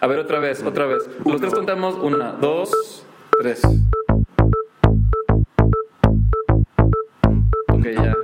A 0.00 0.06
ver, 0.06 0.18
otra 0.18 0.38
vez, 0.38 0.62
otra 0.62 0.86
vez. 0.86 1.02
Los 1.24 1.40
tres 1.40 1.54
contamos. 1.54 1.94
Una, 1.96 2.32
dos, 2.32 3.04
tres. 3.40 3.60
Ok, 7.68 7.84
ya. 7.94 8.14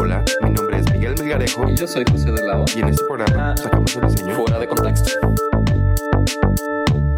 Hola, 0.00 0.24
mi 0.42 0.50
nombre 0.50 0.78
es 0.78 0.90
Miguel 0.92 1.14
Melgarejo 1.18 1.68
Y 1.68 1.76
yo 1.76 1.86
soy 1.86 2.04
José 2.10 2.32
de 2.32 2.42
Lavo. 2.46 2.64
y 2.74 2.80
en 2.80 2.88
este 2.88 3.04
programa 3.04 3.50
Ah. 3.52 3.56
sacamos 3.56 3.94
el 3.96 4.08
diseño. 4.08 4.34
Fuera 4.36 4.58
de 4.58 4.68
contexto. 4.68 5.10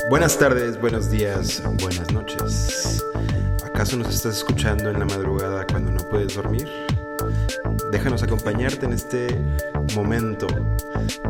Buenas 0.08 0.36
tardes, 0.38 0.80
buenos 0.80 1.10
días, 1.10 1.62
buenas 1.80 2.10
noches. 2.12 3.04
¿Acaso 3.64 3.96
nos 3.96 4.12
estás 4.14 4.38
escuchando 4.38 4.90
en 4.90 4.98
la 4.98 5.04
madrugada 5.04 5.64
cuando 5.70 5.92
no 5.92 6.00
puedes 6.08 6.34
dormir? 6.34 6.68
Déjanos 7.90 8.22
acompañarte 8.22 8.86
en 8.86 8.92
este 8.92 9.28
momento. 9.94 10.46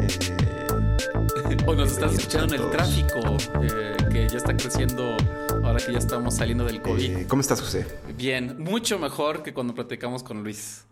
Eh, 0.00 1.56
O 1.66 1.74
nos 1.74 1.92
estás 1.92 2.14
escuchando 2.14 2.54
en 2.54 2.62
el 2.62 2.70
tráfico, 2.70 3.18
eh, 3.62 3.96
que 4.12 4.28
ya 4.28 4.36
está 4.36 4.56
creciendo 4.56 5.16
ahora 5.64 5.78
que 5.84 5.92
ya 5.92 5.98
estamos 5.98 6.36
saliendo 6.36 6.64
del 6.64 6.82
COVID. 6.82 7.16
eh, 7.18 7.26
¿Cómo 7.28 7.40
estás, 7.40 7.60
José? 7.60 7.86
Bien, 8.16 8.56
mucho 8.58 8.98
mejor 8.98 9.42
que 9.42 9.54
cuando 9.54 9.74
platicamos 9.74 10.22
con 10.22 10.42
Luis. 10.42 10.84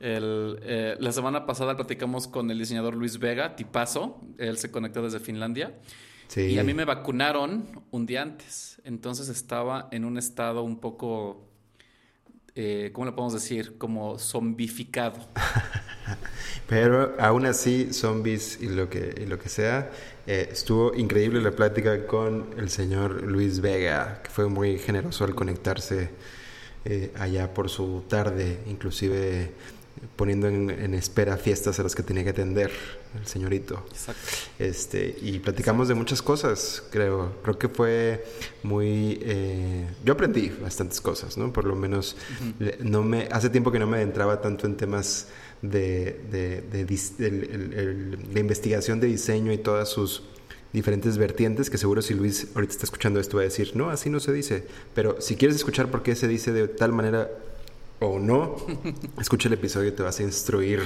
El, 0.00 0.96
la 0.98 1.12
semana 1.12 1.44
pasada 1.46 1.76
platicamos 1.76 2.26
con 2.26 2.50
el 2.50 2.58
diseñador 2.58 2.94
Luis 2.94 3.18
Vega, 3.18 3.54
tipazo. 3.56 4.20
Él 4.38 4.56
se 4.58 4.70
conectó 4.70 5.02
desde 5.02 5.20
Finlandia. 5.20 5.78
Sí. 6.28 6.42
Y 6.42 6.58
a 6.58 6.64
mí 6.64 6.72
me 6.74 6.84
vacunaron 6.84 7.82
un 7.90 8.06
día 8.06 8.22
antes. 8.22 8.80
Entonces 8.84 9.28
estaba 9.28 9.88
en 9.92 10.04
un 10.06 10.16
estado 10.16 10.62
un 10.62 10.78
poco, 10.80 11.49
eh, 12.54 12.90
¿cómo 12.92 13.06
le 13.06 13.12
podemos 13.12 13.32
decir? 13.32 13.78
Como 13.78 14.18
zombificado. 14.18 15.18
Pero 16.68 17.14
aún 17.18 17.46
así, 17.46 17.92
zombies 17.92 18.60
y 18.60 18.68
lo 18.68 18.88
que, 18.88 19.14
y 19.20 19.26
lo 19.26 19.38
que 19.38 19.48
sea, 19.48 19.90
eh, 20.26 20.48
estuvo 20.52 20.94
increíble 20.94 21.40
la 21.40 21.52
plática 21.52 22.06
con 22.06 22.50
el 22.56 22.70
señor 22.70 23.22
Luis 23.22 23.60
Vega, 23.60 24.20
que 24.22 24.30
fue 24.30 24.48
muy 24.48 24.78
generoso 24.78 25.24
al 25.24 25.34
conectarse 25.34 26.10
eh, 26.84 27.12
allá 27.18 27.52
por 27.52 27.68
su 27.68 28.04
tarde, 28.08 28.60
inclusive 28.66 29.52
poniendo 30.16 30.48
en, 30.48 30.70
en 30.70 30.94
espera 30.94 31.36
fiestas 31.36 31.78
a 31.78 31.82
las 31.82 31.94
que 31.94 32.02
tenía 32.02 32.24
que 32.24 32.30
atender 32.30 32.70
el 33.18 33.26
señorito. 33.26 33.84
Exacto. 33.90 34.20
Este, 34.58 35.16
y 35.20 35.38
platicamos 35.40 35.88
de 35.88 35.94
muchas 35.94 36.22
cosas, 36.22 36.82
creo. 36.90 37.34
Creo 37.42 37.58
que 37.58 37.68
fue 37.68 38.24
muy... 38.62 39.18
eh, 39.22 39.86
yo 40.04 40.12
aprendí 40.14 40.48
bastantes 40.62 41.00
cosas, 41.00 41.36
¿no? 41.36 41.52
Por 41.52 41.64
lo 41.64 41.74
menos 41.76 42.16
le- 42.58 42.78
no 42.80 43.02
me, 43.02 43.28
hace 43.30 43.50
tiempo 43.50 43.70
que 43.72 43.78
no 43.78 43.86
me 43.86 43.98
adentraba 43.98 44.40
tanto 44.40 44.66
en 44.66 44.76
temas 44.76 45.28
de, 45.62 46.20
de, 46.30 46.62
de 46.62 46.80
el- 47.26 47.44
el- 47.50 47.72
el- 47.74 48.18
la 48.32 48.40
investigación 48.40 49.00
de 49.00 49.06
diseño 49.08 49.52
y 49.52 49.58
todas 49.58 49.88
sus 49.90 50.22
diferentes 50.72 51.18
vertientes, 51.18 51.68
que 51.68 51.78
seguro 51.78 52.00
si 52.00 52.14
Luis 52.14 52.46
ahorita 52.54 52.72
está 52.72 52.84
escuchando 52.84 53.18
esto 53.20 53.36
va 53.36 53.42
a 53.42 53.44
decir, 53.44 53.72
no, 53.74 53.90
así 53.90 54.08
no 54.08 54.20
se 54.20 54.32
dice. 54.32 54.64
Pero 54.94 55.20
si 55.20 55.34
quieres 55.36 55.56
escuchar 55.56 55.90
por 55.90 56.02
qué 56.02 56.14
se 56.14 56.28
dice 56.28 56.52
de 56.52 56.68
tal 56.68 56.92
manera 56.92 57.28
o 58.00 58.18
no, 58.18 58.56
escucha 59.20 59.48
el 59.48 59.54
episodio 59.54 59.88
y 59.88 59.92
te 59.92 60.02
vas 60.02 60.18
a 60.20 60.22
instruir 60.22 60.80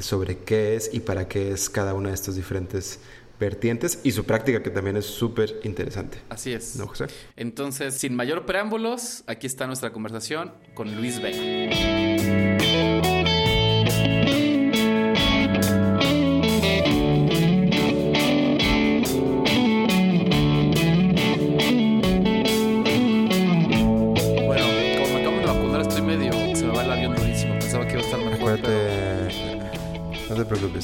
sobre 0.00 0.38
qué 0.38 0.76
es 0.76 0.90
y 0.92 1.00
para 1.00 1.28
qué 1.28 1.52
es 1.52 1.68
cada 1.68 1.94
una 1.94 2.08
de 2.08 2.14
estas 2.14 2.36
diferentes 2.36 3.00
vertientes 3.38 3.98
y 4.04 4.12
su 4.12 4.24
práctica 4.24 4.62
que 4.62 4.70
también 4.70 4.96
es 4.96 5.06
súper 5.06 5.60
interesante. 5.64 6.18
Así 6.28 6.52
es. 6.52 6.76
¿No, 6.76 6.86
José? 6.86 7.06
Entonces, 7.36 7.94
sin 7.94 8.14
mayor 8.14 8.46
preámbulos, 8.46 9.24
aquí 9.26 9.46
está 9.46 9.66
nuestra 9.66 9.92
conversación 9.92 10.52
con 10.74 10.94
Luis 10.96 11.20
Vega. 11.20 12.51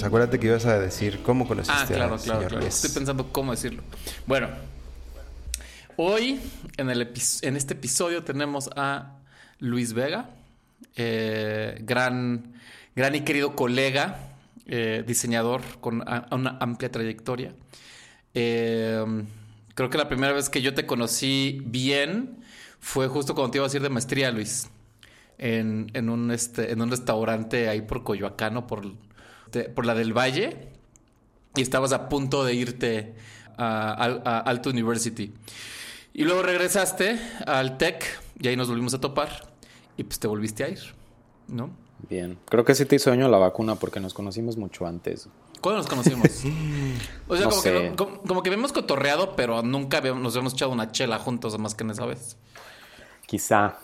Acuérdate 0.09 0.39
que 0.39 0.47
ibas 0.49 0.67
a 0.67 0.79
decir 0.79 1.23
cómo 1.23 1.47
conociste 1.47 1.79
Ah, 1.81 1.87
claro, 1.87 2.15
al 2.15 2.21
claro, 2.21 2.39
señor 2.39 2.49
claro. 2.49 2.63
Luis. 2.63 2.75
Estoy 2.75 2.91
pensando 2.91 3.33
cómo 3.33 3.53
decirlo. 3.53 3.83
Bueno, 4.27 4.49
hoy 5.97 6.41
en, 6.77 6.91
el 6.91 7.13
en 7.43 7.57
este 7.57 7.75
episodio 7.75 8.25
tenemos 8.25 8.71
a 8.77 9.19
Luis 9.59 9.93
Vega, 9.93 10.31
eh, 10.97 11.79
gran, 11.83 12.55
gran 12.97 13.15
y 13.15 13.21
querido 13.21 13.55
colega, 13.55 14.19
eh, 14.67 15.05
diseñador 15.07 15.63
con 15.81 16.05
una 16.31 16.59
amplia 16.61 16.91
trayectoria. 16.91 17.55
Eh, 18.35 19.05
creo 19.75 19.91
que 19.91 19.99
la 19.99 20.09
primera 20.09 20.33
vez 20.33 20.49
que 20.49 20.63
yo 20.63 20.75
te 20.75 20.87
conocí 20.87 21.61
bien 21.65 22.45
fue 22.81 23.09
justo 23.09 23.35
cuando 23.35 23.51
te 23.51 23.59
iba 23.59 23.67
a 23.67 23.71
ir 23.75 23.83
de 23.83 23.89
maestría, 23.89 24.31
Luis. 24.31 24.71
En, 25.41 25.91
en 25.95 26.09
un, 26.09 26.33
este, 26.33 26.73
en 26.73 26.83
un 26.83 26.91
restaurante 26.91 27.69
ahí 27.69 27.83
por 27.83 28.03
Coyoacán 28.03 28.57
o 28.57 28.67
por, 28.67 28.85
por 29.75 29.87
la 29.87 29.95
del 29.95 30.13
Valle 30.17 30.69
y 31.57 31.63
estabas 31.63 31.93
a 31.93 32.09
punto 32.09 32.45
de 32.45 32.55
irte 32.55 33.15
a, 33.57 33.91
a- 33.93 34.21
a 34.25 34.39
Alto 34.41 34.71
University. 34.71 35.33
Y 36.15 36.25
luego 36.25 36.43
regresaste 36.43 37.19
al 37.47 37.79
TEC 37.79 38.05
y 38.41 38.49
ahí 38.49 38.57
nos 38.57 38.69
volvimos 38.69 38.95
a 38.95 39.01
topar 39.01 39.53
y 39.97 40.05
pues 40.05 40.19
te 40.19 40.27
volviste 40.29 40.65
a 40.65 40.69
ir, 40.69 40.81
¿no? 41.49 41.71
Bien, 42.09 42.39
creo 42.49 42.65
que 42.65 42.75
sí 42.75 42.85
te 42.85 42.97
hizo 42.97 43.11
daño 43.11 43.29
la 43.29 43.39
vacuna 43.39 43.75
porque 43.75 43.99
nos 44.01 44.15
conocimos 44.15 44.57
mucho 44.57 44.87
antes. 44.87 45.29
¿Cuándo 45.61 45.79
nos 45.79 45.89
conocimos? 45.89 46.29
O 47.29 47.37
sea, 47.37 47.45
No 47.45 47.51
como, 47.51 47.63
sé. 47.63 47.73
que, 47.73 47.97
como 47.97 48.43
que 48.43 48.49
habíamos 48.51 48.73
cotorreado, 48.73 49.35
pero 49.37 49.63
nunca 49.63 49.99
habíamos- 49.99 50.23
nos 50.23 50.35
habíamos 50.35 50.53
echado 50.55 50.71
una 50.71 50.93
chela 50.93 51.19
juntos 51.19 51.59
más 51.59 51.75
que 51.75 51.85
en 51.85 51.91
esa 51.91 52.07
vez. 52.07 52.37
Quizá. 53.27 53.79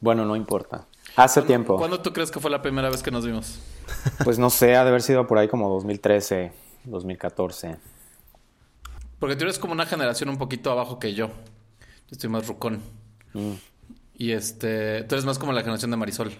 Bueno, 0.00 0.24
no 0.24 0.36
importa. 0.36 0.86
Hace 1.16 1.42
tiempo. 1.42 1.76
¿Cuándo 1.78 2.00
tú 2.00 2.12
crees 2.12 2.30
que 2.30 2.40
fue 2.40 2.50
la 2.50 2.60
primera 2.62 2.90
vez 2.90 3.02
que 3.02 3.10
nos 3.10 3.24
vimos? 3.24 3.58
Pues 4.24 4.38
no 4.38 4.50
sé, 4.50 4.76
ha 4.76 4.82
de 4.82 4.90
haber 4.90 5.02
sido 5.02 5.26
por 5.26 5.38
ahí 5.38 5.48
como 5.48 5.68
2013, 5.70 6.52
2014. 6.84 7.76
Porque 9.18 9.36
tú 9.36 9.44
eres 9.44 9.58
como 9.58 9.72
una 9.72 9.86
generación 9.86 10.28
un 10.28 10.38
poquito 10.38 10.70
abajo 10.70 10.98
que 10.98 11.14
yo. 11.14 11.28
Yo 11.28 11.32
estoy 12.12 12.28
más 12.30 12.46
rucón. 12.46 12.80
Mm, 13.32 13.52
Y 14.18 14.32
este, 14.32 15.04
tú 15.04 15.14
eres 15.14 15.24
más 15.24 15.38
como 15.38 15.52
la 15.52 15.60
generación 15.62 15.90
de 15.90 15.96
Marisol. 15.96 16.32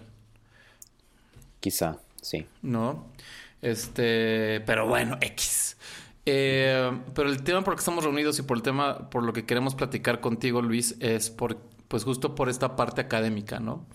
quizá, 1.60 1.98
sí. 2.22 2.46
¿no? 2.62 3.06
Este, 3.62 4.60
pero 4.66 4.86
bueno, 4.86 5.16
X. 5.20 5.76
Eh, 6.26 6.90
pero 7.14 7.28
el 7.28 7.42
tema 7.42 7.62
por 7.62 7.72
el 7.74 7.76
que 7.76 7.80
estamos 7.80 8.04
reunidos 8.04 8.38
y 8.38 8.42
por 8.42 8.56
el 8.56 8.62
tema 8.62 9.08
por 9.10 9.22
lo 9.22 9.32
que 9.32 9.46
queremos 9.46 9.74
platicar 9.74 10.20
contigo, 10.20 10.60
Luis, 10.62 10.96
es 11.00 11.30
por, 11.30 11.58
pues 11.88 12.04
justo 12.04 12.34
por 12.34 12.48
esta 12.48 12.76
parte 12.76 13.00
académica, 13.00 13.60
¿no? 13.60 13.86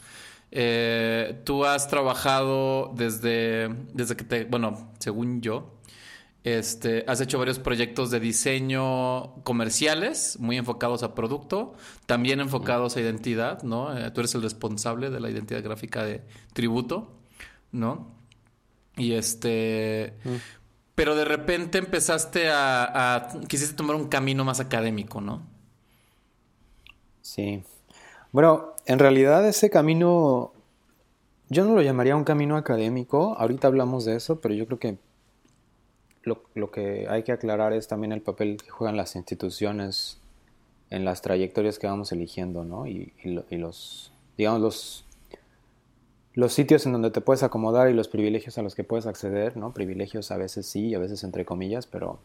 Eh, 0.51 1.41
tú 1.45 1.65
has 1.65 1.87
trabajado 1.87 2.91
desde, 2.95 3.69
desde 3.93 4.15
que 4.17 4.23
te, 4.25 4.43
bueno, 4.45 4.91
según 4.99 5.41
yo, 5.41 5.77
este, 6.43 7.05
has 7.07 7.21
hecho 7.21 7.37
varios 7.37 7.59
proyectos 7.59 8.09
de 8.11 8.19
diseño 8.19 9.35
comerciales, 9.43 10.37
muy 10.39 10.57
enfocados 10.57 11.03
a 11.03 11.13
producto, 11.13 11.73
también 12.07 12.39
enfocados 12.39 12.97
a 12.97 13.01
identidad, 13.01 13.61
¿no? 13.63 13.95
Eh, 13.97 14.09
tú 14.11 14.21
eres 14.21 14.33
el 14.35 14.41
responsable 14.41 15.09
de 15.09 15.19
la 15.19 15.29
identidad 15.29 15.63
gráfica 15.63 16.03
de 16.03 16.23
Tributo, 16.53 17.13
¿no? 17.71 18.11
Y 18.97 19.13
este. 19.13 20.15
Pero 20.95 21.15
de 21.15 21.25
repente 21.25 21.77
empezaste 21.77 22.49
a, 22.49 23.15
a- 23.15 23.39
Quisiste 23.47 23.75
tomar 23.75 23.95
un 23.95 24.09
camino 24.09 24.43
más 24.43 24.59
académico, 24.59 25.21
¿no? 25.21 25.43
Sí. 27.21 27.63
Bueno, 28.31 28.75
en 28.85 28.99
realidad 28.99 29.45
ese 29.47 29.69
camino, 29.69 30.53
yo 31.49 31.65
no 31.65 31.75
lo 31.75 31.81
llamaría 31.81 32.15
un 32.15 32.23
camino 32.23 32.55
académico, 32.55 33.35
ahorita 33.37 33.67
hablamos 33.67 34.05
de 34.05 34.15
eso, 34.15 34.39
pero 34.39 34.53
yo 34.53 34.65
creo 34.67 34.79
que 34.79 34.97
lo, 36.23 36.71
que 36.71 37.07
hay 37.09 37.23
que 37.23 37.31
aclarar 37.31 37.73
es 37.73 37.87
también 37.87 38.11
el 38.11 38.21
papel 38.21 38.57
que 38.63 38.69
juegan 38.69 38.95
las 38.95 39.15
instituciones 39.15 40.19
en 40.89 41.03
las 41.03 41.21
trayectorias 41.21 41.79
que 41.79 41.87
vamos 41.87 42.11
eligiendo, 42.11 42.63
¿no? 42.63 42.87
Y, 42.87 43.13
y 43.23 43.57
los, 43.57 44.13
digamos, 44.37 44.61
los, 44.61 45.05
los 46.33 46.53
sitios 46.53 46.85
en 46.85 46.93
donde 46.93 47.11
te 47.11 47.21
puedes 47.21 47.43
acomodar 47.43 47.89
y 47.89 47.93
los 47.93 48.07
privilegios 48.07 48.57
a 48.57 48.61
los 48.61 48.75
que 48.75 48.83
puedes 48.83 49.07
acceder, 49.07 49.57
¿no? 49.57 49.73
Privilegios 49.73 50.31
a 50.31 50.37
veces 50.37 50.65
sí, 50.65 50.93
a 50.95 50.99
veces 50.99 51.23
entre 51.23 51.43
comillas, 51.43 51.87
pero 51.87 52.19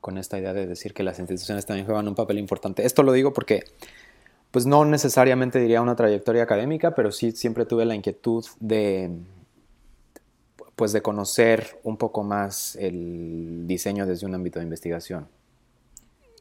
con 0.00 0.18
esta 0.18 0.38
idea 0.38 0.52
de 0.52 0.66
decir 0.66 0.92
que 0.92 1.02
las 1.02 1.18
instituciones 1.18 1.66
también 1.66 1.86
juegan 1.86 2.08
un 2.08 2.14
papel 2.14 2.38
importante. 2.38 2.84
Esto 2.84 3.02
lo 3.02 3.12
digo 3.12 3.32
porque 3.32 3.64
pues 4.54 4.66
no 4.66 4.84
necesariamente 4.84 5.58
diría 5.58 5.82
una 5.82 5.96
trayectoria 5.96 6.44
académica, 6.44 6.94
pero 6.94 7.10
sí 7.10 7.32
siempre 7.32 7.66
tuve 7.66 7.84
la 7.84 7.96
inquietud 7.96 8.44
de 8.60 9.10
pues 10.76 10.92
de 10.92 11.02
conocer 11.02 11.80
un 11.82 11.96
poco 11.96 12.22
más 12.22 12.76
el 12.76 13.64
diseño 13.66 14.06
desde 14.06 14.26
un 14.26 14.34
ámbito 14.36 14.60
de 14.60 14.64
investigación. 14.64 15.26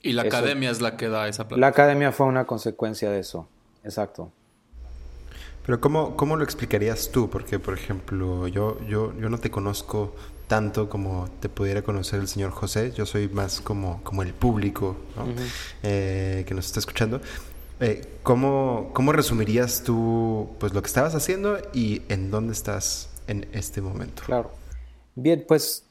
Y 0.03 0.13
la 0.13 0.21
Eso- 0.21 0.37
academia 0.37 0.69
es 0.69 0.79
la 0.79 0.95
que 0.95 1.09
da 1.09 1.27
esa 1.27 1.47
plata. 1.47 1.59
La 1.59 1.65
academia 1.65 2.11
fue 2.11 2.27
una 2.27 2.45
consecuencia 2.45 3.09
de 3.09 3.19
eso, 3.19 3.47
exacto. 3.83 4.31
Pero 5.65 5.81
¿cómo, 5.81 6.15
¿cómo 6.15 6.35
lo 6.35 6.43
explicarías 6.43 7.09
tú? 7.09 7.31
Porque, 7.31 7.57
por 7.57 7.73
ejemplo, 7.73 8.47
yo, 8.47 8.79
yo, 8.87 9.11
yo 9.19 9.27
no 9.29 9.39
te 9.39 9.49
conozco 9.49 10.13
tanto 10.47 10.87
como 10.87 11.31
te 11.39 11.49
pudiera 11.49 11.81
conocer 11.81 12.19
el 12.19 12.27
señor 12.27 12.51
José. 12.51 12.91
Yo 12.95 13.07
soy 13.07 13.27
más 13.27 13.59
como, 13.59 14.03
como 14.03 14.21
el 14.21 14.35
público 14.35 14.97
eh, 15.81 16.43
que 16.47 16.53
nos 16.53 16.67
está 16.67 16.79
escuchando. 16.79 17.19
Eh, 17.79 18.05
¿cómo, 18.23 18.91
¿Cómo 18.93 19.11
resumirías 19.11 19.83
tú 19.83 20.49
pues, 20.59 20.73
lo 20.73 20.81
que 20.81 20.87
estabas 20.87 21.15
haciendo 21.15 21.57
y 21.73 22.01
en 22.09 22.31
dónde 22.31 22.53
estás 22.53 23.09
en 23.27 23.47
este 23.51 23.81
momento? 23.81 24.23
Claro. 24.25 24.51
Bien, 25.15 25.43
pues 25.47 25.85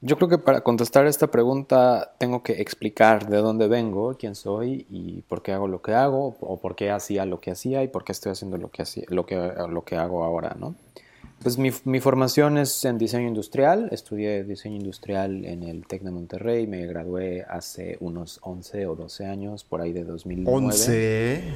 yo 0.00 0.16
creo 0.16 0.28
que 0.28 0.38
para 0.38 0.60
contestar 0.60 1.06
esta 1.06 1.28
pregunta 1.28 2.14
tengo 2.18 2.42
que 2.42 2.60
explicar 2.60 3.28
de 3.28 3.38
dónde 3.38 3.66
vengo, 3.66 4.16
quién 4.16 4.34
soy 4.34 4.86
y 4.88 5.22
por 5.22 5.42
qué 5.42 5.52
hago 5.52 5.66
lo 5.66 5.82
que 5.82 5.92
hago, 5.92 6.36
o 6.40 6.60
por 6.60 6.76
qué 6.76 6.90
hacía 6.90 7.24
lo 7.24 7.40
que 7.40 7.50
hacía 7.50 7.82
y 7.82 7.88
por 7.88 8.04
qué 8.04 8.12
estoy 8.12 8.32
haciendo 8.32 8.58
lo 8.58 8.70
que, 8.70 8.82
hacía, 8.82 9.04
lo 9.08 9.26
que, 9.26 9.34
lo 9.36 9.84
que 9.84 9.96
hago 9.96 10.24
ahora, 10.24 10.56
¿no? 10.58 10.74
Pues 11.42 11.56
mi, 11.56 11.70
mi, 11.84 12.00
formación 12.00 12.58
es 12.58 12.84
en 12.84 12.98
diseño 12.98 13.28
industrial, 13.28 13.88
estudié 13.92 14.42
diseño 14.42 14.76
industrial 14.76 15.44
en 15.44 15.62
el 15.62 15.86
TEC 15.86 16.02
de 16.02 16.10
Monterrey, 16.10 16.66
me 16.66 16.84
gradué 16.86 17.44
hace 17.48 17.96
unos 18.00 18.40
11 18.42 18.86
o 18.86 18.96
12 18.96 19.26
años, 19.26 19.62
por 19.62 19.80
ahí 19.80 19.92
de 19.92 20.04
2009. 20.04 20.66
11. 20.66 21.54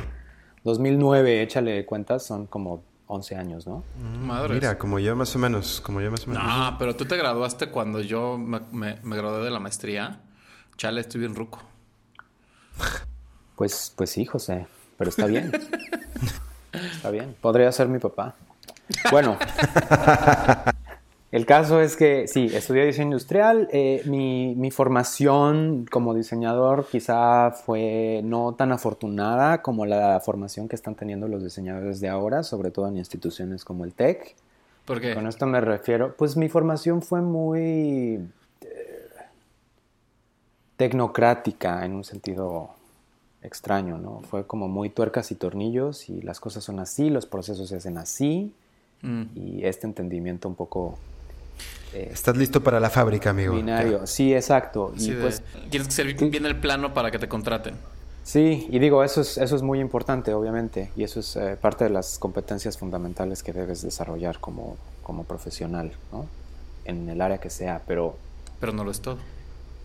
2009, 0.63 1.43
échale 1.43 1.85
cuentas, 1.85 2.25
son 2.25 2.47
como 2.47 2.85
11 3.09 3.37
años, 3.37 3.67
¿no? 3.67 3.83
Madre. 4.21 4.55
Mira, 4.55 4.79
como 4.79 5.01
yo 5.01 5.17
más 5.17 5.35
o 5.35 5.39
menos, 5.41 5.81
como 5.81 6.01
yo 6.01 6.11
más 6.11 6.27
o 6.27 6.31
menos. 6.31 6.45
No, 6.45 6.77
pero 6.79 6.95
tú 6.95 7.05
te 7.05 7.17
graduaste 7.17 7.69
cuando 7.69 8.01
yo 8.01 8.39
me, 8.39 8.61
me, 8.71 9.17
gradué 9.17 9.45
de 9.45 9.51
la 9.51 9.59
maestría. 9.59 10.21
Chale, 10.77 11.01
estoy 11.01 11.21
bien 11.21 11.35
ruco. 11.35 11.59
Pues, 13.57 13.93
pues 13.97 14.11
sí, 14.11 14.25
José, 14.25 14.67
pero 14.97 15.11
está 15.11 15.27
bien. 15.27 15.53
está 16.73 17.11
bien. 17.11 17.37
Podría 17.41 17.71
ser 17.73 17.89
mi 17.89 17.99
papá. 17.99 18.37
Bueno, 19.11 19.39
El 21.33 21.47
caso 21.47 21.81
es 21.81 21.97
que 21.97 22.29
sí, 22.29 22.51
estudié 22.53 22.85
diseño 22.85 23.07
industrial. 23.07 23.67
Eh, 23.73 24.03
mi, 24.05 24.71
formación 24.71 25.87
como 25.91 26.13
diseñador 26.13 26.87
quizá 26.87 27.53
fue 27.53 28.21
no 28.23 28.55
tan 28.55 28.71
afortunada 28.71 29.63
como 29.63 29.87
la 29.87 30.21
formación 30.21 30.69
que 30.69 30.77
están 30.77 30.95
teniendo 30.95 31.29
los 31.29 31.43
diseñadores 31.43 32.01
de 32.01 32.11
ahora, 32.11 32.43
sobre 32.43 32.71
todo 32.71 32.87
en 32.89 32.99
instituciones 32.99 33.65
como 33.65 33.87
el 33.87 33.95
TEC. 33.95 34.37
¿Por 34.85 35.01
qué? 35.01 35.15
Con 35.15 35.27
esto 35.27 35.47
me 35.47 35.63
refiero, 35.63 36.15
pues 36.19 36.37
mi 36.37 36.51
formación 36.51 37.01
fue 37.01 37.23
muy 37.23 38.21
eh, 38.61 39.09
tecnocrática 40.77 41.87
en 41.87 41.95
un 41.95 42.05
sentido 42.05 42.75
extraño, 43.41 43.97
¿no? 43.97 44.21
Fue 44.29 44.47
como 44.47 44.69
muy 44.69 44.91
tuercas 44.91 45.31
y 45.31 45.35
tornillos 45.37 46.11
y 46.11 46.21
las 46.21 46.41
cosas 46.41 46.63
son 46.63 46.79
así, 46.79 47.09
los 47.09 47.25
procesos 47.25 47.71
se 47.71 47.77
hacen 47.77 47.97
así. 47.97 48.53
Mm. 49.03 49.23
Y 49.35 49.65
este 49.65 49.87
entendimiento 49.87 50.49
un 50.49 50.55
poco 50.55 50.99
eh, 51.93 52.11
Estás 52.13 52.37
listo 52.37 52.63
para 52.63 52.81
la 52.81 52.91
fábrica, 52.91 53.31
amigo. 53.31 53.55
Binario, 53.55 54.07
sí, 54.07 54.35
exacto. 54.35 54.95
y 54.97 55.13
pues, 55.13 55.43
tienes 55.71 55.89
que 55.89 55.95
servir 55.95 56.17
bien 56.31 56.47
el 56.47 56.57
plano 56.57 56.95
para 56.95 57.11
que 57.11 57.19
te 57.19 57.29
contraten. 57.29 57.75
Sí, 58.25 58.69
y 58.71 58.79
digo, 58.79 59.03
eso 59.03 59.21
es, 59.21 59.37
eso 59.37 59.57
es 59.57 59.63
muy 59.63 59.81
importante, 59.81 60.33
obviamente, 60.33 60.91
y 60.97 61.03
eso 61.03 61.21
es 61.21 61.37
eh, 61.37 61.57
parte 61.61 61.85
de 61.85 61.91
las 61.91 62.19
competencias 62.19 62.79
fundamentales 62.79 63.43
que 63.43 63.53
debes 63.53 63.83
desarrollar 63.83 64.39
como, 64.39 64.77
como 65.03 65.25
profesional, 65.25 65.93
¿no? 66.13 66.27
En 66.85 67.09
el 67.09 67.21
área 67.21 67.39
que 67.39 67.51
sea, 67.51 67.83
pero... 67.87 68.17
Pero 68.61 68.73
no 68.73 68.85
lo 68.85 68.93
es 68.93 69.01
todo. 69.01 69.19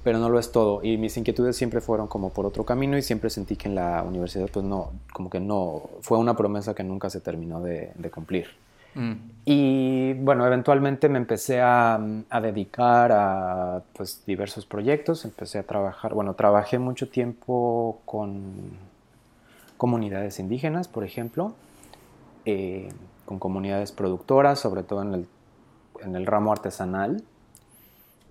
Pero 0.03 0.19
no 0.19 0.29
lo 0.29 0.39
es 0.39 0.51
todo, 0.51 0.83
y 0.83 0.97
mis 0.97 1.17
inquietudes 1.17 1.57
siempre 1.57 1.81
fueron 1.81 2.07
como 2.07 2.29
por 2.29 2.45
otro 2.45 2.63
camino 2.63 2.95
y 2.95 3.01
siempre 3.01 3.31
sentí 3.31 3.55
que 3.55 3.67
en 3.67 3.75
la 3.75 4.03
universidad, 4.03 4.47
pues 4.53 4.63
no, 4.63 4.91
como 5.11 5.31
que 5.31 5.39
no, 5.39 5.89
fue 6.01 6.19
una 6.19 6.37
promesa 6.37 6.75
que 6.75 6.83
nunca 6.83 7.09
se 7.09 7.19
terminó 7.19 7.59
de, 7.61 7.91
de 7.95 8.11
cumplir. 8.11 8.47
Mm. 8.97 9.13
Y 9.45 10.13
bueno, 10.15 10.45
eventualmente 10.45 11.07
me 11.07 11.19
empecé 11.19 11.61
a, 11.61 11.99
dedicar 12.41 13.11
a 13.13 13.83
pues, 13.93 14.23
diversos 14.25 14.65
proyectos, 14.65 15.23
empecé 15.23 15.59
a 15.59 15.63
trabajar, 15.63 16.13
bueno, 16.13 16.33
trabajé 16.33 16.79
mucho 16.79 17.07
tiempo 17.07 18.01
con 18.03 18.71
comunidades 19.77 20.39
indígenas, 20.39 20.87
por 20.87 21.03
ejemplo, 21.05 21.53
eh, 22.45 22.89
con 23.25 23.39
comunidades 23.39 23.91
productoras, 23.91 24.59
sobre 24.59 24.83
todo 24.83 25.03
en 25.03 25.13
el, 25.13 25.27
en 26.01 26.15
el 26.15 26.25
ramo 26.25 26.51
artesanal. 26.51 27.23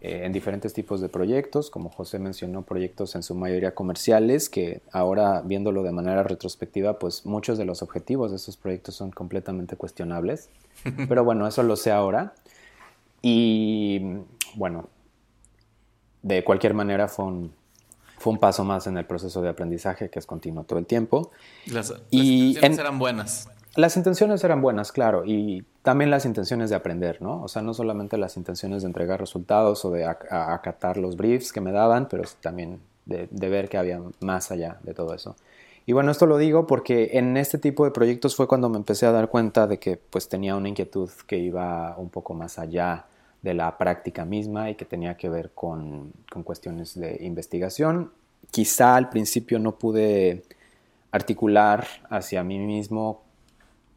Eh, 0.06 0.24
en 0.24 0.32
diferentes 0.32 0.72
tipos 0.72 1.00
de 1.00 1.08
proyectos, 1.08 1.68
como 1.68 1.90
José 1.90 2.20
mencionó, 2.20 2.62
proyectos 2.62 3.16
en 3.16 3.24
su 3.24 3.34
mayoría 3.34 3.74
comerciales, 3.74 4.48
que 4.48 4.80
ahora 4.92 5.42
viéndolo 5.44 5.82
de 5.82 5.90
manera 5.90 6.22
retrospectiva, 6.22 7.00
pues 7.00 7.26
muchos 7.26 7.58
de 7.58 7.64
los 7.64 7.82
objetivos 7.82 8.30
de 8.30 8.36
esos 8.36 8.56
proyectos 8.56 8.94
son 8.94 9.10
completamente 9.10 9.74
cuestionables. 9.74 10.48
Pero 11.08 11.24
bueno, 11.24 11.48
eso 11.48 11.64
lo 11.64 11.74
sé 11.74 11.90
ahora. 11.90 12.34
Y 13.20 14.00
bueno, 14.54 14.88
de 16.22 16.44
cualquier 16.44 16.74
manera 16.74 17.08
fue 17.08 17.24
un, 17.24 17.52
fue 18.16 18.32
un 18.32 18.38
paso 18.38 18.62
más 18.62 18.86
en 18.86 18.98
el 18.98 19.06
proceso 19.06 19.42
de 19.42 19.48
aprendizaje 19.48 20.08
que 20.08 20.20
es 20.20 20.26
continuo 20.26 20.62
todo 20.62 20.78
el 20.78 20.86
tiempo. 20.86 21.32
Las, 21.66 21.92
y 22.10 22.50
intenciones 22.50 22.78
eran 22.78 22.98
buenas. 23.00 23.48
Las 23.74 23.96
intenciones 23.96 24.44
eran 24.44 24.62
buenas, 24.62 24.92
claro, 24.92 25.24
y 25.26 25.64
también 25.86 26.10
las 26.10 26.24
intenciones 26.26 26.68
de 26.68 26.74
aprender, 26.74 27.22
¿no? 27.22 27.44
O 27.44 27.46
sea, 27.46 27.62
no 27.62 27.72
solamente 27.72 28.18
las 28.18 28.36
intenciones 28.36 28.82
de 28.82 28.88
entregar 28.88 29.20
resultados 29.20 29.84
o 29.84 29.92
de 29.92 30.04
acatar 30.04 30.96
los 30.96 31.16
briefs 31.16 31.52
que 31.52 31.60
me 31.60 31.70
daban, 31.70 32.08
pero 32.08 32.24
también 32.40 32.80
de, 33.04 33.28
ver 33.30 33.68
que 33.68 33.78
había 33.78 34.02
más 34.18 34.50
allá 34.50 34.78
de 34.82 34.94
todo 34.94 35.14
eso. 35.14 35.36
Y 35.86 35.92
bueno, 35.92 36.10
esto 36.10 36.26
lo 36.26 36.38
digo 36.38 36.66
porque 36.66 37.10
en 37.12 37.36
este 37.36 37.58
tipo 37.58 37.84
de 37.84 37.92
proyectos 37.92 38.34
fue 38.34 38.48
cuando 38.48 38.68
me 38.68 38.78
empecé 38.78 39.06
a 39.06 39.12
dar 39.12 39.28
cuenta 39.28 39.68
de 39.68 39.78
que 39.78 39.96
pues 39.96 40.28
tenía 40.28 40.56
una 40.56 40.68
inquietud 40.68 41.08
que 41.24 41.38
iba 41.38 41.96
un 41.96 42.10
poco 42.10 42.34
más 42.34 42.58
allá 42.58 43.04
de 43.42 43.54
la 43.54 43.78
práctica 43.78 44.24
misma 44.24 44.68
y 44.70 44.74
que 44.74 44.86
tenía 44.86 45.16
que 45.16 45.28
ver 45.28 45.52
con, 45.54 46.12
con 46.32 46.42
cuestiones 46.42 46.98
de 46.98 47.18
investigación. 47.20 48.10
Quizá 48.50 48.96
al 48.96 49.08
principio 49.08 49.60
no 49.60 49.78
pude 49.78 50.42
articular 51.12 51.86
hacia 52.10 52.42
mí 52.42 52.58
mismo 52.58 53.22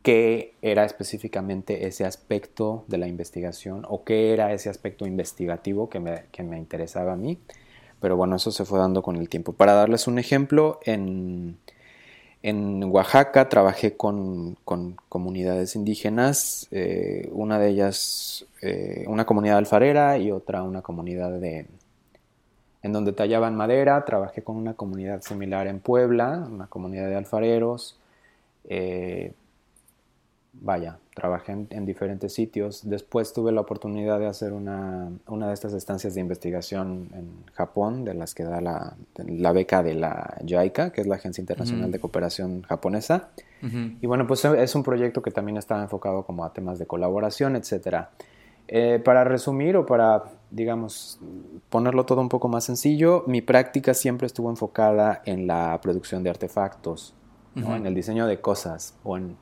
qué 0.01 0.53
era 0.61 0.85
específicamente 0.85 1.87
ese 1.87 2.05
aspecto 2.05 2.85
de 2.87 2.97
la 2.97 3.07
investigación 3.07 3.85
o 3.89 4.03
qué 4.03 4.33
era 4.33 4.53
ese 4.53 4.69
aspecto 4.69 5.05
investigativo 5.05 5.89
que 5.89 5.99
me, 5.99 6.23
que 6.31 6.43
me 6.43 6.57
interesaba 6.57 7.13
a 7.13 7.15
mí. 7.15 7.37
Pero 7.99 8.15
bueno, 8.15 8.37
eso 8.37 8.51
se 8.51 8.65
fue 8.65 8.79
dando 8.79 9.01
con 9.01 9.17
el 9.17 9.27
tiempo. 9.27 9.53
Para 9.53 9.73
darles 9.73 10.07
un 10.07 10.19
ejemplo, 10.19 10.79
en, 10.85 11.57
en 12.43 12.83
Oaxaca 12.85 13.49
trabajé 13.49 13.97
con, 13.97 14.55
con 14.63 14.95
comunidades 15.09 15.75
indígenas, 15.75 16.67
eh, 16.71 17.29
una 17.33 17.59
de 17.59 17.69
ellas 17.69 18.45
eh, 18.61 19.03
una 19.07 19.25
comunidad 19.25 19.57
alfarera 19.57 20.17
y 20.17 20.31
otra 20.31 20.63
una 20.63 20.81
comunidad 20.81 21.39
de, 21.39 21.65
en 22.83 22.93
donde 22.93 23.11
tallaban 23.11 23.55
madera. 23.55 24.05
Trabajé 24.05 24.43
con 24.43 24.55
una 24.55 24.75
comunidad 24.75 25.21
similar 25.21 25.67
en 25.67 25.79
Puebla, 25.81 26.47
una 26.49 26.67
comunidad 26.67 27.09
de 27.09 27.15
alfareros. 27.15 27.97
Eh, 28.69 29.33
vaya, 30.53 30.99
trabajé 31.13 31.51
en, 31.51 31.85
diferentes 31.85 32.33
sitios. 32.33 32.87
Después 32.89 33.33
tuve 33.33 33.51
la 33.51 33.61
oportunidad 33.61 34.19
de 34.19 34.27
hacer 34.27 34.53
una, 34.53 35.11
una, 35.27 35.47
de 35.47 35.53
estas 35.53 35.73
estancias 35.73 36.15
de 36.15 36.21
investigación 36.21 37.09
en 37.13 37.45
Japón, 37.53 38.03
de 38.03 38.13
las 38.13 38.33
que 38.33 38.43
da 38.43 38.61
la, 38.61 38.95
la 39.15 39.51
beca 39.51 39.83
de 39.83 39.95
la 39.95 40.37
JICA, 40.45 40.91
que 40.91 41.01
es 41.01 41.07
la 41.07 41.15
Agencia 41.15 41.41
Internacional 41.41 41.91
de 41.91 41.99
Cooperación 41.99 42.63
Japonesa. 42.63 43.29
Y 43.61 44.07
bueno, 44.07 44.25
pues 44.25 44.45
es 44.45 44.73
un 44.75 44.83
proyecto 44.83 45.21
que 45.21 45.31
también 45.31 45.57
está 45.57 45.81
enfocado 45.81 46.23
como 46.23 46.45
a 46.45 46.53
temas 46.53 46.79
de 46.79 46.85
colaboración, 46.85 47.57
etc. 47.57 48.05
Eh, 48.69 49.01
para 49.03 49.25
resumir 49.25 49.75
o 49.75 49.85
para, 49.85 50.23
digamos, 50.49 51.19
ponerlo 51.69 52.05
todo 52.05 52.21
un 52.21 52.29
poco 52.29 52.47
más 52.47 52.63
sencillo, 52.63 53.23
mi 53.27 53.41
práctica 53.41 53.93
siempre 53.93 54.27
estuvo 54.27 54.49
enfocada 54.49 55.21
en 55.25 55.45
la 55.45 55.77
producción 55.81 56.23
de 56.23 56.29
artefactos, 56.29 57.13
en 57.55 57.85
el 57.85 57.93
diseño 57.93 58.25
de 58.25 58.39
cosas 58.39 58.95
o 59.03 59.17
en 59.17 59.35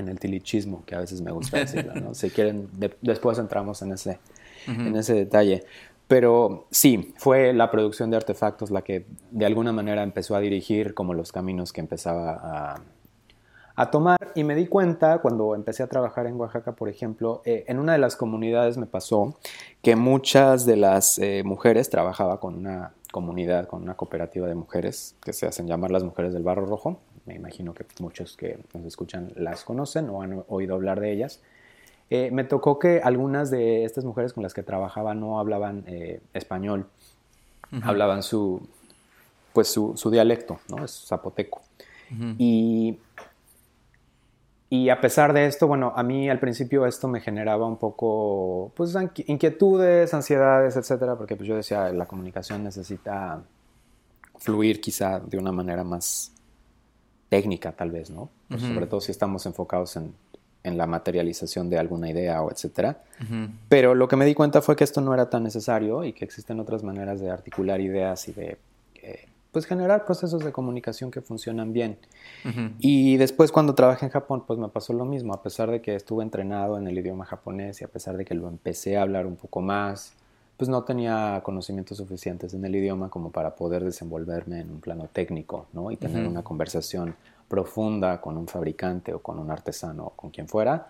en 0.00 0.08
el 0.08 0.18
tilichismo, 0.18 0.84
que 0.84 0.94
a 0.94 1.00
veces 1.00 1.20
me 1.20 1.30
gusta 1.30 1.58
decirlo, 1.60 1.94
¿no? 1.94 2.14
Si 2.14 2.30
quieren, 2.30 2.68
después 3.00 3.38
entramos 3.38 3.82
en 3.82 3.92
ese, 3.92 4.18
en 4.66 4.96
ese 4.96 5.14
detalle. 5.14 5.64
Pero 6.08 6.66
sí, 6.72 7.14
fue 7.16 7.52
la 7.52 7.70
producción 7.70 8.10
de 8.10 8.16
artefactos 8.16 8.72
la 8.72 8.82
que 8.82 9.06
de 9.30 9.46
alguna 9.46 9.72
manera 9.72 10.02
empezó 10.02 10.34
a 10.34 10.40
dirigir 10.40 10.92
como 10.92 11.14
los 11.14 11.30
caminos 11.30 11.72
que 11.72 11.80
empezaba 11.80 12.32
a, 12.42 12.82
a 13.76 13.90
tomar. 13.90 14.18
Y 14.34 14.44
me 14.44 14.54
di 14.54 14.66
cuenta 14.66 15.18
cuando 15.18 15.54
empecé 15.54 15.82
a 15.82 15.86
trabajar 15.86 16.26
en 16.26 16.38
Oaxaca, 16.38 16.72
por 16.72 16.88
ejemplo, 16.88 17.42
eh, 17.44 17.64
en 17.66 17.78
una 17.78 17.92
de 17.92 17.98
las 17.98 18.16
comunidades 18.16 18.76
me 18.76 18.86
pasó 18.86 19.36
que 19.82 19.96
muchas 19.96 20.66
de 20.66 20.76
las 20.76 21.18
eh, 21.18 21.42
mujeres 21.44 21.90
trabajaba 21.90 22.40
con 22.40 22.56
una 22.56 22.92
comunidad, 23.10 23.66
con 23.66 23.82
una 23.82 23.94
cooperativa 23.94 24.46
de 24.46 24.54
mujeres 24.54 25.16
que 25.22 25.32
se 25.32 25.46
hacen 25.46 25.66
llamar 25.66 25.90
las 25.90 26.04
mujeres 26.04 26.32
del 26.32 26.42
Barro 26.42 26.66
Rojo 26.66 26.98
me 27.26 27.34
imagino 27.34 27.74
que 27.74 27.84
muchos 28.00 28.36
que 28.36 28.58
nos 28.74 28.84
escuchan 28.84 29.32
las 29.36 29.64
conocen 29.64 30.08
o 30.10 30.22
han 30.22 30.44
oído 30.48 30.74
hablar 30.74 31.00
de 31.00 31.12
ellas. 31.12 31.40
Eh, 32.08 32.30
me 32.32 32.44
tocó 32.44 32.78
que 32.78 33.00
algunas 33.02 33.50
de 33.50 33.84
estas 33.84 34.04
mujeres 34.04 34.32
con 34.32 34.42
las 34.42 34.52
que 34.52 34.62
trabajaba 34.62 35.14
no 35.14 35.38
hablaban 35.38 35.84
eh, 35.86 36.20
español, 36.34 36.86
hablaban 37.82 38.22
su, 38.22 38.66
pues 39.52 39.68
su, 39.68 40.10
dialecto, 40.10 40.58
¿no? 40.68 40.84
Es 40.84 41.06
zapoteco. 41.06 41.62
Y 42.38 42.98
y 44.72 44.88
a 44.88 45.00
pesar 45.00 45.32
de 45.32 45.46
esto, 45.46 45.66
bueno, 45.66 45.92
a 45.96 46.04
mí 46.04 46.30
al 46.30 46.38
principio 46.38 46.86
esto 46.86 47.08
me 47.08 47.20
generaba 47.20 47.66
un 47.66 47.76
poco, 47.76 48.70
pues, 48.76 48.96
inquietudes, 49.26 50.14
ansiedades, 50.14 50.76
etcétera, 50.76 51.16
porque 51.16 51.34
pues 51.34 51.48
yo 51.48 51.56
decía, 51.56 51.92
la 51.92 52.06
comunicación 52.06 52.62
necesita 52.62 53.42
fluir 54.38 54.80
quizá 54.80 55.18
de 55.18 55.38
una 55.38 55.50
manera 55.50 55.82
más 55.82 56.32
técnica, 57.30 57.72
tal 57.72 57.90
vez, 57.90 58.10
¿no? 58.10 58.28
Pues, 58.48 58.60
sobre 58.60 58.86
todo 58.86 59.00
si 59.00 59.12
estamos 59.12 59.46
enfocados 59.46 59.96
en, 59.96 60.12
la 60.62 60.86
materialización 60.86 61.70
de 61.70 61.78
alguna 61.78 62.10
idea 62.10 62.42
o 62.42 62.50
etcétera. 62.50 63.02
Pero 63.70 63.94
lo 63.94 64.08
que 64.08 64.16
me 64.16 64.26
di 64.26 64.34
cuenta 64.34 64.60
fue 64.60 64.76
que 64.76 64.84
esto 64.84 65.00
no 65.00 65.14
era 65.14 65.30
tan 65.30 65.42
necesario 65.42 66.04
y 66.04 66.12
que 66.12 66.26
existen 66.26 66.60
otras 66.60 66.82
maneras 66.82 67.18
de 67.18 67.30
articular 67.30 67.80
ideas 67.80 68.28
y 68.28 68.32
de 68.32 68.58
eh, 68.96 69.28
pues 69.52 69.64
generar 69.64 70.04
procesos 70.04 70.44
de 70.44 70.52
comunicación 70.52 71.10
que 71.10 71.22
funcionan 71.22 71.72
bien. 71.72 71.96
Y 72.78 73.16
después 73.16 73.52
cuando 73.52 73.74
trabajé 73.74 74.06
en 74.06 74.12
Japón, 74.12 74.44
pues 74.46 74.58
me 74.58 74.68
pasó 74.68 74.92
lo 74.92 75.06
mismo, 75.06 75.32
a 75.32 75.42
pesar 75.42 75.70
de 75.70 75.80
que 75.80 75.94
estuve 75.94 76.22
entrenado 76.22 76.76
en 76.76 76.86
el 76.86 76.98
idioma 76.98 77.24
japonés 77.24 77.80
y 77.80 77.84
a 77.84 77.88
pesar 77.88 78.18
de 78.18 78.26
que 78.26 78.34
lo 78.34 78.48
empecé 78.48 78.98
a 78.98 79.02
hablar 79.02 79.26
un 79.26 79.36
poco 79.36 79.62
más, 79.62 80.14
pues 80.60 80.68
no 80.68 80.84
tenía 80.84 81.40
conocimientos 81.42 81.96
suficientes 81.96 82.52
en 82.52 82.62
el 82.66 82.76
idioma 82.76 83.08
como 83.08 83.30
para 83.30 83.54
poder 83.54 83.82
desenvolverme 83.82 84.60
en 84.60 84.70
un 84.70 84.78
plano 84.78 85.08
técnico, 85.10 85.68
¿no? 85.72 85.90
Y 85.90 85.96
tener 85.96 86.28
una 86.28 86.42
conversación 86.42 87.14
profunda 87.48 88.20
con 88.20 88.36
un 88.36 88.46
fabricante 88.46 89.14
o 89.14 89.20
con 89.20 89.38
un 89.38 89.50
artesano 89.50 90.08
o 90.08 90.10
con 90.10 90.28
quien 90.28 90.48
fuera. 90.48 90.88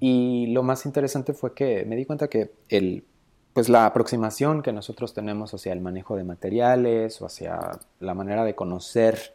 Y 0.00 0.46
lo 0.46 0.62
más 0.62 0.86
interesante 0.86 1.34
fue 1.34 1.52
que 1.52 1.84
me 1.84 1.94
di 1.94 2.06
cuenta 2.06 2.28
que 2.28 2.52
el 2.70 3.04
pues 3.52 3.68
la 3.68 3.84
aproximación 3.84 4.62
que 4.62 4.72
nosotros 4.72 5.12
tenemos 5.12 5.52
hacia 5.52 5.74
el 5.74 5.82
manejo 5.82 6.16
de 6.16 6.24
materiales 6.24 7.20
o 7.20 7.26
hacia 7.26 7.58
la 8.00 8.14
manera 8.14 8.44
de 8.44 8.54
conocer, 8.54 9.34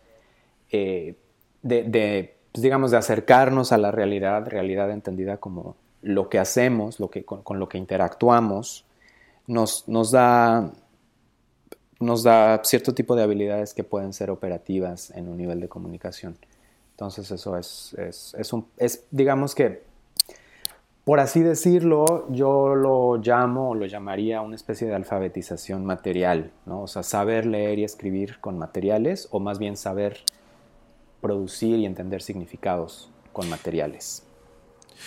eh, 0.72 1.14
de, 1.62 2.36
pues, 2.52 2.64
digamos, 2.64 2.90
de 2.90 2.98
acercarnos 2.98 3.72
a 3.72 3.78
la 3.78 3.92
realidad, 3.92 4.48
realidad 4.48 4.90
entendida 4.90 5.38
como 5.38 5.76
lo 6.02 6.30
que 6.30 6.40
hacemos, 6.40 7.00
lo 7.00 7.12
que, 7.12 7.26
con, 7.26 7.60
lo 7.60 7.70
que 7.70 7.78
interactuamos, 7.78 8.86
nos, 9.48 9.88
nos, 9.88 10.12
da, 10.12 10.72
nos 12.00 12.24
da 12.24 12.62
cierto 12.64 12.94
tipo 12.94 13.16
de 13.16 13.24
habilidades 13.24 13.74
que 13.74 13.84
pueden 13.84 14.14
ser 14.14 14.30
operativas 14.30 15.12
en 15.12 15.28
un 15.28 15.38
nivel 15.38 15.60
de 15.60 15.70
comunicación. 15.70 16.38
Entonces 16.92 17.32
eso 17.32 17.58
es, 17.58 17.96
es, 17.98 18.36
es, 18.38 18.54
un, 18.54 18.68
es 18.78 19.06
digamos 19.12 19.56
que 19.56 19.84
por 21.04 21.20
así 21.20 21.42
decirlo, 21.42 22.28
yo 22.30 22.76
lo 22.76 23.18
llamo 23.18 23.72
o 23.72 23.76
lo 23.76 23.88
llamaría 23.88 24.42
una 24.42 24.56
especie 24.56 24.88
de 24.88 24.94
alfabetización 24.94 25.84
material, 25.84 26.52
¿no? 26.68 26.84
O 26.84 26.88
sea, 26.88 27.02
saber 27.02 27.48
leer 27.48 27.80
y 27.80 27.84
escribir 27.84 28.40
con 28.40 28.60
materiales 28.60 29.28
o 29.32 29.40
más 29.40 29.58
bien 29.58 29.78
saber 29.78 30.18
producir 31.20 31.80
y 31.80 31.88
entender 31.88 32.22
significados 32.22 33.10
con 33.34 33.50
materiales. 33.50 34.24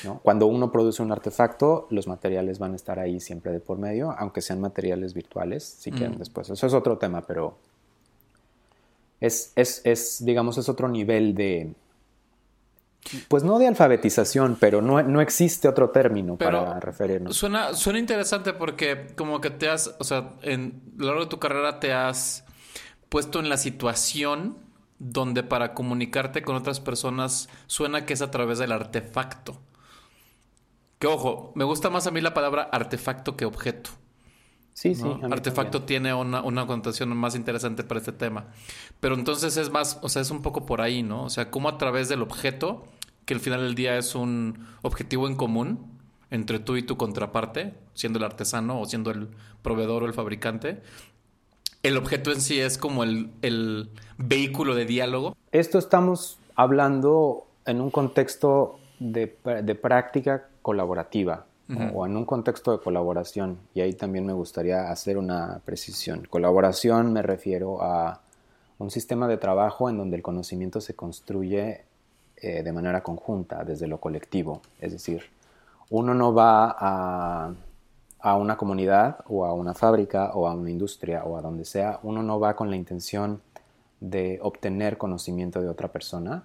¿No? 0.03 0.21
Cuando 0.21 0.47
uno 0.47 0.73
produce 0.73 1.03
un 1.03 1.13
artefacto, 1.13 1.87
los 1.91 2.07
materiales 2.07 2.59
van 2.59 2.73
a 2.73 2.77
estar 2.77 2.99
ahí 2.99 3.21
siempre 3.21 3.53
de 3.53 3.61
por 3.61 3.79
medio, 3.79 4.15
aunque 4.19 4.41
sean 4.41 4.61
materiales 4.61 5.15
virtuales, 5.15 5.65
si 5.65 5.91
quieren 5.91 6.17
mm. 6.17 6.19
después. 6.19 6.51
Eso 6.51 6.67
es 6.67 6.75
otro 6.75 6.99
tema, 6.99 7.23
pero 7.23 7.57
es, 9.21 9.53
es, 9.57 10.25
digamos, 10.25 10.59
es 10.59 10.69
otro 10.69 10.89
nivel 10.89 11.35
de, 11.35 11.73
pues 13.29 13.45
no 13.45 13.59
de 13.59 13.67
alfabetización, 13.67 14.57
pero 14.59 14.83
no, 14.83 15.03
no 15.03 15.21
existe 15.21 15.69
otro 15.69 15.91
término 15.91 16.37
para 16.37 16.81
referirnos. 16.81 17.37
Suena, 17.37 17.75
suena 17.75 17.99
interesante 17.99 18.53
porque 18.53 19.09
como 19.17 19.41
que 19.41 19.51
te 19.51 19.69
has, 19.69 19.95
o 19.99 20.05
sea, 20.05 20.35
en 20.43 20.83
lo 20.97 21.07
largo 21.07 21.23
de 21.23 21.31
tu 21.31 21.39
carrera 21.39 21.81
te 21.81 21.93
has 21.93 22.45
puesto 23.09 23.41
en 23.41 23.49
la 23.49 23.57
situación 23.57 24.57
donde 24.99 25.43
para 25.43 25.75
comunicarte 25.75 26.43
con 26.43 26.57
otras 26.57 26.81
personas 26.81 27.49
suena 27.67 28.07
que 28.07 28.15
es 28.15 28.23
a 28.23 28.31
través 28.31 28.59
del 28.59 28.73
artefacto. 28.73 29.61
Que 30.99 31.07
ojo, 31.07 31.53
me 31.55 31.65
gusta 31.65 31.91
más 31.91 32.07
a 32.07 32.11
mí 32.11 32.21
la 32.21 32.35
palabra 32.35 32.63
artefacto 32.73 33.37
que 33.37 33.45
objeto. 33.45 33.91
Sí, 34.73 34.95
sí. 34.95 35.05
Artefacto 35.31 35.83
tiene 35.83 36.13
una, 36.15 36.43
una, 36.43 36.67
connotación 36.67 37.17
más 37.17 37.37
interesante 37.37 37.85
para 37.85 38.01
este 38.01 38.11
tema. 38.11 38.49
Pero 38.99 39.15
entonces 39.15 39.57
es 39.57 39.71
más, 39.71 40.01
o 40.03 40.09
sea, 40.09 40.21
es 40.21 40.33
un 40.33 40.43
poco 40.43 40.67
por 40.67 40.81
ahí, 40.81 41.05
¿no? 41.05 41.25
O 41.25 41.31
sea, 41.31 41.51
cómo 41.51 41.69
a 41.69 41.79
través 41.79 42.09
del 42.09 42.23
objeto 42.23 42.85
que 43.25 43.35
al 43.35 43.41
final 43.41 43.61
del 43.61 43.75
día 43.75 43.97
es 43.97 44.15
un 44.15 44.67
objetivo 44.83 45.29
en 45.29 45.37
común 45.37 45.95
entre 46.31 46.59
tú 46.59 46.77
y 46.77 46.83
tu 46.83 46.97
contraparte, 46.97 47.75
siendo 47.95 48.19
el 48.19 48.25
artesano 48.25 48.81
o 48.81 48.87
siendo 48.87 49.11
el 49.11 49.29
proveedor 49.63 50.03
o 50.03 50.07
el 50.07 50.15
fabricante. 50.15 50.83
El 51.83 51.97
objeto 51.97 52.33
en 52.33 52.41
sí 52.41 52.61
es 52.61 52.79
como 52.79 53.05
el, 53.05 53.91
vehículo 54.19 54.75
de 54.75 54.85
diálogo. 54.85 55.37
Esto 55.53 55.79
estamos 55.79 56.39
hablando 56.57 57.47
en 57.67 57.81
un 57.81 57.91
contexto 57.91 58.79
de, 58.99 59.29
práctica 59.81 60.49
colaborativa 60.65 61.45
o 61.95 62.07
en 62.07 62.17
un 62.17 62.25
contexto 62.25 62.73
de 62.73 62.83
colaboración. 62.83 63.59
Y 63.75 63.83
ahí 63.83 63.93
también 63.93 64.25
me 64.25 64.33
gustaría 64.33 64.91
hacer 64.91 65.19
una 65.19 65.61
precisión. 65.65 66.27
Colaboración 66.29 67.13
me 67.13 67.21
refiero 67.21 67.83
a 67.83 68.21
un 68.79 68.91
sistema 68.91 69.29
de 69.29 69.37
trabajo 69.37 69.91
en 69.91 69.99
donde 69.99 70.17
el 70.17 70.23
conocimiento 70.23 70.81
se 70.81 70.95
construye 70.95 71.85
eh, 72.37 72.63
de 72.63 72.73
manera 72.73 73.03
conjunta, 73.03 73.63
desde 73.63 73.87
lo 73.87 73.99
colectivo. 73.99 74.63
Es 74.81 74.93
decir, 74.93 75.25
uno 75.91 76.15
no 76.15 76.33
va 76.33 76.75
a, 76.79 77.53
a, 78.21 78.37
una 78.37 78.57
comunidad 78.57 79.19
o 79.29 79.45
a 79.45 79.53
una 79.53 79.75
fábrica 79.75 80.33
o 80.33 80.49
a 80.49 80.55
una 80.55 80.71
industria 80.71 81.25
o 81.25 81.37
a 81.37 81.43
donde 81.43 81.67
sea, 81.67 82.01
uno 82.03 82.23
no 82.23 82.41
va 82.41 82.57
con 82.57 82.71
la 82.71 82.77
intención 82.77 83.43
de 84.01 84.39
obtener 84.43 84.97
conocimiento 84.97 85.61
de 85.61 85.69
otra 85.69 85.89
persona 85.89 86.45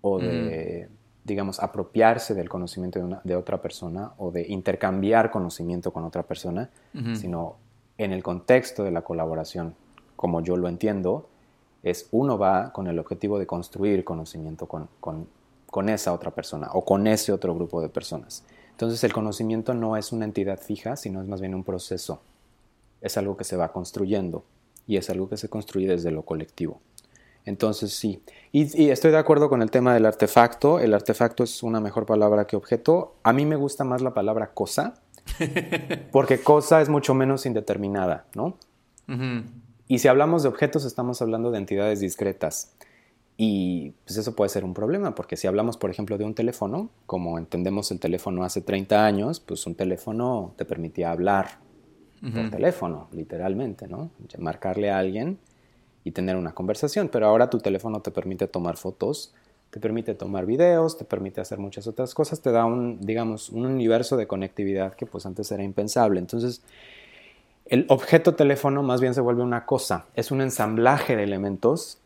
o 0.00 0.18
de, 0.18 0.88
digamos, 1.24 1.60
apropiarse 1.60 2.34
del 2.34 2.48
conocimiento 2.48 2.98
de, 2.98 3.04
una, 3.04 3.20
de, 3.22 3.36
otra 3.36 3.62
persona 3.62 4.12
o 4.18 4.30
de 4.30 4.46
intercambiar 4.48 5.30
conocimiento 5.30 5.92
con 5.92 6.04
otra 6.04 6.24
persona, 6.24 6.70
sino 7.14 7.56
en 7.98 8.12
el 8.12 8.22
contexto 8.22 8.82
de 8.82 8.90
la 8.90 9.02
colaboración, 9.02 9.74
como 10.16 10.40
yo 10.40 10.56
lo 10.56 10.68
entiendo, 10.68 11.28
es 11.82 12.08
uno 12.10 12.38
va 12.38 12.72
con 12.72 12.86
el 12.86 12.98
objetivo 12.98 13.38
de 13.38 13.46
construir 13.46 14.04
conocimiento 14.04 14.66
con, 14.66 14.88
con, 15.00 15.88
esa 15.88 16.12
otra 16.12 16.30
persona 16.30 16.68
o 16.72 16.84
con 16.84 17.06
ese 17.06 17.32
otro 17.32 17.54
grupo 17.54 17.80
de 17.80 17.88
personas. 17.88 18.44
Entonces 18.70 19.02
el 19.04 19.12
conocimiento 19.12 19.74
no 19.74 19.96
es 19.96 20.12
una 20.12 20.24
entidad 20.24 20.58
fija, 20.58 20.96
sino 20.96 21.20
es 21.20 21.28
más 21.28 21.40
bien 21.40 21.54
un 21.54 21.64
proceso. 21.64 22.20
Es 23.00 23.16
algo 23.16 23.36
que 23.36 23.44
se 23.44 23.56
va 23.56 23.72
construyendo 23.72 24.44
y 24.86 24.96
es 24.96 25.10
algo 25.10 25.28
que 25.28 25.36
se 25.36 25.48
construye 25.48 25.88
desde 25.88 26.10
lo 26.10 26.22
colectivo. 26.22 26.80
Entonces 27.44 27.92
sí, 27.92 28.22
y, 28.52 28.90
estoy 28.90 29.10
de 29.10 29.16
acuerdo 29.16 29.48
con 29.48 29.62
el 29.62 29.70
tema 29.70 29.94
del 29.94 30.04
artefacto. 30.04 30.78
El 30.78 30.92
artefacto 30.92 31.42
es 31.42 31.62
una 31.62 31.80
mejor 31.80 32.04
palabra 32.04 32.46
que 32.46 32.54
objeto. 32.54 33.16
A 33.22 33.32
mí 33.32 33.46
me 33.46 33.56
gusta 33.56 33.82
más 33.82 34.02
la 34.02 34.12
palabra 34.12 34.52
cosa, 34.52 34.94
porque 36.12 36.40
cosa 36.40 36.82
es 36.82 36.90
mucho 36.90 37.14
menos 37.14 37.46
indeterminada, 37.46 38.26
¿no? 38.34 38.58
Y 39.88 39.98
si 39.98 40.08
hablamos 40.08 40.42
de 40.42 40.48
objetos, 40.48 40.84
estamos 40.84 41.20
hablando 41.20 41.50
de 41.50 41.58
entidades 41.58 42.00
discretas. 42.00 42.74
Y 43.36 43.94
pues 44.04 44.18
eso 44.18 44.36
puede 44.36 44.50
ser 44.50 44.64
un 44.64 44.74
problema, 44.74 45.14
porque 45.14 45.36
si 45.36 45.46
hablamos, 45.46 45.76
por 45.76 45.90
ejemplo, 45.90 46.16
de 46.16 46.24
un 46.24 46.34
teléfono, 46.34 46.90
como 47.06 47.38
entendemos 47.38 47.90
el 47.90 47.98
teléfono 47.98 48.44
hace 48.44 48.60
30 48.60 49.04
años, 49.04 49.40
pues 49.40 49.66
un 49.66 49.74
teléfono 49.74 50.54
te 50.56 50.64
permitía 50.64 51.10
hablar 51.10 51.58
por 52.20 52.50
teléfono, 52.50 53.08
literalmente, 53.12 53.88
¿no? 53.88 54.10
Marcarle 54.38 54.90
a 54.90 54.98
alguien 54.98 55.38
y 56.04 56.12
tener 56.12 56.36
una 56.36 56.52
conversación, 56.52 57.08
pero 57.08 57.26
ahora 57.26 57.50
tu 57.50 57.58
teléfono 57.58 58.00
te 58.00 58.10
permite 58.10 58.46
tomar 58.48 58.76
fotos, 58.76 59.32
te 59.70 59.80
permite 59.80 60.14
tomar 60.14 60.46
videos, 60.46 60.98
te 60.98 61.04
permite 61.04 61.40
hacer 61.40 61.58
muchas 61.58 61.86
otras 61.86 62.14
cosas, 62.14 62.40
te 62.40 62.52
da 62.52 62.64
un, 62.64 63.00
digamos, 63.00 63.48
un 63.48 63.64
universo 63.66 64.16
de 64.16 64.26
conectividad 64.26 64.94
que 64.94 65.06
pues 65.06 65.24
antes 65.24 65.50
era 65.52 65.62
impensable. 65.62 66.18
Entonces, 66.18 66.62
el 67.66 67.86
objeto 67.88 68.34
teléfono 68.34 68.82
más 68.82 69.00
bien 69.00 69.14
se 69.14 69.20
vuelve 69.20 69.42
una 69.42 69.64
cosa, 69.64 70.06
es 70.14 70.30
un 70.30 70.40
ensamblaje 70.40 71.16
de 71.16 71.22
elementos 71.22 71.98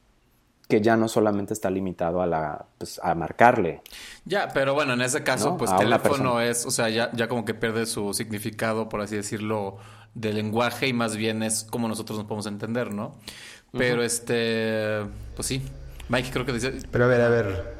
que 0.68 0.80
ya 0.80 0.96
no 0.96 1.08
solamente 1.08 1.54
está 1.54 1.70
limitado 1.70 2.20
a 2.20 2.26
la 2.26 2.66
pues, 2.78 3.00
a 3.02 3.14
marcarle. 3.14 3.82
Ya, 4.24 4.48
pero 4.52 4.74
bueno, 4.74 4.94
en 4.94 5.02
ese 5.02 5.22
caso, 5.22 5.56
pues 5.56 5.74
teléfono 5.76 6.40
es, 6.40 6.66
o 6.66 6.70
sea, 6.70 6.88
ya, 6.88 7.10
ya 7.12 7.28
como 7.28 7.44
que 7.44 7.54
pierde 7.54 7.86
su 7.86 8.12
significado, 8.14 8.88
por 8.88 9.00
así 9.00 9.14
decirlo, 9.16 9.78
de 10.14 10.32
lenguaje 10.32 10.88
y 10.88 10.92
más 10.92 11.16
bien 11.16 11.42
es 11.42 11.64
como 11.64 11.88
nosotros 11.88 12.18
nos 12.18 12.26
podemos 12.26 12.46
entender, 12.46 12.92
¿no? 12.92 13.14
Pero 13.78 14.02
este, 14.02 15.02
pues 15.34 15.46
sí. 15.46 15.62
Mike, 16.08 16.30
creo 16.32 16.46
que 16.46 16.52
dice. 16.52 16.72
Pero 16.90 17.04
a 17.04 17.08
ver, 17.08 17.20
a 17.20 17.28
ver. 17.28 17.76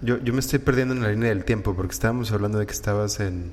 Yo, 0.00 0.18
yo 0.18 0.32
me 0.32 0.40
estoy 0.40 0.60
perdiendo 0.60 0.94
en 0.94 1.02
la 1.02 1.08
línea 1.08 1.30
del 1.30 1.44
tiempo 1.44 1.74
porque 1.74 1.92
estábamos 1.92 2.30
hablando 2.30 2.58
de 2.58 2.66
que 2.66 2.72
estabas 2.72 3.18
en, 3.18 3.50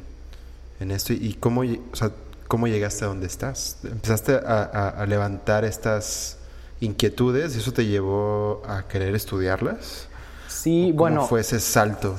en 0.79 0.91
esto 0.91 1.13
y, 1.13 1.17
y 1.17 1.33
cómo, 1.33 1.61
o 1.61 1.95
sea, 1.95 2.11
¿Cómo 2.47 2.67
llegaste 2.67 3.05
a 3.05 3.07
donde 3.07 3.25
estás? 3.25 3.79
¿Empezaste 3.83 4.35
a, 4.35 5.03
levantar 5.07 5.65
estas 5.65 6.37
inquietudes 6.79 7.55
y 7.55 7.59
eso 7.59 7.73
te 7.73 7.85
llevó 7.85 8.61
a 8.67 8.87
querer 8.87 9.15
estudiarlas? 9.15 10.07
Sí, 10.47 10.89
¿Cómo 10.89 10.99
bueno. 10.99 11.25
fue 11.25 11.41
ese 11.41 11.59
salto? 11.59 12.15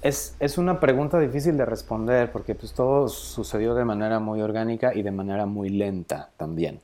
Es, 0.00 0.34
una 0.56 0.80
pregunta 0.80 1.18
difícil 1.20 1.56
de 1.56 1.66
responder 1.66 2.32
porque 2.32 2.54
pues 2.54 2.72
todo 2.72 3.08
sucedió 3.08 3.74
de 3.74 3.84
manera 3.84 4.18
muy 4.18 4.40
orgánica 4.40 4.94
y 4.94 5.02
de 5.02 5.10
manera 5.10 5.44
muy 5.44 5.68
lenta 5.68 6.30
también. 6.38 6.80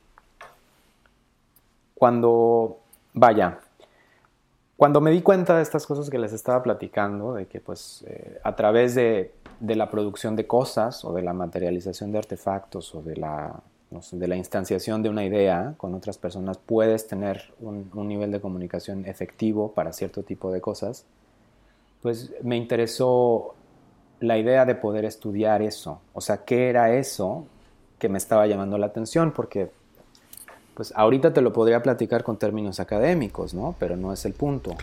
Cuando, 1.99 2.79
vaya, 3.13 3.59
cuando 4.79 5.01
me 5.01 5.11
di 5.11 5.21
cuenta 5.21 5.57
de 5.57 5.61
estas 5.61 5.85
cosas 5.85 6.09
que 6.09 6.17
les 6.17 6.31
estaba 6.31 6.63
platicando, 6.63 7.33
de 7.33 7.47
que 7.47 7.59
pues 7.59 8.05
eh, 8.07 8.39
a 8.41 8.55
través 8.55 8.95
de, 8.95 9.33
la 9.59 9.89
producción 9.89 10.37
de 10.37 10.47
cosas 10.47 11.03
o 11.03 11.11
de 11.11 11.21
la 11.21 11.33
materialización 11.33 12.13
de 12.13 12.19
artefactos 12.19 12.95
o 12.95 13.01
de 13.01 13.17
la, 13.17 13.59
no 13.91 13.99
de 14.09 14.27
la 14.29 14.37
instanciación 14.37 15.03
de 15.03 15.09
una 15.09 15.25
idea 15.25 15.73
con 15.75 15.93
otras 15.93 16.17
personas 16.17 16.57
puedes 16.57 17.07
tener 17.07 17.53
un, 17.59 17.91
un, 17.93 18.07
nivel 18.07 18.31
de 18.31 18.39
comunicación 18.39 19.05
efectivo 19.05 19.73
para 19.73 19.91
cierto 19.91 20.23
tipo 20.23 20.49
de 20.49 20.61
cosas, 20.61 21.05
pues 22.01 22.31
me 22.41 22.55
interesó 22.55 23.55
la 24.21 24.37
idea 24.37 24.63
de 24.63 24.75
poder 24.75 25.03
estudiar 25.03 25.61
eso. 25.61 25.99
O 26.13 26.21
sea, 26.21 26.45
¿qué 26.45 26.69
era 26.69 26.93
eso 26.93 27.45
que 27.97 28.07
me 28.07 28.17
estaba 28.17 28.47
llamando 28.47 28.77
la 28.77 28.85
atención? 28.85 29.33
Porque 29.33 29.71
pues 30.79 30.93
ahorita 30.95 31.33
te 31.33 31.41
lo 31.41 31.51
podría 31.51 31.83
platicar 31.83 32.23
con 32.23 32.37
términos 32.37 32.79
académicos, 32.79 33.53
¿no? 33.53 33.75
Pero 33.79 33.97
no 33.97 34.13
es 34.13 34.23
el 34.23 34.31
punto. 34.31 34.77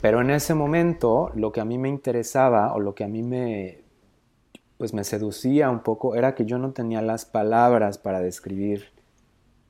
Pero 0.00 0.20
en 0.20 0.30
ese 0.30 0.54
momento 0.54 1.32
lo 1.34 1.50
que 1.50 1.60
a 1.60 1.64
mí 1.64 1.76
me 1.76 1.88
interesaba 1.88 2.72
o 2.72 2.78
lo 2.78 2.94
que 2.94 3.02
a 3.02 3.08
mí 3.08 3.24
me 3.24 3.80
pues 4.76 4.94
me 4.94 5.02
seducía 5.02 5.70
un 5.70 5.80
poco 5.80 6.14
era 6.14 6.36
que 6.36 6.44
yo 6.44 6.58
no 6.58 6.70
tenía 6.70 7.02
las 7.02 7.24
palabras 7.24 7.98
para 7.98 8.20
describir 8.20 8.90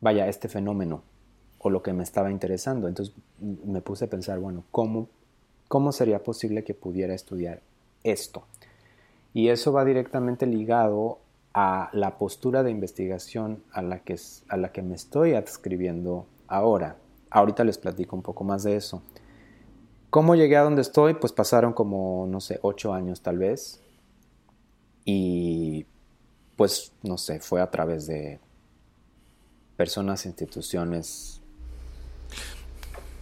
vaya 0.03 0.29
este 0.29 0.49
fenómeno 0.49 1.01
o 1.57 1.71
lo 1.71 1.83
que 1.83 1.95
me 1.95 2.03
estaba 2.03 2.31
interesando. 2.31 2.87
Entonces 2.87 3.15
me 3.41 3.81
puse 3.81 4.05
a 4.05 4.11
pensar, 4.11 4.41
bueno, 4.41 4.65
¿cómo 4.71 5.09
cómo 5.67 5.93
sería 5.93 6.23
posible 6.23 6.63
que 6.63 6.75
pudiera 6.75 7.15
estudiar 7.15 7.63
esto? 8.05 8.43
Y 9.33 9.49
eso 9.49 9.73
va 9.73 9.87
directamente 9.87 10.45
ligado 10.45 11.21
a 11.55 11.91
la 11.93 12.19
postura 12.19 12.63
de 12.63 12.71
investigación 12.71 13.63
a 13.73 13.83
la 13.83 14.01
que, 14.01 14.17
a 14.49 14.57
la 14.57 14.73
que 14.73 14.83
me 14.83 14.95
estoy 14.95 15.35
adscribiendo 15.35 16.27
ahora. 16.47 16.97
Ahorita 17.31 17.65
les 17.65 17.79
platico 17.79 18.17
un 18.17 18.23
poco 18.23 18.45
más 18.45 18.63
de 18.63 18.77
eso. 18.77 19.03
¿Cómo 20.11 20.35
llegué 20.35 20.57
a 20.57 20.63
donde 20.63 20.83
estoy? 20.83 21.15
Pues 21.15 21.33
pasaron 21.33 21.73
como, 21.73 22.27
no 22.29 22.41
sé, 22.41 22.59
ocho 22.63 22.95
años 22.95 23.21
tal 23.21 23.39
vez. 23.39 23.81
Y 25.05 25.87
pues, 26.57 26.93
no 27.03 27.19
sé, 27.19 27.41
fue 27.41 27.61
a 27.61 27.71
través 27.71 28.07
de 28.07 28.41
personas, 29.77 30.27
instituciones. 30.27 31.41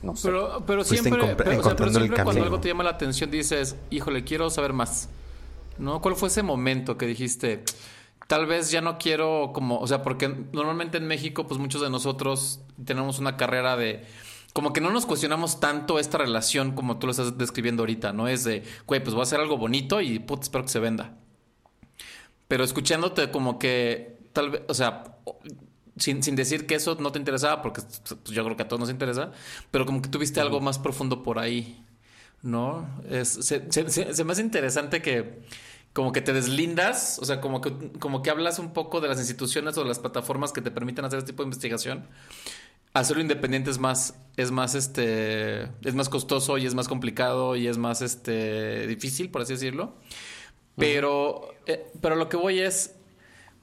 No 0.03 0.15
sé. 0.15 0.29
Pero, 0.29 0.65
pero 0.67 0.85
siempre, 0.85 1.35
pero, 1.37 1.63
cuando 1.63 2.43
algo 2.43 2.61
te 2.61 2.69
llama 2.69 2.85
la 2.85 2.91
atención 2.91 3.31
dices, 3.31 3.77
híjole, 3.91 4.25
quiero 4.25 4.49
saber 4.51 4.73
más. 4.73 5.09
¿No? 5.79 6.01
¿Cuál 6.01 6.17
fue 6.17 6.29
ese 6.29 6.43
momento 6.43 6.97
que 6.97 7.07
dijiste, 7.07 7.63
tal 8.27 8.47
vez 8.47 8.71
ya 8.71 8.81
no 8.81 8.99
quiero 8.99 9.51
como, 9.53 9.79
o 9.79 9.87
sea, 9.87 10.03
porque 10.03 10.29
normalmente 10.53 10.99
en 10.99 11.07
México, 11.07 11.47
pues 11.47 11.61
muchos 11.61 11.81
de 11.81 11.91
nosotros 11.91 12.61
tenemos 12.85 13.19
una 13.19 13.37
carrera 13.37 13.77
de, 13.77 14.05
como 14.53 14.73
que 14.73 14.81
no 14.81 14.91
nos 14.91 15.07
cuestionamos 15.07 15.61
tanto 15.61 15.99
esta 15.99 16.19
relación 16.19 16.73
como 16.73 16.99
tú 16.99 17.07
lo 17.07 17.11
estás 17.11 17.39
describiendo 17.39 17.83
ahorita, 17.83 18.13
¿no? 18.13 18.27
Es 18.27 18.45
de, 18.45 18.65
güey, 18.87 19.03
pues 19.03 19.15
voy 19.15 19.21
a 19.21 19.25
hacer 19.25 19.39
algo 19.39 19.59
bonito 19.59 20.01
y 20.01 20.19
put, 20.19 20.43
espero 20.43 20.65
que 20.65 20.71
se 20.71 20.81
venda. 20.81 21.15
Pero 22.49 22.65
escuchándote 22.65 23.31
como 23.31 23.59
que, 23.59 24.19
tal 24.33 24.51
vez, 24.51 24.63
o 24.69 24.75
sea, 24.75 25.19
sin, 25.97 26.23
sin, 26.23 26.37
decir 26.37 26.67
que 26.67 26.77
eso 26.77 26.97
no 26.99 27.13
te 27.13 27.19
interesaba, 27.19 27.63
porque 27.63 27.83
pues, 27.83 28.35
yo 28.35 28.45
creo 28.45 28.57
que 28.57 28.63
a 28.63 28.69
todos 28.69 28.81
nos 28.81 28.91
interesa, 28.91 29.31
pero 29.71 29.85
como 29.87 30.03
que 30.03 30.09
tuviste 30.09 30.41
algo 30.41 30.61
más 30.61 30.79
profundo 30.79 31.23
por 31.23 31.39
ahí, 31.39 31.85
¿no? 32.43 32.89
Es, 33.11 33.29
se, 33.29 33.71
se, 33.71 34.15
se 34.15 34.25
me 34.25 34.33
hace 34.33 34.43
interesante 34.43 35.03
que 35.03 35.43
como 35.97 36.13
que 36.13 36.21
te 36.21 36.35
deslindas, 36.35 37.19
o 37.23 37.25
sea, 37.25 37.41
como 37.41 37.63
que, 37.63 37.73
como 37.99 38.21
que 38.21 38.29
hablas 38.29 38.59
un 38.59 38.75
poco 38.75 39.01
de 39.01 39.09
las 39.09 39.19
instituciones 39.19 39.79
o 39.79 39.83
de 39.83 39.89
las 39.89 39.99
plataformas 39.99 40.53
que 40.53 40.61
te 40.61 40.71
permiten 40.71 41.07
hacer 41.07 41.21
este 41.21 41.33
tipo 41.33 41.43
de 41.43 41.47
investigación. 41.47 42.07
Hacerlo 42.93 43.23
independiente 43.23 43.71
es 43.71 43.79
más, 43.79 44.15
es 44.37 44.51
más, 44.51 44.75
este, 44.75 45.63
es 45.63 45.95
más 45.95 46.11
costoso 46.11 46.59
y 46.59 46.67
es 46.67 46.75
más 46.75 46.87
complicado 46.87 47.57
y 47.57 47.67
es 47.67 47.79
más, 47.79 48.03
este, 48.03 48.87
difícil, 48.87 49.31
por 49.31 49.41
así 49.41 49.55
decirlo. 49.55 49.95
Pero, 50.77 51.55
eh, 51.65 51.91
pero 52.03 52.15
lo 52.15 52.29
que 52.29 52.37
voy 52.37 52.59
es, 52.59 52.95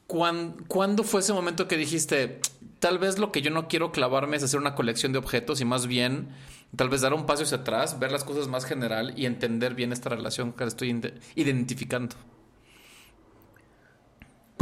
¿cuándo 0.08 1.04
fue 1.04 1.20
ese 1.20 1.34
momento 1.34 1.68
que 1.68 1.78
dijiste, 1.78 2.40
tal 2.80 2.98
vez 2.98 3.20
lo 3.20 3.32
que 3.32 3.44
yo 3.44 3.52
no 3.52 3.68
quiero 3.68 3.92
clavarme 3.92 4.38
es 4.38 4.44
hacer 4.44 4.60
una 4.60 4.74
colección 4.74 5.12
de 5.12 5.20
objetos 5.20 5.62
y 5.62 5.66
más 5.66 5.86
bien 5.86 6.30
tal 6.76 6.90
vez 6.90 7.02
dar 7.02 7.14
un 7.14 7.28
paso 7.28 7.44
hacia 7.44 7.58
atrás, 7.58 8.00
ver 8.00 8.12
las 8.12 8.24
cosas 8.24 8.48
más 8.48 8.66
general 8.66 9.14
y 9.16 9.28
entender 9.28 9.76
bien 9.76 9.94
esta 9.94 10.10
relación 10.10 10.52
que 10.54 10.64
estoy 10.64 11.00
identificando. 11.36 12.16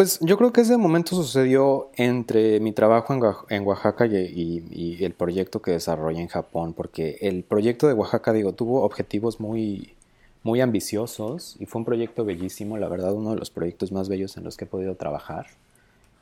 Pues 0.01 0.17
yo 0.19 0.35
creo 0.35 0.51
que 0.51 0.61
ese 0.61 0.77
momento 0.77 1.15
sucedió 1.15 1.91
entre 1.95 2.59
mi 2.59 2.71
trabajo 2.71 3.13
en, 3.49 3.63
Oaxaca 3.63 4.07
y, 4.07 4.97
el 4.99 5.13
proyecto 5.13 5.61
que 5.61 5.69
desarrollé 5.69 6.21
en 6.21 6.27
Japón, 6.27 6.73
porque 6.73 7.19
el 7.21 7.43
proyecto 7.43 7.87
de 7.87 7.93
Oaxaca, 7.93 8.33
digo, 8.33 8.53
tuvo 8.53 8.81
objetivos 8.81 9.39
muy, 9.39 9.93
muy 10.41 10.59
ambiciosos 10.59 11.55
y 11.59 11.67
fue 11.67 11.81
un 11.81 11.85
proyecto 11.85 12.25
bellísimo, 12.25 12.77
la 12.77 12.89
verdad, 12.89 13.13
uno 13.13 13.29
de 13.29 13.35
los 13.35 13.51
proyectos 13.51 13.91
más 13.91 14.09
bellos 14.09 14.37
en 14.37 14.43
los 14.43 14.57
que 14.57 14.65
he 14.65 14.67
podido 14.67 14.95
trabajar. 14.95 15.45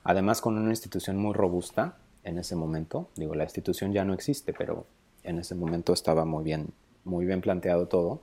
Además, 0.04 0.42
con 0.42 0.58
una 0.58 0.72
institución 0.72 1.15
muy 1.15 1.34
robusta 1.34 1.96
en 2.26 2.38
ese 2.38 2.58
momento. 2.58 3.08
Digo, 3.15 3.34
la 3.34 3.46
institución 3.46 3.94
ya 3.94 4.04
no 4.04 4.13
existe, 4.13 4.52
pero 4.52 4.88
en 5.24 5.39
ese 5.39 5.56
momento 5.56 5.94
estaba 5.94 6.26
muy 6.26 6.44
bien, 6.44 6.68
muy 7.06 7.26
bien 7.26 7.39
planteado 7.39 7.88
todo. 7.88 8.20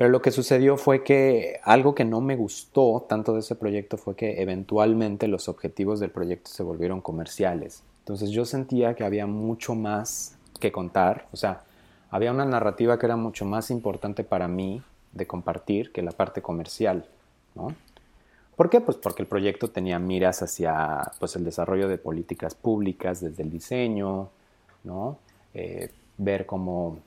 Pero 0.00 0.08
lo 0.08 0.22
que 0.22 0.30
sucedió 0.30 0.78
fue 0.78 1.04
que 1.04 1.60
algo 1.62 1.94
que 1.94 2.06
no 2.06 2.22
me 2.22 2.34
gustó 2.34 3.04
tanto 3.06 3.34
de 3.34 3.40
ese 3.40 3.54
proyecto 3.54 3.98
fue 3.98 4.16
que 4.16 4.40
eventualmente 4.40 5.28
los 5.28 5.46
objetivos 5.46 6.00
del 6.00 6.10
proyecto 6.10 6.50
se 6.50 6.62
volvieron 6.62 7.02
comerciales. 7.02 7.82
Entonces 7.98 8.30
yo 8.30 8.46
sentía 8.46 8.94
que 8.94 9.04
había 9.04 9.26
mucho 9.26 9.74
más 9.74 10.38
que 10.58 10.72
contar, 10.72 11.26
o 11.32 11.36
sea, 11.36 11.64
había 12.08 12.32
una 12.32 12.46
narrativa 12.46 12.98
que 12.98 13.04
era 13.04 13.16
mucho 13.16 13.44
más 13.44 13.70
importante 13.70 14.24
para 14.24 14.48
mí 14.48 14.82
de 15.12 15.26
compartir 15.26 15.92
que 15.92 16.00
la 16.00 16.12
parte 16.12 16.40
comercial, 16.40 17.04
¿no? 17.54 17.74
¿Por 18.56 18.70
qué? 18.70 18.80
Pues 18.80 18.96
porque 18.96 19.20
el 19.20 19.28
proyecto 19.28 19.68
tenía 19.68 19.98
miras 19.98 20.40
hacia 20.40 21.12
pues, 21.18 21.36
el 21.36 21.44
desarrollo 21.44 21.88
de 21.88 21.98
políticas 21.98 22.54
públicas 22.54 23.20
desde 23.20 23.42
el 23.42 23.50
diseño, 23.50 24.30
¿no? 24.82 25.18
Eh, 25.52 25.90
ver 26.16 26.46
cómo, 26.46 27.00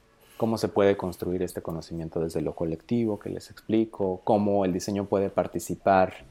cómo 0.44 0.58
se 0.58 0.68
puede 0.68 0.98
construir 0.98 1.42
este 1.42 1.62
conocimiento 1.62 2.20
desde 2.20 2.42
lo 2.42 2.54
colectivo, 2.54 3.18
que 3.18 3.30
les 3.30 3.50
explico, 3.50 4.20
cómo 4.26 4.66
el 4.66 4.74
diseño 4.74 5.06
puede 5.06 5.30
participar 5.30 6.26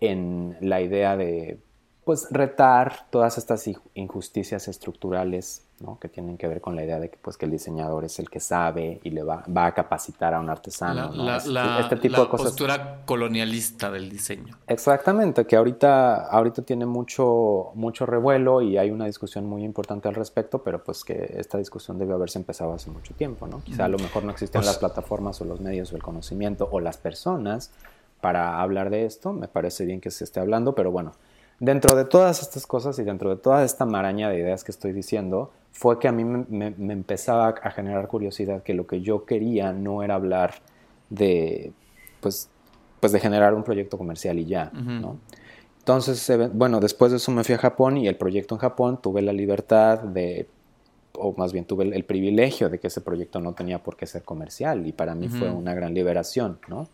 en 0.00 0.56
la 0.62 0.80
idea 0.80 1.14
de 1.14 1.58
pues 2.06 2.28
retar 2.30 3.06
todas 3.10 3.36
estas 3.36 3.68
injusticias 3.92 4.66
estructurales 4.66 5.67
que 6.00 6.08
tienen 6.08 6.36
que 6.36 6.48
ver 6.48 6.60
con 6.60 6.74
la 6.76 6.84
idea 6.84 6.98
de 6.98 7.08
que, 7.08 7.18
pues, 7.20 7.36
que 7.36 7.46
el 7.46 7.52
diseñador 7.52 8.04
es 8.04 8.18
el 8.18 8.28
que 8.28 8.40
sabe 8.40 9.00
y 9.02 9.10
le 9.10 9.22
va, 9.22 9.44
va 9.54 9.66
a 9.66 9.74
capacitar 9.74 10.34
a 10.34 10.40
un 10.40 10.50
artesano. 10.50 11.12
La, 11.12 11.36
este, 11.36 11.80
este 11.80 11.96
tipo 11.96 12.22
de 12.22 12.28
cosas. 12.28 12.48
postura 12.48 13.02
colonialista 13.04 13.90
del 13.90 14.08
diseño. 14.08 14.58
Exactamente, 14.66 15.46
que 15.46 15.56
ahorita, 15.56 16.26
ahorita 16.28 16.62
tiene 16.62 16.86
mucho, 16.86 17.70
mucho 17.74 18.06
revuelo 18.06 18.60
y 18.60 18.76
hay 18.76 18.90
una 18.90 19.06
discusión 19.06 19.46
muy 19.46 19.64
importante 19.64 20.08
al 20.08 20.14
respecto, 20.14 20.62
pero 20.62 20.82
pues 20.82 21.04
que 21.04 21.34
esta 21.36 21.58
discusión 21.58 21.98
debe 21.98 22.14
haberse 22.14 22.38
empezado 22.38 22.72
hace 22.72 22.90
mucho 22.90 23.14
tiempo, 23.14 23.46
¿no? 23.46 23.62
Quizá 23.62 23.84
a 23.84 23.88
lo 23.88 23.98
mejor 23.98 24.24
no 24.24 24.32
existen 24.32 24.60
pues 24.60 24.66
las 24.66 24.78
plataformas 24.78 25.40
o 25.40 25.44
los 25.44 25.60
medios 25.60 25.92
o 25.92 25.96
el 25.96 26.02
conocimiento 26.02 26.68
o 26.70 26.80
las 26.80 26.96
personas 26.96 27.70
para 28.20 28.60
hablar 28.60 28.90
de 28.90 29.06
esto. 29.06 29.32
Me 29.32 29.48
parece 29.48 29.84
bien 29.84 30.00
que 30.00 30.10
se 30.10 30.24
esté 30.24 30.40
hablando, 30.40 30.74
pero 30.74 30.90
bueno, 30.90 31.12
dentro 31.60 31.96
de 31.96 32.04
todas 32.04 32.42
estas 32.42 32.66
cosas 32.66 32.98
y 32.98 33.04
dentro 33.04 33.30
de 33.30 33.36
toda 33.36 33.64
esta 33.64 33.84
maraña 33.84 34.28
de 34.28 34.38
ideas 34.38 34.64
que 34.64 34.72
estoy 34.72 34.92
diciendo, 34.92 35.50
fue 35.78 36.00
que 36.00 36.08
a 36.08 36.12
mí 36.12 36.24
me, 36.24 36.74
empezaba 36.92 37.50
a 37.50 37.70
generar 37.70 38.08
curiosidad 38.08 38.64
que 38.64 38.74
lo 38.74 38.88
que 38.88 39.00
yo 39.00 39.24
quería 39.24 39.72
no 39.72 40.02
era 40.02 40.16
hablar 40.16 40.54
de, 41.08 41.72
pues, 42.20 42.50
pues 42.98 43.12
de 43.12 43.20
generar 43.20 43.54
un 43.54 43.62
proyecto 43.62 43.96
comercial 43.96 44.40
y 44.40 44.46
ya, 44.46 44.72
¿no? 44.72 45.18
Entonces, 45.78 46.32
bueno, 46.52 46.80
después 46.80 47.12
de 47.12 47.18
eso 47.18 47.30
me 47.30 47.44
fui 47.44 47.54
a 47.54 47.58
Japón 47.58 47.96
y 47.96 48.08
el 48.08 48.16
proyecto 48.16 48.56
en 48.56 48.58
Japón 48.58 48.98
tuve 49.00 49.22
la 49.22 49.32
libertad 49.32 50.00
de, 50.00 50.48
o 51.12 51.32
más 51.36 51.52
bien 51.52 51.64
tuve 51.64 51.84
el, 51.84 52.04
privilegio 52.04 52.68
de 52.68 52.80
que 52.80 52.88
ese 52.88 53.00
proyecto 53.00 53.38
no 53.38 53.52
tenía 53.52 53.80
por 53.80 53.96
qué 53.96 54.06
ser 54.06 54.24
comercial 54.24 54.84
y 54.84 54.90
para 54.90 55.14
mí 55.14 55.28
fue 55.28 55.48
una 55.48 55.74
gran 55.74 55.94
liberación, 55.94 56.58
¿no? 56.66 56.88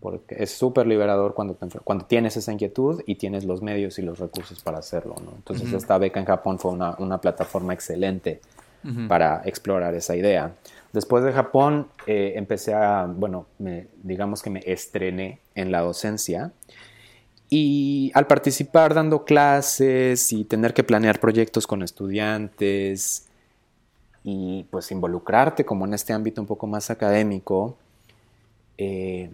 Porque 0.00 0.36
es 0.38 0.50
súper 0.52 0.86
liberador 0.86 1.34
cuando, 1.34 1.56
cuando 1.84 2.04
tienes 2.04 2.36
esa 2.36 2.52
inquietud 2.52 3.02
y 3.06 3.16
tienes 3.16 3.44
los 3.44 3.62
medios 3.62 3.98
y 3.98 4.02
los 4.02 4.18
recursos 4.18 4.62
para 4.62 4.78
hacerlo. 4.78 5.16
¿no? 5.24 5.32
Entonces 5.36 5.72
esta 5.72 5.98
beca 5.98 6.20
en 6.20 6.26
Japón 6.26 6.58
fue 6.58 6.72
una, 6.72 6.94
una 6.98 7.20
plataforma 7.20 7.72
excelente 7.74 8.40
para 9.08 9.42
explorar 9.44 9.94
esa 9.94 10.14
idea. 10.14 10.52
Después 10.92 11.24
de 11.24 11.32
Japón 11.32 11.88
eh, 12.06 12.34
empecé 12.36 12.72
a, 12.72 13.04
bueno, 13.06 13.46
me, 13.58 13.88
digamos 14.02 14.42
que 14.42 14.50
me 14.50 14.62
estrené 14.64 15.40
en 15.54 15.72
la 15.72 15.80
docencia 15.80 16.52
y 17.48 18.10
al 18.14 18.26
participar 18.26 18.94
dando 18.94 19.24
clases 19.24 20.32
y 20.32 20.44
tener 20.44 20.72
que 20.72 20.84
planear 20.84 21.20
proyectos 21.20 21.66
con 21.66 21.82
estudiantes 21.82 23.26
y 24.24 24.64
pues 24.70 24.90
involucrarte 24.90 25.64
como 25.64 25.84
en 25.84 25.94
este 25.94 26.12
ámbito 26.12 26.40
un 26.40 26.46
poco 26.46 26.66
más 26.66 26.90
académico, 26.90 27.76
eh, 28.78 29.30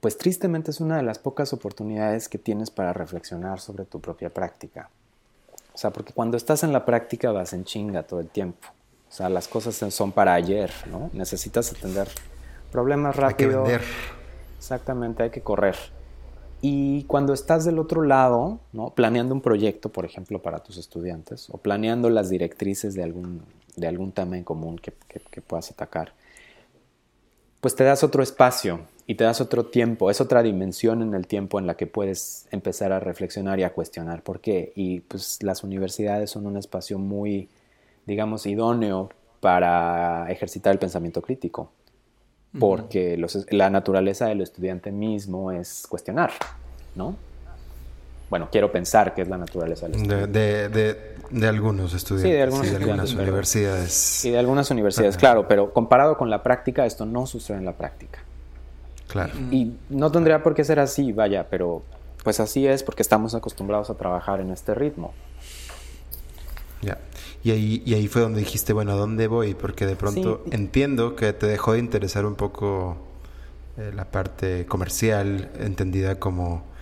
pues 0.00 0.18
tristemente 0.18 0.70
es 0.70 0.80
una 0.80 0.98
de 0.98 1.02
las 1.02 1.18
pocas 1.18 1.52
oportunidades 1.52 2.28
que 2.28 2.36
tienes 2.36 2.70
para 2.70 2.92
reflexionar 2.92 3.60
sobre 3.60 3.86
tu 3.86 4.00
propia 4.00 4.28
práctica. 4.28 4.90
O 5.72 5.78
sea, 5.78 5.92
porque 5.92 6.12
cuando 6.12 6.36
estás 6.36 6.62
en 6.62 6.72
la 6.72 6.84
práctica 6.84 7.32
vas 7.32 7.52
en 7.52 7.64
chinga 7.64 8.02
todo 8.02 8.20
el 8.20 8.28
tiempo. 8.28 8.68
O 9.08 9.12
sea, 9.12 9.28
las 9.28 9.48
cosas 9.48 9.76
son 9.94 10.12
para 10.12 10.34
ayer, 10.34 10.70
¿no? 10.90 11.08
Necesitas 11.12 11.72
atender 11.72 12.08
problemas 12.70 13.16
rápido. 13.16 13.60
Hay 13.60 13.64
que 13.66 13.72
vender. 13.72 13.88
Exactamente, 14.58 15.22
hay 15.22 15.30
que 15.30 15.40
correr. 15.40 15.76
Y 16.60 17.04
cuando 17.04 17.32
estás 17.32 17.64
del 17.64 17.78
otro 17.78 18.02
lado, 18.02 18.60
¿no? 18.72 18.90
planeando 18.90 19.34
un 19.34 19.40
proyecto, 19.40 19.90
por 19.90 20.04
ejemplo, 20.04 20.42
para 20.42 20.58
tus 20.58 20.76
estudiantes, 20.76 21.48
o 21.50 21.58
planeando 21.58 22.10
las 22.10 22.28
directrices 22.28 22.94
de 22.94 23.02
algún, 23.02 23.42
de 23.76 23.86
algún 23.86 24.12
tema 24.12 24.36
en 24.36 24.44
común 24.44 24.78
que, 24.78 24.92
que 25.08 25.40
puedas 25.40 25.70
atacar, 25.70 26.12
pues 27.64 27.74
te 27.74 27.84
das 27.84 28.04
otro 28.04 28.22
espacio 28.22 28.80
y 29.06 29.14
te 29.14 29.24
das 29.24 29.40
otro 29.40 29.64
tiempo, 29.64 30.10
es 30.10 30.20
otra 30.20 30.42
dimensión 30.42 31.00
en 31.00 31.14
el 31.14 31.26
tiempo 31.26 31.58
en 31.58 31.66
la 31.66 31.78
que 31.78 31.86
puedes 31.86 32.46
empezar 32.50 32.92
a 32.92 33.00
reflexionar 33.00 33.58
y 33.58 33.62
a 33.62 33.72
cuestionar 33.72 34.20
por 34.22 34.40
qué. 34.40 34.74
Y 34.76 35.00
pues 35.00 35.42
las 35.42 35.64
universidades 35.64 36.28
son 36.28 36.46
un 36.46 36.58
espacio 36.58 36.98
muy, 36.98 37.48
digamos, 38.04 38.44
idóneo 38.44 39.08
para 39.40 40.30
ejercitar 40.30 40.74
el 40.74 40.78
pensamiento 40.78 41.22
crítico 41.22 41.70
porque 42.60 43.18
la 43.48 43.70
naturaleza 43.70 44.26
del 44.26 44.42
estudiante 44.42 44.92
mismo 44.92 45.50
es 45.50 45.86
cuestionar, 45.88 46.32
¿no? 46.94 47.16
Bueno, 48.34 48.48
quiero 48.50 48.72
pensar 48.72 49.14
que 49.14 49.22
es 49.22 49.28
la 49.28 49.38
naturaleza 49.38 49.86
del 49.86 49.94
estudiante. 49.94 51.06
De, 51.30 51.46
algunos 51.46 51.94
estudiantes. 51.94 52.32
Sí, 52.32 52.36
de, 52.36 52.42
algunos 52.42 52.68
algunas 52.74 53.14
universidades. 53.14 54.24
Y 54.24 54.30
de 54.30 54.38
algunas 54.40 54.68
universidades, 54.72 55.16
claro, 55.16 55.46
pero 55.46 55.72
comparado 55.72 56.18
con 56.18 56.30
la 56.30 56.42
práctica, 56.42 56.84
esto 56.84 57.06
no 57.06 57.28
sucede 57.28 57.58
en 57.58 57.64
la 57.64 57.74
práctica. 57.74 58.18
Claro. 59.06 59.34
Y 59.52 59.76
no 59.88 60.10
tendría 60.10 60.42
por 60.42 60.52
qué 60.52 60.64
ser 60.64 60.80
así, 60.80 61.12
vaya, 61.12 61.46
pero 61.48 61.84
pues 62.24 62.40
así 62.40 62.66
es 62.66 62.82
porque 62.82 63.02
estamos 63.02 63.36
acostumbrados 63.36 63.88
a 63.90 63.94
trabajar 63.94 64.40
en 64.40 64.50
este 64.50 64.74
ritmo. 64.74 65.14
Ya. 66.82 66.98
Y 67.44 67.52
ahí, 67.52 67.84
y 67.86 67.94
ahí 67.94 68.08
fue 68.08 68.20
donde 68.20 68.40
dijiste, 68.40 68.72
bueno, 68.72 68.90
¿a 68.90 68.96
dónde 68.96 69.28
voy? 69.28 69.54
Porque 69.54 69.86
de 69.86 69.94
pronto 69.94 70.42
entiendo 70.50 71.14
que 71.14 71.32
te 71.34 71.46
dejó 71.46 71.74
de 71.74 71.78
interesar 71.78 72.26
un 72.26 72.34
poco 72.34 72.96
eh, 73.76 73.92
la 73.94 74.06
parte 74.06 74.66
comercial, 74.66 75.52
entendida 75.60 76.18
como 76.18 76.73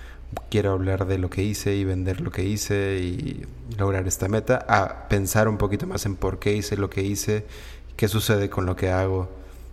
quiero 0.51 0.73
hablar 0.73 1.07
de 1.07 1.19
lo 1.19 1.31
que 1.31 1.43
hice 1.43 1.77
y 1.77 1.85
vender 1.85 2.21
lo 2.21 2.31
que 2.31 2.45
hice 2.45 2.99
y 3.01 3.45
lograr 3.79 4.07
esta 4.07 4.29
meta, 4.29 4.65
a 4.69 5.09
pensar 5.09 5.49
un 5.49 5.59
poquito 5.59 5.87
más 5.87 6.07
en 6.07 6.17
por 6.17 6.39
qué 6.39 6.55
hice 6.55 6.77
lo 6.77 6.91
que 6.91 7.03
hice, 7.03 7.45
qué 7.97 8.09
sucede 8.09 8.51
con 8.51 8.67
lo 8.67 8.77
que 8.77 8.91
hago. 8.91 9.29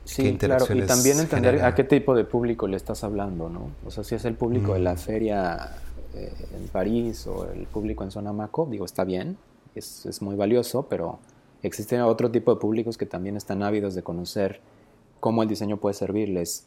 Sí, 0.06 0.24
qué 0.24 0.30
interacciones 0.30 0.86
claro, 0.86 1.00
y 1.00 1.02
también 1.04 1.20
entender 1.20 1.64
a 1.64 1.76
qué 1.76 1.84
tipo 1.84 2.16
de 2.16 2.24
público 2.24 2.68
le 2.68 2.78
estás 2.78 3.04
hablando, 3.04 3.48
¿no? 3.48 3.70
O 3.86 3.92
sea, 3.92 4.04
si 4.04 4.16
es 4.16 4.26
el 4.26 4.34
público 4.34 4.74
de 4.74 4.80
la 4.80 4.96
mm. 4.96 4.98
feria 4.98 5.76
eh, 6.16 6.34
en 6.56 6.68
París 6.70 7.28
o 7.28 7.48
el 7.52 7.68
público 7.68 8.04
en 8.04 8.10
Zona 8.10 8.34
Maco, 8.34 8.68
digo, 8.72 8.86
está 8.86 9.04
bien, 9.04 9.38
es, 9.76 10.22
muy 10.22 10.36
valioso, 10.36 10.88
pero 10.90 11.20
existen 11.62 12.02
otro 12.02 12.32
tipo 12.32 12.54
de 12.54 12.60
públicos 12.60 12.98
que 12.98 13.06
también 13.06 13.38
están 13.38 13.64
ávidos 13.64 13.96
de 13.96 14.04
conocer 14.04 14.62
cómo 15.20 15.44
el 15.44 15.50
diseño 15.50 15.78
puede 15.78 15.94
servirles 15.94 16.66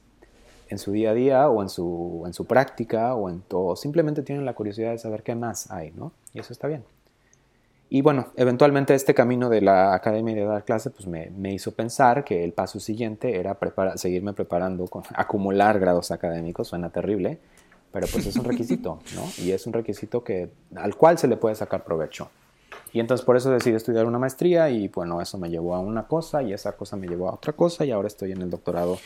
en 0.72 0.78
su 0.78 0.90
día 0.90 1.10
a 1.10 1.14
día 1.14 1.48
o 1.48 1.62
en 1.62 1.68
su, 1.68 2.22
en 2.26 2.32
su 2.32 2.46
práctica 2.46 3.14
o, 3.14 3.28
en 3.28 3.42
todo. 3.42 3.76
simplemente 3.76 4.22
tienen 4.22 4.44
la 4.44 4.54
curiosidad 4.54 4.90
de 4.90 4.98
saber 4.98 5.22
qué 5.22 5.34
más 5.34 5.70
hay, 5.70 5.92
¿no? 5.92 6.12
Y 6.32 6.40
eso 6.40 6.52
está 6.52 6.66
bien. 6.66 6.82
Y 7.90 8.00
bueno, 8.00 8.28
eventualmente 8.36 8.94
este 8.94 9.12
camino 9.12 9.50
de 9.50 9.60
la 9.60 9.94
academia 9.94 10.32
y 10.32 10.36
de 10.36 10.44
dar 10.46 10.64
clase 10.64 10.88
pues 10.88 11.06
me, 11.06 11.30
me 11.30 11.52
hizo 11.52 11.72
pensar 11.72 12.24
que 12.24 12.42
el 12.42 12.54
paso 12.54 12.80
siguiente 12.80 13.38
era 13.38 13.58
seguirme 13.96 14.32
preparando, 14.32 14.86
con, 14.86 15.02
acumular 15.14 15.78
grados 15.78 16.10
académicos, 16.10 16.68
suena 16.68 16.88
terrible, 16.88 17.38
pero 17.92 18.06
pues 18.10 18.26
es 18.26 18.36
un 18.36 18.44
requisito, 18.44 19.00
¿no? 19.14 19.24
Y 19.36 19.50
es 19.52 19.66
un 19.66 19.74
requisito 19.74 20.24
que, 20.24 20.50
al 20.74 20.96
cual 20.96 21.18
se 21.18 21.28
le 21.28 21.36
puede 21.36 21.54
sacar 21.54 21.84
provecho. 21.84 22.30
Y 22.94 23.00
entonces 23.00 23.24
por 23.24 23.36
eso 23.36 23.50
decidí 23.50 23.76
estudiar 23.76 24.06
una 24.06 24.18
maestría 24.18 24.70
y 24.70 24.88
bueno, 24.88 25.20
eso 25.20 25.36
me 25.36 25.50
llevó 25.50 25.74
a 25.74 25.80
una 25.80 26.06
cosa 26.06 26.42
y 26.42 26.54
esa 26.54 26.72
cosa 26.72 26.96
me 26.96 27.06
llevó 27.06 27.28
a 27.28 27.34
otra 27.34 27.52
cosa 27.52 27.84
y 27.84 27.90
ahora 27.90 28.08
estoy 28.08 28.32
en 28.32 28.40
el 28.40 28.48
doctorado 28.48 28.96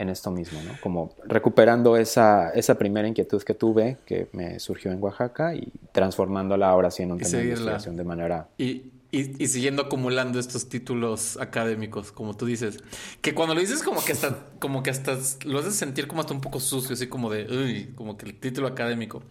en 0.00 0.08
esto 0.08 0.30
mismo, 0.30 0.60
¿no? 0.62 0.72
Como 0.80 1.14
recuperando 1.26 1.96
esa, 1.98 2.50
esa 2.50 2.78
primera 2.78 3.06
inquietud 3.06 3.42
que 3.42 3.52
tuve, 3.52 3.98
que 4.06 4.28
me 4.32 4.58
surgió 4.58 4.90
en 4.90 5.02
Oaxaca 5.02 5.54
y 5.54 5.70
transformándola 5.92 6.70
ahora 6.70 6.90
sí 6.90 7.02
en 7.02 7.12
un 7.12 7.18
tema 7.18 7.36
de 7.36 7.44
investigación 7.44 7.96
de 7.96 8.04
manera... 8.04 8.48
Y, 8.56 8.84
y, 9.12 9.42
y, 9.42 9.48
siguiendo 9.48 9.82
acumulando 9.82 10.38
estos 10.38 10.68
títulos 10.68 11.36
académicos, 11.36 12.12
como 12.12 12.34
tú 12.36 12.46
dices. 12.46 12.78
Que 13.20 13.34
cuando 13.34 13.54
lo 13.56 13.60
dices 13.60 13.82
como 13.82 14.02
que 14.04 14.12
hasta, 14.12 14.38
como 14.60 14.82
que 14.84 14.90
hasta 14.90 15.18
lo 15.44 15.58
haces 15.58 15.74
sentir 15.74 16.06
como 16.06 16.20
hasta 16.20 16.32
un 16.32 16.40
poco 16.40 16.60
sucio, 16.60 16.94
así 16.94 17.08
como 17.08 17.28
de, 17.28 17.44
uy, 17.50 17.92
como 17.94 18.16
que 18.16 18.26
el 18.26 18.38
título 18.38 18.68
académico. 18.68 19.22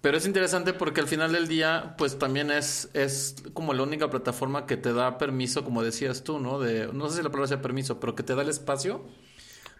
Pero 0.00 0.16
es 0.16 0.26
interesante 0.26 0.72
porque 0.72 1.00
al 1.00 1.08
final 1.08 1.32
del 1.32 1.48
día, 1.48 1.96
pues 1.98 2.18
también 2.18 2.50
es, 2.50 2.88
es 2.94 3.34
como 3.52 3.74
la 3.74 3.82
única 3.82 4.08
plataforma 4.08 4.64
que 4.64 4.76
te 4.76 4.94
da 4.94 5.18
permiso, 5.18 5.64
como 5.64 5.82
decías 5.82 6.22
tú, 6.22 6.38
¿no? 6.38 6.58
De, 6.58 6.88
no 6.90 7.10
sé 7.10 7.18
si 7.18 7.22
la 7.22 7.30
palabra 7.30 7.48
sea 7.48 7.60
permiso, 7.60 8.00
pero 8.00 8.14
que 8.14 8.22
te 8.22 8.34
da 8.34 8.42
el 8.42 8.48
espacio 8.48 9.04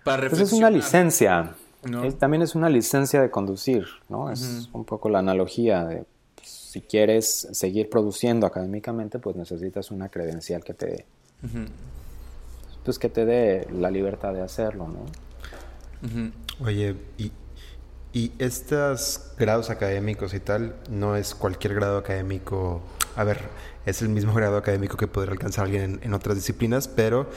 para. 0.05 0.29
Pues 0.29 0.41
es 0.41 0.53
una 0.53 0.71
licencia. 0.71 1.55
también 2.19 2.43
es 2.43 2.55
una 2.55 2.69
licencia 2.69 3.21
de 3.21 3.31
conducir, 3.31 3.87
¿no? 4.09 4.31
Es 4.31 4.69
un 4.73 4.85
poco 4.85 5.09
la 5.09 5.21
analogía 5.21 5.85
de 5.85 6.05
pues, 6.35 6.49
si 6.49 6.81
quieres 6.81 7.49
seguir 7.53 7.89
produciendo 7.89 8.47
académicamente, 8.47 9.19
pues 9.19 9.37
necesitas 9.37 9.91
una 9.91 10.09
credencial 10.09 10.65
que 10.65 10.75
te 10.75 11.07
pues 12.85 12.99
que 12.99 13.09
te 13.09 13.25
dé 13.25 13.67
la 13.73 13.91
libertad 13.91 14.33
de 14.33 14.43
hacerlo, 14.43 14.89
¿no? 14.89 15.05
Oye, 16.65 16.97
y 17.19 17.31
y 18.13 18.33
estos 18.39 19.33
grados 19.39 19.71
académicos 19.71 20.35
y 20.35 20.41
tal, 20.41 20.75
no 20.91 21.15
es 21.15 21.35
cualquier 21.35 21.75
grado 21.75 21.99
académico. 21.99 22.83
A 23.15 23.23
ver, 23.23 23.39
es 23.87 24.03
el 24.03 24.09
mismo 24.09 24.35
grado 24.35 24.57
académico 24.57 24.97
que 24.97 25.07
podrá 25.07 25.31
alcanzar 25.31 25.67
alguien 25.67 26.01
en, 26.03 26.15
otras 26.15 26.35
disciplinas, 26.35 26.89
pero 26.89 27.31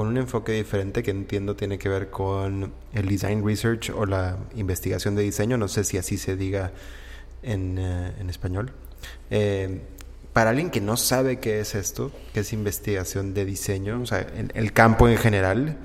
con 0.00 0.08
un 0.08 0.16
enfoque 0.16 0.52
diferente 0.52 1.02
que 1.02 1.10
entiendo 1.10 1.56
tiene 1.56 1.76
que 1.76 1.90
ver 1.90 2.08
con 2.08 2.72
el 2.94 3.06
design 3.06 3.46
research 3.46 3.90
o 3.90 4.06
la 4.06 4.38
investigación 4.56 5.14
de 5.14 5.20
diseño. 5.20 5.58
No 5.58 5.68
sé 5.68 5.84
si 5.84 5.98
así 5.98 6.16
se 6.16 6.36
diga 6.36 6.72
en, 7.42 7.76
eh, 7.78 8.14
español. 8.26 8.72
Eh, 9.28 9.82
para 10.32 10.48
alguien 10.48 10.70
que 10.70 10.80
no 10.80 10.96
sabe 10.96 11.38
qué 11.38 11.60
es 11.60 11.74
esto, 11.74 12.12
qué 12.32 12.40
es 12.40 12.54
investigación 12.54 13.34
de 13.34 13.44
diseño, 13.44 14.00
o 14.00 14.06
sea, 14.06 14.26
el 14.54 14.72
campo 14.72 15.06
en 15.06 15.18
general, 15.18 15.76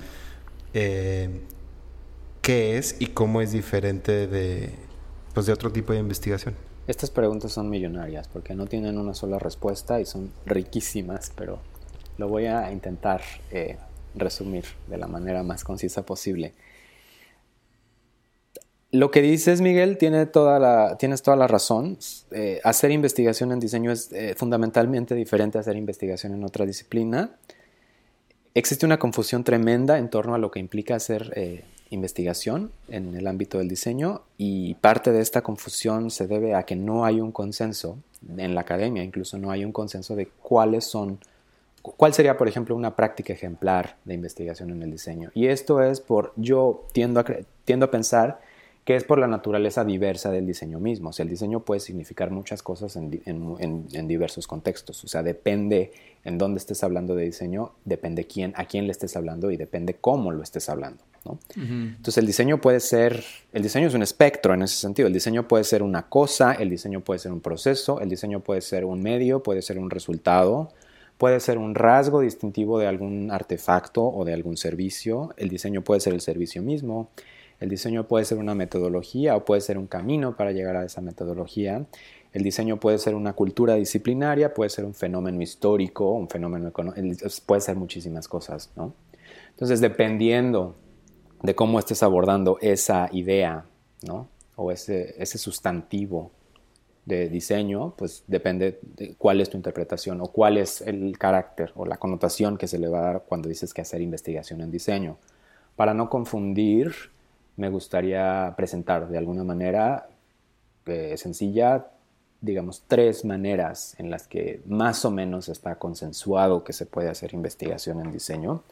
eh, 0.73 1.41
qué 2.41 2.77
es 2.77 2.95
y 2.99 3.07
cómo 3.07 3.41
es 3.41 3.51
diferente 3.51 4.27
de, 4.27 4.69
pues, 5.33 5.45
de 5.45 5.51
otro 5.51 5.73
tipo 5.73 5.91
de 5.91 5.99
investigación? 5.99 6.55
Estas 6.87 7.11
preguntas 7.11 7.51
son 7.51 7.69
millonarias 7.69 8.29
porque 8.29 8.55
no 8.55 8.65
tienen 8.65 8.97
una 8.97 9.13
sola 9.13 9.39
respuesta 9.39 9.99
y 9.99 10.05
son 10.05 10.31
riquísimas, 10.45 11.33
pero 11.35 11.59
lo 12.17 12.29
voy 12.29 12.45
a 12.45 12.71
intentar 12.71 13.19
eh, 13.51 13.77
resumir 14.15 14.65
de 14.87 14.97
la 14.97 15.07
manera 15.07 15.43
más 15.43 15.63
concisa 15.63 16.05
posible. 16.05 16.53
Lo 18.91 19.11
que 19.11 19.21
dices, 19.21 19.61
Miguel, 19.61 19.97
tienes 19.97 20.31
toda 20.31 20.59
la 20.59 21.47
razón. 21.47 21.97
Eh, 22.31 22.61
hacer 22.63 22.91
investigación 22.91 23.51
en 23.51 23.59
diseño 23.59 23.91
es 23.91 24.11
eh, 24.13 24.35
fundamentalmente 24.37 25.15
diferente 25.15 25.57
a 25.57 25.61
hacer 25.61 25.75
investigación 25.75 26.33
en 26.33 26.43
otra 26.43 26.65
disciplina. 26.65 27.35
Existe 28.53 28.85
una 28.85 28.97
confusión 28.97 29.43
tremenda 29.43 29.97
en 29.97 30.09
torno 30.09 30.33
a 30.33 30.37
lo 30.37 30.49
que 30.49 30.59
implica 30.59 30.95
hacer 30.95 31.33
investigación 31.89 32.71
en 32.87 33.15
el 33.15 33.27
ámbito 33.27 33.57
del 33.57 33.67
diseño 33.67 34.21
y 34.37 34.75
parte 34.75 35.11
de 35.11 35.21
esta 35.21 35.41
confusión 35.41 36.11
se 36.11 36.27
debe 36.27 36.55
a 36.55 36.63
que 36.63 36.75
no 36.75 37.05
hay 37.05 37.19
un 37.19 37.31
consenso 37.31 37.97
en 38.37 38.55
la 38.55 38.61
academia, 38.61 39.03
incluso 39.03 39.37
no 39.37 39.51
hay 39.51 39.65
un 39.65 39.71
consenso 39.71 40.15
de 40.15 40.27
cuáles 40.27 40.85
son, 40.85 41.19
cuál 41.97 42.13
sería, 42.13 42.37
por 42.37 42.47
ejemplo, 42.47 42.75
una 42.75 42.95
práctica 42.95 43.33
ejemplar 43.33 43.97
de 44.05 44.13
investigación 44.13 44.71
en 44.71 44.83
el 44.83 44.91
diseño. 44.91 45.31
Y 45.33 45.47
esto 45.47 45.81
es 45.81 46.01
por, 46.01 46.33
yo 46.35 46.85
tiendo 46.93 47.19
a, 47.19 47.25
tiendo 47.65 47.85
a 47.85 47.91
pensar 47.91 48.39
que 48.85 48.95
es 48.95 49.03
por 49.03 49.17
la 49.17 49.27
naturaleza 49.27 49.83
diversa 49.83 50.29
del 50.29 50.45
diseño 50.45 50.79
mismo. 50.79 51.09
O 51.09 51.13
sea, 51.13 51.23
el 51.23 51.29
diseño 51.29 51.61
puede 51.61 51.79
significar 51.79 52.29
muchas 52.29 52.61
cosas 52.61 52.95
en, 52.95 53.19
en, 53.25 54.07
diversos 54.07 54.45
contextos. 54.45 55.03
O 55.03 55.07
sea, 55.07 55.23
depende 55.23 55.91
en 56.23 56.37
dónde 56.37 56.59
estés 56.59 56.83
hablando 56.83 57.15
de 57.15 57.25
diseño, 57.25 57.71
depende 57.83 58.25
quién, 58.25 58.53
a 58.55 58.65
quién 58.65 58.85
le 58.85 58.91
estés 58.91 59.15
hablando 59.17 59.49
y 59.49 59.57
depende 59.57 59.95
cómo 59.95 60.31
lo 60.31 60.43
estés 60.43 60.69
hablando. 60.69 61.03
Entonces 61.55 62.19
el 62.19 62.27
diseño 62.27 62.61
puede 62.61 62.79
ser, 62.79 63.23
el 63.51 63.63
diseño 63.63 63.87
es 63.87 63.95
un 63.95 64.03
espectro 64.03 64.53
en 64.53 64.61
ese 64.61 64.75
sentido, 64.75 65.07
el 65.07 65.13
diseño 65.13 65.47
puede 65.47 65.63
ser 65.63 65.81
una 65.81 66.07
cosa, 66.07 66.53
el 66.53 66.69
diseño 66.69 67.01
puede 67.01 67.19
ser 67.19 67.31
un 67.31 67.41
proceso, 67.41 67.99
el 67.99 68.09
diseño 68.09 68.41
puede 68.41 68.61
ser 68.61 68.85
un 68.85 69.01
medio, 69.01 69.41
puede 69.41 69.63
ser 69.63 69.79
un 69.79 69.89
resultado, 69.89 70.71
puede 71.17 71.39
ser 71.39 71.57
un 71.57 71.75
rasgo 71.75 72.21
distintivo 72.21 72.79
de 72.79 72.87
algún 72.87 73.31
artefacto 73.31 74.03
o 74.03 74.25
de 74.25 74.33
algún 74.33 74.57
servicio, 74.57 75.33
el 75.37 75.49
diseño 75.49 75.81
puede 75.83 76.01
ser 76.01 76.13
el 76.13 76.21
servicio 76.21 76.61
mismo, 76.61 77.09
el 77.59 77.69
diseño 77.69 78.07
puede 78.07 78.25
ser 78.25 78.37
una 78.37 78.53
metodología 78.53 79.35
o 79.35 79.45
puede 79.45 79.61
ser 79.61 79.77
un 79.77 79.87
camino 79.87 80.35
para 80.35 80.51
llegar 80.51 80.75
a 80.75 80.85
esa 80.85 81.01
metodología. 81.01 81.85
El 82.33 82.43
diseño 82.43 82.79
puede 82.81 82.97
ser 82.97 83.15
una 83.15 83.33
cultura 83.33 83.75
disciplinaria, 83.75 84.53
puede 84.53 84.69
ser 84.69 84.83
un 84.83 84.93
fenómeno 84.93 85.41
histórico, 85.41 86.11
un 86.11 86.27
fenómeno 86.27 86.67
económico, 86.67 87.29
puede 87.45 87.61
ser 87.61 87.77
muchísimas 87.77 88.27
cosas, 88.27 88.71
¿no? 88.75 88.93
Entonces, 89.51 89.79
dependiendo 89.79 90.75
de 91.41 91.55
cómo 91.55 91.79
estés 91.79 92.03
abordando 92.03 92.57
esa 92.59 93.07
idea, 93.13 93.65
¿no? 94.05 94.27
O 94.57 94.69
ese, 94.69 95.15
ese 95.17 95.37
sustantivo 95.37 96.31
de 97.05 97.29
diseño, 97.29 97.93
pues 97.95 98.23
depende 98.27 98.79
de 98.81 99.15
cuál 99.15 99.39
es 99.39 99.49
tu 99.49 99.57
interpretación 99.57 100.21
o 100.21 100.27
cuál 100.27 100.57
es 100.57 100.81
el 100.81 101.17
carácter 101.17 101.71
o 101.75 101.85
la 101.85 101.97
connotación 101.97 102.57
que 102.57 102.67
se 102.67 102.79
le 102.79 102.87
va 102.87 102.99
a 102.99 103.03
dar 103.03 103.23
cuando 103.27 103.47
dices 103.47 103.73
que 103.73 103.81
hacer 103.81 104.01
investigación 104.01 104.61
en 104.61 104.71
diseño. 104.71 105.17
Para 105.75 105.93
no 105.93 106.09
confundir, 106.09 106.93
me 107.57 107.69
gustaría 107.69 108.53
presentar 108.57 109.07
de 109.07 109.17
alguna 109.17 109.43
manera 109.43 110.09
eh, 110.87 111.15
sencilla, 111.17 111.87
digamos, 112.41 112.83
tres 112.87 113.23
maneras 113.23 113.95
en 113.99 114.09
las 114.09 114.27
que 114.27 114.61
más 114.65 115.05
o 115.05 115.11
menos 115.11 115.47
está 115.47 115.75
consensuado 115.75 116.63
que 116.63 116.73
se 116.73 116.85
puede 116.85 117.09
hacer 117.09 117.33
investigación 117.33 118.01
en 118.01 118.11
diseño. 118.11 118.63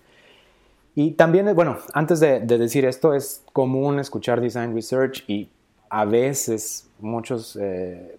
Y 0.95 1.11
también, 1.11 1.53
bueno, 1.55 1.77
antes 1.93 2.19
de, 2.19 2.39
decir 2.41 2.85
esto, 2.85 3.13
es 3.13 3.43
común 3.51 3.99
escuchar 3.99 4.41
design 4.41 4.75
research 4.75 5.23
y 5.27 5.49
a 5.89 6.05
veces 6.05 6.87
muchos 6.99 7.57
eh, 7.59 8.17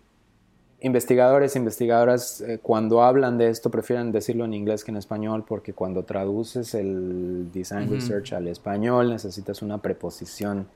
investigadores 0.84 1.56
e 1.56 1.58
investigadoras 1.58 2.42
eh, 2.42 2.58
cuando 2.62 3.02
hablan 3.02 3.38
de 3.38 3.48
esto 3.48 3.70
prefieren 3.70 4.12
decirlo 4.12 4.44
en 4.44 4.52
inglés 4.52 4.84
que 4.84 4.90
en 4.90 4.98
español 4.98 5.42
porque 5.48 5.72
cuando 5.72 6.02
traduces 6.02 6.74
el 6.74 7.50
design 7.52 7.88
research 7.88 8.34
al 8.34 8.48
español 8.48 9.08
necesitas 9.08 9.62
una 9.62 9.78
preposición 9.78 10.66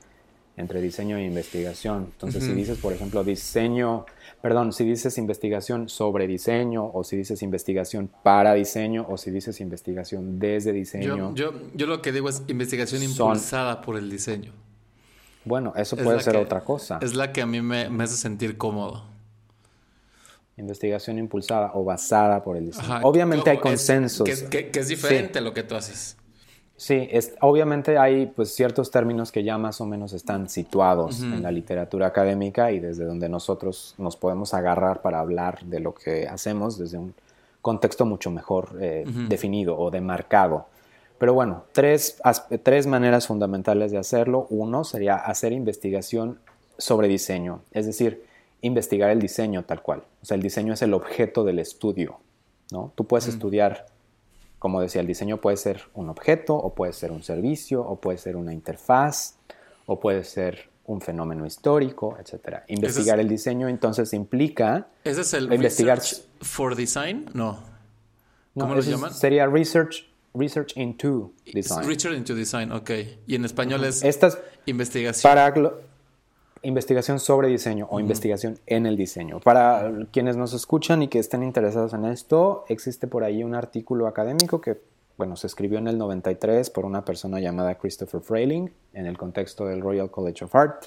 entre 0.56 0.80
diseño 0.80 1.18
e 1.18 1.24
investigación. 1.24 2.08
Entonces, 2.10 2.42
si 2.42 2.52
dices, 2.52 2.78
por 2.78 2.92
ejemplo, 2.92 3.22
diseño, 3.22 4.06
perdón, 4.42 4.72
si 4.72 4.82
dices 4.84 5.16
investigación 5.16 5.88
sobre 5.88 6.26
diseño, 6.26 6.90
o 6.92 7.04
si 7.04 7.16
dices 7.16 7.42
investigación 7.42 8.10
para 8.24 8.54
diseño, 8.54 9.06
o 9.08 9.16
si 9.18 9.30
dices 9.30 9.60
investigación 9.60 10.40
desde 10.40 10.72
diseño. 10.72 11.32
Yo, 11.36 11.52
yo, 11.74 11.86
lo 11.86 12.02
que 12.02 12.10
digo 12.10 12.28
es 12.28 12.42
investigación 12.48 13.04
impulsada 13.04 13.82
por 13.82 13.96
el 13.96 14.10
diseño. 14.10 14.50
Bueno, 15.44 15.74
eso 15.76 15.96
puede 15.96 16.18
ser 16.20 16.36
otra 16.36 16.62
cosa. 16.64 16.98
Es 17.02 17.14
la 17.14 17.32
que 17.32 17.40
a 17.40 17.46
mí 17.46 17.62
me, 17.62 17.88
me 17.88 18.02
hace 18.02 18.16
sentir 18.16 18.56
cómodo. 18.58 19.04
Investigación 20.58 21.18
impulsada 21.18 21.70
o 21.74 21.84
basada 21.84 22.42
por 22.42 22.56
el 22.56 22.66
diseño. 22.66 23.00
obviamente 23.02 23.50
hay 23.50 23.58
consensos. 23.58 24.28
que, 24.28 24.70
es 24.74 24.88
diferente 24.88 25.38
a 25.38 25.42
lo 25.42 25.54
que 25.54 25.62
tú 25.62 25.74
haces. 25.74 26.16
Sí, 26.78 27.08
es, 27.10 27.34
obviamente 27.40 27.98
hay 27.98 28.26
pues, 28.26 28.54
ciertos 28.54 28.92
términos 28.92 29.32
que 29.32 29.42
ya 29.42 29.58
más 29.58 29.80
o 29.80 29.86
menos 29.86 30.12
están 30.12 30.48
situados 30.48 31.22
en 31.22 31.42
la 31.42 31.50
literatura 31.50 32.06
académica 32.06 32.70
y 32.70 32.78
desde 32.78 33.04
donde 33.04 33.28
nosotros 33.28 33.96
nos 33.98 34.16
podemos 34.16 34.54
agarrar 34.54 35.02
para 35.02 35.18
hablar 35.18 35.60
de 35.64 35.80
lo 35.80 35.92
que 35.92 36.28
hacemos 36.28 36.78
desde 36.78 36.96
un 36.98 37.14
contexto 37.62 38.06
mucho 38.06 38.30
mejor 38.30 38.78
eh, 38.80 39.04
definido 39.28 39.76
o 39.76 39.90
demarcado. 39.90 40.66
Pero 41.18 41.34
bueno, 41.34 41.64
tres, 41.72 42.22
tres 42.62 42.86
maneras 42.86 43.26
fundamentales 43.26 43.90
de 43.90 43.98
hacerlo. 43.98 44.46
Uno 44.48 44.84
sería 44.84 45.16
hacer 45.16 45.52
investigación 45.52 46.38
sobre 46.78 47.08
diseño, 47.08 47.62
es 47.72 47.86
decir, 47.86 48.22
investigar 48.60 49.10
el 49.10 49.20
diseño 49.20 49.64
tal 49.64 49.82
cual. 49.82 50.04
O 50.22 50.24
sea, 50.24 50.36
el 50.36 50.42
diseño 50.42 50.72
es 50.72 50.82
el 50.82 50.94
objeto 50.94 51.44
del 51.44 51.58
estudio, 51.58 52.20
¿no? 52.70 52.92
Tú 52.94 53.06
puedes 53.06 53.28
estudiar, 53.28 53.86
como 54.58 54.80
decía, 54.80 55.00
el 55.00 55.06
diseño 55.06 55.40
puede 55.40 55.56
ser 55.56 55.82
un 55.94 56.08
objeto, 56.08 56.54
o 56.54 56.74
puede 56.74 56.92
ser 56.92 57.12
un 57.12 57.22
servicio, 57.22 57.82
o 57.82 57.96
puede 57.96 58.18
ser 58.18 58.36
una 58.36 58.52
interfaz, 58.52 59.36
o 59.86 60.00
puede 60.00 60.24
ser 60.24 60.70
un 60.86 61.00
fenómeno 61.00 61.46
histórico, 61.46 62.16
etc. 62.18 62.60
Investigar 62.68 63.20
el 63.20 63.28
diseño 63.28 63.68
entonces 63.68 64.12
implica 64.14 64.88
¿Ese 65.04 65.20
es 65.20 65.34
el 65.34 65.52
investigar 65.52 65.98
research 65.98 66.24
for 66.40 66.74
design? 66.74 67.26
No. 67.34 67.62
¿Cómo 68.54 68.74
lo 68.74 68.80
llaman? 68.80 69.12
Sería 69.12 69.46
research 69.46 70.08
research 70.34 70.76
into 70.76 71.32
design. 71.52 71.86
Research 71.86 72.16
into 72.16 72.34
design, 72.34 72.72
ok. 72.72 72.90
Y 73.26 73.34
en 73.34 73.44
español 73.44 73.84
es 73.84 74.02
Estas 74.02 74.38
investigación. 74.66 75.30
Para 75.30 75.46
investigación 76.62 77.18
sobre 77.18 77.48
diseño 77.48 77.86
o 77.90 78.00
investigación 78.00 78.58
en 78.66 78.86
el 78.86 78.96
diseño. 78.96 79.40
Para 79.40 79.90
quienes 80.12 80.36
nos 80.36 80.52
escuchan 80.52 81.02
y 81.02 81.08
que 81.08 81.18
estén 81.18 81.42
interesados 81.42 81.94
en 81.94 82.04
esto, 82.04 82.64
existe 82.68 83.06
por 83.06 83.24
ahí 83.24 83.42
un 83.42 83.54
artículo 83.54 84.06
académico 84.06 84.60
que, 84.60 84.78
bueno, 85.16 85.36
se 85.36 85.46
escribió 85.46 85.78
en 85.78 85.88
el 85.88 85.98
93 85.98 86.70
por 86.70 86.84
una 86.84 87.04
persona 87.04 87.40
llamada 87.40 87.76
Christopher 87.76 88.20
Frayling 88.20 88.70
en 88.94 89.06
el 89.06 89.16
contexto 89.16 89.66
del 89.66 89.80
Royal 89.80 90.10
College 90.10 90.44
of 90.44 90.54
Art, 90.54 90.86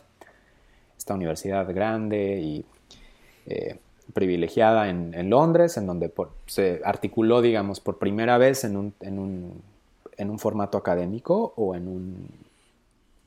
esta 0.97 1.13
universidad 1.13 1.73
grande 1.73 2.39
y 2.41 2.65
eh, 3.45 3.79
privilegiada 4.13 4.89
en, 4.89 5.29
Londres, 5.29 5.77
en 5.77 5.85
donde 5.87 6.11
se 6.45 6.81
articuló, 6.83 7.41
digamos, 7.41 7.79
por 7.79 7.97
primera 7.97 8.37
vez 8.37 8.63
en 8.63 8.75
un, 8.75 8.93
en 8.99 9.19
un, 9.19 9.61
en 10.17 10.29
un 10.29 10.37
formato 10.37 10.77
académico 10.77 11.53
o 11.55 11.75
en 11.75 11.87
un 11.87 12.50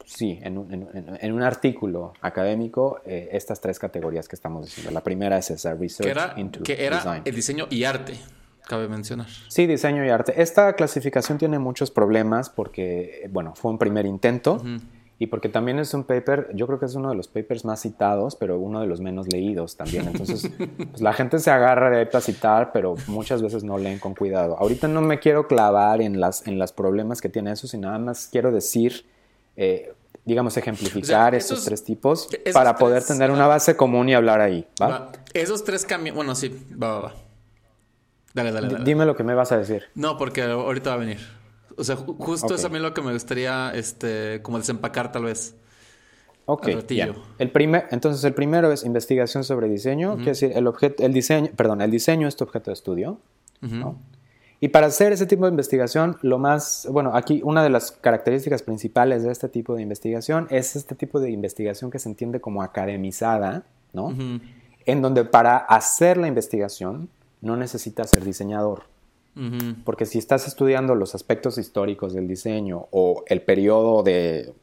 sí, 0.05 0.38
en 0.43 0.59
un, 0.59 1.19
en, 1.21 1.33
un 1.33 1.43
artículo 1.43 2.12
académico 2.21 3.01
eh, 3.05 3.29
estas 3.33 3.61
tres 3.61 3.79
categorías 3.79 4.29
que 4.29 4.37
estamos 4.37 4.67
diciendo. 4.67 4.90
La 4.93 5.03
primera 5.03 5.38
es 5.38 5.51
esa, 5.51 5.75
Research 5.75 6.05
que 6.05 6.11
era, 6.11 6.35
into 6.37 6.62
que 6.62 6.85
era 6.85 7.23
el 7.25 7.35
diseño 7.35 7.67
y 7.71 7.85
arte, 7.85 8.14
cabe 8.67 8.88
mencionar. 8.88 9.27
Sí, 9.49 9.67
diseño 9.67 10.05
y 10.05 10.09
arte. 10.09 10.40
Esta 10.40 10.73
clasificación 10.75 11.38
tiene 11.38 11.59
muchos 11.59 11.90
problemas 11.90 12.51
porque, 12.51 13.29
bueno, 13.33 13.55
fue 13.55 13.71
un 13.71 13.79
primer 13.79 14.07
intento. 14.07 14.62
Y 15.17 15.29
porque 15.29 15.49
también 15.49 15.79
es 15.79 15.95
un 15.95 16.03
paper, 16.03 16.49
yo 16.55 16.67
creo 16.67 16.81
que 16.81 16.87
es 16.87 16.97
uno 16.97 17.09
de 17.09 17.14
los 17.14 17.29
papers 17.29 17.64
más 17.64 17.81
citados, 17.81 18.35
pero 18.35 18.59
uno 18.59 18.81
de 18.81 18.88
los 18.88 19.01
menos 19.01 19.33
leídos 19.33 19.77
también. 19.77 20.09
Entonces, 20.09 20.51
pues, 20.90 21.01
la 21.01 21.12
gente 21.12 21.38
se 21.38 21.53
agarra 21.53 21.88
de 21.88 21.99
ahí 21.99 22.07
para 22.07 22.21
citar, 22.21 22.73
pero 22.73 22.97
muchas 23.07 23.40
veces 23.40 23.62
no 23.62 23.79
leen 23.79 24.01
con 24.01 24.14
cuidado. 24.14 24.59
Ahorita 24.59 24.88
no 24.88 25.01
me 25.03 25.21
quiero 25.21 25.47
clavar 25.47 26.03
en 26.03 26.21
las, 26.21 26.47
en 26.49 26.59
los 26.59 26.73
problemas 26.73 27.21
que 27.21 27.29
tiene 27.29 27.53
eso, 27.53 27.69
sino 27.69 27.87
nada 27.87 28.01
más 28.01 28.29
quiero 28.31 28.51
decir 28.51 29.07
eh, 29.57 29.93
digamos, 30.25 30.57
ejemplificar 30.57 31.35
estos 31.35 31.64
tres 31.64 31.85
tipos 31.85 32.29
para 32.53 32.77
poder 32.77 33.05
tener 33.05 33.31
una 33.31 33.47
base 33.47 33.77
común 33.77 34.09
y 34.09 34.14
hablar 34.14 34.40
ahí. 34.40 34.67
¿va? 34.81 35.12
Esos 35.33 35.64
tres 35.64 35.85
caminos, 35.85 36.17
bueno, 36.17 36.35
sí, 36.35 36.49
va, 36.81 36.88
va, 36.88 37.01
va. 37.01 37.14
Dale, 38.33 38.51
dale, 38.51 38.69
dale. 38.69 38.85
Dime 38.85 39.05
lo 39.05 39.14
que 39.14 39.23
me 39.23 39.35
vas 39.35 39.53
a 39.53 39.59
decir. 39.59 39.85
No, 39.95 40.17
porque 40.17 40.43
ahorita 40.43 40.90
va 40.90 40.97
a 40.97 40.99
venir. 40.99 41.19
O 41.77 41.85
sea, 41.85 41.97
justo 41.97 42.55
es 42.55 42.64
a 42.64 42.69
mí 42.69 42.79
lo 42.79 42.95
que 42.95 43.03
me 43.03 43.12
gustaría, 43.12 43.73
este, 43.75 44.40
como 44.43 44.59
desempacar 44.59 45.12
tal 45.12 45.25
vez. 45.25 45.55
Ok, 46.47 46.69
el 47.38 47.51
primer, 47.51 47.88
entonces 47.90 48.23
el 48.25 48.35
primero 48.35 48.71
es 48.71 48.85
investigación 48.85 49.45
sobre 49.45 49.67
diseño, 49.67 50.17
quiere 50.17 50.33
decir 50.33 50.53
el 50.55 50.67
objeto, 50.67 51.03
el 51.03 51.14
diseño, 51.14 51.51
perdón, 51.57 51.81
el 51.81 51.90
diseño 51.90 52.29
es 52.29 52.37
tu 52.37 52.45
objeto 52.45 52.71
de 52.71 52.75
estudio, 52.75 53.19
¿no? 53.62 53.99
Y 54.64 54.68
para 54.68 54.87
hacer 54.87 55.12
ese 55.12 55.27
tipo 55.27 55.44
de 55.44 55.50
investigación, 55.50 56.16
lo 56.22 56.38
más, 56.38 56.88
bueno, 56.90 57.14
aquí 57.14 57.42
una 57.44 57.62
de 57.62 57.68
las 57.68 57.92
características 57.92 58.62
principales 58.62 59.22
de 59.22 59.31
este 59.31 59.50
tipo 59.50 59.74
de 59.74 59.83
investigación 59.83 60.46
es 60.48 60.74
este 60.74 60.94
tipo 60.94 61.20
de 61.20 61.31
investigación 61.31 61.90
que 61.90 61.98
se 61.98 62.09
entiende 62.09 62.40
como 62.40 62.62
academizada, 62.62 63.64
¿no? 63.92 64.16
En 64.87 65.03
donde 65.03 65.27
para 65.27 65.59
hacer 65.59 66.16
la 66.16 66.29
investigación 66.29 67.11
no 67.42 67.59
necesitas 67.59 68.09
ser 68.09 68.24
diseñador. 68.24 68.85
Porque 69.85 70.07
si 70.07 70.16
estás 70.16 70.48
estudiando 70.48 70.94
los 70.94 71.14
aspectos 71.14 71.59
históricos 71.59 72.14
del 72.14 72.27
diseño 72.27 72.87
o 72.90 73.22
el 73.27 73.42
periodo 73.42 74.03
de 74.03 74.55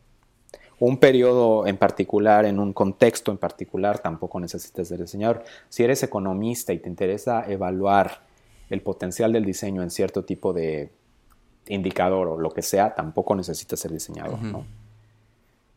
un 0.80 0.98
periodo 0.98 1.68
en 1.68 1.78
particular, 1.78 2.46
en 2.46 2.58
un 2.58 2.74
contexto 2.74 3.30
en 3.30 3.38
particular, 3.38 4.00
tampoco 4.00 4.40
necesitas 4.40 4.88
ser 4.88 5.00
diseñador. 5.00 5.44
Si 5.70 5.84
eres 5.84 6.02
economista 6.02 6.74
y 6.74 6.80
te 6.80 6.90
interesa 6.90 7.46
evaluar 7.48 8.31
el 8.72 8.82
potencial 8.82 9.32
del 9.32 9.46
diseño 9.46 9.84
en 9.84 9.92
cierto 9.92 10.24
tipo 10.24 10.54
de 10.54 10.92
indicador 11.68 12.28
o 12.28 12.40
lo 12.40 12.50
que 12.52 12.62
sea, 12.62 12.96
tampoco 12.96 13.36
necesita 13.36 13.78
ser 13.78 13.92
diseñador, 13.92 14.42
¿no? 14.42 14.66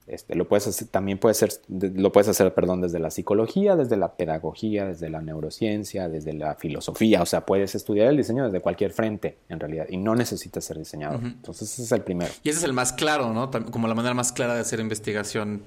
Este, 0.06 0.34
lo 0.34 0.46
puedes 0.46 0.66
hacer, 0.66 0.88
también 0.88 1.18
puede 1.18 1.34
ser, 1.34 1.50
lo 1.68 2.12
puedes 2.12 2.28
hacer, 2.28 2.52
perdón, 2.52 2.82
desde 2.82 2.98
la 2.98 3.10
psicología, 3.10 3.74
desde 3.74 3.96
la 3.96 4.16
pedagogía, 4.16 4.84
desde 4.84 5.08
la 5.08 5.22
neurociencia, 5.22 6.10
desde 6.10 6.34
la 6.34 6.56
filosofía, 6.56 7.22
o 7.22 7.26
sea, 7.26 7.46
puedes 7.46 7.74
estudiar 7.74 8.08
el 8.08 8.18
diseño 8.18 8.44
desde 8.44 8.60
cualquier 8.60 8.92
frente, 8.92 9.38
en 9.48 9.60
realidad, 9.60 9.86
y 9.88 9.96
no 9.96 10.14
necesitas 10.14 10.62
ser 10.62 10.78
diseñador. 10.78 11.20
Entonces, 11.24 11.72
ese 11.72 11.84
es 11.84 11.92
el 11.92 12.02
primero. 12.02 12.30
Y 12.42 12.50
ese 12.50 12.58
es 12.58 12.64
el 12.64 12.74
más 12.74 12.92
claro, 12.92 13.32
¿no? 13.32 13.50
Como 13.70 13.88
la 13.88 13.94
manera 13.94 14.12
más 14.12 14.30
clara 14.32 14.54
de 14.54 14.60
hacer 14.60 14.78
investigación 14.78 15.62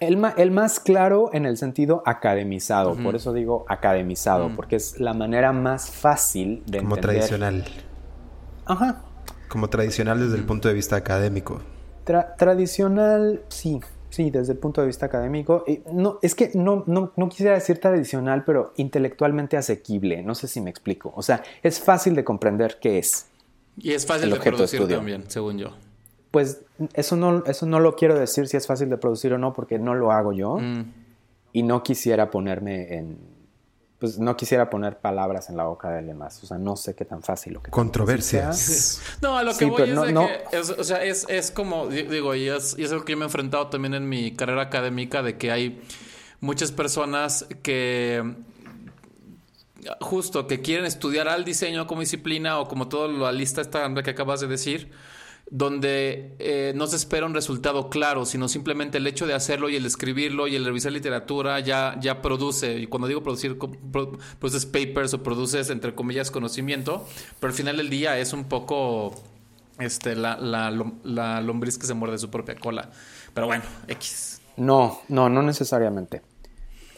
el, 0.00 0.50
más 0.50 0.80
claro 0.80 1.30
en 1.32 1.44
el 1.44 1.56
sentido 1.56 2.02
academizado, 2.06 2.96
por 2.96 3.14
eso 3.14 3.32
digo 3.32 3.64
academizado, 3.68 4.50
porque 4.56 4.76
es 4.76 4.98
la 4.98 5.12
manera 5.14 5.52
más 5.52 5.90
fácil 5.90 6.62
de 6.66 6.78
Como 6.78 6.96
tradicional. 6.96 7.64
Ajá. 8.64 9.02
Como 9.48 9.68
tradicional 9.68 10.18
desde 10.20 10.36
el 10.36 10.46
punto 10.46 10.68
de 10.68 10.74
vista 10.74 10.96
académico. 10.96 11.60
tradicional, 12.38 13.42
sí, 13.48 13.80
sí, 14.08 14.30
desde 14.30 14.54
el 14.54 14.58
punto 14.58 14.80
de 14.80 14.86
vista 14.86 15.06
académico. 15.06 15.64
no, 15.92 16.18
es 16.22 16.34
que 16.34 16.50
no, 16.54 16.84
no, 16.86 17.12
no, 17.16 17.28
quisiera 17.28 17.54
decir 17.54 17.78
tradicional, 17.78 18.44
pero 18.44 18.72
intelectualmente 18.76 19.56
asequible. 19.56 20.22
No 20.22 20.34
sé 20.34 20.48
si 20.48 20.60
me 20.60 20.70
explico. 20.70 21.12
O 21.14 21.22
sea, 21.22 21.42
es 21.62 21.78
fácil 21.78 22.14
de 22.14 22.24
comprender 22.24 22.78
qué 22.80 22.98
es. 22.98 23.26
Y 23.76 23.92
es 23.92 24.06
fácil 24.06 24.30
de 24.30 24.40
producir 24.40 24.86
también, 24.88 25.24
según 25.28 25.58
yo 25.58 25.70
pues 26.30 26.62
eso 26.94 27.16
no, 27.16 27.44
eso 27.44 27.66
no 27.66 27.80
lo 27.80 27.96
quiero 27.96 28.18
decir 28.18 28.46
si 28.46 28.56
es 28.56 28.66
fácil 28.66 28.88
de 28.88 28.96
producir 28.96 29.32
o 29.32 29.38
no, 29.38 29.52
porque 29.52 29.78
no 29.78 29.94
lo 29.94 30.12
hago 30.12 30.32
yo. 30.32 30.58
Mm. 30.58 30.92
Y 31.52 31.62
no 31.62 31.82
quisiera 31.82 32.30
ponerme 32.30 32.96
en. 32.96 33.18
Pues 33.98 34.18
no 34.18 34.34
quisiera 34.34 34.70
poner 34.70 34.98
palabras 34.98 35.50
en 35.50 35.56
la 35.56 35.64
boca 35.64 35.90
de 35.90 36.02
demás. 36.02 36.42
O 36.42 36.46
sea, 36.46 36.56
no 36.56 36.76
sé 36.76 36.94
qué 36.94 37.04
tan 37.04 37.22
fácil 37.22 37.54
lo 37.54 37.62
que. 37.62 37.70
Controversias. 37.70 39.02
no, 39.20 39.36
a 39.36 39.42
lo 39.42 39.54
que 39.54 39.66
voy 39.66 39.82
es, 39.82 39.88
que 39.88 40.80
o 40.80 40.84
sea, 40.84 41.02
es, 41.02 41.50
como. 41.50 41.88
Digo, 41.88 42.34
y 42.34 42.48
es, 42.48 42.76
y 42.78 42.84
es 42.84 42.92
algo 42.92 43.04
que 43.04 43.12
yo 43.12 43.18
me 43.18 43.24
he 43.24 43.26
enfrentado 43.26 43.66
también 43.66 43.94
en 43.94 44.08
mi 44.08 44.34
carrera 44.34 44.62
académica, 44.62 45.22
de 45.22 45.36
que 45.36 45.50
hay 45.50 45.82
muchas 46.40 46.72
personas 46.72 47.46
que 47.62 48.36
justo 50.00 50.46
que 50.46 50.60
quieren 50.60 50.84
estudiar 50.84 51.28
al 51.28 51.44
diseño 51.44 51.86
como 51.86 52.00
disciplina 52.00 52.58
o 52.58 52.68
como 52.68 52.88
toda 52.88 53.08
la 53.08 53.32
lista 53.32 53.60
esta 53.60 53.92
que 54.02 54.10
acabas 54.10 54.40
de 54.40 54.46
decir, 54.46 54.90
donde 55.50 56.36
eh, 56.38 56.72
no 56.76 56.86
se 56.86 56.94
espera 56.94 57.26
un 57.26 57.34
resultado 57.34 57.90
claro, 57.90 58.24
sino 58.24 58.48
simplemente 58.48 58.98
el 58.98 59.06
hecho 59.06 59.26
de 59.26 59.34
hacerlo 59.34 59.68
y 59.68 59.76
el 59.76 59.84
escribirlo 59.84 60.46
y 60.46 60.54
el 60.54 60.64
revisar 60.64 60.92
literatura 60.92 61.58
ya, 61.58 61.96
ya 62.00 62.22
produce, 62.22 62.78
y 62.78 62.86
cuando 62.86 63.08
digo 63.08 63.22
producir, 63.22 63.58
produces 63.58 64.66
papers 64.66 65.12
o 65.14 65.22
produces, 65.24 65.70
entre 65.70 65.94
comillas, 65.94 66.30
conocimiento, 66.30 67.04
pero 67.40 67.50
al 67.50 67.56
final 67.56 67.76
del 67.76 67.90
día 67.90 68.16
es 68.18 68.32
un 68.32 68.44
poco 68.44 69.20
este, 69.80 70.14
la, 70.14 70.36
la, 70.38 71.40
lombriz 71.40 71.78
que 71.78 71.86
se 71.86 71.94
muerde 71.94 72.18
su 72.18 72.30
propia 72.30 72.54
cola. 72.54 72.90
Pero 73.34 73.48
bueno, 73.48 73.64
X. 73.88 74.40
No, 74.56 75.00
no, 75.08 75.28
no 75.28 75.42
necesariamente. 75.42 76.22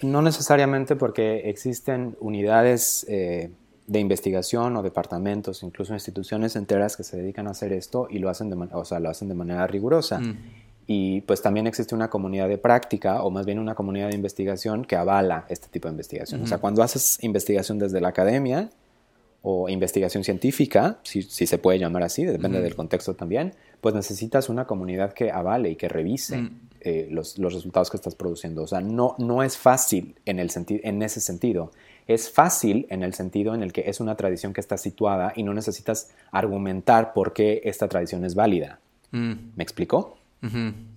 No 0.03 0.21
necesariamente 0.21 0.97
porque 0.97 1.49
existen 1.49 2.17
unidades 2.21 3.07
eh, 3.09 3.51
de 3.87 4.01
investigación 4.01 4.77
o 4.77 4.83
departamentos, 4.83 5.63
incluso 5.63 5.95
instituciones 5.95 6.57
enteras 6.57 6.97
que 6.97 7.03
se 7.03 7.17
dedican 7.17 7.49
a 7.49 7.51
hacer 7.51 7.73
esto 7.73 8.07
y 8.11 8.19
lo 8.19 8.29
hacen 8.29 8.51
de, 8.51 8.57
o 8.73 8.85
sea, 8.85 9.01
lo 9.01 9.11
hacen 9.11 9.29
de 9.29 9.35
manera 9.35 9.67
rigurosa. 9.67 10.19
Mm. 10.19 10.39
Y 10.87 11.21
pues 11.23 11.43
también 11.43 11.67
existe 11.67 11.95
una 11.95 12.11
comunidad 12.11 12.49
de 12.49 12.59
práctica 12.59 13.23
o 13.23 13.31
más 13.31 13.47
bien 13.47 13.59
una 13.59 13.75
comunidad 13.75 14.09
de 14.09 14.15
investigación 14.15 14.85
que 14.85 14.97
avala 14.97 15.47
este 15.49 15.69
tipo 15.69 15.89
de 15.89 15.93
investigación. 15.93 16.43
O 16.43 16.47
sea, 16.47 16.59
cuando 16.59 16.83
haces 16.83 17.23
investigación 17.23 17.79
desde 17.79 18.01
la 18.01 18.09
academia 18.09 18.69
o 19.43 19.69
investigación 19.69 20.25
científica, 20.25 20.99
si, 21.05 21.23
se 21.23 21.59
puede 21.59 21.79
llamar 21.79 22.03
así, 22.03 22.25
depende 22.25 22.61
del 22.61 22.75
contexto 22.75 23.15
también, 23.15 23.55
pues 23.81 23.95
necesitas 23.95 24.49
una 24.49 24.67
comunidad 24.67 25.13
que 25.13 25.31
avale 25.31 25.71
y 25.71 25.77
que 25.77 25.89
revise 25.89 26.39
mm. 26.39 26.61
eh, 26.81 27.09
los, 27.11 27.39
los, 27.39 27.55
resultados 27.55 27.89
que 27.89 27.97
estás 27.97 28.15
produciendo. 28.17 28.63
O 28.63 28.67
sea, 28.67 28.81
no, 28.81 29.15
no 29.19 29.43
es 29.43 29.57
fácil 29.57 30.17
en, 30.27 30.41
el 30.41 30.51
en 30.57 31.03
ese 31.03 31.21
sentido. 31.21 31.71
Es 32.07 32.31
fácil 32.31 32.87
en 32.91 33.03
el 33.03 33.15
sentido 33.15 33.55
en 33.55 33.63
el 33.63 33.73
que 33.73 33.89
es 33.89 34.01
una 34.01 34.17
tradición 34.17 34.53
que 34.53 34.61
está 34.61 34.77
situada 34.77 35.33
y 35.37 35.43
no 35.43 35.55
necesitas 35.55 36.11
argumentar 36.31 37.13
por 37.13 37.33
qué 37.33 37.61
esta 37.65 37.89
tradición 37.89 38.25
es 38.25 38.35
válida. 38.35 38.79
Mm. 39.13 39.33
¿Me 39.57 39.63
explico? 39.63 40.17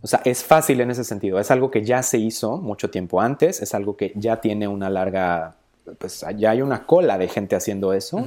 O 0.01 0.07
sea, 0.07 0.21
es 0.25 0.43
fácil 0.43 0.81
en 0.81 0.89
ese 0.89 1.03
sentido. 1.03 1.39
Es 1.39 1.51
algo 1.51 1.69
que 1.69 1.83
ya 1.83 2.01
se 2.01 2.17
hizo 2.17 2.57
mucho 2.57 2.89
tiempo 2.89 3.21
antes, 3.21 3.61
es 3.61 3.75
algo 3.75 3.95
que 3.95 4.11
ya 4.15 4.41
tiene 4.41 4.67
una 4.67 4.89
larga, 4.89 5.55
pues 5.99 6.25
ya 6.35 6.49
hay 6.49 6.63
una 6.63 6.87
cola 6.87 7.19
de 7.19 7.27
gente 7.27 7.55
haciendo 7.55 7.93
eso. 7.93 8.25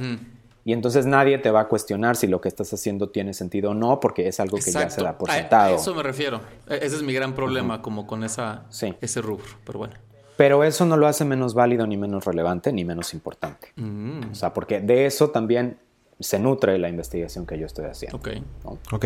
Y 0.63 0.71
entonces 0.71 1.05
nadie 1.05 1.37
te 1.39 1.51
va 1.51 1.61
a 1.61 1.67
cuestionar 1.67 2.15
si 2.15 2.27
lo 2.27 2.39
que 2.39 2.47
estás 2.47 2.71
haciendo 2.73 3.09
tiene 3.09 3.33
sentido 3.33 3.71
o 3.71 3.73
no, 3.73 3.99
porque 3.99 4.27
es 4.27 4.39
algo 4.39 4.57
que 4.57 4.71
ya 4.71 4.89
se 4.89 5.01
da 5.01 5.17
por 5.17 5.29
sentado. 5.29 5.73
A, 5.73 5.79
eso 5.79 5.93
me 5.95 6.03
refiero. 6.03 6.41
E, 6.69 6.75
ese 6.75 6.95
es 6.97 7.01
mi 7.01 7.13
gran 7.13 7.33
problema, 7.33 7.81
como 7.81 8.05
con 8.07 8.23
esa, 8.23 8.63
ese 9.01 9.21
rubro. 9.21 9.45
Pero 9.65 9.79
bueno. 9.79 9.95
Pero 10.39 10.63
eso 10.63 10.85
no 10.85 10.95
lo 10.95 11.05
hace 11.05 11.25
menos 11.25 11.53
válido, 11.53 11.85
ni 11.85 11.97
menos 11.97 12.23
relevante, 12.23 12.71
ni 12.71 12.85
menos 12.85 13.13
importante. 13.13 13.73
Mm. 13.75 14.31
O 14.31 14.35
sea, 14.35 14.53
porque 14.53 14.79
de 14.79 15.05
eso 15.05 15.31
también 15.31 15.79
se 16.17 16.39
nutre 16.39 16.77
la 16.77 16.87
investigación 16.87 17.45
que 17.45 17.59
yo 17.59 17.65
estoy 17.65 17.87
haciendo. 17.87 18.15
Ok. 18.15 18.29
Ok. 18.93 19.05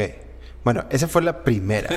Bueno, 0.64 0.86
esa 0.92 1.08
fue 1.08 1.24
la 1.24 1.44
primera. 1.44 1.90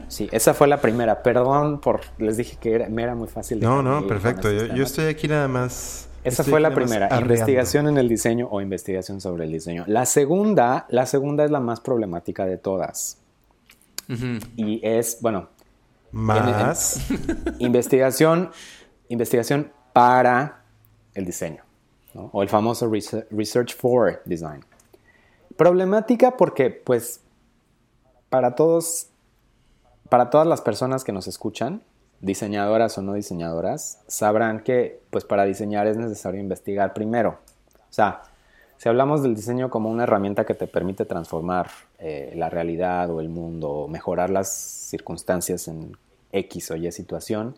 sí, 0.08 0.28
esa 0.32 0.52
fue 0.52 0.68
la 0.68 0.82
primera. 0.82 1.22
Perdón 1.22 1.80
por... 1.80 2.02
Les 2.18 2.36
dije 2.36 2.58
que 2.60 2.86
me 2.90 3.04
era 3.04 3.14
muy 3.14 3.26
fácil. 3.26 3.58
no, 3.58 3.82
no, 3.82 4.06
perfecto. 4.06 4.52
Yo, 4.52 4.84
estoy 4.84 5.06
aquí 5.06 5.28
nada 5.28 5.48
más... 5.48 6.10
Esa 6.22 6.44
fue 6.44 6.60
la 6.60 6.74
primera, 6.74 7.08
investigación 7.18 7.88
en 7.88 7.96
el 7.96 8.06
diseño 8.06 8.48
o 8.50 8.60
investigación 8.60 9.18
sobre 9.18 9.46
el 9.46 9.52
diseño. 9.52 9.84
La 9.86 10.04
segunda, 10.04 10.84
la 10.90 11.06
segunda 11.06 11.46
es 11.46 11.50
la 11.50 11.60
más 11.60 11.80
problemática 11.80 12.44
de 12.44 12.58
todas. 12.58 13.16
Y 14.56 14.86
es, 14.86 15.18
bueno, 15.22 15.48
más 16.14 17.00
investigación, 17.58 18.50
investigación 19.08 19.72
para 19.92 20.62
el 21.12 21.24
diseño, 21.26 21.62
o 22.14 22.42
el 22.42 22.48
famoso 22.48 22.90
research 23.30 23.76
for 23.76 24.22
design. 24.24 24.64
Problemática 25.56 26.36
porque, 26.36 26.70
pues, 26.70 27.20
para 28.30 28.54
todos, 28.54 29.08
para 30.08 30.30
todas 30.30 30.46
las 30.46 30.60
personas 30.60 31.04
que 31.04 31.12
nos 31.12 31.26
escuchan, 31.26 31.82
diseñadoras 32.20 32.96
o 32.96 33.02
no 33.02 33.14
diseñadoras, 33.14 34.00
sabrán 34.06 34.60
que, 34.60 35.02
pues, 35.10 35.24
para 35.24 35.44
diseñar 35.44 35.86
es 35.86 35.96
necesario 35.96 36.40
investigar 36.40 36.94
primero. 36.94 37.38
O 37.90 37.92
sea, 37.92 38.22
si 38.76 38.88
hablamos 38.88 39.22
del 39.22 39.34
diseño 39.34 39.70
como 39.70 39.90
una 39.90 40.04
herramienta 40.04 40.44
que 40.44 40.54
te 40.54 40.66
permite 40.66 41.04
transformar 41.04 41.70
eh, 42.06 42.34
la 42.36 42.50
realidad 42.50 43.08
o 43.08 43.22
el 43.22 43.30
mundo, 43.30 43.88
mejorar 43.88 44.28
las 44.28 44.52
circunstancias 44.52 45.68
en 45.68 45.96
X 46.32 46.70
o 46.70 46.76
Y 46.76 46.92
situación, 46.92 47.54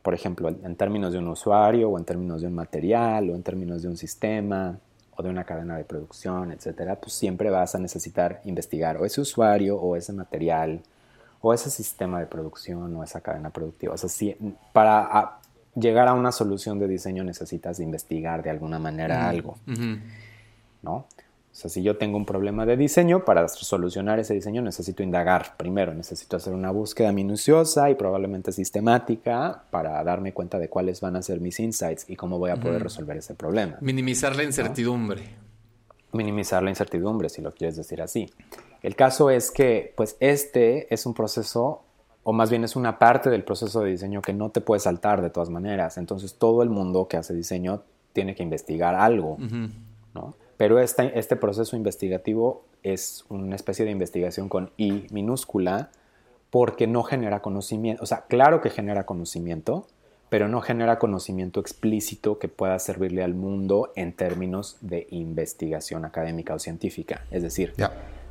por 0.00 0.14
ejemplo, 0.14 0.48
en 0.48 0.76
términos 0.76 1.12
de 1.12 1.18
un 1.18 1.28
usuario 1.28 1.90
o 1.90 1.98
en 1.98 2.06
términos 2.06 2.40
de 2.40 2.46
un 2.46 2.54
material 2.54 3.28
o 3.28 3.34
en 3.34 3.42
términos 3.42 3.82
de 3.82 3.88
un 3.88 3.98
sistema 3.98 4.78
o 5.14 5.22
de 5.22 5.28
una 5.28 5.44
cadena 5.44 5.76
de 5.76 5.84
producción, 5.84 6.52
etcétera, 6.52 6.96
pues 6.96 7.12
siempre 7.12 7.50
vas 7.50 7.74
a 7.74 7.78
necesitar 7.78 8.40
investigar 8.46 8.96
o 8.96 9.04
ese 9.04 9.20
usuario 9.20 9.76
o 9.76 9.94
ese 9.94 10.14
material 10.14 10.80
o 11.42 11.52
ese 11.52 11.68
sistema 11.68 12.18
de 12.18 12.24
producción 12.24 12.96
o 12.96 13.04
esa 13.04 13.20
cadena 13.20 13.50
productiva. 13.50 13.92
O 13.92 13.98
sea, 13.98 14.08
si, 14.08 14.34
para 14.72 15.40
llegar 15.74 16.08
a 16.08 16.14
una 16.14 16.32
solución 16.32 16.78
de 16.78 16.88
diseño 16.88 17.24
necesitas 17.24 17.78
investigar 17.78 18.42
de 18.42 18.48
alguna 18.48 18.78
manera 18.78 19.28
algo, 19.28 19.58
¿no? 20.80 21.04
O 21.56 21.58
sea, 21.58 21.70
si 21.70 21.82
yo 21.82 21.96
tengo 21.96 22.18
un 22.18 22.26
problema 22.26 22.66
de 22.66 22.76
diseño, 22.76 23.24
para 23.24 23.48
solucionar 23.48 24.18
ese 24.18 24.34
diseño 24.34 24.60
necesito 24.60 25.02
indagar 25.02 25.56
primero, 25.56 25.94
necesito 25.94 26.36
hacer 26.36 26.52
una 26.52 26.70
búsqueda 26.70 27.12
minuciosa 27.12 27.88
y 27.88 27.94
probablemente 27.94 28.52
sistemática 28.52 29.62
para 29.70 30.04
darme 30.04 30.34
cuenta 30.34 30.58
de 30.58 30.68
cuáles 30.68 31.00
van 31.00 31.16
a 31.16 31.22
ser 31.22 31.40
mis 31.40 31.58
insights 31.58 32.10
y 32.10 32.16
cómo 32.16 32.38
voy 32.38 32.50
a 32.50 32.56
poder 32.56 32.82
resolver 32.82 33.16
ese 33.16 33.34
problema. 33.34 33.78
Minimizar 33.80 34.36
la 34.36 34.42
incertidumbre. 34.42 35.22
Minimizar 36.12 36.62
la 36.62 36.68
incertidumbre, 36.68 37.30
si 37.30 37.40
lo 37.40 37.54
quieres 37.54 37.76
decir 37.76 38.02
así. 38.02 38.30
El 38.82 38.94
caso 38.94 39.30
es 39.30 39.50
que, 39.50 39.94
pues, 39.96 40.18
este 40.20 40.92
es 40.92 41.06
un 41.06 41.14
proceso, 41.14 41.84
o 42.22 42.34
más 42.34 42.50
bien 42.50 42.64
es 42.64 42.76
una 42.76 42.98
parte 42.98 43.30
del 43.30 43.44
proceso 43.44 43.80
de 43.80 43.92
diseño 43.92 44.20
que 44.20 44.34
no 44.34 44.50
te 44.50 44.60
puedes 44.60 44.82
saltar 44.82 45.22
de 45.22 45.30
todas 45.30 45.48
maneras. 45.48 45.96
Entonces, 45.96 46.34
todo 46.34 46.62
el 46.62 46.68
mundo 46.68 47.08
que 47.08 47.16
hace 47.16 47.32
diseño 47.32 47.80
tiene 48.12 48.34
que 48.34 48.42
investigar 48.42 48.94
algo, 48.94 49.38
¿no? 50.12 50.34
Pero 50.56 50.78
este, 50.78 51.18
este 51.18 51.36
proceso 51.36 51.76
investigativo 51.76 52.64
es 52.82 53.24
una 53.28 53.56
especie 53.56 53.84
de 53.84 53.90
investigación 53.90 54.48
con 54.48 54.70
I 54.76 55.06
minúscula 55.10 55.90
porque 56.50 56.86
no 56.86 57.02
genera 57.02 57.42
conocimiento. 57.42 58.02
O 58.02 58.06
sea, 58.06 58.22
claro 58.28 58.60
que 58.60 58.70
genera 58.70 59.04
conocimiento, 59.04 59.86
pero 60.28 60.48
no 60.48 60.60
genera 60.60 60.98
conocimiento 60.98 61.60
explícito 61.60 62.38
que 62.38 62.48
pueda 62.48 62.78
servirle 62.78 63.22
al 63.22 63.34
mundo 63.34 63.92
en 63.96 64.12
términos 64.12 64.78
de 64.80 65.06
investigación 65.10 66.04
académica 66.04 66.54
o 66.54 66.58
científica. 66.58 67.24
Es 67.30 67.42
decir, 67.42 67.74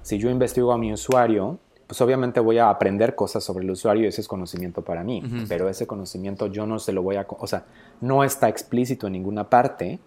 si 0.01 0.17
yo 0.17 0.29
investigo 0.29 0.71
a 0.71 0.77
mi 0.77 0.91
usuario, 0.91 1.59
pues 1.87 2.01
obviamente 2.01 2.39
voy 2.39 2.57
a 2.57 2.69
aprender 2.69 3.15
cosas 3.15 3.43
sobre 3.43 3.63
el 3.63 3.71
usuario 3.71 4.03
y 4.03 4.07
ese 4.07 4.21
es 4.21 4.27
conocimiento 4.27 4.81
para 4.81 5.03
mí, 5.03 5.21
pero 5.47 5.69
ese 5.69 5.85
conocimiento 5.85 6.47
yo 6.47 6.65
no 6.65 6.79
se 6.79 6.91
lo 6.91 7.03
voy 7.03 7.17
a, 7.17 7.25
o 7.29 7.47
sea, 7.47 7.65
no 8.01 8.23
está 8.23 8.49
explícito 8.49 9.07
en 9.07 9.13
ninguna 9.13 9.49
parte 9.49 9.99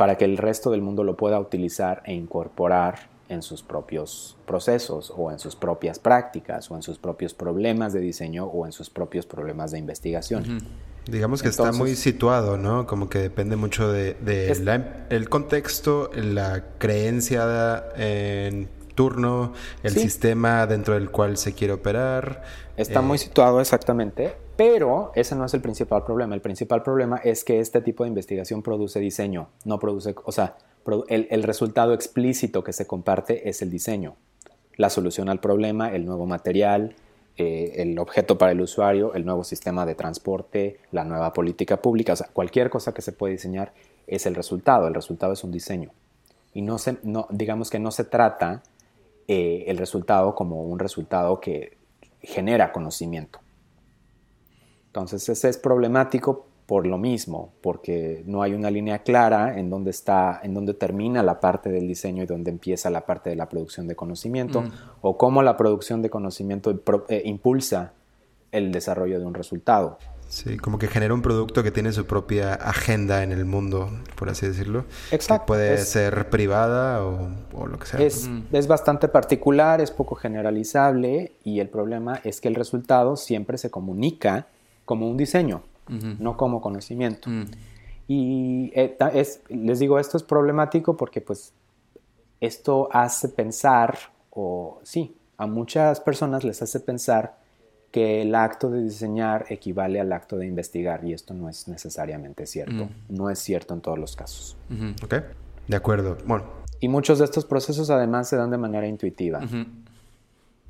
para 0.00 0.16
que 0.16 0.24
el 0.24 0.38
resto 0.38 0.70
del 0.70 0.80
mundo 0.80 1.04
lo 1.04 1.14
pueda 1.14 1.38
utilizar 1.38 2.02
e 2.06 2.14
incorporar 2.14 3.10
en 3.28 3.42
sus 3.42 3.62
propios 3.62 4.34
procesos 4.46 5.12
o 5.14 5.30
en 5.30 5.38
sus 5.38 5.56
propias 5.56 5.98
prácticas 5.98 6.70
o 6.70 6.76
en 6.76 6.80
sus 6.80 6.96
propios 6.96 7.34
problemas 7.34 7.92
de 7.92 8.00
diseño 8.00 8.46
o 8.46 8.64
en 8.64 8.72
sus 8.72 8.88
propios 8.88 9.26
problemas 9.26 9.72
de 9.72 9.78
investigación. 9.78 10.62
Digamos 11.04 11.42
que 11.42 11.48
está 11.48 11.72
muy 11.72 11.96
situado, 11.96 12.56
¿no? 12.56 12.86
Como 12.86 13.10
que 13.10 13.18
depende 13.18 13.56
mucho 13.56 13.92
de, 13.92 14.16
el 15.10 15.28
contexto, 15.28 16.10
la 16.14 16.64
creencia 16.78 17.84
en 17.94 18.70
turno, 18.94 19.52
el 19.82 19.92
sistema 19.92 20.66
dentro 20.66 20.94
del 20.94 21.10
cual 21.10 21.36
se 21.36 21.52
quiere 21.52 21.74
operar. 21.74 22.42
Está 22.78 23.02
muy 23.02 23.16
eh, 23.16 23.18
situado 23.18 23.60
exactamente, 23.60 24.34
pero 24.60 25.10
ese 25.14 25.34
no 25.36 25.46
es 25.46 25.54
el 25.54 25.62
principal 25.62 26.04
problema. 26.04 26.34
El 26.34 26.42
principal 26.42 26.82
problema 26.82 27.16
es 27.16 27.44
que 27.44 27.60
este 27.60 27.80
tipo 27.80 28.04
de 28.04 28.08
investigación 28.08 28.62
produce 28.62 29.00
diseño, 29.00 29.48
no 29.64 29.78
produce, 29.78 30.14
o 30.22 30.32
sea, 30.32 30.58
el, 31.08 31.42
resultado 31.44 31.94
explícito 31.94 32.62
que 32.62 32.74
se 32.74 32.86
comparte 32.86 33.48
es 33.48 33.62
el 33.62 33.70
diseño. 33.70 34.16
La 34.76 34.90
solución 34.90 35.30
al 35.30 35.40
problema, 35.40 35.94
el 35.94 36.04
nuevo 36.04 36.26
material, 36.26 36.94
eh, 37.38 37.72
el 37.76 37.98
objeto 37.98 38.36
para 38.36 38.52
el 38.52 38.60
usuario, 38.60 39.14
el 39.14 39.24
nuevo 39.24 39.44
sistema 39.44 39.86
de 39.86 39.94
transporte, 39.94 40.80
la 40.92 41.04
nueva 41.04 41.32
política 41.32 41.80
pública, 41.80 42.12
o 42.12 42.16
sea, 42.16 42.28
cualquier 42.30 42.68
cosa 42.68 42.92
que 42.92 43.00
se 43.00 43.12
puede 43.12 43.32
diseñar 43.32 43.72
es 44.06 44.26
el 44.26 44.34
resultado. 44.34 44.86
El 44.88 44.92
resultado 44.92 45.32
es 45.32 45.42
un 45.42 45.52
diseño. 45.52 45.90
Y 46.52 46.60
no 46.60 46.76
se, 46.76 46.98
no, 47.02 47.26
digamos 47.30 47.70
que 47.70 47.78
no 47.78 47.92
se 47.92 48.04
trata 48.04 48.62
eh, 49.26 49.64
el 49.68 49.78
resultado 49.78 50.34
como 50.34 50.64
un 50.64 50.78
resultado 50.78 51.40
que 51.40 51.78
genera 52.20 52.72
conocimiento. 52.72 53.40
Entonces, 54.90 55.28
ese 55.28 55.48
es 55.48 55.56
problemático 55.56 56.46
por 56.66 56.86
lo 56.86 56.98
mismo, 56.98 57.52
porque 57.62 58.22
no 58.26 58.42
hay 58.42 58.54
una 58.54 58.70
línea 58.70 59.00
clara 59.00 59.58
en 59.58 59.70
donde 59.70 59.90
está, 59.90 60.40
en 60.42 60.54
donde 60.54 60.74
termina 60.74 61.22
la 61.22 61.40
parte 61.40 61.70
del 61.70 61.88
diseño 61.88 62.22
y 62.22 62.26
donde 62.26 62.50
empieza 62.50 62.90
la 62.90 63.06
parte 63.06 63.30
de 63.30 63.36
la 63.36 63.48
producción 63.48 63.88
de 63.88 63.96
conocimiento, 63.96 64.62
mm. 64.62 64.70
o 65.00 65.16
cómo 65.18 65.42
la 65.42 65.56
producción 65.56 66.00
de 66.00 66.10
conocimiento 66.10 66.80
eh, 67.08 67.22
impulsa 67.24 67.92
el 68.52 68.70
desarrollo 68.70 69.18
de 69.18 69.26
un 69.26 69.34
resultado. 69.34 69.98
Sí, 70.28 70.58
como 70.58 70.78
que 70.78 70.86
genera 70.86 71.12
un 71.12 71.22
producto 71.22 71.64
que 71.64 71.72
tiene 71.72 71.90
su 71.92 72.06
propia 72.06 72.54
agenda 72.54 73.24
en 73.24 73.32
el 73.32 73.44
mundo, 73.44 73.90
por 74.14 74.28
así 74.28 74.46
decirlo. 74.46 74.84
Exacto. 75.10 75.42
Que 75.42 75.46
puede 75.48 75.74
Es- 75.74 75.88
ser 75.88 76.30
privada 76.30 77.04
o, 77.04 77.30
o 77.52 77.66
lo 77.66 77.80
que 77.80 77.86
sea. 77.86 78.00
Es, 78.00 78.30
es 78.52 78.68
bastante 78.68 79.08
particular, 79.08 79.80
es 79.80 79.90
poco 79.90 80.14
generalizable 80.14 81.32
y 81.42 81.58
el 81.58 81.68
problema 81.68 82.20
es 82.22 82.40
que 82.40 82.46
el 82.46 82.54
resultado 82.54 83.16
siempre 83.16 83.58
se 83.58 83.70
comunica 83.70 84.46
como 84.90 85.08
un 85.08 85.16
diseño, 85.16 85.62
no 86.18 86.36
como 86.36 86.60
conocimiento. 86.60 87.30
Mm. 87.30 87.44
Y 88.08 88.72
eh, 88.74 88.96
es, 89.14 89.40
les 89.48 89.78
digo, 89.78 90.00
esto 90.00 90.16
es 90.16 90.24
problemático 90.24 90.96
porque 90.96 91.20
pues 91.20 91.52
esto 92.40 92.88
hace 92.90 93.28
pensar, 93.28 93.96
o 94.30 94.80
sí, 94.82 95.14
a 95.36 95.46
muchas 95.46 96.00
personas 96.00 96.42
les 96.42 96.60
hace 96.60 96.80
pensar 96.80 97.38
que 97.92 98.22
el 98.22 98.34
acto 98.34 98.68
de 98.68 98.82
diseñar 98.82 99.46
equivale 99.48 100.00
al 100.00 100.12
acto 100.12 100.36
de 100.36 100.46
investigar 100.48 101.04
y 101.04 101.12
esto 101.12 101.34
no 101.34 101.48
es 101.48 101.68
necesariamente 101.68 102.46
cierto. 102.46 102.88
No 103.08 103.30
es 103.30 103.38
cierto 103.38 103.74
en 103.74 103.80
todos 103.80 103.96
los 104.00 104.16
casos. 104.16 104.56
¿Ok? 105.04 105.14
De 105.68 105.76
acuerdo. 105.76 106.18
Bueno, 106.26 106.46
Y 106.80 106.88
muchos 106.88 107.20
de 107.20 107.26
estos 107.26 107.44
procesos 107.44 107.90
además 107.90 108.28
se 108.28 108.34
dan 108.34 108.50
de 108.50 108.58
manera 108.58 108.88
intuitiva. 108.88 109.40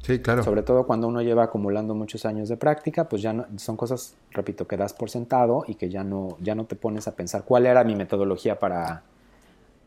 Sí, 0.03 0.18
claro. 0.20 0.42
Sobre 0.42 0.62
todo 0.62 0.86
cuando 0.86 1.09
uno 1.09 1.22
lleva 1.22 1.44
acumulando 1.44 1.94
muchos 1.94 2.24
años 2.26 2.48
de 2.48 2.57
práctica, 2.57 3.09
pues 3.09 3.22
ya 3.22 3.32
no, 3.32 3.46
son 3.57 3.76
cosas, 3.76 4.14
repito, 4.32 4.66
que 4.66 4.76
das 4.76 4.92
por 4.92 5.11
sentado 5.11 5.64
y 5.66 5.74
que 5.74 5.88
ya 5.88 6.05
no, 6.05 6.36
ya 6.40 6.55
no 6.55 6.64
te 6.64 6.76
pones 6.76 7.07
a 7.09 7.14
pensar 7.14 7.44
cuál 7.44 7.66
era 7.66 7.84
mi 7.84 7.94
metodología 7.96 8.59
para 8.59 9.03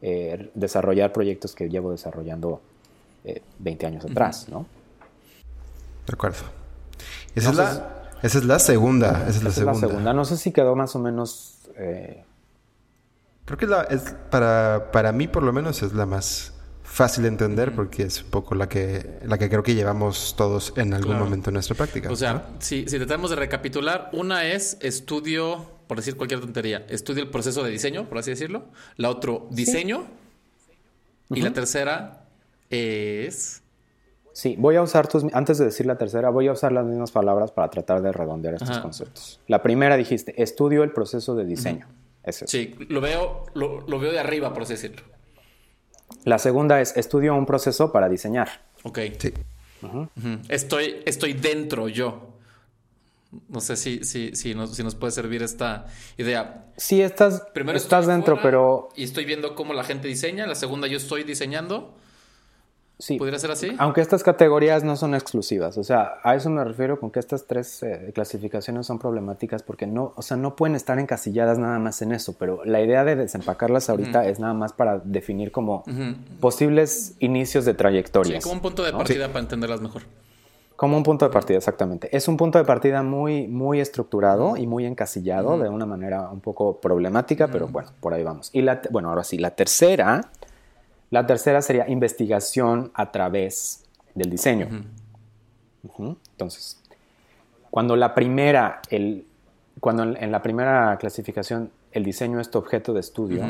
eh, 0.02 0.52
desarrollar 0.54 1.12
proyectos 1.14 1.56
que 1.56 1.70
llevo 1.70 1.92
desarrollando 1.92 2.62
eh, 3.24 3.42
20 3.60 3.86
años 3.86 4.06
atrás, 4.06 4.48
¿no? 4.50 4.66
De 6.06 6.14
acuerdo. 6.14 6.44
Esa, 7.36 7.52
No 7.52 7.52
es, 7.52 7.58
la, 7.78 8.04
esa 8.22 8.38
es 8.38 8.44
la 8.46 8.60
segunda. 8.60 9.26
Esa 9.28 9.38
es 9.38 9.44
la 9.44 9.50
es 9.50 9.56
segunda. 9.56 9.82
la 9.82 9.88
segunda. 9.88 10.14
No 10.14 10.26
sé 10.26 10.38
si 10.38 10.52
quedó 10.52 10.76
más 10.76 10.96
o 10.96 11.00
menos... 11.00 11.60
eh, 11.78 12.24
Creo 13.46 13.58
que 13.58 13.66
es 13.66 13.72
la, 13.72 13.82
es, 13.84 14.16
para, 14.30 14.90
para 14.92 15.12
mí, 15.12 15.28
por 15.28 15.44
lo 15.44 15.52
menos, 15.52 15.82
es 15.84 15.94
la 15.94 16.06
más 16.06 16.54
fácil 16.94 17.24
de 17.24 17.30
entender 17.30 17.74
porque 17.74 18.04
es 18.04 18.22
un 18.24 18.30
poco 18.30 18.54
la 18.54 18.70
que, 18.70 19.20
la 19.26 19.38
que 19.40 19.50
creo 19.50 19.64
que 19.64 19.74
llevamos 19.74 20.36
todos 20.38 20.74
en 20.78 20.94
algún 20.94 21.12
Claro. 21.14 21.26
momento 21.26 21.50
en 21.50 21.56
nuestra 21.56 21.76
práctica. 21.76 22.12
O 22.12 22.16
sea, 22.16 22.34
¿no? 22.34 22.42
si, 22.60 22.88
si 22.88 22.98
tratamos 22.98 23.32
de 23.32 23.36
recapitular, 23.36 24.10
una 24.14 24.46
es 24.46 24.78
estudio, 24.80 25.66
por 25.88 25.98
decir 25.98 26.16
cualquier 26.16 26.40
tontería, 26.40 26.86
estudio 26.90 27.24
el 27.24 27.30
proceso 27.32 27.64
de 27.64 27.72
diseño, 27.72 28.08
por 28.08 28.20
así 28.20 28.30
decirlo. 28.30 28.66
La 28.98 29.10
otra, 29.10 29.34
diseño. 29.50 30.06
Y 31.32 31.42
la 31.42 31.52
tercera 31.52 32.26
es... 32.70 33.62
Sí, 34.32 34.56
voy 34.58 34.76
a 34.76 34.82
usar 34.84 35.08
tus... 35.08 35.24
Antes 35.34 35.58
de 35.58 35.66
decir 35.66 35.86
la 35.86 35.98
tercera, 35.98 36.30
voy 36.30 36.48
a 36.48 36.52
usar 36.52 36.72
las 36.72 36.86
mismas 36.86 37.12
palabras 37.12 37.52
para 37.52 37.70
tratar 37.70 38.02
de 38.02 38.12
redondear 38.12 38.54
estos 38.56 38.70
Ajá. 38.70 38.82
conceptos. 38.82 39.40
La 39.48 39.62
primera 39.64 39.96
dijiste, 39.98 40.42
estudio 40.42 40.84
el 40.84 40.92
proceso 40.92 41.34
de 41.36 41.46
diseño. 41.46 41.88
Eso 42.24 42.46
es. 42.46 42.52
Sí, 42.52 42.76
lo 42.90 43.02
veo, 43.02 43.46
lo, 43.56 43.82
lo 43.82 44.00
veo 44.00 44.12
de 44.12 44.20
arriba, 44.20 44.54
por 44.54 44.64
así 44.64 44.74
decirlo. 44.74 45.02
La 46.26 46.40
segunda 46.40 46.82
es, 46.82 46.96
estudio 46.96 47.36
un 47.36 47.46
proceso 47.46 47.92
para 47.92 48.10
diseñar. 48.10 48.62
Ok. 48.84 49.00
Sí. 49.18 49.34
Estoy, 50.48 51.02
estoy 51.06 51.34
dentro 51.34 51.90
yo. 51.90 52.30
No 53.50 53.62
sé 53.62 53.76
si, 53.76 54.04
si, 54.04 54.36
si, 54.36 54.54
nos, 54.54 54.76
si 54.76 54.84
nos 54.84 54.96
puede 54.96 55.12
servir 55.12 55.42
esta 55.42 55.88
idea. 56.18 56.66
Sí, 56.78 57.02
estás, 57.02 57.42
Primero 57.54 57.78
estás 57.78 58.06
dentro, 58.06 58.36
fuera 58.36 58.44
pero 58.44 58.90
Y 58.96 59.04
estoy 59.04 59.26
viendo 59.26 59.56
cómo 59.56 59.74
la 59.74 59.84
gente 59.84 60.08
diseña. 60.08 60.46
La 60.46 60.56
segunda, 60.56 60.88
yo 60.88 60.98
estoy 60.98 61.24
diseñando. 61.24 61.96
Sí. 63.04 63.18
¿Podría 63.18 63.38
ser 63.40 63.52
así? 63.52 63.76
Aunque 63.78 64.02
estas 64.02 64.24
categorías 64.24 64.84
no 64.84 64.96
son 64.96 65.14
exclusivas, 65.14 65.78
o 65.78 65.84
sea, 65.84 66.14
a 66.24 66.36
eso 66.36 66.50
me 66.50 66.64
refiero 66.64 67.00
con 67.00 67.12
que 67.12 67.20
estas 67.20 67.46
tres 67.46 67.84
eh, 67.84 68.12
clasificaciones 68.14 68.86
son 68.86 69.00
problemáticas 69.00 69.62
porque 69.64 69.86
no, 69.88 70.14
o 70.16 70.22
sea, 70.22 70.38
no 70.38 70.56
pueden 70.56 70.76
estar 70.76 70.98
encasilladas 71.00 71.58
nada 71.60 71.80
más 71.80 72.02
en 72.02 72.12
eso, 72.14 72.36
pero 72.40 72.64
la 72.66 72.82
idea 72.82 73.04
de 73.04 73.16
desempacarlas 73.16 73.90
ahorita 73.90 74.26
es 74.28 74.40
nada 74.40 74.54
más 74.54 74.74
para 74.74 75.00
definir 75.00 75.52
como 75.52 75.84
posibles 76.40 77.16
inicios 77.20 77.66
de 77.66 77.72
Sí, 77.74 77.78
trayectorias. 77.78 78.44
como 78.44 78.56
un 78.56 78.62
punto 78.62 78.84
de 78.84 78.92
¿no? 78.92 78.98
partida 79.00 79.28
para 79.28 79.40
entenderlas 79.40 79.82
mejor. 79.82 80.04
Como 80.76 80.98
un 80.98 81.04
punto 81.04 81.26
de 81.26 81.32
partida, 81.32 81.58
exactamente. 81.58 82.10
Es 82.16 82.28
un 82.28 82.36
punto 82.36 82.58
de 82.58 82.66
partida 82.66 83.04
muy, 83.04 83.48
muy 83.48 83.80
estructurado 83.80 84.58
y 84.58 84.66
muy 84.68 84.86
encasillado 84.86 85.58
de 85.60 85.70
una 85.70 85.86
manera 85.86 86.30
un 86.30 86.42
poco 86.42 86.80
problemática, 86.82 87.48
pero 87.48 87.68
bueno, 87.68 87.92
por 88.00 88.14
ahí 88.14 88.24
vamos. 88.24 88.50
Y 88.54 88.62
la, 88.64 88.82
bueno, 88.90 89.10
ahora 89.10 89.24
sí, 89.24 89.38
la 89.38 89.52
tercera, 89.52 90.32
la 91.14 91.28
tercera 91.28 91.62
sería 91.62 91.88
investigación 91.88 92.90
a 92.96 93.12
través 93.12 93.86
del 94.16 94.32
diseño. 94.32 94.84
Entonces, 96.00 96.82
cuando 97.70 97.96
la 97.96 98.16
primera, 98.16 98.82
el, 98.90 99.28
cuando 99.80 100.02
en, 100.02 100.32
la 100.32 100.42
primera 100.42 100.98
clasificación 100.98 101.70
el 101.92 102.04
diseño 102.04 102.40
es 102.40 102.50
tu 102.50 102.58
objeto 102.58 102.94
de 102.94 103.02
estudio, 103.02 103.44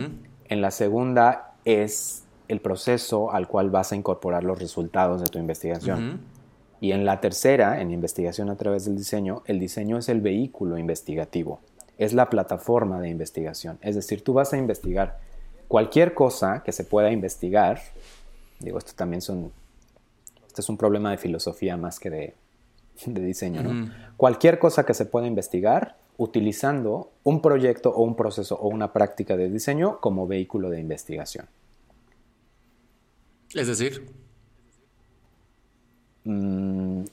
en 0.50 0.62
la 0.62 0.72
segunda 0.72 1.54
es 1.64 2.26
el 2.50 2.60
proceso 2.60 3.32
al 3.32 3.48
cual 3.48 3.70
vas 3.70 3.94
a 3.94 3.96
incorporar 3.96 4.44
los 4.44 4.60
resultados 4.60 5.22
de 5.22 5.28
tu 5.28 5.40
investigación. 5.40 6.20
Y 6.82 6.92
en 6.92 7.06
la 7.06 7.22
tercera, 7.22 7.80
en 7.80 7.92
investigación 7.92 8.50
a 8.50 8.58
través 8.58 8.84
del 8.84 8.98
diseño, 8.98 9.42
el 9.46 9.58
diseño 9.58 10.00
es 10.00 10.10
el 10.10 10.20
vehículo 10.20 10.78
investigativo, 10.78 11.62
es 11.98 12.12
la 12.12 12.30
plataforma 12.30 13.00
de 13.00 13.08
investigación. 13.08 13.78
Es 13.80 13.96
decir, 13.96 14.22
tú 14.22 14.34
vas 14.34 14.52
a 14.52 14.58
investigar 14.58 15.18
cualquier 15.68 16.14
cosa 16.14 16.64
que 16.64 16.72
se 16.72 16.84
pueda 16.84 17.12
investigar. 17.12 17.82
Digo, 18.60 18.78
esto 18.78 18.94
también 18.96 19.22
son, 19.22 19.52
este 20.48 20.62
es 20.62 20.70
un 20.70 20.78
problema 20.78 21.12
de 21.12 21.18
filosofía 21.18 21.76
más 21.78 22.00
que 22.00 22.10
de, 22.10 22.34
de 23.06 23.22
diseño, 23.22 23.64
¿no? 23.64 23.92
Cualquier 24.18 24.60
cosa 24.60 24.86
que 24.86 24.94
se 24.94 25.06
pueda 25.06 25.28
investigar 25.28 25.96
utilizando 26.18 27.10
un 27.24 27.42
proyecto 27.42 27.90
o 27.90 28.04
un 28.04 28.16
proceso 28.16 28.56
o 28.56 28.68
una 28.68 28.94
práctica 28.94 29.36
de 29.36 29.50
diseño 29.50 30.00
como 30.00 30.28
vehículo 30.28 30.70
de 30.70 30.80
investigación. 30.80 31.48
Es 33.54 33.68
decir, 33.68 34.08
Mm, 36.26 37.04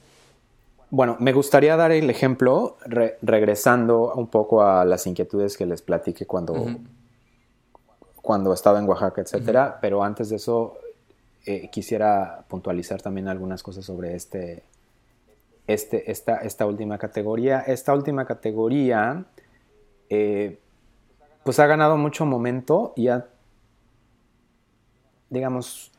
Bueno, 0.89 1.15
me 1.19 1.31
gustaría 1.31 1.75
dar 1.77 1.91
el 1.91 2.09
ejemplo 2.09 2.77
re- 2.85 3.17
regresando 3.21 4.13
un 4.13 4.27
poco 4.27 4.61
a 4.63 4.83
las 4.85 5.07
inquietudes 5.07 5.55
que 5.57 5.65
les 5.65 5.81
platiqué 5.81 6.25
cuando, 6.25 6.53
cuando 8.21 8.53
estaba 8.53 8.79
en 8.79 8.87
Oaxaca, 8.87 9.21
etcétera. 9.21 9.79
Pero 9.81 10.03
antes 10.03 10.29
de 10.29 10.35
eso, 10.35 10.77
eh, 11.45 11.69
quisiera 11.71 12.45
puntualizar 12.47 13.01
también 13.01 13.27
algunas 13.27 13.63
cosas 13.63 13.83
sobre 13.83 14.15
este, 14.15 14.63
este, 15.67 16.11
esta, 16.11 16.37
esta 16.37 16.65
última 16.65 16.97
categoría. 16.97 17.61
Esta 17.61 17.93
última 17.93 18.25
categoría, 18.25 19.25
eh, 20.09 20.59
pues 21.43 21.59
ha 21.59 21.65
ganado 21.65 21.97
mucho 21.97 22.25
momento 22.25 22.93
y 22.95 23.07
ha, 23.07 23.25
digamos, 25.29 25.91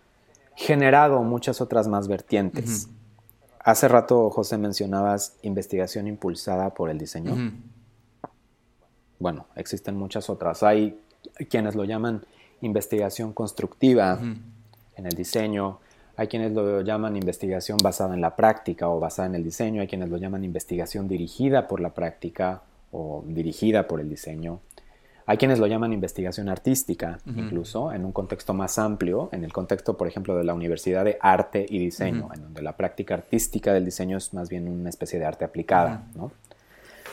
generado 0.55 1.23
muchas 1.23 1.61
otras 1.61 1.89
más 1.89 2.07
vertientes. 2.07 2.89
Hace 3.59 3.89
rato, 3.89 4.31
José, 4.31 4.59
mencionabas 4.59 5.37
investigación 5.43 6.07
impulsada 6.07 6.75
por 6.75 6.91
el 6.91 6.99
diseño. 6.99 7.53
Bueno, 9.19 9.47
existen 9.55 9.97
muchas 9.97 10.29
otras. 10.29 10.63
Hay 10.63 11.01
quienes 11.49 11.75
lo 11.75 11.85
llaman 11.85 12.25
investigación 12.61 13.33
constructiva 13.33 14.19
en 14.21 15.07
el 15.07 15.15
diseño. 15.15 15.79
Hay 16.17 16.29
quienes 16.29 16.53
lo 16.53 16.83
llaman 16.83 17.17
investigación 17.17 17.79
basada 17.83 18.15
en 18.15 18.21
la 18.21 18.37
práctica 18.37 18.89
o 18.89 19.01
basada 19.01 19.29
en 19.29 19.35
el 19.35 19.45
diseño. 19.45 19.81
Hay 19.81 19.89
quienes 19.89 20.11
lo 20.11 20.19
llaman 20.19 20.45
investigación 20.45 21.09
dirigida 21.09 21.67
por 21.67 21.81
la 21.81 21.91
práctica 21.91 22.63
o 22.93 23.25
dirigida 23.27 23.89
por 23.89 24.01
el 24.01 24.09
diseño. 24.09 24.61
Hay 25.25 25.39
quienes 25.39 25.61
lo 25.61 25.67
llaman 25.67 25.93
investigación 25.93 26.49
artística, 26.49 27.21
incluso 27.27 27.93
en 27.93 28.05
un 28.05 28.13
contexto 28.13 28.55
más 28.55 28.77
amplio, 28.79 29.29
en 29.33 29.45
el 29.45 29.53
contexto, 29.53 29.97
por 29.97 30.09
ejemplo, 30.09 30.37
de 30.37 30.43
la 30.43 30.53
Universidad 30.53 31.05
de 31.05 31.17
Arte 31.21 31.65
y 31.69 31.79
Diseño, 31.79 32.29
en 32.35 32.43
donde 32.43 32.61
la 32.61 32.77
práctica 32.77 33.15
artística 33.15 33.73
del 33.73 33.85
diseño 33.85 34.19
es 34.19 34.35
más 34.35 34.49
bien 34.49 34.69
una 34.69 34.91
especie 34.91 35.21
de 35.21 35.25
arte 35.25 35.45
aplicada, 35.45 36.03
¿no? 36.17 36.33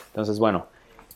Entonces, 0.08 0.40
bueno, 0.40 0.66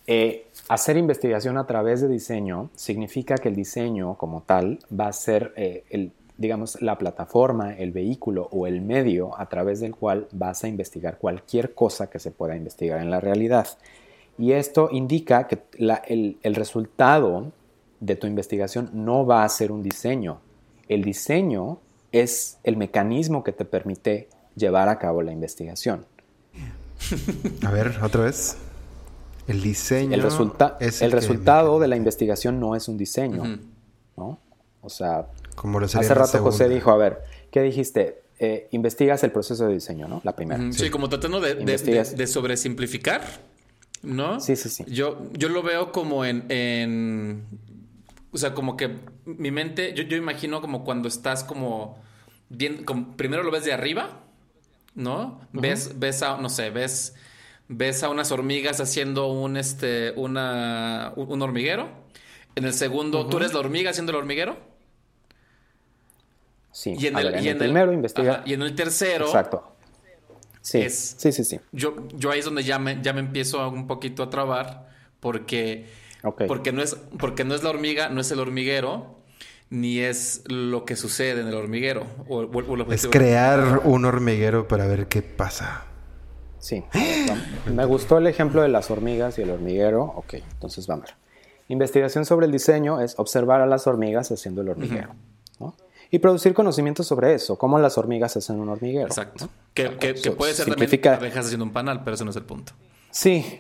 eh, 0.06 0.46
hacer 0.68 0.96
investigación 0.96 1.56
a 1.56 1.66
través 1.66 2.00
de 2.00 2.08
diseño 2.08 2.70
significa 2.74 3.36
que 3.36 3.48
el 3.48 3.56
diseño 3.56 4.16
como 4.16 4.42
tal 4.42 4.78
va 4.98 5.08
a 5.08 5.12
ser, 5.12 5.52
eh, 5.56 5.84
el, 5.90 6.12
digamos, 6.36 6.80
la 6.82 6.98
plataforma, 6.98 7.74
el 7.74 7.92
vehículo 7.92 8.48
o 8.50 8.66
el 8.66 8.82
medio 8.82 9.38
a 9.38 9.48
través 9.48 9.80
del 9.80 9.94
cual 9.94 10.28
vas 10.32 10.64
a 10.64 10.68
investigar 10.68 11.18
cualquier 11.18 11.74
cosa 11.74 12.10
que 12.10 12.18
se 12.18 12.30
pueda 12.30 12.56
investigar 12.56 13.00
en 13.00 13.10
la 13.10 13.20
realidad. 13.20 13.66
Y 14.36 14.52
esto 14.52 14.88
indica 14.90 15.46
que 15.46 15.62
el, 15.78 16.36
el 16.42 16.54
resultado 16.54 17.52
de 18.00 18.16
tu 18.16 18.26
investigación 18.26 18.90
no 18.92 19.24
va 19.24 19.44
a 19.44 19.48
ser 19.48 19.72
un 19.72 19.82
diseño. 19.82 20.40
El 20.88 21.02
diseño 21.02 21.78
es 22.12 22.58
el 22.62 22.76
mecanismo 22.76 23.42
que 23.42 23.52
te 23.52 23.64
permite 23.64 24.28
llevar 24.54 24.88
a 24.88 24.98
cabo 24.98 25.22
la 25.22 25.32
investigación. 25.32 26.04
A 27.64 27.70
ver, 27.70 27.94
otra 28.02 28.24
vez. 28.24 28.56
El 29.46 29.62
diseño. 29.62 30.14
El, 30.14 30.22
resulta- 30.22 30.76
es 30.80 31.02
el 31.02 31.12
resultado 31.12 31.78
de 31.78 31.88
la 31.88 31.96
investigación 31.96 32.60
no 32.60 32.76
es 32.76 32.88
un 32.88 32.96
diseño, 32.96 33.58
¿no? 34.16 34.38
O 34.80 34.88
sea, 34.90 35.26
Como 35.54 35.80
lo 35.80 35.86
hace 35.86 36.14
rato 36.14 36.38
José 36.42 36.68
dijo, 36.68 36.90
a 36.90 36.96
ver, 36.96 37.22
¿qué 37.50 37.62
dijiste? 37.62 38.22
Eh, 38.38 38.68
investigas 38.72 39.22
el 39.22 39.30
proceso 39.30 39.66
de 39.66 39.74
diseño, 39.74 40.08
¿no? 40.08 40.20
La 40.24 40.34
primera. 40.34 40.72
Sí, 40.72 40.90
como 40.90 41.08
tratando 41.08 41.40
de, 41.40 41.54
de- 41.54 41.60
Investigas. 41.60 42.10
de- 42.12 42.16
de 42.18 42.26
sobresimplificar 42.26 43.22
¿No? 44.02 44.38
Sí, 44.40 44.54
sí, 44.56 44.68
sí. 44.68 44.84
Yo, 44.86 45.18
yo 45.32 45.48
lo 45.48 45.62
veo 45.62 45.90
como 45.90 46.26
en, 46.26 46.44
en. 46.50 47.42
O 48.32 48.36
sea, 48.36 48.52
como 48.52 48.76
que 48.76 48.96
mi 49.24 49.50
mente. 49.50 49.94
Yo, 49.94 50.02
yo 50.02 50.18
imagino 50.18 50.60
como 50.60 50.84
cuando 50.84 51.08
estás 51.08 51.42
como. 51.42 51.96
Bien, 52.50 52.84
como- 52.84 53.16
primero 53.16 53.42
lo 53.42 53.50
ves 53.50 53.64
de 53.64 53.72
arriba, 53.72 54.20
¿no? 54.94 55.40
Ves, 55.54 55.98
ves 55.98 56.22
a, 56.22 56.36
no 56.36 56.50
sé, 56.50 56.68
ves. 56.68 57.14
Ves 57.68 58.02
a 58.02 58.10
unas 58.10 58.30
hormigas 58.32 58.80
haciendo 58.80 59.28
un 59.28 59.56
este. 59.56 60.12
una. 60.16 61.12
un, 61.16 61.32
un 61.32 61.42
hormiguero. 61.42 61.88
En 62.56 62.64
el 62.64 62.72
segundo, 62.74 63.26
tú 63.26 63.38
eres 63.38 63.52
la 63.52 63.60
hormiga 63.60 63.90
haciendo 63.90 64.12
el 64.12 64.16
hormiguero. 64.18 64.56
Sí. 66.72 66.94
Y 66.98 67.06
en 67.06 67.16
el, 67.18 67.24
ver, 67.24 67.34
en 67.36 67.44
y 67.44 67.48
el 67.48 67.56
en 67.56 67.62
el- 67.62 67.68
primero 67.68 67.92
investiga. 67.92 68.32
ajá, 68.34 68.42
y 68.46 68.52
en 68.54 68.62
el 68.62 68.74
tercero. 68.74 69.26
Exacto. 69.26 69.70
Sí, 70.60 70.78
es- 70.80 71.14
sí, 71.18 71.32
sí, 71.32 71.44
sí. 71.44 71.60
Yo, 71.72 72.08
yo 72.14 72.30
ahí 72.30 72.38
es 72.40 72.44
donde 72.44 72.62
ya 72.64 72.78
me, 72.78 73.00
ya 73.02 73.12
me 73.12 73.20
empiezo 73.20 73.60
a 73.60 73.68
un 73.68 73.86
poquito 73.86 74.22
a 74.22 74.30
trabar 74.30 74.88
porque, 75.20 75.86
porque, 76.48 76.72
no 76.72 76.82
es, 76.82 76.96
porque 77.18 77.44
no 77.44 77.54
es 77.54 77.62
la 77.62 77.70
hormiga, 77.70 78.08
no 78.08 78.20
es 78.20 78.30
el 78.30 78.40
hormiguero, 78.40 79.18
ni 79.70 79.98
es 80.00 80.42
lo 80.46 80.84
que 80.84 80.96
sucede 80.96 81.40
en 81.42 81.48
el 81.48 81.54
hormiguero. 81.54 82.06
O, 82.28 82.38
o- 82.40 82.58
o 82.58 82.74
el 82.76 82.92
Es 82.92 83.06
crear 83.08 83.80
un 83.84 84.04
hormiguero 84.04 84.66
para 84.68 84.86
ver 84.86 85.06
qué 85.08 85.22
pasa. 85.22 85.84
Sí. 86.64 86.82
Me 87.72 87.84
gustó 87.84 88.16
el 88.16 88.26
ejemplo 88.26 88.62
de 88.62 88.68
las 88.68 88.90
hormigas 88.90 89.38
y 89.38 89.42
el 89.42 89.50
hormiguero. 89.50 90.02
Ok, 90.16 90.34
entonces 90.34 90.86
vamos. 90.86 91.10
a 91.10 91.12
ver. 91.12 91.16
Investigación 91.68 92.24
sobre 92.24 92.46
el 92.46 92.52
diseño 92.52 93.00
es 93.00 93.18
observar 93.18 93.60
a 93.60 93.66
las 93.66 93.86
hormigas 93.86 94.30
haciendo 94.32 94.62
el 94.62 94.70
hormiguero. 94.70 95.10
¿no? 95.60 95.74
Y 96.10 96.20
producir 96.20 96.54
conocimiento 96.54 97.02
sobre 97.02 97.34
eso, 97.34 97.56
cómo 97.58 97.78
las 97.78 97.98
hormigas 97.98 98.36
hacen 98.38 98.60
un 98.60 98.70
hormiguero. 98.70 99.06
Exacto. 99.08 99.44
¿no? 99.44 99.50
Que, 99.74 99.96
que- 99.98 100.14
que 100.14 100.30
puede 100.30 100.54
ser 100.54 100.64
simplifica- 100.66 101.10
también 101.12 101.30
abejas 101.32 101.46
haciendo 101.46 101.64
un 101.66 101.72
panal, 101.72 102.02
pero 102.02 102.14
ese 102.14 102.24
no 102.24 102.30
es 102.30 102.36
el 102.36 102.44
punto. 102.44 102.72
Sí, 103.10 103.58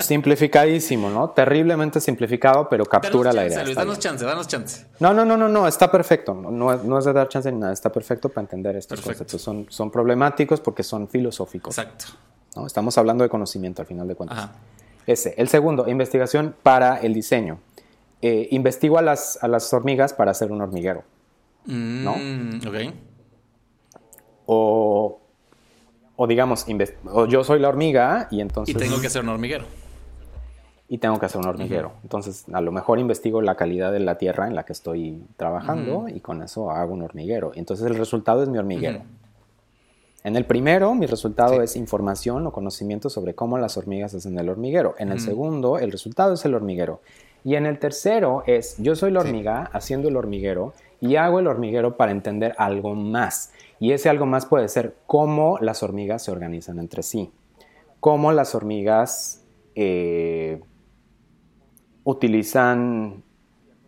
simplificadísimo, 0.00 1.08
¿no? 1.10 1.30
Terriblemente 1.30 2.00
simplificado, 2.00 2.68
pero 2.68 2.84
captura 2.84 3.30
Danos 3.30 3.34
la 3.34 3.42
chance, 3.42 3.54
idea. 3.54 3.64
Luis, 3.64 3.76
danos 3.76 3.98
chance, 4.00 4.24
danos 4.24 4.48
chance. 4.48 4.86
No, 4.98 5.14
no, 5.14 5.24
no, 5.24 5.36
no, 5.36 5.48
no, 5.48 5.68
está 5.68 5.90
perfecto. 5.90 6.34
No, 6.34 6.50
no 6.50 6.72
es, 6.72 6.82
no 6.82 6.98
es 6.98 7.04
de 7.04 7.12
dar 7.12 7.28
chance 7.28 7.50
ni 7.52 7.58
nada, 7.60 7.72
está 7.72 7.92
perfecto 7.92 8.28
para 8.28 8.42
entender 8.42 8.74
estos 8.76 8.98
Perfecto. 8.98 9.18
conceptos. 9.18 9.42
Son, 9.42 9.66
son 9.68 9.90
problemáticos 9.92 10.60
porque 10.60 10.82
son 10.82 11.08
filosóficos. 11.08 11.78
Exacto. 11.78 12.06
¿No? 12.56 12.66
Estamos 12.66 12.96
hablando 12.98 13.24
de 13.24 13.30
conocimiento 13.30 13.82
al 13.82 13.86
final 13.88 14.06
de 14.08 14.14
cuentas. 14.14 14.38
Ajá. 14.38 14.52
Ese. 15.06 15.34
El 15.38 15.48
segundo, 15.48 15.88
investigación 15.88 16.54
para 16.62 16.98
el 16.98 17.14
diseño. 17.14 17.58
Eh, 18.20 18.48
investigo 18.50 18.98
a 18.98 19.02
las, 19.02 19.38
a 19.42 19.48
las 19.48 19.72
hormigas 19.72 20.12
para 20.12 20.32
hacer 20.32 20.50
un 20.52 20.60
hormiguero. 20.60 21.02
Mm, 21.66 22.06
Ok. 22.66 22.74
O, 24.46 25.20
o 26.16 26.26
digamos, 26.26 26.66
o 27.12 27.26
yo 27.26 27.44
soy 27.44 27.58
la 27.60 27.68
hormiga 27.68 28.28
y 28.30 28.36
Y 28.36 28.40
entonces... 28.40 28.76
tengo 28.76 29.00
que 29.00 29.06
hacer 29.08 29.22
un 29.22 29.28
hormiguero. 29.28 29.64
y 30.88 30.96
tengo 30.98 31.18
que 31.20 31.26
hacer 31.26 31.38
un 31.40 31.46
hormiguero. 31.46 31.92
Entonces, 32.02 32.46
a 32.52 32.60
lo 32.62 32.72
mejor 32.72 32.98
investigo 32.98 33.42
la 33.42 33.56
calidad 33.56 33.92
de 33.92 34.00
la 34.00 34.16
tierra 34.16 34.46
en 34.48 34.54
la 34.54 34.64
que 34.64 34.72
estoy 34.72 35.22
trabajando 35.36 36.08
y 36.08 36.20
con 36.20 36.42
eso 36.42 36.70
hago 36.70 36.94
un 36.94 37.02
hormiguero. 37.02 37.52
Y 37.54 37.58
entonces 37.58 37.86
el 37.86 37.94
resultado 37.96 38.42
es 38.42 38.48
mi 38.48 38.56
hormiguero. 38.58 39.02
En 40.28 40.36
el 40.36 40.44
primero, 40.44 40.94
mi 40.94 41.06
resultado 41.06 41.62
es 41.62 41.74
información 41.74 42.46
o 42.46 42.52
conocimiento 42.52 43.08
sobre 43.08 43.34
cómo 43.34 43.56
las 43.56 43.78
hormigas 43.78 44.12
hacen 44.14 44.38
el 44.38 44.50
hormiguero. 44.50 44.94
En 44.98 45.10
el 45.10 45.20
segundo, 45.20 45.78
el 45.78 45.90
resultado 45.90 46.34
es 46.34 46.44
el 46.44 46.54
hormiguero. 46.54 47.00
Y 47.44 47.54
en 47.54 47.64
el 47.64 47.78
tercero 47.78 48.42
es, 48.46 48.76
yo 48.76 48.94
soy 48.94 49.10
la 49.10 49.20
hormiga 49.20 49.70
haciendo 49.72 50.08
el 50.08 50.16
hormiguero 50.16 50.74
y 51.00 51.16
hago 51.16 51.38
el 51.38 51.46
hormiguero 51.46 51.96
para 51.96 52.12
entender 52.12 52.54
algo 52.58 52.94
más. 52.94 53.52
Y 53.80 53.92
ese 53.92 54.10
algo 54.10 54.26
más 54.26 54.44
puede 54.44 54.68
ser 54.68 54.96
cómo 55.06 55.56
las 55.62 55.82
hormigas 55.82 56.24
se 56.24 56.30
organizan 56.30 56.78
entre 56.78 57.02
sí. 57.02 57.30
Cómo 57.98 58.30
las 58.32 58.54
hormigas 58.54 59.44
eh, 59.76 60.60
utilizan 62.04 63.22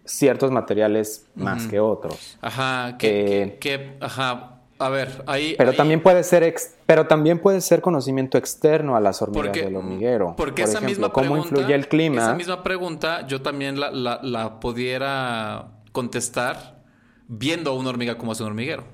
ciertos 0.07 0.51
materiales 0.51 1.27
más 1.35 1.67
que 1.67 1.81
otros. 1.81 2.39
Ajá. 2.41 2.97
Que, 2.97 3.43
Eh, 3.43 3.59
que- 3.59 3.79
que- 3.79 3.97
ajá. 4.01 4.57
A 4.81 4.89
ver, 4.89 5.23
ahí. 5.27 5.55
Pero 5.59 5.71
ahí- 5.71 5.77
también 5.77 6.03
puede 6.03 6.23
ser 6.25 6.43
ex- 6.43 6.75
pero 6.87 7.07
también 7.07 7.39
puede 7.39 7.61
ser 7.61 7.81
conocimiento 7.81 8.39
externo 8.39 8.97
a 8.97 9.01
las 9.01 9.21
hormigas 9.23 9.49
Porque, 9.49 9.65
del 9.65 9.77
hormiguero. 9.77 10.35
porque 10.37 10.63
Por 10.63 10.69
esa 10.71 10.79
ejemplo, 10.79 10.89
misma 10.89 11.13
cómo 11.13 11.27
pregunta, 11.33 11.49
influye 11.57 11.75
el 11.75 11.89
clima. 11.89 12.23
Esa 12.23 12.35
misma 12.35 12.63
pregunta 12.63 13.27
yo 13.27 13.43
también 13.43 13.79
la, 13.79 13.91
la- 13.91 14.21
la 14.23 14.59
pudiera 14.61 15.69
contestar 15.93 16.81
viendo 17.29 17.71
a 17.71 17.75
una 17.75 17.91
hormiga 17.91 18.17
como 18.19 18.33
hace 18.33 18.43
un 18.43 18.49
hormiguero. 18.49 18.85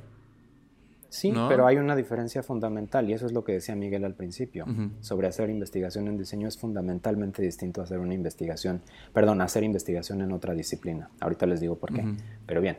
Sí, 1.09 1.31
¿no? 1.31 1.49
pero 1.49 1.67
hay 1.67 1.77
una 1.77 1.97
diferencia 1.97 2.43
fundamental 2.43 3.09
y 3.09 3.15
eso 3.15 3.25
es 3.25 3.33
lo 3.33 3.43
que 3.45 3.53
decía 3.53 3.75
Miguel 3.75 4.05
al 4.05 4.15
principio. 4.15 4.67
Sobre 5.01 5.29
hacer 5.29 5.49
investigación 5.49 6.09
en 6.09 6.19
diseño 6.19 6.47
es 6.49 6.59
fundamentalmente 6.59 7.41
distinto 7.43 7.81
a 7.81 7.85
hacer 7.85 8.01
una 8.01 8.13
investigación, 8.13 8.83
perdón, 9.15 9.41
a 9.41 9.45
hacer 9.45 9.63
investigación 9.63 10.21
en 10.21 10.33
otra 10.33 10.53
disciplina. 10.53 11.09
Ahorita 11.21 11.47
les 11.47 11.61
digo 11.61 11.77
por 11.77 11.95
qué. 11.95 12.05
Pero 12.45 12.61
bien, 12.61 12.77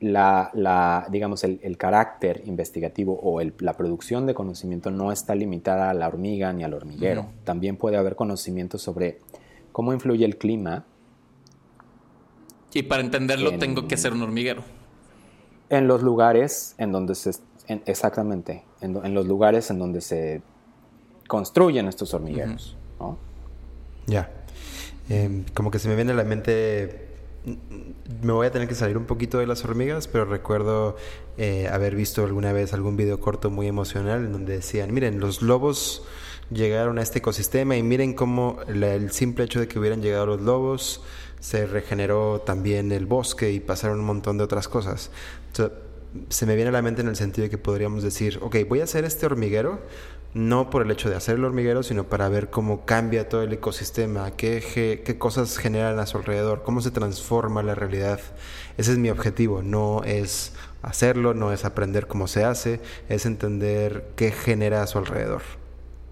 la, 0.00 0.50
la, 0.54 1.06
digamos, 1.10 1.42
el, 1.44 1.58
el 1.62 1.78
carácter 1.78 2.42
investigativo 2.44 3.18
o 3.22 3.40
el- 3.40 3.54
la 3.60 3.74
producción 3.76 4.26
de 4.26 4.34
conocimiento 4.34 4.90
no 4.90 5.10
está 5.12 5.34
limitada 5.34 5.88
a 5.90 5.94
la 5.94 6.06
hormiga 6.08 6.52
ni 6.52 6.64
al 6.64 6.74
hormiguero. 6.74 7.26
También 7.44 7.76
puede 7.76 7.96
haber 7.96 8.14
conocimiento 8.16 8.76
sobre 8.78 9.18
cómo 9.72 9.92
influye 9.92 10.24
el 10.24 10.36
clima 10.36 10.84
Y 12.74 12.82
para 12.82 13.00
entenderlo 13.02 13.50
En- 13.52 13.58
tengo 13.58 13.88
que 13.88 13.94
hacer 13.94 14.12
un 14.12 14.22
hormiguero. 14.22 14.62
en 15.70 15.88
los 15.88 16.02
lugares 16.02 16.74
en 16.78 16.92
donde 16.92 17.14
se 17.14 17.30
en- 17.68 17.82
exactamente 17.86 18.62
en, 18.82 19.14
los 19.14 19.26
lugares 19.26 19.70
en 19.70 19.78
donde 19.78 20.00
se 20.02 20.42
construyen 21.26 21.88
estos 21.88 22.12
hormigueros 22.14 22.76
¿no? 23.00 23.16
Ya. 24.06 24.30
Em, 25.08 25.44
como 25.54 25.70
que 25.70 25.78
se 25.78 25.88
me 25.88 25.96
viene 25.96 26.12
a 26.12 26.14
la 26.14 26.24
mente. 26.24 27.05
Me 27.46 28.32
voy 28.32 28.48
a 28.48 28.50
tener 28.50 28.66
que 28.66 28.74
salir 28.74 28.98
un 28.98 29.04
poquito 29.04 29.38
de 29.38 29.46
las 29.46 29.64
hormigas, 29.64 30.08
pero 30.08 30.24
recuerdo 30.24 30.96
eh, 31.38 31.68
haber 31.70 31.94
visto 31.94 32.24
alguna 32.24 32.52
vez 32.52 32.72
algún 32.72 32.96
video 32.96 33.20
corto 33.20 33.50
muy 33.50 33.68
emocional 33.68 34.24
en 34.24 34.32
donde 34.32 34.54
decían: 34.54 34.92
Miren, 34.92 35.20
los 35.20 35.42
lobos 35.42 36.02
llegaron 36.50 36.98
a 36.98 37.02
este 37.02 37.20
ecosistema 37.20 37.76
y 37.76 37.84
miren 37.84 38.14
cómo 38.14 38.58
el 38.66 39.12
simple 39.12 39.44
hecho 39.44 39.60
de 39.60 39.68
que 39.68 39.78
hubieran 39.78 40.02
llegado 40.02 40.26
los 40.26 40.40
lobos 40.40 41.02
se 41.38 41.66
regeneró 41.66 42.40
también 42.40 42.90
el 42.90 43.06
bosque 43.06 43.52
y 43.52 43.60
pasaron 43.60 44.00
un 44.00 44.06
montón 44.06 44.38
de 44.38 44.44
otras 44.44 44.66
cosas. 44.66 45.12
Se 46.28 46.46
me 46.46 46.56
viene 46.56 46.70
a 46.70 46.72
la 46.72 46.82
mente 46.82 47.02
en 47.02 47.08
el 47.08 47.16
sentido 47.16 47.44
de 47.44 47.50
que 47.50 47.58
podríamos 47.58 48.02
decir: 48.02 48.40
Ok, 48.42 48.56
voy 48.68 48.80
a 48.80 48.84
hacer 48.84 49.04
este 49.04 49.24
hormiguero 49.24 49.82
no 50.36 50.68
por 50.68 50.82
el 50.82 50.90
hecho 50.90 51.08
de 51.08 51.16
hacer 51.16 51.36
el 51.36 51.44
hormiguero, 51.44 51.82
sino 51.82 52.04
para 52.04 52.28
ver 52.28 52.50
cómo 52.50 52.84
cambia 52.84 53.28
todo 53.28 53.42
el 53.42 53.52
ecosistema, 53.54 54.30
qué, 54.32 55.02
qué 55.04 55.18
cosas 55.18 55.56
generan 55.56 55.98
a 55.98 56.06
su 56.06 56.18
alrededor, 56.18 56.62
cómo 56.62 56.82
se 56.82 56.90
transforma 56.90 57.62
la 57.62 57.74
realidad. 57.74 58.20
Ese 58.76 58.92
es 58.92 58.98
mi 58.98 59.08
objetivo, 59.08 59.62
no 59.62 60.02
es 60.04 60.52
hacerlo, 60.82 61.32
no 61.32 61.52
es 61.54 61.64
aprender 61.64 62.06
cómo 62.06 62.26
se 62.28 62.44
hace, 62.44 62.80
es 63.08 63.24
entender 63.24 64.08
qué 64.14 64.30
genera 64.30 64.82
a 64.82 64.86
su 64.86 64.98
alrededor. 64.98 65.42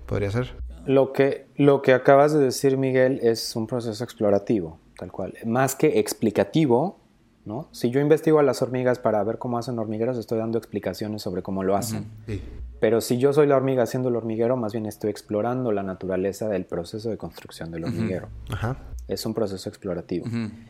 ¿Podría 0.06 0.30
ser? 0.30 0.64
lo 0.86 1.12
que 1.12 1.46
lo 1.56 1.82
que 1.82 1.92
acabas 1.92 2.32
de 2.32 2.40
decir 2.40 2.76
Miguel 2.76 3.20
es 3.22 3.56
un 3.56 3.66
proceso 3.66 4.04
explorativo 4.04 4.78
tal 4.98 5.10
cual 5.10 5.34
más 5.46 5.74
que 5.74 5.98
explicativo 5.98 7.00
¿no? 7.44 7.68
si 7.72 7.90
yo 7.90 8.00
investigo 8.00 8.38
a 8.38 8.42
las 8.42 8.62
hormigas 8.62 8.98
para 8.98 9.22
ver 9.22 9.38
cómo 9.38 9.58
hacen 9.58 9.78
hormigueros 9.78 10.16
estoy 10.16 10.38
dando 10.38 10.58
explicaciones 10.58 11.22
sobre 11.22 11.42
cómo 11.42 11.62
lo 11.62 11.76
hacen 11.76 12.06
Sí. 12.26 12.42
Pero 12.84 13.00
si 13.00 13.16
yo 13.16 13.32
soy 13.32 13.46
la 13.46 13.56
hormiga 13.56 13.84
haciendo 13.84 14.10
el 14.10 14.16
hormiguero, 14.16 14.58
más 14.58 14.72
bien 14.72 14.84
estoy 14.84 15.08
explorando 15.08 15.72
la 15.72 15.82
naturaleza 15.82 16.50
del 16.50 16.66
proceso 16.66 17.08
de 17.08 17.16
construcción 17.16 17.70
del 17.70 17.84
hormiguero. 17.84 18.28
Ajá. 18.50 18.76
Es 19.08 19.24
un 19.24 19.32
proceso 19.32 19.70
explorativo. 19.70 20.26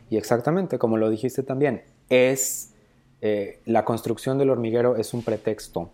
Y 0.09 0.15
exactamente, 0.15 0.79
como 0.79 0.95
lo 0.95 1.09
dijiste 1.09 1.43
también, 1.43 1.83
es 2.07 2.71
eh, 3.19 3.59
la 3.65 3.83
construcción 3.83 4.37
del 4.37 4.49
hormiguero 4.49 4.95
es 4.95 5.13
un 5.13 5.23
pretexto 5.23 5.89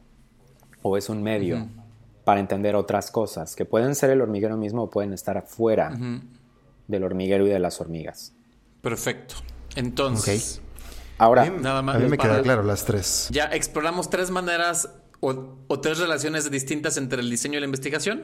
o 0.84 0.96
es 0.96 1.10
un 1.10 1.24
medio 1.24 1.66
para 2.24 2.40
entender 2.40 2.76
otras 2.76 3.10
cosas 3.10 3.56
que 3.56 3.66
pueden 3.66 3.96
ser 3.96 4.12
el 4.12 4.22
hormiguero 4.22 4.58
mismo 4.58 4.84
o 4.84 4.90
pueden 4.92 5.14
estar 5.14 5.38
afuera 5.38 5.98
del 6.88 7.04
hormiguero 7.04 7.48
y 7.48 7.50
de 7.50 7.58
las 7.58 7.82
hormigas. 7.82 8.34
Perfecto. 8.82 9.36
Entonces, 9.76 10.62
Ahora, 11.22 11.48
nada 11.50 11.84
más. 11.84 11.98
A 11.98 12.00
mí 12.00 12.10
me 12.10 12.18
queda 12.18 12.42
claro 12.42 12.64
las 12.64 12.84
tres. 12.84 13.28
Ya 13.30 13.46
exploramos 13.46 14.10
tres 14.10 14.32
maneras 14.32 14.90
o, 15.20 15.56
o 15.68 15.80
tres 15.80 16.00
relaciones 16.00 16.50
distintas 16.50 16.98
entre 16.98 17.22
el 17.22 17.30
diseño 17.30 17.58
y 17.58 17.60
la 17.60 17.66
investigación, 17.66 18.24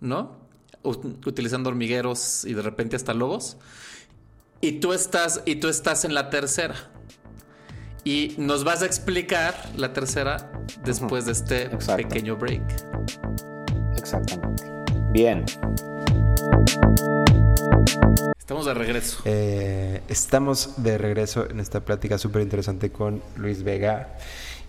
¿no? 0.00 0.38
Utilizando 0.82 1.68
hormigueros 1.68 2.46
y 2.46 2.54
de 2.54 2.62
repente 2.62 2.96
hasta 2.96 3.12
lobos. 3.12 3.58
Y 4.62 4.80
tú 4.80 4.94
estás, 4.94 5.42
y 5.44 5.56
tú 5.56 5.68
estás 5.68 6.06
en 6.06 6.14
la 6.14 6.30
tercera. 6.30 6.74
Y 8.04 8.34
nos 8.38 8.64
vas 8.64 8.80
a 8.80 8.86
explicar 8.86 9.54
la 9.76 9.92
tercera 9.92 10.50
después 10.82 11.26
de 11.26 11.32
este 11.32 11.62
Exacto. 11.64 12.08
pequeño 12.08 12.36
break. 12.36 12.62
exactamente. 13.98 14.64
Bien. 15.12 15.44
Estamos 18.44 18.66
de 18.66 18.74
regreso. 18.74 19.22
Eh, 19.24 20.02
estamos 20.06 20.74
de 20.76 20.98
regreso 20.98 21.48
en 21.48 21.60
esta 21.60 21.80
plática 21.80 22.18
súper 22.18 22.42
interesante 22.42 22.92
con 22.92 23.22
Luis 23.36 23.62
Vega 23.62 24.18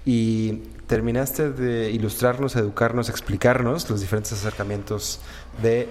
y 0.06 0.62
terminaste 0.88 1.52
de 1.52 1.92
ilustrarnos, 1.92 2.56
educarnos, 2.56 3.10
explicarnos 3.10 3.90
los 3.90 4.00
diferentes 4.00 4.32
acercamientos 4.32 5.20
de 5.62 5.90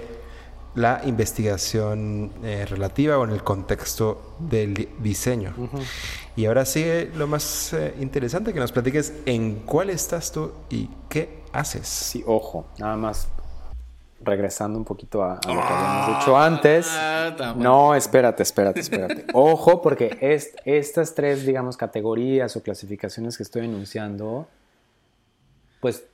la 0.75 1.03
investigación 1.05 2.33
eh, 2.43 2.65
relativa 2.65 3.19
o 3.19 3.25
en 3.25 3.33
el 3.33 3.45
contexto 3.45 4.35
del 4.39 4.89
diseño. 5.01 5.53
Y 6.37 6.47
ahora 6.47 6.65
sigue 6.65 7.11
lo 7.15 7.27
más 7.27 7.75
eh, 7.75 7.95
interesante 8.01 8.55
que 8.55 8.61
nos 8.61 8.73
platiques 8.73 9.13
en 9.27 9.57
cuál 9.57 9.91
estás 9.91 10.33
tú 10.33 10.53
y 10.71 10.89
qué 11.11 11.43
haces. 11.53 11.87
Sí, 11.87 12.25
ojo, 12.27 12.67
nada 12.79 12.97
más 12.97 13.29
regresando 14.25 14.79
un 14.79 14.85
poquito 14.85 15.23
a, 15.23 15.35
lo 15.35 15.41
que 15.41 15.51
habíamos 15.53 16.19
dicho 16.19 16.37
antes. 16.37 16.87
Ah, 16.91 17.55
No, 17.57 17.95
espérate, 17.95 18.43
espérate, 18.43 18.81
espérate. 18.81 19.27
Ojo, 19.35 19.81
porque 19.83 20.17
es, 20.21 20.55
estas 20.65 21.15
tres, 21.15 21.45
digamos, 21.47 21.77
categorías 21.77 22.57
o 22.57 22.63
clasificaciones 22.63 23.37
que 23.37 23.43
estoy 23.43 23.65
enunciando, 23.67 24.47
pues 25.81 26.05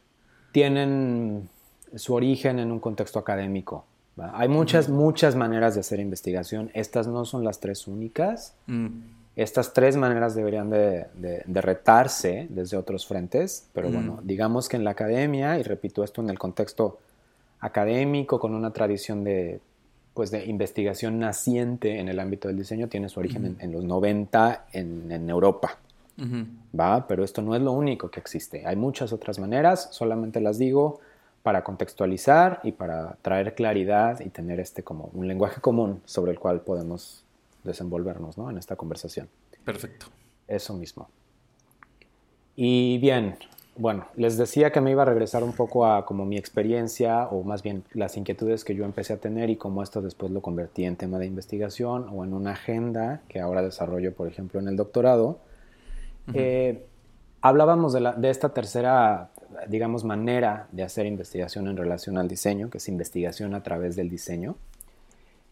tienen 0.53 1.49
su 1.95 2.15
origen 2.15 2.59
en 2.59 2.71
un 2.73 2.81
contexto 2.81 3.19
académico. 3.19 3.85
¿va? 4.19 4.33
Hay 4.35 4.49
muchas, 4.49 4.89
muchas 4.89 5.37
maneras 5.37 5.75
de 5.75 5.81
hacer 5.81 6.01
investigación. 6.01 6.71
Estas 6.75 7.07
no 7.07 7.25
son 7.25 7.45
las 7.45 7.61
tres 7.61 7.87
únicas. 7.87 8.55
Mm. 8.67 8.89
Estas 9.37 9.73
tres 9.73 9.97
maneras 9.97 10.35
deberían 10.35 10.71
de, 10.71 11.07
de- 11.15 11.43
de 11.47 11.61
retarse 11.61 12.47
desde 12.51 12.77
otros 12.77 13.07
frentes, 13.07 13.69
pero 13.73 13.89
Mm. 13.89 13.93
bueno, 13.93 14.19
digamos 14.25 14.69
que 14.69 14.77
en 14.77 14.85
la 14.85 14.91
academia, 14.91 15.59
y 15.59 15.63
repito 15.63 16.03
esto 16.05 16.21
en 16.21 16.31
el 16.31 16.39
contexto 16.39 16.99
académico, 17.61 18.39
con 18.39 18.55
una 18.55 18.73
tradición 18.73 19.25
de, 19.25 19.61
pues 20.15 20.31
de 20.31 20.45
investigación 20.47 21.19
naciente 21.19 21.99
en 21.99 22.09
el 22.09 22.19
ámbito 22.19 22.49
del 22.49 22.57
diseño, 22.57 22.89
tiene 22.89 23.09
su 23.09 23.21
origen 23.21 23.47
en, 23.47 23.57
en 23.61 23.73
los 23.73 23.85
90 23.85 24.67
en, 24.73 25.13
en 25.13 25.31
Europa. 25.31 25.79
Ujú. 26.19 26.47
¿va? 26.79 27.07
Pero 27.07 27.25
esto 27.25 27.43
no 27.43 27.55
es 27.55 27.63
lo 27.63 27.73
único 27.73 28.11
que 28.11 28.21
existe. 28.21 28.67
Hay 28.67 28.77
muchas 28.77 29.13
otras 29.13 29.39
maneras, 29.39 29.89
solamente 29.93 30.41
las 30.41 30.59
digo 30.59 31.01
para 31.43 31.65
contextualizar 31.65 32.61
y 32.63 32.73
para 32.73 33.17
traer 33.23 33.55
claridad 33.55 34.21
y 34.21 34.29
tener 34.29 34.61
este 34.61 34.83
como 34.83 35.11
un 35.15 35.27
lenguaje 35.27 35.61
común 35.61 36.03
sobre 36.05 36.33
el 36.33 36.39
cual 36.39 36.61
podemos 36.61 37.25
desenvolvernos 37.65 38.37
¿no? 38.37 38.51
en 38.51 38.59
esta 38.59 38.77
conversación. 38.77 39.29
Perfecto. 39.65 40.07
Eso 40.47 40.75
mismo. 40.75 41.09
Y 42.57 42.99
bien, 42.99 43.37
bueno, 43.77 44.07
les 44.17 44.37
decía 44.37 44.73
que 44.73 44.81
me 44.81 44.91
iba 44.91 45.03
a 45.03 45.07
regresar 45.07 45.43
un 45.43 45.53
poco 45.53 45.87
a 45.87 46.05
como 46.05 46.27
mi 46.27 46.37
experiencia 46.37 47.27
o 47.29 47.43
más 47.45 47.63
bien 47.63 47.83
las 47.95 48.17
inquietudes 48.17 48.65
que 48.65 48.75
yo 48.75 48.85
empecé 48.85 49.15
a 49.15 49.17
tener 49.17 49.49
y 49.49 49.57
cómo 49.57 49.83
esto 49.83 50.03
después 50.03 50.31
lo 50.33 50.43
convertí 50.43 50.85
en 50.85 50.97
tema 50.97 51.19
de 51.19 51.27
investigación 51.27 52.07
o 52.13 52.25
en 52.25 52.35
una 52.35 52.53
agenda 52.53 53.21
que 53.29 53.41
ahora 53.41 53.63
desarrollo, 53.63 54.13
por 54.13 54.29
ejemplo, 54.29 54.61
en 54.61 54.69
el 54.69 54.77
doctorado. 54.77 55.39
Eh, 56.35 56.85
hablábamos 57.41 57.93
de, 57.93 58.01
la- 58.01 58.13
de 58.13 58.29
esta 58.31 58.51
tercera, 58.51 59.31
digamos, 59.69 60.05
manera 60.05 60.67
de 60.73 60.83
hacer 60.83 61.07
investigación 61.07 61.67
en 61.69 61.77
relación 61.77 62.19
al 62.19 62.29
diseño, 62.29 62.69
que 62.71 62.79
es 62.79 62.89
investigación 62.89 63.55
a 63.55 63.63
través 63.63 63.97
del 63.97 64.11
diseño, 64.11 64.57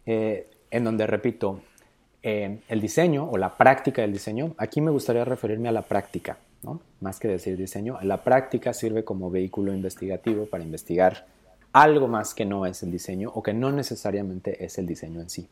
eh, 0.06 0.48
en 0.70 0.84
donde, 0.84 1.06
repito, 1.06 1.60
eh, 2.22 2.58
el 2.68 2.80
diseño 2.80 3.28
o 3.30 3.38
la 3.38 3.56
práctica 3.56 4.02
del 4.02 4.12
diseño, 4.12 4.54
aquí 4.58 4.80
me 4.80 4.90
gustaría 4.90 5.24
referirme 5.24 5.68
a 5.68 5.72
la 5.72 5.82
práctica, 5.82 6.36
¿no? 6.62 6.80
más 7.00 7.18
que 7.20 7.28
decir 7.28 7.56
diseño, 7.56 7.98
la 8.02 8.24
práctica 8.24 8.72
sirve 8.72 9.04
como 9.04 9.30
vehículo 9.30 9.72
investigativo 9.72 10.46
para 10.46 10.64
investigar 10.64 11.26
algo 11.72 12.08
más 12.08 12.34
que 12.34 12.44
no 12.44 12.66
es 12.66 12.82
el 12.82 12.90
diseño 12.90 13.30
o 13.34 13.42
que 13.42 13.52
no 13.54 13.70
necesariamente 13.70 14.64
es 14.64 14.78
el 14.78 14.86
diseño 14.86 15.20
en 15.20 15.30
sí. 15.30 15.48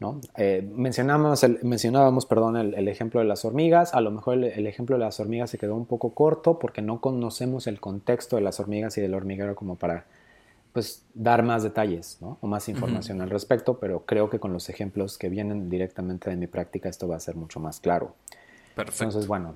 ¿no? 0.00 0.20
Eh, 0.36 0.68
mencionamos 0.74 1.44
el- 1.44 1.60
mencionábamos 1.62 2.26
perdón, 2.26 2.56
el, 2.56 2.74
el 2.74 2.88
ejemplo 2.88 3.20
de 3.20 3.26
las 3.26 3.44
hormigas. 3.44 3.94
A 3.94 4.00
lo 4.00 4.10
mejor 4.10 4.34
el, 4.34 4.44
el 4.44 4.66
ejemplo 4.66 4.96
de 4.98 5.04
las 5.04 5.20
hormigas 5.20 5.50
se 5.50 5.56
quedó 5.58 5.76
un 5.76 5.86
poco 5.86 6.10
corto 6.14 6.58
porque 6.58 6.82
no 6.82 7.00
conocemos 7.00 7.68
el 7.68 7.78
contexto 7.78 8.34
de 8.36 8.42
las 8.42 8.58
hormigas 8.58 8.98
y 8.98 9.00
del 9.00 9.14
hormiguero 9.14 9.54
como 9.54 9.76
para 9.76 10.04
pues, 10.72 11.04
dar 11.14 11.44
más 11.44 11.62
detalles 11.62 12.18
¿no? 12.20 12.38
o 12.40 12.48
más 12.48 12.68
información 12.68 13.20
al 13.22 13.30
respecto, 13.30 13.78
pero 13.78 14.04
creo 14.04 14.28
que 14.28 14.40
con 14.40 14.52
los 14.52 14.68
ejemplos 14.68 15.16
que 15.16 15.28
vienen 15.28 15.70
directamente 15.70 16.28
de 16.28 16.34
mi 16.36 16.48
práctica 16.48 16.88
esto 16.88 17.06
va 17.06 17.14
a 17.14 17.20
ser 17.20 17.36
mucho 17.36 17.60
más 17.60 17.78
claro. 17.78 18.16
Perfecto. 18.74 19.04
Entonces, 19.04 19.28
bueno, 19.28 19.54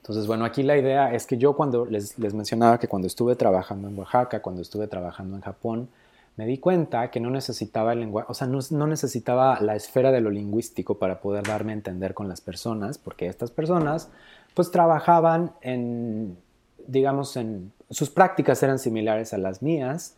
entonces, 0.00 0.26
bueno, 0.26 0.46
aquí 0.46 0.62
la 0.62 0.78
idea 0.78 1.12
es 1.12 1.26
que 1.26 1.36
yo 1.36 1.54
cuando 1.54 1.84
les, 1.84 2.18
les 2.18 2.32
mencionaba 2.32 2.78
que 2.78 2.88
cuando 2.88 3.06
estuve 3.06 3.36
trabajando 3.36 3.86
en 3.86 3.98
Oaxaca, 3.98 4.40
cuando 4.40 4.62
estuve 4.62 4.86
trabajando 4.86 5.36
en 5.36 5.42
Japón, 5.42 5.90
me 6.36 6.46
di 6.46 6.56
cuenta 6.56 7.10
que 7.10 7.20
no 7.20 7.28
necesitaba 7.28 7.92
el 7.92 8.00
lenguaje, 8.00 8.26
o 8.30 8.34
sea, 8.34 8.46
no, 8.46 8.60
no 8.70 8.86
necesitaba 8.86 9.60
la 9.60 9.76
esfera 9.76 10.10
de 10.10 10.22
lo 10.22 10.30
lingüístico 10.30 10.94
para 10.98 11.20
poder 11.20 11.46
darme 11.46 11.72
a 11.72 11.74
entender 11.74 12.14
con 12.14 12.30
las 12.30 12.40
personas, 12.40 12.96
porque 12.96 13.26
estas 13.26 13.50
personas 13.50 14.08
pues 14.54 14.70
trabajaban 14.70 15.52
en, 15.60 16.38
digamos, 16.86 17.36
en, 17.36 17.70
sus 17.90 18.08
prácticas 18.08 18.62
eran 18.62 18.78
similares 18.78 19.34
a 19.34 19.38
las 19.38 19.60
mías, 19.60 20.16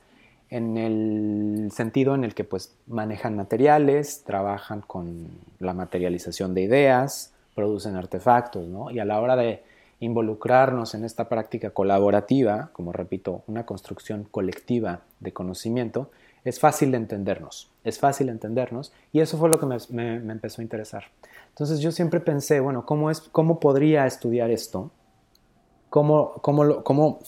en 0.49 0.79
el 0.79 1.73
sentido 1.73 2.15
en 2.15 2.23
el 2.23 2.37
que 2.37 2.45
pues 2.45 2.73
manejan 2.87 3.35
materiales, 3.35 4.23
trabajan 4.23 4.81
con 4.83 5.27
la 5.59 5.75
materialización 5.75 6.55
de 6.55 6.63
ideas, 6.63 7.33
producen 7.57 7.97
artefactos, 7.97 8.69
¿no? 8.69 8.93
Y 8.93 9.01
a 9.01 9.05
la 9.05 9.21
hora 9.21 9.35
de 9.35 9.72
involucrarnos 10.03 10.95
en 10.95 11.05
esta 11.05 11.29
práctica 11.29 11.71
colaborativa, 11.71 12.71
como 12.73 12.93
repito, 12.93 13.45
una 13.47 13.65
construcción 13.65 14.27
colectiva 14.29 15.03
de 15.21 15.33
conocimiento, 15.33 16.11
es 16.45 16.59
fácil 16.59 16.91
de 16.91 16.97
entendernos, 16.97 17.71
es 17.85 18.01
fácil 18.01 18.27
de 18.27 18.33
entendernos 18.33 18.93
y 19.13 19.21
eso 19.21 19.39
fue 19.39 19.49
lo 19.49 19.61
que 19.61 19.67
me, 19.67 20.17
empezó 20.17 20.61
a 20.61 20.65
interesar. 20.65 21.05
Entonces 21.51 21.79
yo 21.79 21.93
siempre 21.93 22.19
pensé, 22.19 22.59
bueno, 22.59 22.85
¿cómo, 22.85 23.13
es, 23.13 23.21
cómo 23.21 23.61
podría 23.61 24.05
estudiar 24.07 24.51
esto? 24.51 24.91
¿Cómo, 25.89 26.33
cómo, 26.43 26.65
lo, 26.65 26.83
cómo, 26.83 27.21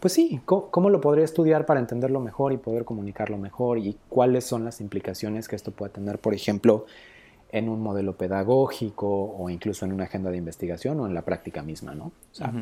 pues 0.00 0.12
sí, 0.12 0.40
¿cómo, 0.44 0.68
cómo 0.72 0.90
lo 0.90 1.00
podría 1.00 1.24
estudiar 1.24 1.64
para 1.64 1.78
entenderlo 1.78 2.18
mejor 2.18 2.52
y 2.52 2.56
poder 2.56 2.84
comunicarlo 2.84 3.38
mejor? 3.38 3.78
¿Y 3.78 3.96
cuáles 4.08 4.44
son 4.44 4.64
las 4.64 4.80
implicaciones 4.80 5.46
que 5.46 5.54
esto 5.54 5.70
puede 5.70 5.92
tener, 5.92 6.18
por 6.18 6.34
ejemplo, 6.34 6.86
en 7.52 7.68
un 7.68 7.80
modelo 7.80 8.16
pedagógico 8.16 9.06
o 9.38 9.48
incluso 9.50 9.84
en 9.84 9.92
una 9.92 10.04
agenda 10.04 10.30
de 10.30 10.36
investigación 10.36 11.00
o 11.00 11.06
en 11.06 11.14
la 11.14 11.22
práctica 11.22 11.62
misma, 11.62 11.94
¿no? 11.94 12.06
O 12.06 12.12
sea, 12.34 12.52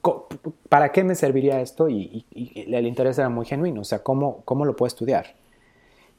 co- 0.00 0.28
¿para 0.68 0.92
qué 0.92 1.04
me 1.04 1.14
serviría 1.14 1.60
esto? 1.60 1.88
Y, 1.88 2.24
y- 2.34 2.52
y 2.64 2.74
el 2.74 2.86
interés 2.86 3.18
era 3.18 3.28
muy 3.28 3.46
genuino, 3.46 3.80
o 3.80 3.84
sea, 3.84 4.00
¿cómo, 4.02 4.42
cómo 4.44 4.64
lo 4.64 4.76
puedo 4.76 4.88
estudiar? 4.88 5.34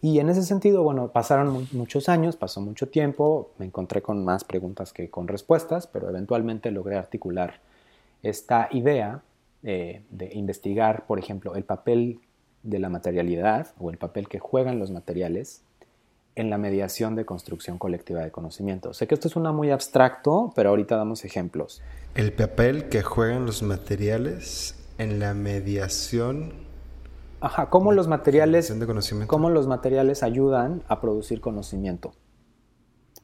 Y 0.01 0.19
en 0.19 0.29
ese 0.29 0.43
sentido, 0.43 0.83
bueno, 0.83 1.07
pasaron 1.09 1.49
mu- 1.49 1.65
muchos 1.71 2.07
años, 2.09 2.35
pasó 2.35 2.61
mucho 2.61 2.87
tiempo, 2.87 3.49
me 3.57 3.65
encontré 3.65 4.01
con 4.01 4.23
más 4.23 4.43
preguntas 4.43 4.93
que 4.93 5.09
con 5.09 5.27
respuestas, 5.27 5.87
pero 5.87 6.09
eventualmente 6.09 6.69
logré 6.71 6.97
articular 6.97 7.59
esta 8.23 8.67
idea 8.71 9.21
eh, 9.63 10.01
de 10.11 10.33
investigar, 10.33 11.05
por 11.07 11.17
ejemplo, 11.19 11.55
el 11.55 11.63
papel 11.63 12.19
de 12.63 12.79
la 12.79 12.89
materialidad 12.89 13.67
o 13.79 13.89
el 13.89 13.97
papel 13.97 14.27
que 14.27 14.39
juegan 14.39 14.77
los 14.79 14.91
materiales 14.91 15.61
en 16.37 16.49
la 16.49 16.57
mediación 16.57 17.15
de 17.15 17.25
construcción 17.25 17.77
colectiva 17.77 18.21
de 18.21 18.31
conocimiento. 18.31 18.93
Sé 18.93 19.07
que 19.07 19.15
esto 19.15 19.27
suena 19.27 19.51
muy 19.51 19.71
abstracto, 19.71 20.53
pero 20.55 20.69
ahorita 20.69 20.95
damos 20.95 21.25
ejemplos. 21.25 21.81
El 22.15 22.31
papel 22.31 22.89
que 22.89 23.01
juegan 23.01 23.45
los 23.45 23.63
materiales 23.63 24.75
en 24.97 25.19
la 25.19 25.33
mediación 25.33 26.67
Ajá, 27.39 27.69
cómo 27.69 27.91
los 27.91 28.07
materiales, 28.07 28.79
de 28.79 29.27
cómo 29.27 29.49
los 29.51 29.67
materiales 29.67 30.23
ayudan 30.23 30.81
a 30.87 30.99
producir 30.99 31.39
conocimiento. 31.39 32.13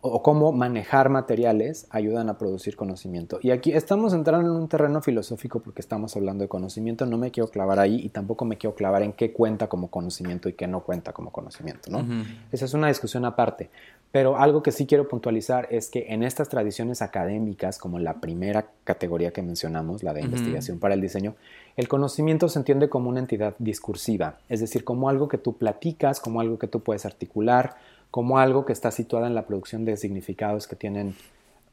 O 0.05 0.21
cómo 0.21 0.51
manejar 0.51 1.07
materiales 1.07 1.87
ayudan 1.89 2.27
a 2.27 2.37
producir 2.37 2.75
conocimiento. 2.75 3.39
Y 3.41 3.51
aquí 3.51 3.71
estamos 3.71 4.13
entrando 4.13 4.51
en 4.51 4.57
un 4.57 4.67
terreno 4.67 5.01
filosófico 5.01 5.61
porque 5.61 5.79
estamos 5.79 6.13
hablando 6.17 6.43
de 6.43 6.49
conocimiento. 6.49 7.05
No 7.05 7.17
me 7.17 7.31
quiero 7.31 7.49
clavar 7.49 7.79
ahí 7.79 8.01
y 8.03 8.09
tampoco 8.09 8.43
me 8.43 8.57
quiero 8.57 8.75
clavar 8.75 9.01
en 9.01 9.13
qué 9.13 9.31
cuenta 9.31 9.67
como 9.67 9.89
conocimiento 9.89 10.49
y 10.49 10.53
qué 10.53 10.67
no 10.67 10.81
cuenta 10.81 11.13
como 11.13 11.31
conocimiento. 11.31 11.89
¿no? 11.89 12.05
Esa 12.51 12.65
es 12.65 12.73
una 12.73 12.89
discusión 12.89 13.23
aparte. 13.23 13.69
Pero 14.11 14.37
algo 14.37 14.61
que 14.61 14.71
sí 14.71 14.85
quiero 14.85 15.07
puntualizar 15.07 15.67
es 15.71 15.89
que 15.89 16.05
en 16.09 16.21
estas 16.21 16.47
tradiciones 16.47 17.01
académicas, 17.01 17.79
como 17.79 17.97
la 17.97 18.21
primera 18.21 18.67
categoría 18.83 19.31
que 19.31 19.41
mencionamos, 19.41 20.03
la 20.03 20.13
de 20.13 20.21
investigación 20.21 20.79
para 20.79 20.93
el 20.93 21.01
diseño, 21.01 21.33
el 21.77 21.87
conocimiento 21.87 22.47
se 22.47 22.59
entiende 22.59 22.89
como 22.89 23.09
una 23.09 23.21
entidad 23.21 23.55
discursiva, 23.57 24.37
es 24.49 24.59
decir, 24.59 24.83
como 24.83 25.09
algo 25.09 25.27
que 25.27 25.39
tú 25.39 25.57
platicas, 25.57 26.19
como 26.19 26.41
algo 26.41 26.59
que 26.59 26.67
tú 26.67 26.81
puedes 26.81 27.07
articular, 27.07 27.77
como 28.13 28.37
algo 28.37 28.63
que 28.63 28.73
está 28.73 28.91
situada 28.91 29.25
en 29.25 29.33
la 29.33 29.47
producción 29.47 29.85
de 29.85 29.97
significados 29.97 30.67
que 30.67 30.75
tienen, 30.75 31.15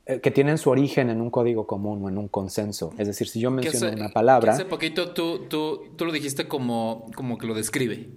eh, 0.06 0.20
que 0.20 0.30
tienen 0.30 0.56
su 0.56 0.70
origen 0.70 1.10
en 1.10 1.20
un 1.20 1.28
código 1.28 1.66
común 1.66 2.02
o 2.02 2.08
en 2.08 2.16
un 2.16 2.28
consenso. 2.28 2.94
Es 2.96 3.06
decir, 3.08 3.28
si 3.28 3.40
yo 3.40 3.50
menciono 3.50 3.88
hace- 3.88 3.94
una 3.96 4.08
palabra... 4.08 4.54
Hace 4.54 4.64
poquito 4.64 5.12
tú, 5.12 5.40
tú, 5.50 5.82
tú 5.96 6.06
lo 6.06 6.12
dijiste 6.12 6.48
como, 6.48 7.10
como 7.14 7.36
que 7.36 7.46
lo 7.46 7.52
describe. 7.52 8.08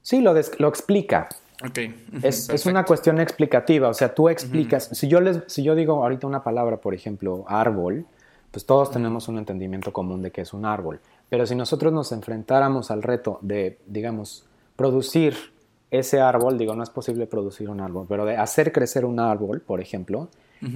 Sí, 0.00 0.20
lo, 0.20 0.32
des- 0.32 0.60
lo 0.60 0.68
explica. 0.68 1.28
Ok. 1.64 1.78
ujú, 2.16 2.18
Es, 2.26 2.48
es 2.50 2.66
una 2.66 2.84
cuestión 2.84 3.18
explicativa, 3.18 3.88
o 3.88 3.94
sea, 3.94 4.14
tú 4.14 4.28
explicas, 4.28 4.90
si, 4.92 5.08
yo 5.08 5.20
les, 5.20 5.40
si 5.48 5.64
yo 5.64 5.74
digo 5.74 6.04
ahorita 6.04 6.28
una 6.28 6.44
palabra, 6.44 6.76
por 6.76 6.94
ejemplo, 6.94 7.44
árbol, 7.48 8.06
pues 8.52 8.64
todos 8.64 8.92
tenemos 8.92 9.26
un 9.26 9.38
entendimiento 9.38 9.92
común 9.92 10.22
de 10.22 10.30
que 10.30 10.42
es 10.42 10.52
un 10.52 10.66
árbol, 10.66 11.00
pero 11.28 11.46
si 11.46 11.56
nosotros 11.56 11.92
nos 11.92 12.12
enfrentáramos 12.12 12.92
al 12.92 13.02
reto 13.02 13.40
de, 13.42 13.80
digamos, 13.86 14.44
producir 14.76 15.51
ese 15.92 16.20
árbol, 16.20 16.58
digo, 16.58 16.74
no 16.74 16.82
es 16.82 16.90
posible 16.90 17.26
producir 17.26 17.70
un 17.70 17.80
árbol, 17.80 18.06
pero 18.08 18.24
de 18.24 18.36
hacer 18.36 18.72
crecer 18.72 19.04
un 19.04 19.20
árbol, 19.20 19.60
por 19.60 19.80
ejemplo, 19.80 20.28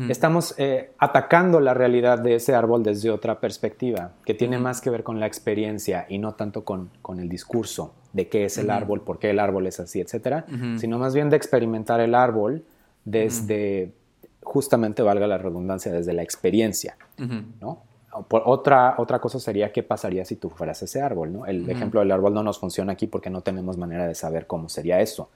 Estamos 0.08 0.52
eh, 0.58 0.90
atacando 0.98 1.60
la 1.60 1.72
realidad 1.72 2.18
de 2.18 2.34
ese 2.34 2.56
árbol 2.56 2.82
desde 2.82 3.08
otra 3.08 3.38
perspectiva, 3.38 4.14
que 4.24 4.34
tiene 4.34 4.58
más 4.58 4.80
que 4.80 4.90
ver 4.90 5.04
con 5.04 5.20
la 5.20 5.26
experiencia 5.26 6.06
y 6.08 6.18
no 6.18 6.34
tanto 6.34 6.64
con, 6.64 6.90
con 7.02 7.20
el 7.20 7.28
discurso 7.28 7.94
de 8.12 8.28
qué 8.28 8.46
es 8.46 8.58
el 8.58 8.70
árbol, 8.70 9.02
por 9.02 9.20
qué 9.20 9.30
el 9.30 9.38
árbol 9.38 9.68
es 9.68 9.78
así, 9.78 10.00
etcétera, 10.00 10.44
sino 10.76 10.98
más 10.98 11.14
bien 11.14 11.30
de 11.30 11.36
experimentar 11.36 12.00
el 12.00 12.16
árbol 12.16 12.64
desde, 13.04 13.92
justamente 14.42 15.02
valga 15.02 15.28
la 15.28 15.38
redundancia, 15.38 15.92
desde 15.92 16.12
la 16.14 16.22
experiencia, 16.22 16.96
¿no? 17.60 17.84
Por 18.28 18.42
otra, 18.46 18.94
otra 18.98 19.18
cosa 19.18 19.38
sería 19.38 19.72
qué 19.72 19.82
pasaría 19.82 20.24
si 20.24 20.36
tú 20.36 20.50
fueras 20.50 20.82
ese 20.82 21.00
árbol, 21.00 21.32
¿no? 21.32 21.46
El 21.46 21.68
ejemplo 21.68 22.00
del 22.00 22.10
árbol 22.12 22.34
no 22.34 22.42
nos 22.42 22.58
funciona 22.58 22.92
aquí 22.92 23.06
porque 23.06 23.30
no 23.30 23.40
tenemos 23.40 23.76
manera 23.76 24.06
de 24.06 24.14
saber 24.14 24.46
cómo 24.46 24.68
sería 24.68 25.00
eso. 25.00 25.30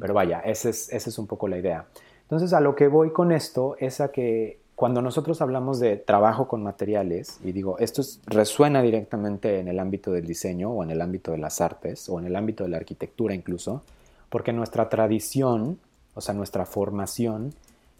Pero 0.00 0.14
vaya, 0.14 0.40
esa 0.40 0.68
es, 0.68 0.92
esa 0.92 1.10
es 1.10 1.18
un 1.18 1.26
poco 1.26 1.48
la 1.48 1.58
idea. 1.58 1.86
Entonces, 2.22 2.52
a 2.52 2.60
lo 2.60 2.74
que 2.74 2.88
voy 2.88 3.10
con 3.12 3.32
esto 3.32 3.76
es 3.78 4.00
a 4.00 4.08
que 4.08 4.58
cuando 4.74 5.00
nosotros 5.00 5.40
hablamos 5.40 5.80
de 5.80 5.96
trabajo 5.96 6.48
con 6.48 6.62
materiales, 6.62 7.40
y 7.42 7.52
digo, 7.52 7.78
esto 7.78 8.02
resuena 8.26 8.82
directamente 8.82 9.58
en 9.58 9.68
el 9.68 9.78
ámbito 9.78 10.12
del 10.12 10.26
diseño 10.26 10.70
o 10.70 10.82
en 10.82 10.90
el 10.90 11.00
ámbito 11.00 11.32
de 11.32 11.38
las 11.38 11.62
artes 11.62 12.08
o 12.10 12.18
en 12.18 12.26
el 12.26 12.36
ámbito 12.36 12.64
de 12.64 12.70
la 12.70 12.76
arquitectura 12.76 13.34
incluso, 13.34 13.82
porque 14.28 14.52
nuestra 14.52 14.90
tradición, 14.90 15.78
o 16.14 16.20
sea, 16.20 16.34
nuestra 16.34 16.66
formación, 16.66 17.54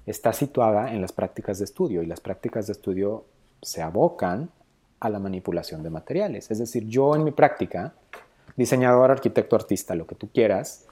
está 0.05 0.33
situada 0.35 0.93
en 0.93 1.01
las 1.01 1.13
prácticas 1.13 1.59
de 1.59 1.65
estudio 1.65 2.03
y 2.03 2.07
las 2.07 2.21
prácticas 2.21 2.67
de 2.67 2.75
estudio 2.75 3.25
se 3.67 3.83
abocan 3.83 4.49
a 5.01 5.09
la 5.09 5.19
manipulación 5.19 5.83
de 5.83 5.91
materiales. 5.91 6.53
Es 6.53 6.59
decir, 6.59 6.87
yo 6.87 7.17
en 7.17 7.25
mi 7.25 7.33
práctica, 7.33 7.95
diseñador, 8.57 9.11
arquitecto, 9.11 9.57
artista, 9.57 9.97
lo 9.97 10.07
que 10.07 10.15
tú 10.15 10.29
quieras, 10.33 10.87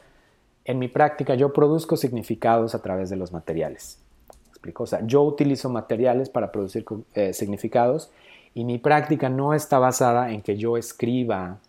en 0.64 0.80
mi 0.80 0.88
práctica 0.88 1.36
yo 1.36 1.52
produzco 1.52 1.96
significados 1.96 2.74
a 2.74 2.82
través 2.82 3.10
de 3.10 3.16
los 3.16 3.30
materiales. 3.30 4.00
explico? 4.48 4.82
O 4.82 4.86
sea, 4.88 5.06
yo 5.06 5.22
utilizo 5.22 5.70
materiales 5.70 6.28
para 6.30 6.50
producir 6.50 6.84
eh, 7.14 7.32
significados 7.32 8.10
y 8.54 8.64
mi 8.64 8.78
práctica 8.78 9.28
no 9.28 9.54
está 9.54 9.78
basada 9.78 10.32
en 10.32 10.42
que 10.42 10.56
yo 10.56 10.76
escriba 10.76 11.60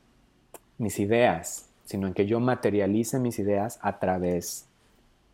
mis 0.80 0.98
ideas, 0.98 1.70
sino 1.84 2.08
en 2.08 2.16
que 2.16 2.26
yo 2.26 2.40
materialice 2.40 3.20
mis 3.20 3.38
ideas 3.38 3.78
a 3.84 4.00
través 4.00 4.66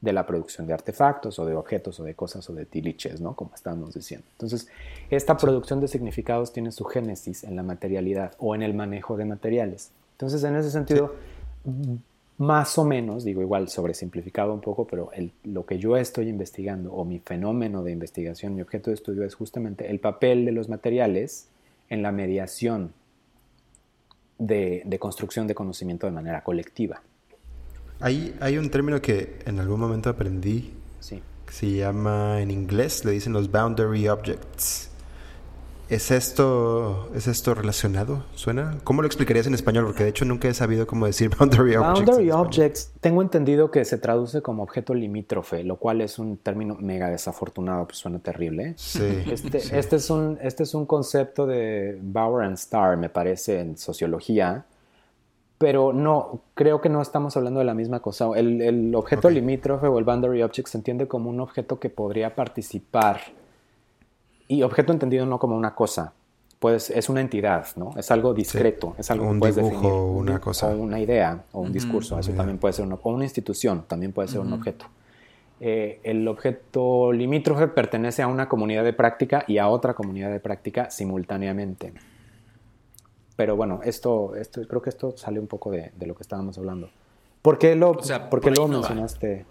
de 0.02 0.14
la 0.14 0.26
producción 0.26 0.66
de 0.66 0.74
artefactos 0.74 1.38
o 1.38 1.46
de 1.46 1.54
objetos 1.54 2.00
o 2.00 2.04
de 2.04 2.16
cosas 2.16 2.50
o 2.50 2.54
de 2.54 2.66
tiliches, 2.66 3.22
¿no? 3.22 3.36
Como 3.36 3.54
estábamos 3.54 3.94
diciendo. 3.94 4.26
Entonces, 4.32 4.68
esta 5.12 5.38
producción 5.38 5.80
de 5.80 5.88
significados 5.88 6.52
tiene 6.52 6.72
su 6.72 6.86
génesis 6.86 7.44
en 7.44 7.56
la 7.56 7.62
materialidad 7.62 8.34
o 8.40 8.56
en 8.56 8.64
el 8.64 8.74
manejo 8.74 9.16
de 9.16 9.26
materiales. 9.26 9.92
Entonces, 10.14 10.44
en 10.44 10.56
ese 10.56 10.72
sentido, 10.72 11.14
más 12.40 12.80
o 12.80 12.84
menos, 12.84 13.24
digo 13.24 13.44
igual 13.44 13.70
sobresimplificado 13.70 14.52
un 14.54 14.62
poco, 14.62 14.88
pero 14.88 15.12
lo 15.44 15.66
que 15.68 15.78
yo 15.78 15.96
estoy 15.96 16.30
investigando 16.30 16.92
o 16.92 17.06
mi 17.06 17.20
fenómeno 17.20 17.84
de 17.84 17.92
investigación, 17.92 18.56
mi 18.56 18.64
objeto 18.64 18.90
de 18.90 18.96
estudio 18.96 19.24
es 19.24 19.36
justamente 19.36 19.92
el 19.92 20.00
papel 20.00 20.46
de 20.46 20.52
los 20.52 20.68
materiales 20.68 21.48
en 21.90 22.02
la 22.02 22.12
mediación 22.12 22.94
de 24.40 24.98
construcción 25.00 25.46
de 25.46 25.54
conocimiento 25.54 26.08
de 26.08 26.14
manera 26.14 26.44
colectiva. 26.44 27.04
Hay, 28.02 28.36
hay 28.40 28.58
un 28.58 28.70
término 28.70 29.02
que 29.02 29.40
en 29.46 29.60
algún 29.60 29.80
momento 29.80 30.10
aprendí. 30.10 30.74
Sí. 31.00 31.22
Que 31.46 31.54
se 31.54 31.72
llama, 31.72 32.42
en 32.42 32.52
inglés 32.52 33.06
le 33.06 33.12
dicen 33.12 33.34
los 33.34 33.52
boundary 33.52 34.08
objects. 34.08 34.92
¿Es 35.92 36.10
esto, 36.10 37.12
¿Es 37.14 37.28
esto 37.28 37.54
relacionado? 37.54 38.24
¿Suena? 38.34 38.78
¿Cómo 38.86 39.02
lo 39.02 39.08
explicarías 39.08 39.46
en 39.48 39.54
español? 39.54 39.84
Porque 39.84 40.06
de 40.06 40.12
hecho 40.12 40.24
nunca 40.24 40.48
he 40.48 40.54
sabido 40.54 40.88
cómo 40.88 41.06
decir 41.06 41.30
boundary 41.38 41.76
objects. 41.76 42.06
Boundary 42.06 42.32
objects, 42.32 42.94
tengo 43.02 43.22
entendido 43.22 43.72
que 43.72 43.84
se 43.84 43.98
traduce 43.98 44.42
como 44.42 44.64
objeto 44.64 44.94
limítrofe, 44.94 45.66
lo 45.66 45.76
cual 45.76 46.00
es 46.00 46.18
un 46.18 46.38
término 46.38 46.78
mega 46.80 47.10
desafortunado, 47.10 47.88
pues 47.88 47.98
suena 47.98 48.20
terrible. 48.20 48.74
Sí, 48.78 49.04
este, 49.30 49.58
Este, 49.78 49.98
es 49.98 50.10
un, 50.10 50.40
este 50.42 50.64
es 50.64 50.74
un 50.74 50.86
concepto 50.86 51.46
de 51.46 52.00
Bauer 52.02 52.46
and 52.46 52.58
Starr, 52.58 52.96
me 52.96 53.10
parece, 53.10 53.60
en 53.60 53.78
sociología, 53.78 54.66
pero 55.62 55.94
no, 55.94 56.42
creo 56.56 56.82
que 56.82 56.90
no 56.90 57.04
estamos 57.04 57.38
hablando 57.38 57.60
de 57.60 57.66
la 57.66 57.76
misma 57.76 58.00
cosa. 58.00 58.30
El, 58.36 58.96
objeto 58.96 59.30
limítrofe 59.30 59.86
o 59.86 60.00
el 60.00 60.04
boundary 60.04 60.42
object 60.42 60.68
se 60.68 60.80
entiende 60.80 61.08
como 61.08 61.30
un 61.30 61.40
objeto 61.40 61.80
que 61.80 61.92
podría 61.92 62.34
participar. 62.34 63.22
Y 64.48 64.64
objeto 64.64 64.92
entendido 64.92 65.28
no 65.28 65.38
como 65.38 65.56
una 65.56 65.76
cosa, 65.76 66.14
pues 66.60 66.90
es 66.90 67.10
una 67.10 67.22
entidad, 67.22 67.68
¿no? 67.76 67.94
Es 67.96 68.10
algo 68.10 68.34
discreto, 68.34 68.96
es 68.98 69.12
algo 69.12 69.28
un 69.28 69.36
que 69.36 69.40
puedes 69.40 69.56
dibujo, 69.56 69.76
definir. 69.76 69.94
una 69.94 70.40
cosa. 70.40 70.70
O 70.70 70.78
una 70.78 71.00
idea, 71.00 71.44
o 71.52 71.62
un 71.62 71.72
discurso, 71.72 72.18
eso 72.18 72.32
también 72.34 72.58
puede 72.58 72.74
ser, 72.74 72.92
o 72.92 73.10
una 73.10 73.24
institución, 73.24 73.86
también 73.88 74.14
puede 74.14 74.30
ser 74.30 74.40
un 74.40 74.52
objeto. 74.52 74.86
Eh, 75.60 76.00
el 76.04 76.28
objeto 76.28 77.14
limítrofe 77.14 77.68
pertenece 77.68 78.24
a 78.24 78.28
una 78.28 78.50
comunidad 78.50 78.84
de 78.84 78.94
práctica 78.94 79.46
y 79.48 79.60
a 79.60 79.68
otra 79.68 79.94
comunidad 79.94 80.32
de 80.32 80.40
práctica 80.40 80.90
simultáneamente. 80.90 81.94
Pero 83.42 83.56
bueno, 83.56 83.80
esto, 83.84 84.36
esto, 84.36 84.62
creo 84.68 84.84
que 84.84 84.92
esto 84.92 85.18
sale 85.18 85.40
un 85.40 85.48
poco 85.48 85.72
de, 85.72 85.92
lo 86.06 86.14
que 86.14 86.22
estábamos 86.22 86.60
hablando. 86.60 86.92
¿Por 87.42 87.58
qué 87.58 87.74
lo, 87.74 87.94
lo 87.96 88.68
mencionaste? 88.68 89.48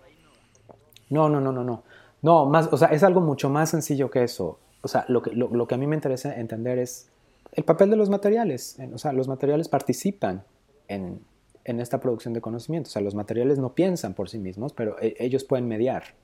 No, 1.09 1.29
no, 1.29 1.41
no, 1.41 1.51
no, 1.51 1.65
no. 1.65 1.83
No, 2.23 2.47
más, 2.47 2.69
o 2.71 2.77
sea, 2.77 2.87
es 2.93 3.03
algo 3.03 3.21
mucho 3.21 3.51
más 3.51 3.69
sencillo 3.71 4.09
que 4.09 4.23
eso. 4.23 4.61
O 4.83 4.87
sea, 4.87 5.05
lo 5.09 5.23
que, 5.23 5.33
lo, 5.33 5.67
que 5.67 5.75
a 5.75 5.77
mí 5.77 5.89
me 5.89 5.97
interesa 5.97 6.39
entender 6.39 6.79
es 6.79 7.09
el 7.51 7.65
papel 7.65 7.91
de 7.91 7.97
los 7.97 8.11
materiales. 8.11 8.79
O 8.95 8.99
sea, 8.99 9.13
los 9.13 9.27
materiales 9.27 9.69
participan 9.69 10.45
en, 10.87 11.19
en 11.65 11.81
esta 11.81 11.99
producción 11.99 12.33
de 12.33 12.41
conocimiento. 12.41 12.87
O 12.87 12.93
sea, 12.93 13.03
los 13.03 13.17
materiales 13.17 13.59
no 13.59 13.75
piensan 13.75 14.15
por 14.15 14.29
sí 14.29 14.39
mismos, 14.39 14.73
pero 14.73 15.01
e, 15.01 15.17
ellos 15.19 15.43
pueden 15.43 15.67
mediar 15.67 16.15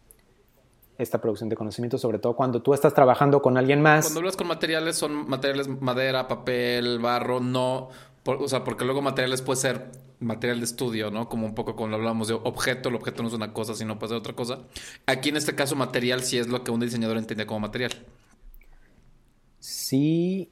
esta 0.98 1.20
producción 1.20 1.48
de 1.48 1.56
conocimiento, 1.56 1.98
sobre 1.98 2.18
todo 2.18 2.34
cuando 2.34 2.62
tú 2.62 2.74
estás 2.74 2.94
trabajando 2.94 3.42
con 3.42 3.56
alguien 3.56 3.82
más. 3.82 4.06
Cuando 4.06 4.20
hablas 4.20 4.36
con 4.36 4.46
materiales, 4.46 4.96
son 4.96 5.28
materiales 5.28 5.68
madera, 5.68 6.26
papel, 6.28 6.98
barro, 6.98 7.40
no. 7.40 7.88
o 8.24 8.48
sea, 8.48 8.64
porque 8.64 8.84
luego 8.84 9.02
materiales 9.02 9.42
puede 9.42 9.60
ser 9.60 9.90
material 10.20 10.58
de 10.60 10.64
estudio, 10.64 11.10
¿no? 11.10 11.28
Como 11.28 11.46
un 11.46 11.54
poco 11.54 11.76
cuando 11.76 11.96
hablamos 11.96 12.28
de 12.28 12.34
objeto, 12.34 12.88
el 12.88 12.94
objeto 12.94 13.22
no 13.22 13.28
es 13.28 13.34
una 13.34 13.52
cosa, 13.52 13.74
sino 13.74 13.98
puede 13.98 14.10
ser 14.10 14.18
otra 14.18 14.34
cosa. 14.34 14.60
Aquí 15.06 15.28
en 15.28 15.36
este 15.36 15.54
caso, 15.54 15.76
material 15.76 16.22
sí 16.22 16.38
es 16.38 16.48
lo 16.48 16.64
que 16.64 16.70
un 16.70 16.80
diseñador 16.80 17.18
entiende 17.18 17.46
como 17.46 17.60
material. 17.60 17.92
Sí 19.58 20.50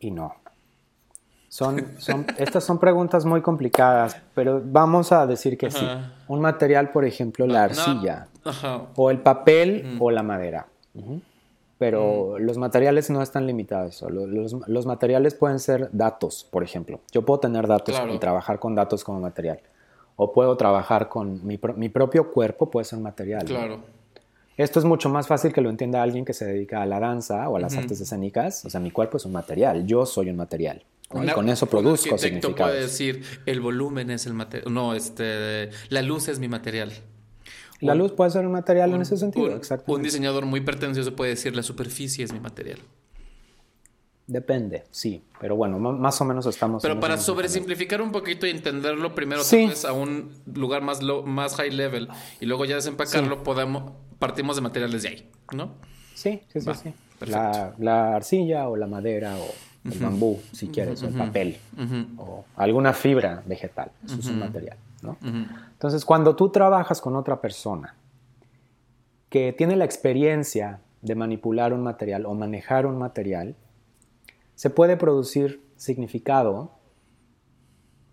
y 0.00 0.10
no. 0.10 0.34
Son, 1.48 1.94
son, 1.98 2.26
estas 2.38 2.64
son 2.64 2.78
preguntas 2.78 3.24
muy 3.24 3.40
complicadas, 3.40 4.16
pero 4.34 4.60
vamos 4.64 5.12
a 5.12 5.26
decir 5.26 5.56
que 5.56 5.70
sí. 5.70 5.86
Un 6.28 6.40
material, 6.40 6.90
por 6.90 7.04
ejemplo, 7.04 7.46
la 7.46 7.64
arcilla, 7.64 8.28
o 8.96 9.10
el 9.10 9.18
papel 9.20 9.84
mm. 9.84 10.02
o 10.02 10.10
la 10.10 10.22
madera. 10.22 10.66
Pero 11.78 12.36
mm. 12.38 12.42
los 12.42 12.58
materiales 12.58 13.10
no 13.10 13.22
están 13.22 13.46
limitados. 13.46 14.02
Los, 14.02 14.54
los, 14.66 14.86
materiales 14.86 15.34
pueden 15.34 15.58
ser 15.58 15.90
datos, 15.92 16.46
por 16.50 16.62
ejemplo. 16.62 17.00
Yo 17.12 17.22
puedo 17.22 17.40
tener 17.40 17.66
datos 17.66 18.00
y 18.12 18.18
trabajar 18.18 18.58
con 18.58 18.74
datos 18.74 19.04
como 19.04 19.20
material. 19.20 19.60
O 20.16 20.32
puedo 20.32 20.56
trabajar 20.56 21.08
con 21.08 21.46
mi, 21.46 21.58
mi 21.76 21.88
propio 21.88 22.30
cuerpo, 22.30 22.70
puede 22.70 22.84
ser 22.84 22.98
material. 23.00 23.44
Claro. 23.44 23.80
Esto 24.56 24.78
es 24.78 24.86
mucho 24.86 25.10
más 25.10 25.26
fácil 25.26 25.52
que 25.52 25.60
lo 25.60 25.68
entienda 25.68 26.02
alguien 26.02 26.24
que 26.24 26.32
se 26.32 26.46
dedica 26.46 26.80
a 26.80 26.86
la 26.86 26.98
danza 26.98 27.46
o 27.50 27.56
a 27.56 27.60
las 27.60 27.76
artes 27.76 28.00
escénicas. 28.00 28.64
O 28.64 28.70
sea, 28.70 28.80
mi 28.80 28.90
cuerpo 28.90 29.18
es 29.18 29.26
un 29.26 29.32
material, 29.32 29.86
yo 29.86 30.06
soy 30.06 30.30
un 30.30 30.36
material 30.36 30.82
con 31.08 31.48
eso 31.48 31.66
produzco 31.66 32.14
un 32.14 32.18
significados. 32.18 32.56
puede 32.56 32.80
decir, 32.82 33.22
el 33.46 33.60
volumen 33.60 34.10
es 34.10 34.26
el 34.26 34.34
material. 34.34 34.72
No, 34.72 34.94
este, 34.94 35.70
la 35.88 36.02
luz 36.02 36.28
es 36.28 36.38
mi 36.38 36.48
material. 36.48 36.92
La 37.80 37.94
luz 37.94 38.12
puede 38.12 38.30
ser 38.30 38.46
un 38.46 38.52
material 38.52 38.94
en 38.94 39.02
ese 39.02 39.16
sentido, 39.16 39.54
exacto. 39.54 39.92
Un 39.92 40.02
diseñador 40.02 40.46
muy 40.46 40.60
pretencioso 40.60 41.14
puede 41.14 41.30
decir, 41.30 41.54
la 41.54 41.62
superficie 41.62 42.24
es 42.24 42.32
mi 42.32 42.40
material. 42.40 42.78
Depende, 44.26 44.84
sí, 44.90 45.22
pero 45.40 45.54
bueno, 45.54 45.78
más 45.78 46.20
o 46.20 46.24
menos 46.24 46.46
estamos. 46.46 46.82
Pero 46.82 46.98
para 46.98 47.16
sobresimplificar 47.16 48.02
un 48.02 48.10
poquito 48.10 48.46
y 48.46 48.50
entenderlo 48.50 49.14
primero 49.14 49.44
sí. 49.44 49.70
a 49.86 49.92
un 49.92 50.32
lugar 50.52 50.82
más 50.82 51.00
más 51.24 51.54
high 51.54 51.70
level 51.70 52.08
y 52.40 52.46
luego 52.46 52.64
ya 52.64 52.74
desempacarlo, 52.74 53.44
podemos 53.44 53.92
partimos 54.18 54.56
de 54.56 54.62
materiales 54.62 55.02
de 55.02 55.08
ahí, 55.08 55.30
¿no? 55.54 55.74
Sí, 56.14 56.40
sí, 56.52 56.60
sí, 56.60 56.70
sí. 56.82 56.92
La, 57.26 57.74
la, 57.78 58.16
arcilla 58.16 58.68
o 58.68 58.76
la 58.76 58.86
madera 58.86 59.36
o 59.38 59.46
el 59.90 59.98
bambú, 59.98 60.40
si 60.52 60.68
quieres, 60.68 61.02
o 61.04 61.08
el 61.08 61.14
papel, 61.14 61.58
o 62.16 62.44
alguna 62.56 62.92
fibra 62.92 63.44
vegetal. 63.46 63.92
Eso 64.04 64.18
es 64.18 64.26
un 64.26 64.40
material. 64.40 64.76
¿no? 65.02 65.16
Entonces, 65.76 66.06
cuando 66.06 66.36
tú 66.36 66.48
trabajas 66.48 67.02
con 67.02 67.16
otra 67.16 67.42
persona 67.42 67.96
que 69.28 69.52
tiene 69.52 69.76
la 69.76 69.84
experiencia 69.84 70.80
de 71.02 71.14
manipular 71.14 71.74
un 71.74 71.82
material 71.82 72.24
o 72.24 72.32
manejar 72.32 72.86
un 72.86 72.96
material, 72.96 73.54
se 74.54 74.70
puede 74.70 74.96
producir 74.96 75.60
significado 75.76 76.70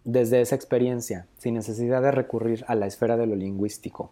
desde 0.04 0.42
esa 0.42 0.56
experiencia, 0.56 1.28
sin 1.38 1.54
necesidad 1.54 2.02
de 2.02 2.12
recurrir 2.12 2.66
a 2.68 2.76
la 2.76 2.86
esfera 2.86 3.16
de 3.16 3.28
lo 3.28 3.36
lingüístico. 3.36 4.12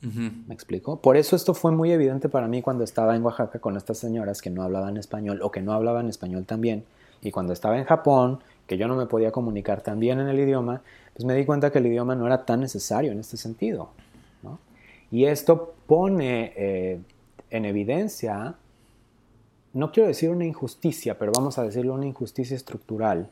¿Me 0.00 0.54
explico? 0.54 1.00
Por 1.00 1.16
eso 1.16 1.34
esto 1.34 1.54
fue 1.54 1.72
muy 1.72 1.90
evidente 1.90 2.28
para 2.28 2.46
mí 2.46 2.62
cuando 2.62 2.84
estaba 2.84 3.16
en 3.16 3.24
Oaxaca 3.24 3.60
con 3.60 3.76
estas 3.76 3.98
señoras 3.98 4.42
que 4.42 4.50
no 4.50 4.62
hablaban 4.62 4.96
español 4.96 5.40
o 5.42 5.50
que 5.50 5.62
no 5.62 5.72
hablaban 5.72 6.08
español 6.08 6.44
también. 6.44 6.84
Y 7.22 7.30
cuando 7.30 7.52
estaba 7.52 7.78
en 7.78 7.84
Japón, 7.84 8.40
que 8.66 8.76
yo 8.76 8.88
no 8.88 8.96
me 8.96 9.06
podía 9.06 9.32
comunicar 9.32 9.82
tan 9.82 9.98
bien 9.98 10.20
en 10.20 10.28
el 10.28 10.38
idioma, 10.38 10.82
pues 11.16 11.24
me 11.24 11.34
di 11.34 11.46
cuenta 11.46 11.72
que 11.72 11.78
el 11.78 11.86
idioma 11.86 12.14
no 12.14 12.26
era 12.26 12.44
tan 12.44 12.60
necesario 12.60 13.10
en 13.10 13.18
este 13.18 13.38
sentido. 13.38 13.88
Y 15.10 15.24
esto 15.24 15.74
pone, 15.86 16.52
eh, 16.56 17.00
en 17.48 17.64
evidencia, 17.64 18.56
no 19.72 19.92
quiero 19.92 20.08
decir 20.08 20.28
una 20.28 20.44
injusticia, 20.44 21.16
pero 21.16 21.32
vamos 21.34 21.58
a 21.58 21.62
decirlo 21.62 21.94
una 21.94 22.04
injusticia 22.04 22.54
estructural 22.54 23.30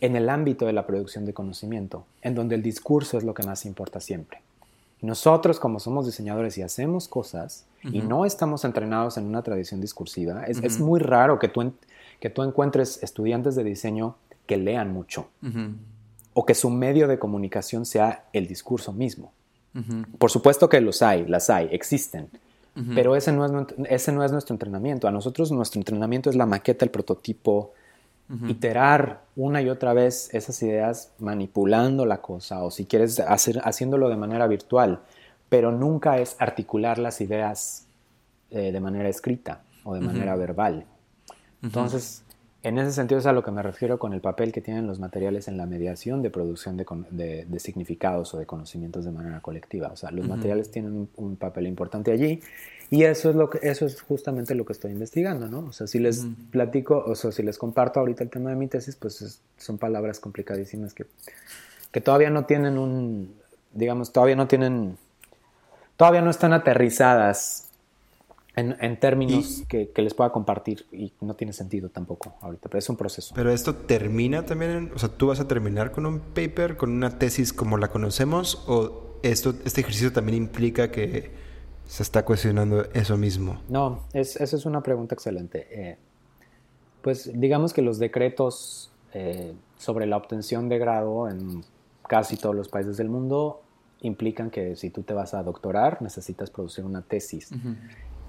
en 0.00 0.16
el 0.16 0.28
ámbito 0.28 0.66
de 0.66 0.72
la 0.72 0.86
producción 0.86 1.24
de 1.24 1.34
conocimiento, 1.34 2.04
en 2.22 2.34
donde 2.34 2.56
el 2.56 2.62
discurso 2.62 3.16
es 3.16 3.22
lo 3.22 3.32
que 3.32 3.44
más 3.44 3.64
importa 3.64 4.00
siempre. 4.00 4.40
Nosotros, 5.00 5.60
como 5.60 5.78
somos 5.78 6.06
diseñadores 6.06 6.58
y 6.58 6.62
hacemos 6.62 7.06
cosas 7.06 7.66
y 7.84 8.00
no 8.00 8.24
estamos 8.24 8.64
entrenados 8.64 9.18
en 9.18 9.26
una 9.26 9.42
tradición 9.42 9.80
discursiva, 9.80 10.46
es, 10.46 10.80
muy 10.80 10.98
raro 10.98 11.38
que 11.38 11.46
tú, 11.46 11.74
que 12.18 12.30
tú 12.30 12.42
encuentres 12.42 13.00
estudiantes 13.04 13.54
de 13.54 13.62
diseño 13.62 14.16
que 14.46 14.56
lean 14.56 14.92
mucho 14.92 15.28
o 16.38 16.46
que 16.46 16.54
su 16.54 16.70
medio 16.70 17.08
de 17.08 17.18
comunicación 17.18 17.84
sea 17.84 18.26
el 18.32 18.46
discurso 18.46 18.92
mismo. 18.92 19.32
Por 20.18 20.30
supuesto 20.30 20.68
que 20.68 20.80
los 20.80 21.02
hay, 21.02 21.26
las 21.26 21.50
hay, 21.50 21.66
existen, 21.72 22.30
pero 22.94 23.16
ese 23.16 23.32
no, 23.32 23.44
es, 23.44 23.74
ese 23.88 24.12
no 24.12 24.24
es 24.24 24.30
nuestro 24.30 24.54
entrenamiento. 24.54 25.08
A 25.08 25.10
nosotros 25.10 25.50
nuestro 25.50 25.80
entrenamiento 25.80 26.30
es 26.30 26.36
la 26.36 26.46
maqueta, 26.46 26.84
el 26.84 26.92
prototipo, 26.92 27.72
iterar 28.46 29.22
una 29.34 29.62
y 29.62 29.68
otra 29.68 29.94
vez 29.94 30.32
esas 30.32 30.62
ideas 30.62 31.10
manipulando 31.18 32.06
la 32.06 32.18
cosa 32.18 32.62
o 32.62 32.70
si 32.70 32.84
quieres 32.84 33.18
hacer, 33.18 33.60
haciéndolo 33.64 34.08
de 34.08 34.16
manera 34.16 34.46
virtual, 34.46 35.00
pero 35.48 35.72
nunca 35.72 36.18
es 36.18 36.36
articular 36.38 36.98
las 36.98 37.20
ideas 37.20 37.88
eh, 38.50 38.70
de 38.70 38.78
manera 38.78 39.08
escrita 39.08 39.62
o 39.82 39.92
de 39.92 40.02
manera 40.02 40.36
verbal. 40.36 40.86
Entonces, 41.64 42.22
en 42.62 42.78
ese 42.78 42.92
sentido 42.92 43.20
es 43.20 43.26
a 43.26 43.32
lo 43.32 43.44
que 43.44 43.52
me 43.52 43.62
refiero 43.62 43.98
con 43.98 44.12
el 44.12 44.20
papel 44.20 44.52
que 44.52 44.60
tienen 44.60 44.86
los 44.86 44.98
materiales 44.98 45.46
en 45.46 45.56
la 45.56 45.66
mediación 45.66 46.22
de 46.22 46.30
producción 46.30 46.76
de, 46.76 47.46
significados 47.58 48.34
o 48.34 48.38
de 48.38 48.46
conocimientos 48.46 49.04
de 49.04 49.12
manera 49.12 49.40
colectiva. 49.40 49.88
O 49.88 49.96
sea, 49.96 50.10
los 50.10 50.26
materiales 50.26 50.70
tienen 50.70 51.08
un, 51.14 51.36
papel 51.36 51.68
importante 51.68 52.10
allí 52.10 52.40
y 52.90 53.04
eso 53.04 53.30
es, 53.30 53.36
lo 53.36 53.48
que, 53.48 53.60
eso 53.62 53.86
es 53.86 54.00
justamente 54.02 54.56
lo 54.56 54.64
que 54.64 54.72
estoy 54.72 54.90
investigando, 54.90 55.46
¿no? 55.48 55.68
O 55.68 55.72
sea, 55.72 55.86
si 55.86 56.00
les 56.00 56.26
platico, 56.50 57.04
o 57.06 57.14
sea, 57.14 57.30
si 57.30 57.44
les 57.44 57.58
comparto 57.58 58.00
ahorita 58.00 58.24
el 58.24 58.30
tema 58.30 58.50
de 58.50 58.56
mi 58.56 58.66
tesis, 58.66 58.96
pues 58.96 59.40
son 59.56 59.78
palabras 59.78 60.18
complicadísimas 60.18 60.94
que, 60.94 61.06
que 61.92 62.00
todavía 62.00 62.30
no 62.30 62.44
tienen 62.44 62.76
un, 62.76 63.34
digamos, 63.72 64.12
todavía 64.12 64.34
no 64.34 64.48
tienen, 64.48 64.96
todavía 65.96 66.22
no 66.22 66.30
están 66.30 66.52
aterrizadas 66.52 67.67
en, 68.58 69.00
términos 69.00 69.62
que, 69.68 69.90
les 69.96 70.14
pueda 70.14 70.30
compartir 70.30 70.86
y 70.92 71.12
no 71.20 71.34
tiene 71.34 71.52
sentido 71.52 71.88
tampoco 71.88 72.34
ahorita, 72.40 72.68
pero 72.68 72.78
es 72.78 72.88
un 72.88 72.96
proceso. 72.96 73.34
Pero 73.34 73.52
esto 73.52 73.74
termina 73.74 74.44
también, 74.44 74.90
o 74.94 74.98
sea, 74.98 75.08
tú 75.08 75.28
vas 75.28 75.40
a 75.40 75.48
terminar 75.48 75.92
con 75.92 76.06
un 76.06 76.20
paper, 76.20 76.76
con 76.76 76.90
una 76.90 77.18
tesis 77.18 77.52
como 77.52 77.76
la 77.76 77.88
conocemos, 77.88 78.64
o 78.66 79.18
esto, 79.22 79.54
este 79.64 79.80
ejercicio 79.80 80.12
también 80.12 80.36
implica 80.36 80.90
que 80.90 81.30
se 81.86 82.02
está 82.02 82.24
cuestionando 82.24 82.84
eso 82.92 83.16
mismo? 83.16 83.60
No, 83.68 84.04
esa 84.12 84.44
es 84.44 84.66
una 84.66 84.82
pregunta 84.82 85.14
excelente. 85.14 85.66
Eh, 85.70 85.96
pues 87.02 87.30
digamos 87.34 87.72
que 87.72 87.80
los 87.80 87.98
decretos 87.98 88.92
eh, 89.14 89.54
sobre 89.78 90.06
la 90.06 90.16
obtención 90.18 90.68
de 90.68 90.78
grado 90.78 91.28
en 91.28 91.64
casi 92.06 92.36
todos 92.36 92.54
los 92.54 92.68
países 92.68 92.96
del 92.98 93.08
mundo 93.08 93.62
implican 94.00 94.50
que 94.50 94.76
si 94.76 94.90
tú 94.90 95.02
te 95.02 95.14
vas 95.14 95.34
a 95.34 95.42
doctorar 95.42 96.02
necesitas 96.02 96.50
producir 96.50 96.84
una 96.84 97.02
tesis. 97.02 97.50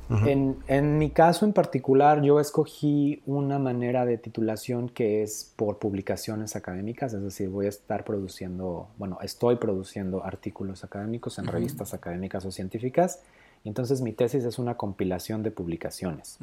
En, 0.10 0.58
en, 0.68 0.98
mi 0.98 1.12
caso 1.12 1.46
en 1.46 1.54
particular, 1.54 2.22
yo 2.24 2.40
escogí 2.40 3.22
una 3.28 3.60
manera 3.60 4.06
de 4.06 4.18
titulación 4.18 4.90
que 4.90 5.22
es 5.22 5.54
por 5.56 5.78
publicaciones 5.78 6.56
académicas, 6.56 7.14
es 7.14 7.22
decir, 7.22 7.50
voy 7.50 7.68
a 7.68 7.70
estar 7.70 8.04
produciendo, 8.04 8.90
bueno, 8.98 9.20
estoy 9.22 9.58
produciendo 9.58 10.24
artículos 10.26 10.84
académicos 10.84 11.38
en 11.38 11.46
revistas 11.46 11.94
académicas 11.94 12.44
o 12.46 12.52
científicas 12.52 13.22
y 13.64 13.70
entonces 13.70 14.02
mi 14.02 14.14
tesis 14.14 14.44
es 14.46 14.58
una 14.58 14.76
compilación 14.76 15.44
de 15.44 15.52
publicaciones. 15.52 16.40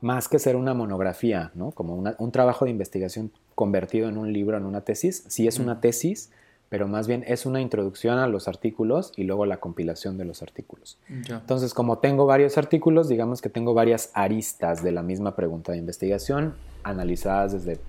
Más 0.00 0.28
que 0.28 0.38
ser 0.38 0.56
una 0.56 0.74
monografía, 0.74 1.50
¿no? 1.54 1.72
Como 1.72 1.96
un 1.96 2.32
trabajo 2.32 2.64
de 2.64 2.70
investigación 2.70 3.32
convertido 3.54 4.08
en 4.08 4.18
un 4.18 4.32
libro, 4.32 4.56
en 4.56 4.66
una 4.66 4.82
tesis. 4.82 5.24
Sí 5.28 5.48
es 5.48 5.58
una 5.58 5.80
tesis, 5.80 6.30
pero 6.68 6.88
más 6.88 7.06
bien 7.06 7.24
es 7.26 7.46
una 7.46 7.60
introducción 7.60 8.18
a 8.18 8.26
los 8.26 8.48
artículos 8.48 9.12
y 9.16 9.24
luego 9.24 9.46
la 9.46 9.58
compilación 9.58 10.18
de 10.18 10.24
los 10.24 10.42
artículos. 10.42 10.98
Entonces, 11.08 11.74
como 11.74 11.98
tengo 11.98 12.26
varios 12.26 12.58
artículos, 12.58 13.08
digamos 13.08 13.40
que 13.40 13.48
tengo 13.48 13.72
varias 13.72 14.10
aristas 14.14 14.82
de 14.82 14.92
la 14.92 15.02
misma 15.02 15.36
pregunta 15.36 15.72
de 15.72 15.78
investigación, 15.78 16.54
analizadas 16.82 17.52
desde, 17.52 17.80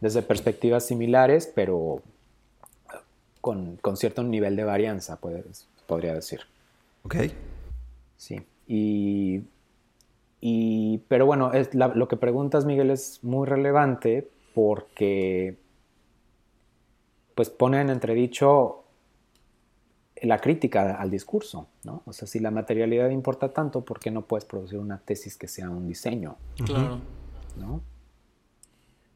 desde 0.00 0.22
perspectivas 0.22 0.86
similares, 0.86 1.50
pero 1.54 2.02
con, 3.40 3.78
cierto 3.96 4.22
nivel 4.22 4.56
de 4.56 4.64
varianza, 4.64 5.18
podría 5.86 6.14
decir. 6.14 6.40
Ok. 7.04 7.16
Sí. 8.16 8.40
Y, 8.66 9.42
y 10.40 10.98
pero 11.08 11.26
bueno, 11.26 11.52
es 11.52 11.74
lo 11.74 12.08
que 12.08 12.16
preguntas, 12.16 12.64
Miguel, 12.64 12.90
es 12.90 13.18
muy 13.22 13.46
relevante 13.46 14.28
porque 14.54 15.56
pues 17.34 17.50
pone 17.50 17.80
en 17.80 17.90
entredicho 17.90 18.82
la 20.22 20.38
crítica 20.38 20.94
al 20.94 21.10
discurso, 21.10 21.66
¿no? 21.84 22.02
O 22.06 22.12
sea, 22.12 22.28
si 22.28 22.38
la 22.38 22.50
materialidad 22.50 23.10
importa 23.10 23.52
tanto, 23.52 23.84
¿por 23.84 23.98
qué 23.98 24.10
no 24.10 24.22
puedes 24.22 24.44
producir 24.44 24.78
una 24.78 24.98
tesis 24.98 25.36
que 25.36 25.48
sea 25.48 25.68
un 25.68 25.88
diseño? 25.88 26.36
Claro. 26.64 27.00
¿No? 27.58 27.80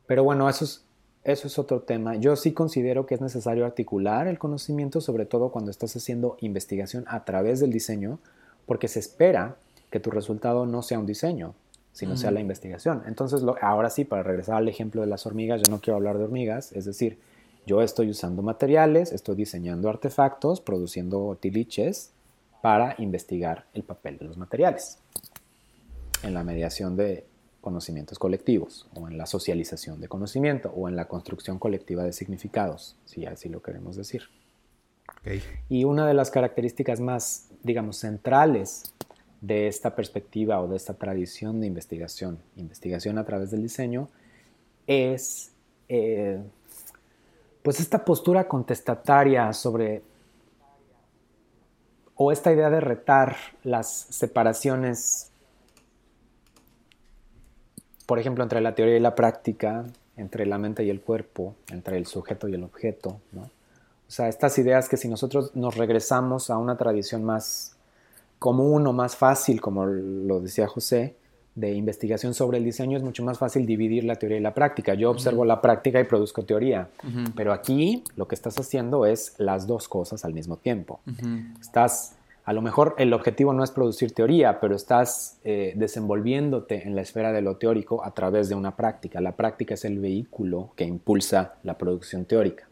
Pero 0.07 0.25
bueno, 0.25 0.49
eso 0.49 0.65
es, 0.65 0.85
eso 1.23 1.47
es 1.47 1.59
otro 1.59 1.81
tema. 1.81 2.17
Yo 2.17 2.35
sí 2.37 2.53
considero 2.53 3.07
que 3.07 3.15
es 3.15 3.21
necesario 3.21 3.65
articular 3.65 4.27
el 4.27 4.39
conocimiento, 4.39 5.01
sobre 5.01 5.27
todo 5.27 5.51
cuando 5.51 5.71
estás 5.71 5.95
haciendo 5.97 6.37
investigación 6.41 7.05
a 7.09 7.25
través 7.25 7.61
del 7.61 7.73
diseño, 7.73 8.19
porque 8.67 8.89
se 8.89 8.99
espera 8.99 9.57
que 9.91 10.01
tu 10.01 10.11
resultado 10.11 10.67
no 10.67 10.83
sea 10.83 10.99
un 10.99 11.07
diseño, 11.07 11.55
sino 11.93 12.17
sea 12.17 12.31
la 12.33 12.41
investigación. 12.41 13.03
Entonces, 13.07 13.43
ahora 13.63 13.91
sí, 13.91 14.05
para 14.05 14.23
regresar 14.25 14.57
al 14.57 14.69
ejemplo 14.69 15.01
de 15.01 15.07
las 15.07 15.25
hormigas, 15.25 15.63
yo 15.63 15.71
no 15.71 15.81
quiero 15.81 15.97
hablar 15.97 16.19
de 16.19 16.25
hormigas, 16.25 16.73
es 16.73 16.85
decir, 16.85 17.19
yo 17.67 17.83
estoy 17.83 18.09
usando 18.11 18.43
materiales, 18.43 19.13
estoy 19.13 19.35
diseñando 19.35 19.91
artefactos, 19.91 20.61
produciendo 20.61 21.37
tiliches 21.41 22.13
para 22.63 22.95
investigar 22.99 23.67
el 23.75 23.83
papel 23.83 24.19
de 24.19 24.25
los 24.25 24.39
materiales 24.39 24.99
en 26.23 26.33
la 26.33 26.45
mediación 26.45 26.97
de 26.97 27.27
conocimientos 27.61 28.19
colectivos 28.21 28.89
o 28.95 29.09
en 29.09 29.19
la 29.19 29.27
socialización 29.27 30.01
de 30.01 30.07
conocimiento 30.07 30.71
o 30.71 30.89
en 30.89 30.95
la 30.95 31.09
construcción 31.09 31.59
colectiva 31.59 32.05
de 32.05 32.13
significados, 32.13 32.97
si 33.05 33.27
así 33.27 33.49
lo 33.49 33.61
queremos 33.61 33.97
decir. 33.97 34.23
Y 35.69 35.83
una 35.83 36.07
de 36.07 36.15
las 36.15 36.31
características 36.31 37.01
más, 37.01 37.49
digamos, 37.65 37.97
centrales 37.97 38.95
de 39.41 39.67
esta 39.67 39.97
perspectiva 39.97 40.61
o 40.61 40.69
de 40.69 40.77
esta 40.77 40.95
tradición 40.95 41.61
de 41.61 41.67
investigación, 41.67 42.39
investigación 42.57 43.19
a 43.19 43.25
través 43.25 43.51
del 43.51 43.63
diseño, 43.63 44.09
es 44.87 45.51
eh, 45.89 46.41
pues 47.67 47.81
esta 47.81 48.05
postura 48.05 48.47
contestataria 48.47 49.53
sobre 49.53 50.05
o 52.15 52.31
esta 52.31 52.53
idea 52.53 52.71
de 52.71 52.79
retar 52.79 53.35
las 53.65 53.91
separaciones, 53.91 55.33
por 58.07 58.21
ejemplo, 58.21 58.45
entre 58.45 58.61
la 58.61 58.77
teoría 58.77 58.99
y 58.99 59.01
la 59.01 59.17
práctica, 59.17 59.85
entre 60.17 60.47
la 60.47 60.59
mente 60.59 60.85
y 60.85 60.91
el 60.91 61.01
cuerpo, 61.01 61.57
entre 61.73 61.97
el 61.97 62.07
sujeto 62.07 62.47
y 62.47 62.55
el 62.55 62.63
objeto, 62.63 63.21
¿no? 63.33 63.41
O 63.43 64.11
sea, 64.13 64.29
estas 64.29 64.57
ideas 64.59 64.89
que 64.89 64.97
si 64.97 65.09
nosotros 65.09 65.57
nos 65.57 65.75
regresamos 65.77 66.51
a 66.51 66.59
una 66.59 66.77
tradición 66.77 67.25
más 67.25 67.77
común 68.39 68.87
o 68.87 68.93
más 68.93 69.17
fácil, 69.17 69.61
como 69.61 69.87
lo 69.87 70.39
decía 70.39 70.69
José, 70.69 71.17
de 71.57 71.73
investigación 71.73 72.35
sobre 72.35 72.59
el 72.59 72.65
diseño, 72.65 72.99
es 72.99 73.03
mucho 73.03 73.25
más 73.25 73.39
fácil 73.39 73.65
dividir 73.65 74.05
la 74.05 74.17
teoría 74.17 74.37
y 74.37 74.43
la 74.43 74.55
práctica. 74.55 74.93
Yo 74.93 75.11
observo 75.11 75.45
la 75.45 75.63
práctica 75.63 75.99
y 75.99 76.05
produzco 76.05 76.45
teoría, 76.45 76.91
pero 77.35 77.53
aquí 77.53 78.05
lo 78.15 78.29
que 78.29 78.35
estás 78.35 78.59
haciendo 78.59 79.07
es 79.07 79.35
las 79.39 79.67
dos 79.67 79.89
cosas 79.89 80.25
al 80.27 80.35
mismo 80.35 80.59
tiempo. 80.59 81.01
Estás, 81.59 82.15
a 82.45 82.53
lo 82.53 82.61
mejor 82.61 82.95
el 82.99 83.15
objetivo 83.15 83.55
no 83.55 83.65
es 83.65 83.71
producir 83.71 84.13
teoría, 84.13 84.61
pero 84.61 84.77
estás 84.77 85.39
eh, 85.45 85.73
desenvolviéndote 85.77 86.87
en 86.87 86.95
la 86.95 87.01
esfera 87.01 87.33
de 87.33 87.41
lo 87.41 87.57
teórico 87.57 88.05
a 88.05 88.13
través 88.13 88.51
de 88.51 88.55
una 88.55 88.77
práctica. 88.77 89.23
La 89.23 89.33
práctica 89.33 89.75
es 89.75 89.87
el 89.87 89.99
vehículo 89.99 90.73
que 90.77 90.85
impulsa 90.85 91.55
la 91.63 91.79
producción 91.79 92.27
teórica. 92.27 92.69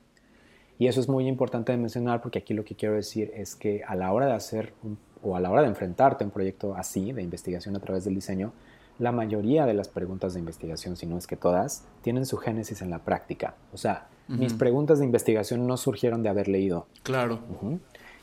Y 0.78 0.88
eso 0.88 1.00
es 1.00 1.08
muy 1.08 1.26
importante 1.26 1.72
de 1.72 1.78
mencionar 1.78 2.20
porque 2.20 2.40
aquí 2.40 2.52
lo 2.52 2.64
que 2.64 2.74
quiero 2.74 2.96
decir 2.96 3.32
es 3.34 3.54
que 3.54 3.82
a 3.86 3.94
la 3.94 4.12
hora 4.12 4.26
de 4.26 4.32
hacer 4.34 4.74
o 5.22 5.36
a 5.36 5.40
la 5.40 5.50
hora 5.50 5.62
de 5.62 5.68
enfrentarte 5.68 6.22
a 6.22 6.26
un 6.26 6.30
proyecto 6.30 6.74
así 6.74 7.12
de 7.12 7.22
investigación 7.22 7.74
a 7.76 7.80
través 7.80 8.04
del 8.04 8.14
diseño, 8.14 8.52
la 8.98 9.12
mayoría 9.12 9.66
de 9.66 9.74
las 9.74 9.88
preguntas 9.88 10.34
de 10.34 10.40
investigación, 10.40 10.96
si 10.96 11.06
no 11.06 11.18
es 11.18 11.26
que 11.26 11.36
todas, 11.36 11.84
tienen 12.02 12.26
su 12.26 12.36
génesis 12.36 12.82
en 12.82 12.90
la 12.90 13.00
práctica. 13.00 13.54
O 13.72 13.76
sea, 13.76 14.06
mis 14.28 14.54
preguntas 14.54 15.00
de 15.00 15.04
investigación 15.04 15.66
no 15.66 15.76
surgieron 15.76 16.22
de 16.22 16.28
haber 16.28 16.48
leído. 16.48 16.86
Claro. 17.02 17.40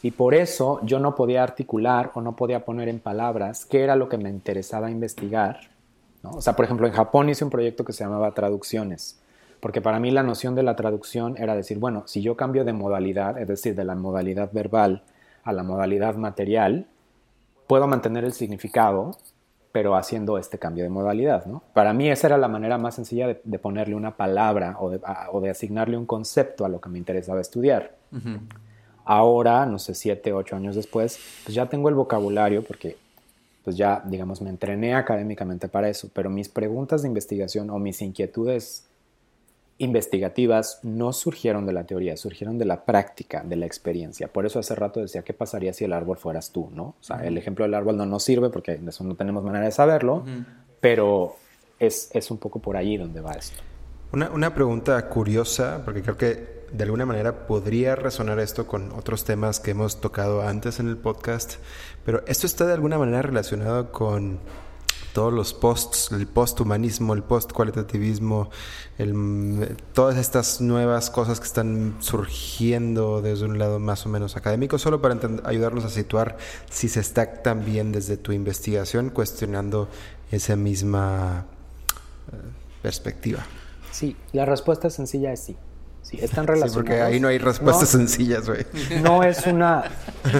Y 0.01 0.11
por 0.11 0.33
eso 0.33 0.79
yo 0.83 0.99
no 0.99 1.13
podía 1.15 1.43
articular 1.43 2.11
o 2.15 2.21
no 2.21 2.35
podía 2.35 2.65
poner 2.65 2.89
en 2.89 2.99
palabras 2.99 3.65
qué 3.65 3.83
era 3.83 3.95
lo 3.95 4.09
que 4.09 4.17
me 4.17 4.29
interesaba 4.29 4.89
investigar. 4.89 5.71
O 6.23 6.41
sea, 6.41 6.55
por 6.55 6.65
ejemplo, 6.65 6.87
en 6.87 6.93
Japón 6.93 7.29
hice 7.29 7.43
un 7.43 7.51
proyecto 7.51 7.83
que 7.85 7.93
se 7.93 8.03
llamaba 8.03 8.31
Traducciones 8.31 9.21
porque 9.61 9.79
para 9.79 9.99
mí 9.99 10.11
la 10.11 10.23
noción 10.23 10.55
de 10.55 10.63
la 10.63 10.75
traducción 10.75 11.37
era 11.37 11.55
decir, 11.55 11.77
bueno, 11.77 12.03
si 12.07 12.21
yo 12.21 12.35
cambio 12.35 12.65
de 12.65 12.73
modalidad, 12.73 13.37
es 13.37 13.47
decir, 13.47 13.75
de 13.75 13.85
la 13.85 13.95
modalidad 13.95 14.51
verbal 14.51 15.03
a 15.43 15.53
la 15.53 15.63
modalidad 15.63 16.15
material, 16.15 16.87
puedo 17.67 17.87
mantener 17.87 18.25
el 18.25 18.33
significado, 18.33 19.11
pero 19.71 19.95
haciendo 19.95 20.37
este 20.37 20.59
cambio 20.59 20.83
de 20.83 20.89
modalidad, 20.89 21.45
¿no? 21.45 21.63
Para 21.73 21.93
mí 21.93 22.09
esa 22.09 22.27
era 22.27 22.37
la 22.37 22.47
manera 22.47 22.77
más 22.77 22.95
sencilla 22.95 23.27
de, 23.27 23.59
ponerle 23.59 23.95
una 23.95 24.17
palabra 24.17 24.77
o 24.79 24.89
de, 25.41 25.49
asignarle 25.49 25.97
un 25.97 26.05
concepto 26.05 26.65
a 26.65 26.69
lo 26.69 26.81
que 26.81 26.89
me 26.89 26.97
interesaba 26.97 27.39
estudiar. 27.39 27.95
Ahora, 29.05 29.65
no 29.65 29.79
sé, 29.79 29.95
siete, 29.95 30.33
ocho 30.33 30.55
años 30.55 30.75
después, 30.75 31.19
pues 31.43 31.55
ya 31.55 31.67
tengo 31.67 31.89
el 31.89 31.95
vocabulario 31.95 32.63
porque 32.63 32.97
pues 33.63 33.77
ya, 33.77 34.01
digamos, 34.05 34.41
me 34.41 34.49
entrené 34.49 34.95
académicamente 34.95 35.67
para 35.67 35.87
eso, 35.87 36.09
pero 36.13 36.29
mis 36.29 36.49
preguntas 36.49 37.03
de 37.03 37.07
investigación 37.07 37.69
o 37.69 37.77
mis 37.77 38.01
inquietudes 38.01 38.87
investigativas 39.81 40.79
no 40.83 41.11
surgieron 41.11 41.65
de 41.65 41.73
la 41.73 41.85
teoría, 41.85 42.15
surgieron 42.15 42.59
de 42.59 42.65
la 42.65 42.85
práctica, 42.85 43.43
de 43.43 43.55
la 43.55 43.65
experiencia. 43.65 44.27
Por 44.27 44.45
eso 44.45 44.59
hace 44.59 44.75
rato 44.75 44.99
decía, 44.99 45.23
¿qué 45.23 45.33
pasaría 45.33 45.73
si 45.73 45.85
el 45.85 45.93
árbol 45.93 46.17
fueras 46.17 46.51
tú? 46.51 46.69
¿no? 46.71 46.83
O 46.83 46.95
sea, 47.03 47.25
el 47.25 47.37
ejemplo 47.37 47.65
del 47.65 47.73
árbol 47.73 47.97
no 47.97 48.05
nos 48.05 48.23
sirve 48.23 48.49
porque 48.49 48.77
de 48.77 48.89
eso 48.89 49.03
no 49.03 49.15
tenemos 49.15 49.43
manera 49.43 49.65
de 49.65 49.71
saberlo, 49.71 50.23
pero 50.79 51.35
es, 51.79 52.11
es, 52.13 52.29
un 52.29 52.37
poco 52.37 52.59
por 52.59 52.77
allí 52.77 52.97
donde 52.97 53.21
va 53.21 53.31
esto. 53.31 53.61
Una, 54.11 54.29
una 54.29 54.53
pregunta 54.53 55.09
curiosa, 55.09 55.81
porque 55.83 56.03
creo 56.03 56.17
que 56.17 56.61
de 56.71 56.83
alguna 56.83 57.05
manera 57.07 57.47
podría 57.47 57.95
resonar 57.95 58.39
esto 58.39 58.67
con 58.67 58.91
otros 58.91 59.25
temas 59.25 59.59
que 59.59 59.71
hemos 59.71 59.99
tocado 59.99 60.43
antes 60.43 60.79
en 60.79 60.89
el 60.89 60.97
podcast, 60.97 61.55
pero 62.05 62.23
esto 62.27 62.45
está 62.45 62.67
de 62.67 62.73
alguna 62.73 62.99
manera 62.99 63.23
relacionado 63.23 63.91
con 63.91 64.39
todos 65.13 65.33
los 65.33 65.53
posts, 65.53 66.11
el 66.11 66.27
posthumanismo, 66.27 67.13
el 67.13 67.23
postcualitativismo, 67.23 68.49
el, 68.97 69.77
todas 69.93 70.17
estas 70.17 70.61
nuevas 70.61 71.09
cosas 71.09 71.39
que 71.39 71.45
están 71.45 71.95
surgiendo 71.99 73.21
desde 73.21 73.45
un 73.45 73.59
lado 73.59 73.79
más 73.79 74.05
o 74.05 74.09
menos 74.09 74.37
académico, 74.37 74.77
solo 74.77 75.01
para 75.01 75.17
ayudarnos 75.43 75.85
a 75.85 75.89
situar 75.89 76.37
si 76.69 76.87
se 76.87 76.99
está 76.99 77.41
también 77.41 77.91
desde 77.91 78.17
tu 78.17 78.31
investigación 78.31 79.09
cuestionando 79.09 79.89
esa 80.31 80.55
misma 80.55 81.45
eh, 82.31 82.35
perspectiva. 82.81 83.45
Sí, 83.91 84.15
la 84.31 84.45
respuesta 84.45 84.89
sencilla 84.89 85.33
es 85.33 85.41
sí. 85.41 85.57
Sí, 86.01 86.17
están 86.19 86.47
relacionados. 86.47 86.71
Sí, 86.71 86.75
porque 86.75 87.01
ahí 87.01 87.19
no 87.19 87.27
hay 87.27 87.37
respuestas 87.37 87.89
sencillas, 87.89 88.47
güey. 88.47 88.65
No 89.03 89.23
es 89.23 89.45
una, 89.45 89.83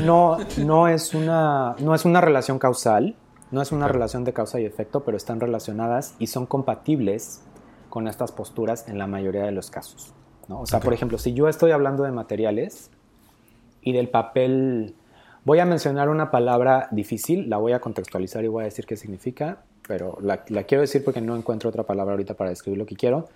no, 0.03 0.39
no 0.57 0.88
es 0.88 1.13
una, 1.13 1.76
no 1.80 1.93
es 1.93 2.05
una 2.05 2.22
relación 2.22 2.57
causal, 2.57 3.15
no 3.52 3.62
es 3.62 3.72
una 3.72 3.88
relación 3.88 4.24
de 4.24 4.34
causa 4.34 4.60
y 4.60 4.66
efecto, 4.66 5.04
pero 5.04 5.18
están 5.18 5.39
relacionadas 5.39 6.16
y 6.20 6.28
son 6.28 6.45
compatibles 6.45 7.41
con 7.89 8.08
estas 8.08 8.32
posturas 8.32 8.88
en 8.88 8.97
la 8.97 9.08
mayoría 9.08 9.43
de 9.43 9.52
los 9.52 9.70
casos. 9.70 10.14
¿no? 10.47 10.62
O 10.62 10.66
sea, 10.66 10.80
por 10.80 10.93
ejemplo, 10.93 11.18
si 11.18 11.34
yo 11.34 11.47
estoy 11.49 11.72
hablando 11.72 12.04
de 12.04 12.12
materiales 12.12 12.89
y 13.82 13.93
del 13.93 14.10
papel, 14.10 14.95
voy 15.43 15.60
a 15.60 15.66
mencionar 15.66 16.10
una 16.10 16.32
palabra 16.32 16.88
difícil, 16.91 17.49
la 17.49 17.58
voy 17.58 17.74
a 17.74 17.80
contextualizar 17.80 18.43
y 18.43 18.47
voy 18.47 18.62
a 18.62 18.66
decir 18.66 18.86
qué 18.86 18.95
significa, 18.95 19.64
pero 19.88 20.18
la, 20.22 20.43
la 20.47 20.64
quiero 20.64 20.82
decir 20.82 21.04
porque 21.04 21.22
no 21.22 21.36
encuentro 21.36 21.70
otra 21.70 21.84
palabra 21.84 22.14
ahorita 22.14 22.36
para 22.36 22.49
describir 22.49 22.78
lo 22.80 22.86
que 22.86 22.95
quiero. 22.95 23.28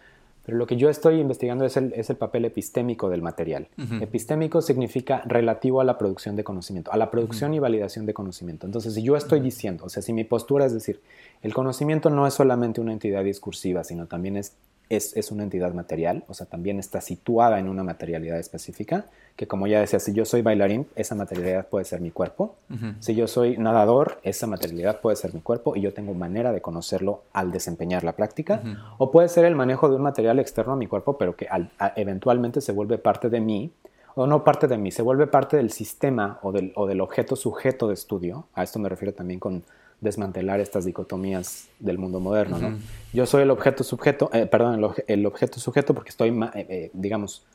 Pero 0.46 0.58
lo 0.58 0.68
que 0.68 0.78
yo 0.78 0.90
estoy 0.90 1.20
investigando 1.20 1.66
es 1.66 1.76
el, 1.78 1.94
es 1.96 2.10
el 2.10 2.18
papel 2.18 2.46
epistémico 2.46 3.10
del 3.10 3.22
material. 3.22 3.68
Epistémico 4.00 4.62
significa 4.62 5.24
relativo 5.26 5.82
a 5.82 5.84
la 5.84 5.98
producción 5.98 6.36
de 6.36 6.44
conocimiento, 6.44 6.92
a 6.92 6.98
la 6.98 7.10
producción 7.10 7.54
y 7.54 7.60
validación 7.60 8.06
de 8.06 8.14
conocimiento. 8.14 8.66
Entonces, 8.66 8.94
si 8.94 9.02
yo 9.02 9.16
estoy 9.16 9.40
diciendo, 9.40 9.86
o 9.86 9.90
sea, 9.90 10.04
si 10.04 10.14
mi 10.14 10.24
postura 10.24 10.66
es 10.66 10.74
decir, 10.74 11.00
el 11.42 11.54
conocimiento 11.54 12.10
no 12.10 12.28
es 12.28 12.34
solamente 12.34 12.80
una 12.80 12.94
entidad 12.94 13.24
discursiva, 13.24 13.84
sino 13.84 14.06
también 14.06 14.38
es 14.38 14.54
es, 14.90 15.32
una 15.32 15.44
entidad 15.44 15.74
material, 15.74 16.24
o 16.28 16.34
sea, 16.34 16.46
también 16.46 16.80
está 16.80 17.02
situada 17.02 17.60
en 17.60 17.68
una 17.68 17.84
materialidad 17.84 18.40
específica, 18.40 19.06
que 19.36 19.48
como 19.48 19.68
ya 19.68 19.80
decía, 19.80 20.00
si 20.00 20.14
yo 20.14 20.24
soy 20.26 20.42
bailarín, 20.42 20.88
esa 20.96 21.16
materialidad 21.16 21.68
puede 21.68 21.86
ser 21.86 22.00
mi 22.00 22.12
cuerpo. 22.12 22.56
Si 23.00 23.16
yo 23.16 23.28
soy 23.28 23.58
nadador, 23.58 24.20
esa 24.24 24.48
materialidad 24.48 25.02
puede 25.02 25.18
ser 25.18 25.34
mi 25.34 25.42
cuerpo 25.42 25.76
y 25.76 25.82
yo 25.82 25.94
tengo 25.94 26.14
manera 26.14 26.54
de 26.54 26.62
conocerlo 26.62 27.24
al 27.34 27.52
desempeñar 27.52 28.04
la 28.04 28.14
práctica. 28.14 28.62
O 28.98 29.12
puede 29.12 29.28
ser 29.28 29.44
el 29.46 29.56
manejo 29.56 29.90
de 29.90 29.98
un 29.98 30.04
material 30.04 30.40
externo 30.40 30.74
a 30.74 30.76
mi 30.78 30.88
cuerpo, 30.88 31.18
pero 31.18 31.36
que 31.36 31.48
eventualmente 31.96 32.62
se 32.62 32.72
vuelve 32.72 32.98
parte 32.98 33.30
de 33.30 33.42
mí, 33.42 33.72
o 34.16 34.26
no 34.26 34.46
parte 34.46 34.68
de 34.68 34.78
mí, 34.78 34.92
se 34.92 35.02
vuelve 35.02 35.28
parte 35.28 35.58
del 35.58 35.72
sistema 35.72 36.40
o 36.42 36.54
del, 36.54 36.72
o 36.76 36.88
del 36.88 37.02
objeto 37.02 37.36
sujeto 37.36 37.90
de 37.90 37.96
estudio. 37.96 38.48
A 38.54 38.64
esto 38.64 38.80
me 38.80 38.88
refiero 38.88 39.14
también 39.14 39.42
con 39.42 39.64
desmantelar 40.02 40.60
estas 40.60 40.86
dicotomías 40.86 41.68
del 41.80 41.98
mundo 41.98 42.20
moderno, 42.20 42.60
¿no? 42.60 42.78
Yo 43.14 43.26
soy 43.26 43.44
el 43.44 43.52
objeto 43.52 43.84
sujeto, 43.84 44.30
eh, 44.34 44.46
perdón, 44.46 44.82
el, 45.08 45.26
objeto 45.26 45.60
sujeto 45.60 45.94
porque 45.94 46.10
estoy, 46.10 46.30
eh, 46.30 46.50
eh, 46.54 46.92
digamos, 46.94 47.46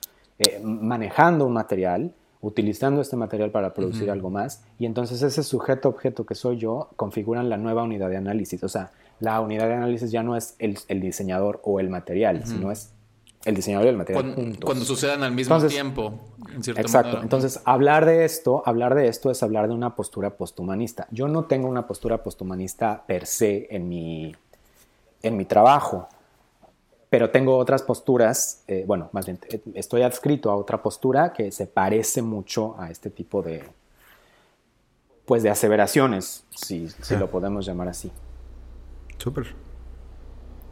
manejando 0.63 1.47
un 1.47 1.53
material, 1.53 2.13
utilizando 2.41 3.03
este 3.03 3.17
material 3.17 3.51
para 3.51 3.75
producir 3.75 4.11
algo 4.11 4.31
más, 4.31 4.63
y 4.79 4.87
entonces 4.87 5.21
ese 5.21 5.43
sujeto 5.43 5.91
objeto 5.91 6.25
que 6.25 6.35
soy 6.35 6.57
yo 6.57 6.89
configuran 6.97 7.51
la 7.51 7.59
nueva 7.59 7.83
unidad 7.83 8.09
de 8.09 8.17
análisis. 8.17 8.65
O 8.65 8.69
sea, 8.69 8.91
la 9.21 9.41
unidad 9.41 9.69
de 9.69 9.75
análisis 9.75 10.11
ya 10.11 10.23
no 10.23 10.37
es 10.37 10.57
el, 10.59 11.01
diseñador 11.01 11.61
o 11.63 11.79
el 11.79 11.91
material, 11.91 12.47
sino 12.47 12.73
es 12.73 12.95
el 13.45 13.55
diseñador 13.55 13.87
y 13.87 13.89
el 13.91 13.97
material 13.97 14.35
cuando, 14.35 14.67
Cuando 14.67 14.85
sucedan 14.85 15.23
al 15.23 15.33
mismo 15.33 15.59
tiempo. 15.67 16.15
En 16.55 16.63
cierto 16.63 16.81
exacto. 16.81 17.21
Entonces, 17.23 17.61
hablar 17.65 18.05
de 18.05 18.25
esto, 18.25 18.63
hablar 18.67 18.95
de 18.95 19.09
esto 19.09 19.31
es 19.31 19.43
hablar 19.43 19.69
de 19.69 19.75
una 19.75 19.95
postura 19.95 20.37
posthumanista. 20.37 21.07
Yo 21.11 21.27
no 21.29 21.45
tengo 21.45 21.69
una 21.69 21.87
postura 21.87 22.23
posthumanista 22.23 23.05
per 23.07 23.27
se 23.27 23.67
en 23.71 23.89
mi, 23.89 24.35
en 25.23 25.37
mi 25.37 25.45
trabajo, 25.47 26.09
pero 27.09 27.31
tengo 27.31 27.57
otras 27.57 27.83
posturas, 27.83 28.63
eh, 28.69 28.85
bueno, 28.87 29.09
más 29.13 29.27
bien, 29.27 29.39
estoy 29.75 30.03
adscrito 30.03 30.51
a 30.51 30.57
otra 30.57 30.83
postura 30.83 31.33
que 31.33 31.51
se 31.51 31.67
parece 31.67 32.23
mucho 32.23 32.77
a 32.79 32.91
este 32.91 33.11
tipo 33.11 33.43
de, 33.43 33.65
pues, 35.25 35.43
de 35.43 35.51
aseveraciones, 35.51 36.45
si, 36.51 36.89
si 36.89 37.17
lo 37.17 37.31
podemos 37.31 37.65
llamar 37.65 37.89
así. 37.89 38.13
Súper 39.19 39.70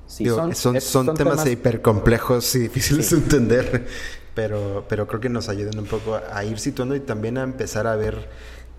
son, 0.08 0.80
son, 0.80 1.14
temas, 1.14 1.46
hiper 1.46 1.82
complejos 1.82 2.54
y 2.54 2.58
difíciles 2.68 3.10
de 3.10 3.16
entender, 3.18 3.86
pero, 4.34 4.86
pero 4.88 5.06
creo 5.06 5.20
que 5.20 5.28
nos 5.28 5.48
ayudan 5.48 5.78
un 5.78 5.86
poco 5.86 6.18
a 6.32 6.44
ir 6.44 6.58
situando 6.58 6.96
y 6.96 7.00
también 7.00 7.38
a 7.38 7.42
empezar 7.42 7.86
a 7.86 7.94
ver 7.94 8.28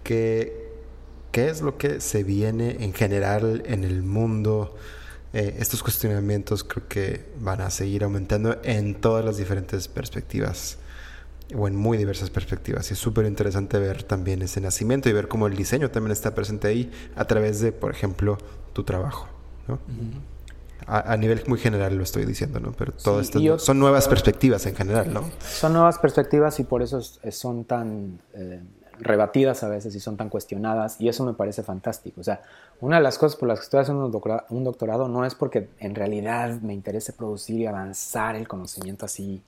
qué, 0.03 0.71
qué 1.31 1.49
es 1.49 1.61
lo 1.61 1.77
que 1.77 2.01
se 2.01 2.23
viene 2.23 2.83
en 2.83 2.93
general 2.93 3.63
en 3.65 3.83
el 3.83 4.01
mundo. 4.01 4.75
Eh, 5.31 5.57
estos 5.59 5.83
cuestionamientos 5.83 6.63
creo 6.63 6.87
que 6.87 7.25
van 7.39 7.61
a 7.61 7.69
seguir 7.69 8.03
aumentando 8.03 8.59
en 8.63 8.95
todas 8.95 9.23
las 9.23 9.37
diferentes 9.37 9.87
perspectivas 9.87 10.79
o 11.55 11.67
en 11.67 11.75
muy 11.75 11.97
diversas 11.97 12.31
perspectivas. 12.31 12.89
Y 12.89 12.93
es 12.93 12.99
súper 12.99 13.25
interesante 13.25 13.77
ver 13.77 14.03
también 14.03 14.41
ese 14.41 14.61
nacimiento 14.61 15.09
y 15.09 15.13
ver 15.13 15.27
cómo 15.27 15.45
el 15.47 15.55
diseño 15.55 15.91
también 15.91 16.11
está 16.11 16.33
presente 16.33 16.67
ahí 16.67 16.91
a 17.15 17.25
través 17.25 17.59
de, 17.59 17.71
por 17.71 17.91
ejemplo, 17.91 18.37
tu 18.73 18.83
trabajo. 18.83 19.27
¿no? 19.67 19.79
A, 20.87 21.15
nivel 21.17 21.43
muy 21.47 21.59
general 21.59 21.95
lo 21.95 22.03
estoy 22.03 22.25
diciendo, 22.25 22.59
¿no? 22.59 22.71
Pero 22.71 22.93
todo 22.93 23.21
esto 23.21 23.59
son 23.59 23.79
nuevas 23.79 24.07
perspectivas 24.07 24.65
en 24.65 24.75
general, 24.75 25.13
¿no? 25.13 25.29
Son 25.39 25.73
nuevas 25.73 25.99
perspectivas 25.99 26.59
y 26.59 26.63
por 26.63 26.81
eso 26.81 27.01
son 27.01 27.65
tan 27.65 28.19
eh, 28.33 28.61
rebatidas 28.99 29.63
a 29.63 29.69
veces 29.69 29.95
y 29.95 29.99
son 29.99 30.17
tan 30.17 30.29
cuestionadas 30.29 30.99
y 30.99 31.09
eso 31.09 31.25
me 31.25 31.33
parece 31.33 31.63
fantástico. 31.63 32.21
O 32.21 32.23
sea, 32.23 32.41
una 32.81 32.97
de 32.97 33.03
las 33.03 33.17
cosas 33.17 33.37
por 33.37 33.47
las 33.47 33.59
que 33.59 33.63
estoy 33.63 33.81
haciendo 33.81 34.05
un 34.49 34.63
doctorado, 34.63 35.07
no 35.07 35.25
es 35.25 35.35
porque 35.35 35.69
en 35.79 35.95
realidad 35.95 36.59
me 36.61 36.73
interese 36.73 37.13
producir 37.13 37.61
y 37.61 37.65
avanzar 37.65 38.35
el 38.35 38.47
conocimiento 38.47 39.05
así 39.05 39.41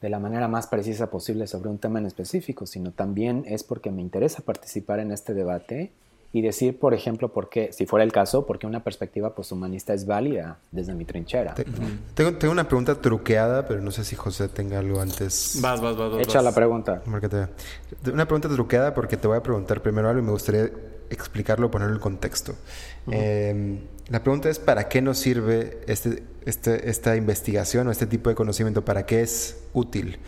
de 0.00 0.08
la 0.10 0.18
manera 0.18 0.48
más 0.48 0.66
precisa 0.66 1.08
posible 1.10 1.46
sobre 1.46 1.70
un 1.70 1.78
tema 1.78 2.00
en 2.00 2.06
específico, 2.06 2.66
sino 2.66 2.90
también 2.90 3.44
es 3.46 3.62
porque 3.62 3.90
me 3.90 4.02
interesa 4.02 4.42
participar 4.42 4.98
en 4.98 5.12
este 5.12 5.32
debate 5.32 5.92
y 6.32 6.40
decir, 6.40 6.78
por 6.78 6.94
ejemplo, 6.94 7.32
por 7.32 7.50
qué, 7.50 7.72
si 7.72 7.84
fuera 7.84 8.04
el 8.04 8.12
caso, 8.12 8.46
por 8.46 8.58
qué 8.58 8.66
una 8.66 8.82
perspectiva 8.82 9.34
posthumanista 9.34 9.92
es 9.92 10.06
válida 10.06 10.58
desde 10.70 10.94
mi 10.94 11.04
trinchera. 11.04 11.54
tengo, 12.14 12.34
tengo, 12.34 12.52
una 12.52 12.66
pregunta 12.66 13.00
truqueada, 13.00 13.66
pero 13.68 13.82
no 13.82 13.90
sé 13.90 14.04
si 14.04 14.16
José 14.16 14.48
tenga 14.48 14.78
algo 14.78 15.00
antes. 15.00 15.58
Vas, 15.60 15.80
vas, 15.80 15.96
vas. 15.96 16.20
Echa 16.20 16.40
la 16.40 16.52
pregunta. 16.52 17.02
Una 18.10 18.26
pregunta 18.26 18.48
truqueada 18.48 18.94
porque 18.94 19.18
te 19.18 19.28
voy 19.28 19.36
a 19.36 19.42
preguntar 19.42 19.82
primero 19.82 20.08
algo 20.08 20.22
y 20.22 20.24
me 20.24 20.32
gustaría 20.32 20.70
explicarlo, 21.10 21.70
ponerlo 21.70 21.94
en 21.94 22.00
contexto. 22.00 22.54
Em, 23.10 23.80
la 24.08 24.22
pregunta 24.22 24.48
es, 24.48 24.58
¿para 24.58 24.88
qué 24.88 25.02
nos 25.02 25.18
sirve 25.18 25.80
este, 25.86 26.22
este, 26.46 26.88
esta 26.88 27.16
investigación 27.16 27.88
o 27.88 27.90
este 27.90 28.06
tipo 28.06 28.30
de 28.30 28.36
conocimiento? 28.36 28.84
¿Para 28.84 29.04
qué 29.04 29.20
es 29.20 29.62
útil? 29.74 30.18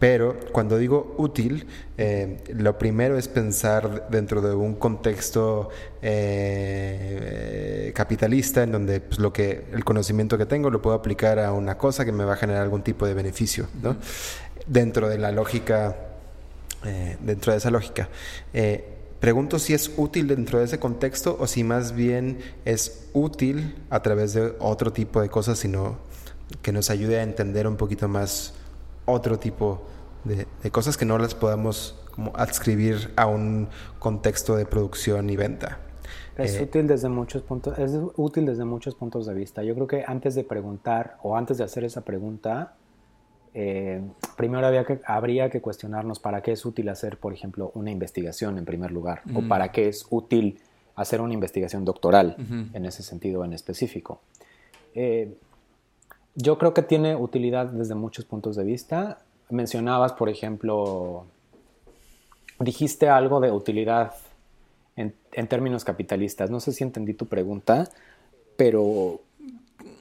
Pero 0.00 0.40
cuando 0.50 0.78
digo 0.78 1.14
útil, 1.18 1.66
eh, 1.98 2.38
lo 2.54 2.78
primero 2.78 3.18
es 3.18 3.28
pensar 3.28 4.08
dentro 4.10 4.40
de 4.40 4.54
un 4.54 4.76
contexto 4.76 5.68
eh, 6.00 7.92
capitalista 7.94 8.62
en 8.62 8.72
donde 8.72 9.00
pues, 9.02 9.18
lo 9.20 9.30
que 9.30 9.66
el 9.72 9.84
conocimiento 9.84 10.38
que 10.38 10.46
tengo 10.46 10.70
lo 10.70 10.80
puedo 10.80 10.96
aplicar 10.96 11.38
a 11.38 11.52
una 11.52 11.76
cosa 11.76 12.06
que 12.06 12.12
me 12.12 12.24
va 12.24 12.32
a 12.32 12.36
generar 12.36 12.62
algún 12.62 12.82
tipo 12.82 13.06
de 13.06 13.12
beneficio, 13.12 13.68
¿no? 13.82 13.98
Dentro 14.66 15.06
de 15.06 15.18
la 15.18 15.32
lógica, 15.32 15.94
eh, 16.86 17.18
dentro 17.20 17.52
de 17.52 17.58
esa 17.58 17.70
lógica. 17.70 18.08
Pregunto 19.20 19.58
si 19.58 19.74
es 19.74 19.92
útil 19.98 20.28
dentro 20.28 20.60
de 20.60 20.64
ese 20.64 20.78
contexto 20.78 21.36
o 21.38 21.46
si 21.46 21.62
más 21.62 21.92
bien 21.92 22.38
es 22.64 23.10
útil 23.12 23.74
a 23.90 24.00
través 24.00 24.32
de 24.32 24.54
otro 24.60 24.94
tipo 24.94 25.20
de 25.20 25.28
cosas, 25.28 25.58
sino 25.58 25.98
que 26.62 26.72
nos 26.72 26.88
ayude 26.88 27.20
a 27.20 27.22
entender 27.22 27.66
un 27.68 27.76
poquito 27.76 28.08
más 28.08 28.54
otro 29.10 29.38
tipo 29.38 29.82
de, 30.24 30.46
de 30.62 30.70
cosas 30.70 30.96
que 30.96 31.04
no 31.04 31.18
las 31.18 31.34
podamos 31.34 31.96
como 32.14 32.32
adscribir 32.34 33.12
a 33.16 33.26
un 33.26 33.68
contexto 33.98 34.56
de 34.56 34.66
producción 34.66 35.30
y 35.30 35.36
venta. 35.36 35.78
Es 36.36 36.56
Eh, 36.56 36.62
útil 36.62 36.86
desde 36.86 37.08
muchos 37.08 37.42
puntos, 37.42 37.78
es 37.78 37.92
útil 38.16 38.46
desde 38.46 38.64
muchos 38.64 38.94
puntos 38.94 39.26
de 39.26 39.34
vista. 39.34 39.62
Yo 39.62 39.74
creo 39.74 39.86
que 39.86 40.04
antes 40.06 40.34
de 40.34 40.44
preguntar 40.44 41.16
o 41.22 41.36
antes 41.36 41.58
de 41.58 41.64
hacer 41.64 41.84
esa 41.84 42.02
pregunta, 42.02 42.74
eh, 43.52 44.00
primero 44.36 44.66
había 44.66 44.84
que, 44.84 45.00
habría 45.04 45.50
que 45.50 45.60
cuestionarnos 45.60 46.18
para 46.18 46.40
qué 46.40 46.52
es 46.52 46.64
útil 46.64 46.88
hacer, 46.88 47.18
por 47.18 47.32
ejemplo, 47.32 47.72
una 47.74 47.90
investigación 47.90 48.58
en 48.58 48.64
primer 48.64 48.90
lugar, 48.90 49.22
o 49.34 49.42
para 49.48 49.72
qué 49.72 49.88
es 49.88 50.06
útil 50.10 50.60
hacer 50.94 51.20
una 51.20 51.34
investigación 51.34 51.84
doctoral 51.84 52.36
en 52.72 52.84
ese 52.84 53.02
sentido 53.02 53.44
en 53.44 53.52
específico. 53.52 54.20
Eh, 54.94 55.36
yo 56.34 56.58
creo 56.58 56.74
que 56.74 56.82
tiene 56.82 57.16
utilidad 57.16 57.66
desde 57.66 57.94
muchos 57.94 58.24
puntos 58.24 58.56
de 58.56 58.64
vista. 58.64 59.18
Mencionabas, 59.48 60.12
por 60.12 60.28
ejemplo, 60.28 61.24
dijiste 62.58 63.08
algo 63.08 63.40
de 63.40 63.50
utilidad 63.50 64.14
en, 64.96 65.14
en, 65.32 65.48
términos 65.48 65.84
capitalistas. 65.84 66.50
No 66.50 66.60
sé 66.60 66.72
si 66.72 66.84
entendí 66.84 67.14
tu 67.14 67.26
pregunta, 67.26 67.88
pero, 68.56 69.20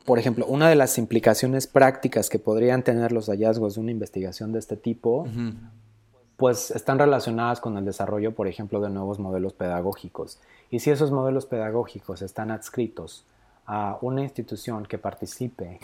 por 0.06 0.20
ejemplo, 0.20 0.46
una 0.46 0.70
de 0.70 0.76
las 0.76 0.98
implicaciones 0.98 1.68
prácticas 1.68 2.30
que 2.30 2.40
podrían 2.40 2.84
tener 2.84 3.12
los 3.12 3.28
hallazgos 3.28 3.76
de 3.76 3.82
una 3.82 3.92
investigación 3.92 4.52
de 4.52 4.60
este 4.60 4.78
tipo, 4.78 5.22
uh 5.22 5.26
-huh. 5.26 5.54
pues 6.38 6.72
están 6.72 7.00
relacionadas 7.00 7.60
con 7.60 7.78
el 7.78 7.86
desarrollo, 7.86 8.36
por 8.36 8.48
ejemplo, 8.48 8.82
de 8.82 8.90
nuevos 8.90 9.18
modelos 9.18 9.54
pedagógicos. 9.54 10.40
Y 10.70 10.80
si 10.80 10.92
esos 10.92 11.12
modelos 11.12 11.46
pedagógicos 11.46 12.22
están 12.22 12.52
adscritos 12.52 13.26
a 13.66 13.98
una 14.02 14.22
institución 14.24 14.86
que 14.86 14.98
participe 14.98 15.80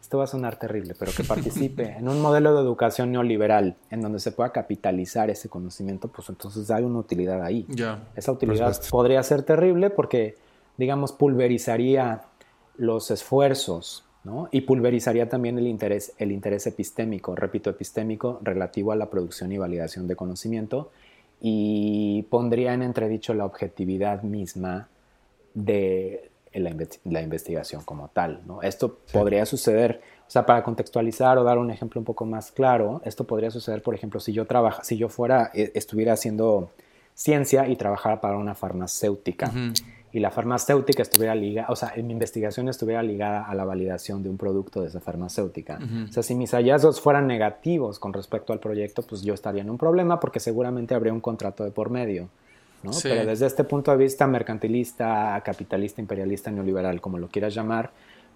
esto 0.00 0.18
va 0.18 0.24
a 0.24 0.26
sonar 0.26 0.58
terrible, 0.58 0.94
pero 0.98 1.12
que 1.12 1.24
participe 1.24 1.96
en 1.98 2.08
un 2.08 2.20
modelo 2.20 2.54
de 2.54 2.60
educación 2.60 3.12
neoliberal 3.12 3.76
en 3.90 4.00
donde 4.00 4.20
se 4.20 4.32
pueda 4.32 4.52
capitalizar 4.52 5.28
ese 5.30 5.48
conocimiento, 5.48 6.08
pues 6.08 6.28
entonces 6.28 6.70
hay 6.70 6.84
una 6.84 7.00
utilidad 7.00 7.42
ahí. 7.42 7.66
Yeah. 7.66 8.08
Esa 8.14 8.32
utilidad 8.32 8.74
podría 8.90 9.22
ser 9.22 9.42
terrible 9.42 9.90
porque, 9.90 10.36
digamos, 10.76 11.12
pulverizaría 11.12 12.22
los 12.76 13.10
esfuerzos 13.10 14.04
¿no? 14.24 14.48
y 14.50 14.62
pulverizaría 14.62 15.28
también 15.28 15.58
el 15.58 15.66
interés, 15.66 16.12
el 16.18 16.32
interés 16.32 16.66
epistémico, 16.66 17.34
repito, 17.34 17.68
epistémico 17.68 18.40
relativo 18.42 18.92
a 18.92 18.96
la 18.96 19.10
producción 19.10 19.52
y 19.52 19.58
validación 19.58 20.06
de 20.06 20.16
conocimiento 20.16 20.90
y 21.40 22.22
pondría 22.30 22.74
en 22.74 22.82
entredicho 22.82 23.34
la 23.34 23.44
objetividad 23.44 24.22
misma 24.22 24.88
de 25.54 26.27
la, 26.60 26.74
la, 27.04 27.22
investigación 27.22 27.82
como 27.84 28.08
tal. 28.08 28.40
¿no? 28.46 28.62
Esto 28.62 28.98
sí. 29.06 29.12
podría 29.12 29.46
suceder, 29.46 30.00
o 30.26 30.30
sea, 30.30 30.46
para 30.46 30.62
contextualizar 30.62 31.38
o 31.38 31.44
dar 31.44 31.58
un 31.58 31.70
ejemplo 31.70 32.00
un 32.00 32.04
poco 32.04 32.24
más 32.24 32.50
claro, 32.52 33.00
esto 33.04 33.24
podría 33.24 33.50
suceder, 33.50 33.82
por 33.82 33.94
ejemplo, 33.94 34.20
si 34.20 34.32
yo 34.32 34.46
trabaja, 34.46 34.84
si 34.84 34.96
yo 34.96 35.08
fuera, 35.08 35.50
eh, 35.54 35.72
estuviera 35.74 36.12
haciendo 36.12 36.70
ciencia 37.14 37.66
y 37.66 37.76
trabajara 37.76 38.20
para 38.20 38.38
una 38.38 38.54
farmacéutica. 38.54 39.48
Uh 39.48 39.56
-huh. 39.56 39.84
Y 40.10 40.20
la 40.20 40.30
farmacéutica 40.30 41.02
estuviera 41.02 41.34
ligada, 41.34 41.68
o 41.68 41.76
sea, 41.76 41.92
mi 41.96 42.12
investigación 42.12 42.68
estuviera 42.68 43.02
ligada 43.02 43.44
a 43.44 43.54
la 43.54 43.64
validación 43.64 44.22
de 44.22 44.30
un 44.30 44.38
producto 44.38 44.80
de 44.80 44.88
esa 44.88 45.00
farmacéutica. 45.00 45.78
Uh 45.80 45.84
-huh. 45.84 46.08
O 46.08 46.12
sea, 46.12 46.22
si 46.22 46.34
mis 46.34 46.52
hallazgos 46.52 47.00
fueran 47.00 47.26
negativos 47.26 47.98
con 47.98 48.12
respecto 48.12 48.52
al 48.52 48.60
proyecto, 48.60 49.02
pues 49.02 49.22
yo 49.22 49.34
estaría 49.34 49.62
en 49.62 49.68
un 49.68 49.76
problema 49.76 50.18
porque 50.20 50.40
seguramente 50.40 50.94
habría 50.94 51.12
un 51.12 51.20
contrato 51.20 51.64
de 51.64 51.72
por 51.72 51.90
medio. 51.90 52.28
¿No? 52.82 52.92
Sí. 52.92 53.08
Pero 53.08 53.26
desde 53.26 53.46
este 53.46 53.64
punto 53.64 53.90
de 53.90 53.96
vista 53.96 54.26
mercantilista, 54.26 55.40
capitalista, 55.44 56.00
imperialista, 56.00 56.50
neoliberal, 56.50 57.00
como 57.00 57.18
lo 57.18 57.28
quieras 57.28 57.54
llamar, 57.54 57.90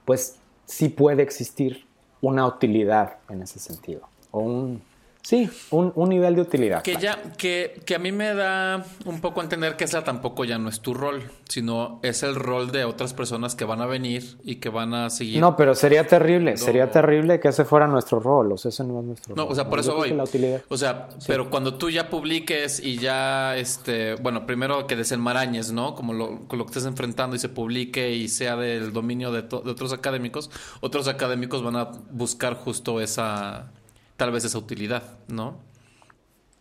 pues 0.05 0.37
sí 0.65 0.89
puede 0.89 1.23
existir 1.23 1.85
una 2.21 2.47
utilidad 2.47 3.17
en 3.29 3.43
ese 3.43 3.59
sentido. 3.59 4.09
O 4.31 4.41
un, 4.41 4.83
sí, 5.23 5.49
un, 5.71 5.93
un 5.95 6.09
nivel 6.09 6.35
de 6.35 6.43
utilidad. 6.43 6.83
Que, 6.83 6.97
ya, 6.97 7.19
que, 7.37 7.81
que, 7.85 7.95
a 7.95 7.99
mí 7.99 8.13
me 8.13 8.35
da 8.35 8.85
un 9.05 9.21
poco 9.21 9.41
a 9.41 9.45
entender 9.45 9.77
que 9.77 9.85
esa 9.85 10.05
tampoco 10.05 10.45
ya 10.45 10.59
no 10.59 10.69
es 10.69 10.81
tu 10.81 10.95
rol, 10.95 11.31
sino 11.49 12.01
es 12.03 12.23
el 12.23 12.35
rol 12.35 12.73
de 12.73 12.85
otras 12.85 13.15
personas 13.15 13.55
que 13.55 13.65
van 13.65 13.81
a 13.81 13.87
venir 13.87 14.37
y 14.43 14.57
que 14.57 14.69
van 14.69 14.95
a 14.95 15.11
seguir. 15.11 15.41
No, 15.41 15.57
pero 15.57 15.75
sería 15.75 16.07
terrible, 16.07 16.53
no. 16.53 16.57
sería 16.57 16.91
terrible 16.91 17.41
que 17.41 17.49
ese 17.49 17.65
fuera 17.65 17.87
nuestro 17.87 18.21
rol, 18.21 18.53
o 18.53 18.57
sea, 18.57 18.69
ese 18.71 18.85
no 18.85 19.01
es 19.01 19.07
nuestro 19.07 19.35
no, 19.35 19.45
rol. 19.45 19.53
o 19.53 19.55
sea, 19.55 19.69
por 19.69 19.79
¿no? 19.79 19.81
eso 19.81 19.95
voy. 19.95 20.13
La 20.13 20.25
utilidad. 20.25 20.63
O 20.69 20.77
sea, 20.77 21.09
sí. 21.19 21.25
pero 21.29 21.51
cuando 21.51 21.75
tú 21.75 21.91
ya 21.91 22.11
publiques 22.11 22.81
y 22.81 22.99
ya, 22.99 23.57
este, 23.57 24.15
bueno, 24.17 24.47
primero 24.47 24.87
que 24.87 24.97
desenmarañes, 24.97 25.73
¿no? 25.73 25.95
Como 25.95 26.13
lo, 26.13 26.49
con 26.49 26.59
lo 26.59 26.65
que 26.65 26.71
estés 26.71 26.87
enfrentando 26.87 27.37
y 27.37 27.39
se 27.39 27.49
publique 27.49 28.13
y 28.13 28.29
sea 28.29 28.57
del 28.57 28.93
dominio 28.93 29.33
de, 29.33 29.43
de 29.43 29.71
otros 29.71 29.93
académicos, 29.93 30.51
otros 30.81 31.09
académicos 31.09 31.63
van 31.63 31.77
a 31.77 31.91
buscar 32.11 32.55
justo 32.55 33.01
esa, 33.01 33.71
tal 34.17 34.31
vez 34.31 34.45
esa 34.45 34.59
utilidad, 34.59 35.03
¿no? 35.29 35.57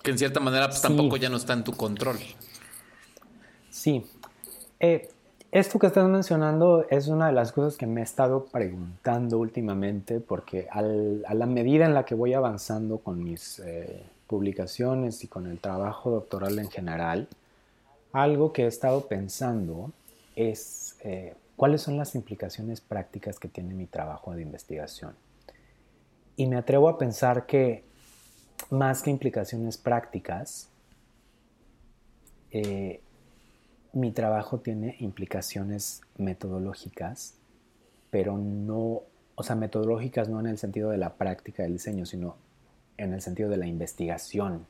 Que 0.04 0.12
en 0.12 0.18
cierta 0.18 0.40
manera 0.40 0.68
pues, 0.68 0.80
sí. 0.80 0.84
tampoco 0.84 1.18
ya 1.18 1.30
no 1.30 1.38
está 1.38 1.54
en 1.54 1.64
tu 1.64 1.74
control. 1.74 2.18
Sí. 3.70 4.06
Eh, 4.80 5.10
esto 5.52 5.80
que 5.80 5.88
estás 5.88 6.08
mencionando 6.08 6.86
es 6.90 7.08
una 7.08 7.28
de 7.28 7.34
las 7.34 7.52
cosas 7.52 7.78
que 7.78 7.86
me 7.86 8.02
he 8.02 8.04
estado 8.04 8.46
preguntando 8.46 9.38
últimamente 9.38 10.20
porque 10.22 10.68
al, 10.72 11.24
a 11.28 11.34
la 11.34 11.46
medida 11.46 11.86
en 11.86 11.94
la 11.94 12.06
que 12.06 12.16
voy 12.16 12.34
avanzando 12.34 13.00
con 13.00 13.24
mis 13.24 13.60
eh, 13.60 14.02
publicaciones 14.28 15.24
y 15.26 15.28
con 15.28 15.48
el 15.48 15.60
trabajo 15.60 16.10
doctoral 16.10 16.58
en 16.58 16.70
general, 16.70 17.28
algo 18.14 18.54
que 18.54 18.64
he 18.64 18.68
estado 18.68 19.08
pensando 19.08 19.92
es 20.38 20.96
eh, 21.02 21.36
cuáles 21.58 21.82
son 21.82 21.98
las 21.98 22.16
implicaciones 22.16 22.80
prácticas 22.80 23.38
que 23.38 23.50
tiene 23.50 23.74
mi 23.74 23.88
trabajo 23.88 24.34
de 24.34 24.42
investigación. 24.42 25.14
Y 26.36 26.48
me 26.48 26.58
atrevo 26.58 26.90
a 26.90 26.98
pensar 26.98 27.46
que 27.46 27.84
más 28.70 29.04
que 29.04 29.10
implicaciones 29.12 29.78
prácticas, 29.78 30.70
eh, 32.52 33.02
mi 33.94 34.12
trabajo 34.12 34.60
tiene 34.60 34.96
implicaciones 35.00 36.02
metodológicas, 36.18 37.36
pero 38.10 38.38
no, 38.38 39.02
o 39.36 39.44
sea, 39.44 39.56
metodológicas 39.56 40.30
no 40.30 40.40
en 40.40 40.48
el 40.48 40.58
sentido 40.58 40.90
de 40.90 40.98
la 40.98 41.16
práctica 41.16 41.64
del 41.64 41.74
diseño, 41.74 42.06
sino 42.06 42.36
en 42.98 43.14
el 43.14 43.22
sentido 43.22 43.50
de 43.50 43.58
la 43.58 43.68
investigación 43.68 44.66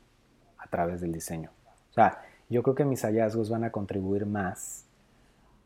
a 0.58 0.66
través 0.68 1.00
del 1.00 1.12
diseño. 1.12 1.50
O 1.90 1.94
sea, 1.94 2.22
yo 2.48 2.62
creo 2.62 2.74
que 2.74 2.84
mis 2.84 3.02
hallazgos 3.02 3.50
van 3.50 3.64
a 3.64 3.70
contribuir 3.70 4.26
más 4.26 4.84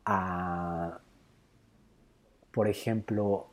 a, 0.05 1.01
por 2.53 2.69
ejemplo, 2.69 3.49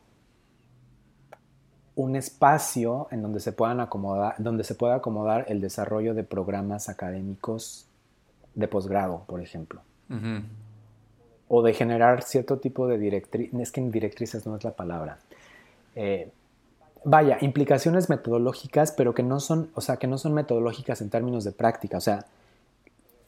un 1.95 2.15
espacio 2.15 3.07
en 3.11 3.21
donde 3.21 3.39
se 3.39 3.51
puedan 3.51 3.79
acomodar, 3.79 4.35
donde 4.37 4.63
se 4.63 4.75
pueda 4.75 4.95
acomodar 4.95 5.45
el 5.47 5.61
desarrollo 5.61 6.13
de 6.13 6.23
programas 6.23 6.89
académicos 6.89 7.85
de 8.55 8.67
posgrado, 8.67 9.23
por 9.27 9.41
ejemplo. 9.41 9.81
Uh 10.09 10.13
-huh. 10.13 10.43
O 11.47 11.61
de 11.61 11.73
generar 11.73 12.23
cierto 12.23 12.57
tipo 12.57 12.87
de 12.87 12.97
directrices, 12.97 13.59
es 13.59 13.71
que 13.71 13.81
directrices 13.81 14.45
no 14.45 14.55
es 14.55 14.63
la 14.63 14.71
palabra. 14.71 15.19
Eh, 15.95 16.31
vaya, 17.03 17.37
implicaciones 17.41 18.09
metodológicas, 18.09 18.91
pero 18.91 19.13
que 19.13 19.23
no 19.23 19.39
son, 19.39 19.69
o 19.75 19.81
sea, 19.81 19.97
que 19.97 20.07
no 20.07 20.17
son 20.17 20.33
metodológicas 20.33 21.01
en 21.01 21.09
términos 21.09 21.43
de 21.43 21.51
práctica. 21.51 21.97
O 21.97 22.01
sea, 22.01 22.25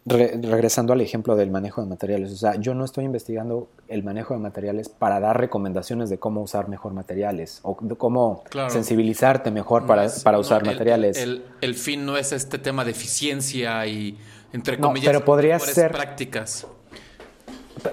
re 0.06 0.40
regresando 0.42 0.94
al 0.94 1.02
ejemplo 1.02 1.36
del 1.36 1.50
manejo 1.50 1.82
de 1.82 1.88
materiales, 1.88 2.32
o 2.32 2.36
sea, 2.36 2.56
yo 2.56 2.76
no 2.76 2.86
estoy 2.86 3.06
investigando 3.06 3.68
el 3.88 4.04
manejo 4.04 4.36
de 4.36 4.40
materiales 4.40 4.88
para 4.88 5.20
dar 5.20 5.40
recomendaciones 5.40 6.10
de 6.10 6.20
cómo 6.20 6.42
usar 6.42 6.70
mejor 6.70 6.94
materiales 6.94 7.60
o 7.64 7.78
de 7.82 7.96
cómo 7.96 8.44
claro. 8.50 8.70
sensibilizarte 8.70 9.50
mejor 9.50 9.86
para, 9.88 10.06
usar 10.38 10.66
materiales. 10.66 11.18
El, 11.18 11.76
fin 11.76 12.06
no 12.06 12.18
es 12.18 12.32
este 12.32 12.60
tema 12.60 12.86
de 12.86 12.92
eficiencia 12.92 13.86
y, 13.88 14.18
entre 14.54 14.80
comillas, 14.80 15.08
no, 15.08 15.20
pero 15.20 15.26
podría 15.26 15.60
ser 15.60 15.92
prácticas. 15.92 16.68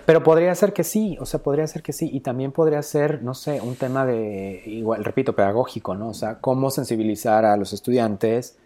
Pero 0.07 0.23
podría 0.23 0.55
ser 0.55 0.73
que 0.73 0.85
sí, 0.85 1.17
o 1.21 1.27
sea, 1.27 1.43
podría 1.43 1.67
ser 1.67 1.83
que 1.83 1.93
sí. 1.93 2.09
Y 2.13 2.21
también 2.21 2.53
podría 2.53 2.83
ser, 2.83 3.23
no 3.23 3.35
sé, 3.35 3.61
un 3.61 3.77
tema 3.77 4.07
de, 4.07 4.63
igual, 4.67 5.05
repito, 5.05 5.35
pedagógico, 5.35 5.95
¿no? 5.95 6.09
O 6.09 6.15
sea, 6.15 6.39
cómo 6.41 6.71
sensibilizar 6.71 7.45
a 7.45 7.57
los 7.57 7.73
estudiantes 7.73 8.57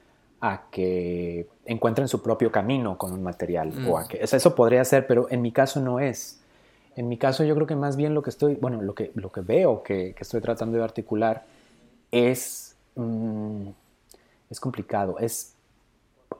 a 0.40 0.64
que 0.70 1.48
encuentren 1.64 2.08
su 2.08 2.22
propio 2.22 2.52
camino 2.52 2.98
con 2.98 3.12
un 3.12 3.22
material. 3.22 3.72
Mm. 3.72 3.88
O 3.88 3.98
a 3.98 4.06
que, 4.06 4.22
o 4.22 4.26
sea, 4.26 4.36
eso 4.36 4.54
podría 4.54 4.84
ser, 4.84 5.06
pero 5.06 5.26
en 5.30 5.42
mi 5.42 5.52
caso 5.52 5.80
no 5.80 6.00
es. 6.00 6.40
En 6.94 7.08
mi 7.08 7.18
caso 7.18 7.44
yo 7.44 7.54
creo 7.54 7.66
que 7.66 7.76
más 7.76 7.96
bien 7.96 8.14
lo 8.14 8.22
que 8.22 8.30
estoy, 8.30 8.54
bueno, 8.56 8.80
lo 8.82 8.94
que, 8.94 9.12
lo 9.14 9.30
que 9.30 9.42
veo 9.42 9.82
que, 9.82 10.14
que 10.14 10.22
estoy 10.22 10.40
tratando 10.40 10.78
de 10.78 10.84
articular 10.84 11.44
es, 12.10 12.76
mmm, 12.94 13.68
es 14.50 14.60
complicado, 14.60 15.18
es, 15.18 15.54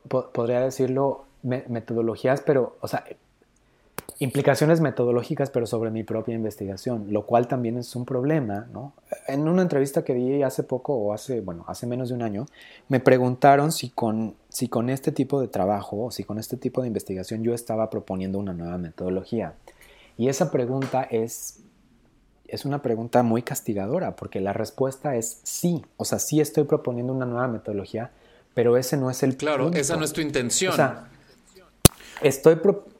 po 0.08 0.30
podría 0.30 0.60
decirlo, 0.60 1.24
me 1.42 1.64
metodologías, 1.68 2.40
pero, 2.40 2.76
o 2.80 2.88
sea, 2.88 3.04
implicaciones 4.18 4.80
metodológicas, 4.80 5.50
pero 5.50 5.66
sobre 5.66 5.90
mi 5.90 6.02
propia 6.02 6.34
investigación, 6.34 7.06
lo 7.10 7.26
cual 7.26 7.48
también 7.48 7.76
es 7.76 7.94
un 7.96 8.06
problema, 8.06 8.66
¿no? 8.72 8.94
En 9.28 9.46
una 9.46 9.62
entrevista 9.62 10.04
que 10.04 10.14
di 10.14 10.42
hace 10.42 10.62
poco, 10.62 10.94
o 10.94 11.12
hace, 11.12 11.40
bueno, 11.40 11.64
hace 11.68 11.86
menos 11.86 12.08
de 12.08 12.14
un 12.14 12.22
año, 12.22 12.46
me 12.88 12.98
preguntaron 12.98 13.72
si 13.72 13.90
con, 13.90 14.34
si 14.48 14.68
con 14.68 14.88
este 14.88 15.12
tipo 15.12 15.40
de 15.40 15.48
trabajo, 15.48 16.04
o 16.04 16.10
si 16.10 16.24
con 16.24 16.38
este 16.38 16.56
tipo 16.56 16.80
de 16.80 16.88
investigación 16.88 17.42
yo 17.42 17.52
estaba 17.52 17.90
proponiendo 17.90 18.38
una 18.38 18.54
nueva 18.54 18.78
metodología. 18.78 19.54
Y 20.16 20.28
esa 20.28 20.50
pregunta 20.50 21.02
es, 21.02 21.60
es 22.48 22.64
una 22.64 22.80
pregunta 22.80 23.22
muy 23.22 23.42
castigadora, 23.42 24.16
porque 24.16 24.40
la 24.40 24.54
respuesta 24.54 25.14
es 25.16 25.40
sí, 25.42 25.84
o 25.98 26.06
sea, 26.06 26.18
sí 26.18 26.40
estoy 26.40 26.64
proponiendo 26.64 27.12
una 27.12 27.26
nueva 27.26 27.48
metodología, 27.48 28.12
pero 28.54 28.78
ese 28.78 28.96
no 28.96 29.10
es 29.10 29.22
el 29.22 29.36
Claro, 29.36 29.70
esa 29.72 29.96
no 29.98 30.04
es 30.04 30.14
tu 30.14 30.22
intención. 30.22 30.72
O 30.72 30.76
sea, 30.76 31.08
estoy 32.22 32.56
proponiendo 32.56 32.95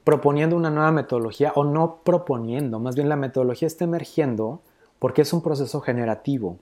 una 0.57 0.71
nueva 0.71 0.93
metodología 0.93 1.53
o 1.57 1.65
no 1.65 2.01
proponiendo, 2.05 2.79
más 2.79 2.95
bien 2.95 3.09
la 3.09 3.17
metodología 3.17 3.67
está 3.67 3.85
emergiendo 3.85 4.63
porque 4.99 5.23
es 5.23 5.33
un 5.33 5.43
proceso 5.43 5.81
generativo. 5.81 6.59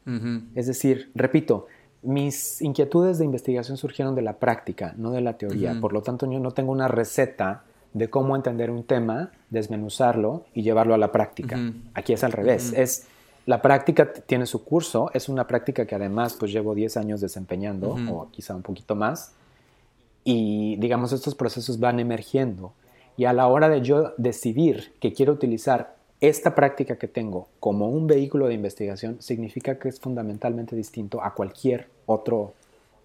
Es 0.54 0.66
decir, 0.66 1.10
repito, 1.14 1.66
mis 2.02 2.60
inquietudes 2.62 3.18
de 3.18 3.24
investigación 3.24 3.76
surgieron 3.76 4.14
de 4.14 4.22
la 4.22 4.38
práctica, 4.38 4.94
no 4.96 5.10
de 5.10 5.20
la 5.20 5.34
teoría. 5.34 5.78
Por 5.80 5.92
lo 5.92 6.02
tanto, 6.02 6.30
yo 6.30 6.40
no 6.40 6.52
tengo 6.52 6.72
una 6.72 6.88
receta 6.88 7.64
de 7.92 8.10
cómo 8.10 8.34
entender 8.34 8.70
un 8.70 8.84
tema, 8.84 9.30
desmenuzarlo 9.50 10.44
y 10.52 10.62
llevarlo 10.62 10.94
a 10.94 10.98
la 10.98 11.12
práctica. 11.12 11.58
Aquí 11.94 12.12
es 12.12 12.24
al 12.24 12.32
revés. 12.32 12.72
Es 12.74 13.06
la 13.46 13.60
práctica 13.60 14.10
tiene 14.12 14.46
su 14.46 14.64
curso, 14.64 15.10
es 15.12 15.28
una 15.28 15.46
práctica 15.46 15.84
que 15.86 15.94
además 15.94 16.34
pues 16.34 16.50
llevo 16.50 16.74
10 16.74 16.96
años 16.96 17.20
desempeñando 17.20 17.96
o 18.10 18.28
quizá 18.30 18.54
un 18.54 18.62
poquito 18.62 18.94
más 18.94 19.32
y 20.24 20.76
digamos 20.76 21.12
estos 21.12 21.34
procesos 21.34 21.78
van 21.78 22.00
emergiendo 22.00 22.72
y 23.16 23.24
a 23.26 23.32
la 23.32 23.46
hora 23.46 23.68
de 23.68 23.80
yo 23.82 24.12
decidir 24.16 24.92
que 25.00 25.12
quiero 25.12 25.32
utilizar 25.32 25.94
esta 26.20 26.54
práctica 26.54 26.96
que 26.96 27.08
tengo 27.08 27.48
como 27.60 27.88
un 27.88 28.06
vehículo 28.06 28.46
de 28.46 28.54
investigación 28.54 29.20
significa 29.20 29.78
que 29.78 29.88
es 29.88 30.00
fundamentalmente 30.00 30.74
distinto 30.74 31.22
a 31.22 31.34
cualquier 31.34 31.88
otro 32.06 32.54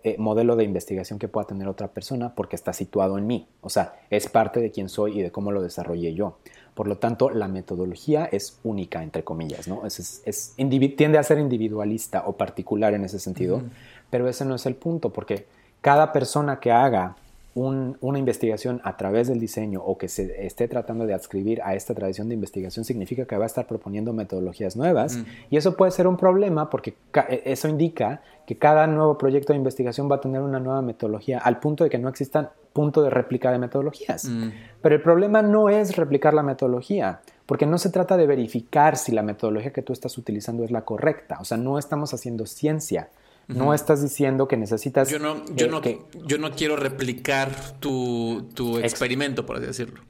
eh, 0.02 0.15
modelo 0.18 0.56
de 0.56 0.64
investigación 0.64 1.19
que 1.19 1.27
pueda 1.27 1.45
tener 1.45 1.68
otra 1.68 1.90
persona 1.90 2.34
porque 2.34 2.56
está 2.56 2.72
situado 2.72 3.18
en 3.18 3.27
mí. 3.27 3.48
O 3.60 3.69
sea, 3.69 3.95
es 4.10 4.30
parte 4.30 4.61
de 4.61 4.72
quién 4.72 4.88
soy 4.88 5.19
y 5.19 5.22
de 5.22 5.31
cómo 5.31 5.52
lo 5.52 5.61
desarrollé 5.61 6.14
yo. 6.14 6.38
Por 6.73 6.88
lo 6.88 6.98
tanto, 6.98 7.30
la 7.30 7.49
metodología 7.49 8.23
es 8.23 8.57
única, 8.64 9.03
entre 9.03 9.26
comillas, 9.26 9.68
¿no? 9.68 9.86
Es, 9.86 10.22
es, 10.26 10.56
tiende 10.95 11.18
a 11.18 11.23
ser 11.23 11.40
individualista 11.40 12.23
o 12.26 12.38
particular 12.38 12.94
en 12.94 13.03
ese 13.03 13.19
sentido, 13.19 13.61
pero 14.10 14.30
ese 14.30 14.45
no 14.45 14.56
es 14.56 14.65
el 14.65 14.76
punto, 14.76 15.10
porque 15.10 15.45
cada 15.81 16.14
persona 16.14 16.61
que 16.61 16.72
haga 16.72 17.18
una 17.55 18.19
investigación 18.19 18.80
a 18.84 18.95
través 18.95 19.27
del 19.27 19.39
diseño 19.39 19.81
o 19.84 19.97
que 19.97 20.07
se 20.07 20.45
esté 20.45 20.67
tratando 20.67 21.05
de 21.05 21.13
adscribir 21.13 21.61
a 21.63 21.73
esta 21.73 21.95
tradición 21.95 22.30
de 22.30 22.35
investigación 22.35 22.85
significa 22.85 23.26
que 23.26 23.38
va 23.38 23.43
a 23.43 23.47
estar 23.47 23.65
proponiendo 23.67 24.13
metodologías 24.13 24.76
nuevas 24.76 25.17
mm. 25.17 25.26
y 25.49 25.57
eso 25.57 25.76
puede 25.76 25.91
ser 25.91 26.07
un 26.07 26.15
problema 26.15 26.69
porque 26.69 26.93
e, 27.27 27.41
eso 27.45 27.67
indica 27.67 28.21
que 28.45 28.57
cada 28.57 28.88
nuevo 28.88 29.17
proyecto 29.17 29.53
de 29.53 29.57
investigación 29.57 30.09
va 30.09 30.17
a 30.17 30.21
tener 30.21 30.41
una 30.41 30.59
nueva 30.59 30.81
metodología 30.81 31.39
al 31.39 31.59
punto 31.59 31.84
de 31.84 31.89
que 31.89 31.97
no 31.97 32.07
existan 32.07 32.49
punto 32.73 33.01
de 33.01 33.09
réplica 33.09 33.51
de 33.51 33.59
metodologías. 33.59 34.26
Mm. 34.26 34.49
Pero 34.81 34.95
el 34.95 35.01
problema 35.01 35.41
no 35.41 35.69
es 35.69 35.95
replicar 35.95 36.34
la 36.34 36.43
metodología, 36.43 37.21
porque 37.45 37.65
no 37.65 37.77
se 37.77 37.89
trata 37.89 38.15
de 38.15 38.27
verificar 38.27 38.95
si 38.95 39.11
la 39.11 39.23
metodología 39.23 39.73
que 39.73 39.81
tú 39.81 39.91
estás 39.91 40.17
utilizando 40.17 40.63
es 40.63 40.71
la 40.71 40.85
correcta, 40.85 41.38
o 41.41 41.45
sea, 41.45 41.57
no 41.57 41.77
estamos 41.77 42.13
haciendo 42.13 42.45
ciencia, 42.45 43.09
no 43.49 43.73
estás 43.73 44.01
diciendo 44.01 44.47
que 44.47 44.57
necesitas... 44.57 45.09
Yo 45.09 45.19
no, 45.19 45.43
yo 45.53 45.67
no, 45.67 45.81
yo 46.26 46.38
no 46.38 46.51
quiero 46.51 46.76
replicar 46.76 47.80
tu, 47.80 48.47
experimento, 48.81 49.45
por 49.45 49.57
así 49.57 49.65
decirlo. 49.65 50.01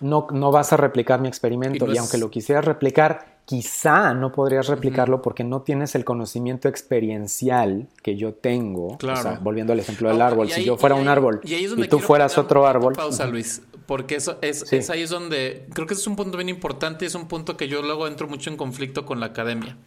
No, 0.00 0.26
no 0.30 0.50
vas 0.50 0.72
a 0.72 0.76
replicar 0.76 1.20
mi 1.20 1.28
experimento 1.28 1.90
y, 1.90 1.96
aunque 1.96 2.18
lo 2.18 2.30
quisieras 2.30 2.64
replicar, 2.64 3.38
quizá 3.46 4.12
no 4.12 4.32
podrías 4.32 4.66
replicarlo 4.66 5.22
porque 5.22 5.42
no 5.42 5.62
tienes 5.62 5.94
el 5.94 6.04
conocimiento 6.04 6.68
experiencial 6.68 7.88
que 8.02 8.16
yo 8.16 8.34
tengo. 8.34 8.98
Claro. 8.98 9.38
volviendo 9.40 9.72
al 9.72 9.80
ejemplo 9.80 10.10
del 10.10 10.20
árbol, 10.20 10.50
si 10.50 10.64
yo 10.64 10.76
fuera 10.76 10.96
un 10.96 11.08
árbol 11.08 11.40
y, 11.44 11.88
tú 11.88 12.00
fueras 12.00 12.36
otro 12.36 12.66
árbol. 12.66 12.92
Pausa, 12.94 13.26
Luis, 13.26 13.62
porque 13.86 14.16
eso 14.16 14.36
es, 14.42 14.70
es, 14.72 14.90
ahí 14.90 15.02
es 15.02 15.10
donde 15.10 15.66
creo 15.72 15.86
que 15.86 15.94
es 15.94 16.06
un 16.06 16.16
punto 16.16 16.36
bien 16.36 16.48
importante 16.48 17.04
y 17.04 17.08
es 17.08 17.14
un 17.14 17.28
punto 17.28 17.56
que 17.56 17.68
yo 17.68 17.80
luego 17.80 18.06
entro 18.06 18.28
mucho 18.28 18.50
en 18.50 18.56
conflicto 18.56 19.06
con 19.06 19.20
la 19.20 19.26
academia. 19.26 19.78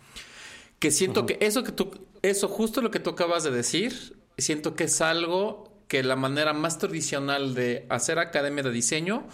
Que 0.80 0.92
siento 0.92 1.26
que 1.26 1.38
eso 1.42 1.64
que 1.64 1.72
tú, 1.72 1.92
eso 2.22 2.48
justo 2.48 2.82
lo 2.82 2.92
que 2.92 3.00
tú 3.00 3.12
acabas 3.12 3.44
de 3.44 3.52
decir, 3.52 4.18
siento 4.38 4.76
que 4.76 4.86
es 4.86 5.02
algo 5.02 5.70
que 5.88 6.04
la 6.04 6.16
manera 6.16 6.54
más 6.54 6.78
tradicional 6.78 7.54
de 7.56 7.86
hacer 7.90 8.20
academia 8.20 8.64
de 8.64 8.72
diseño 8.72 9.28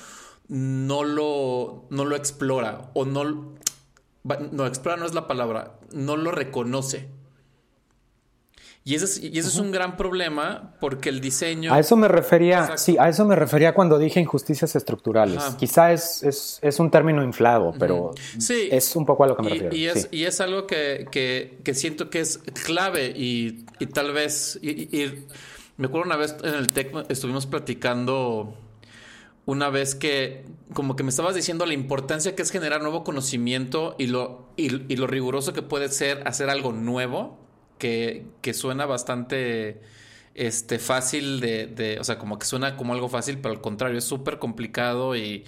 no 0.47 1.03
lo, 1.03 1.85
no 1.89 2.05
lo 2.05 2.15
explora 2.15 2.89
o 2.93 3.05
no, 3.05 3.55
no, 4.23 4.65
explora 4.65 4.97
no 4.97 5.05
es 5.05 5.13
la 5.13 5.27
palabra, 5.27 5.79
no 5.91 6.17
lo 6.17 6.31
reconoce. 6.31 7.09
Y 8.87 8.93
ese, 8.93 9.05
es, 9.05 9.23
y 9.23 9.39
es 9.39 9.55
un 9.55 9.71
gran 9.71 9.97
problema 9.97 10.75
porque 10.79 11.09
el 11.09 11.19
diseño... 11.19 11.73
A 11.73 11.79
eso 11.79 11.97
me 11.97 12.07
refería, 12.07 12.77
sí, 12.77 12.95
a 12.99 13.09
eso 13.09 13.25
me 13.25 13.35
refería 13.35 13.73
cuando 13.73 13.97
dije 13.97 14.19
injusticias 14.19 14.75
estructurales. 14.75 15.43
Quizá 15.57 15.91
es, 15.91 16.59
es, 16.61 16.79
un 16.79 16.91
término 16.91 17.23
inflado, 17.23 17.73
pero 17.79 18.11
sí. 18.37 18.69
es 18.71 18.95
un 18.95 19.07
poco 19.07 19.23
a 19.23 19.27
lo 19.27 19.35
que 19.35 19.41
me 19.41 19.49
refiero. 19.49 19.75
Y 19.75 19.87
es, 19.87 20.07
y 20.11 20.25
es 20.25 20.39
algo 20.39 20.67
que, 20.67 21.07
que, 21.11 21.73
siento 21.73 22.11
que 22.11 22.19
es 22.19 22.37
clave 22.63 23.07
y, 23.07 23.65
y 23.79 23.87
tal 23.87 24.13
vez... 24.13 24.59
Y, 24.61 25.25
me 25.77 25.87
acuerdo 25.87 26.05
una 26.05 26.15
vez 26.15 26.35
en 26.43 26.53
el 26.53 26.69
TEC 26.69 27.09
estuvimos 27.09 27.47
platicando 27.47 28.53
una 29.45 29.69
vez 29.71 29.95
que 29.95 30.45
como 30.73 30.95
que 30.95 31.01
me 31.03 31.09
estabas 31.09 31.33
diciendo 31.33 31.65
la 31.65 31.73
importancia 31.73 32.35
que 32.35 32.43
es 32.43 32.51
generar 32.51 32.81
nuevo 32.81 33.03
conocimiento 33.03 33.95
y 33.97 34.07
lo, 34.07 34.47
y, 34.55 34.93
y 34.93 34.95
lo 34.95 35.07
riguroso 35.07 35.53
que 35.53 35.63
puede 35.63 35.89
ser 35.89 36.25
hacer 36.27 36.49
algo 36.51 36.71
nuevo 36.71 37.44
que, 37.77 38.25
suena 38.53 38.85
bastante 38.85 39.81
este, 40.33 40.79
fácil 40.79 41.39
de, 41.39 41.97
o 41.99 42.03
sea, 42.03 42.17
como 42.17 42.39
que 42.39 42.45
suena 42.45 42.77
como 42.77 42.93
algo 42.93 43.09
fácil, 43.09 43.39
pero 43.39 43.53
al 43.53 43.61
contrario, 43.61 43.97
es 43.97 44.05
súper 44.05 44.39
complicado 44.39 45.15
y 45.15 45.45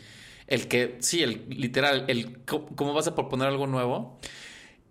el 0.48 0.68
que, 0.68 0.98
sí, 1.00 1.24
el 1.24 1.46
literal, 1.50 2.06
el 2.08 2.40
cómo 2.46 2.94
vas 2.94 3.08
a 3.08 3.16
proponer 3.16 3.48
algo 3.48 3.68
nuevo. 3.68 4.18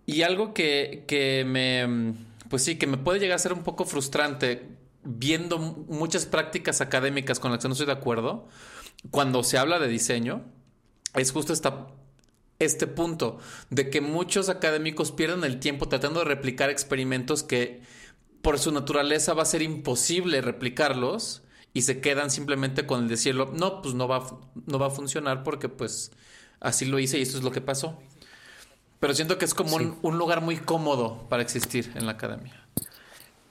Y 0.05 0.21
algo 0.21 0.53
que, 0.53 1.03
que 1.07 1.43
me, 1.45 2.15
pues 2.49 2.63
sí, 2.63 2.77
que 2.77 2.87
me 2.87 2.97
puede 2.97 3.19
llegar 3.19 3.35
a 3.35 3.39
ser 3.39 3.53
un 3.53 3.63
poco 3.63 3.85
frustrante 3.85 4.67
viendo 5.03 5.57
muchas 5.57 6.25
prácticas 6.25 6.81
académicas 6.81 7.39
con 7.39 7.51
las 7.51 7.61
que 7.61 7.67
no 7.67 7.73
estoy 7.73 7.87
de 7.87 7.93
acuerdo, 7.93 8.47
cuando 9.11 9.43
se 9.43 9.57
habla 9.57 9.79
de 9.79 9.87
diseño, 9.87 10.43
es 11.13 11.31
justo 11.31 11.53
esta 11.53 11.87
este 12.59 12.87
punto 12.87 13.37
de 13.69 13.89
que 13.89 14.01
muchos 14.01 14.49
académicos 14.49 15.11
pierden 15.11 15.43
el 15.43 15.59
tiempo 15.59 15.87
tratando 15.87 16.19
de 16.19 16.25
replicar 16.25 16.69
experimentos 16.69 17.43
que 17.43 17.81
por 18.41 18.59
su 18.59 18.71
naturaleza 18.71 19.33
va 19.33 19.43
a 19.43 19.45
ser 19.45 19.61
imposible 19.61 20.41
replicarlos 20.41 21.43
y 21.73 21.83
se 21.83 22.01
quedan 22.01 22.31
simplemente 22.31 22.87
con 22.87 23.03
el 23.03 23.09
decirlo, 23.09 23.51
no, 23.53 23.81
pues 23.81 23.93
no 23.93 24.07
va, 24.07 24.25
no 24.65 24.79
va 24.79 24.87
a 24.87 24.89
funcionar 24.89 25.43
porque 25.43 25.69
pues 25.69 26.11
así 26.59 26.85
lo 26.85 26.97
hice 26.97 27.19
y 27.19 27.21
esto 27.21 27.37
es 27.37 27.43
lo 27.43 27.51
que 27.51 27.61
pasó. 27.61 27.99
Pero 28.99 29.13
siento 29.13 29.37
que 29.37 29.45
es 29.45 29.53
como 29.53 29.75
un, 29.75 29.97
un 30.01 30.17
lugar 30.17 30.41
muy 30.41 30.57
cómodo 30.57 31.27
para 31.29 31.43
existir 31.43 31.91
en 31.95 32.07
la 32.07 32.13
academia. 32.13 32.67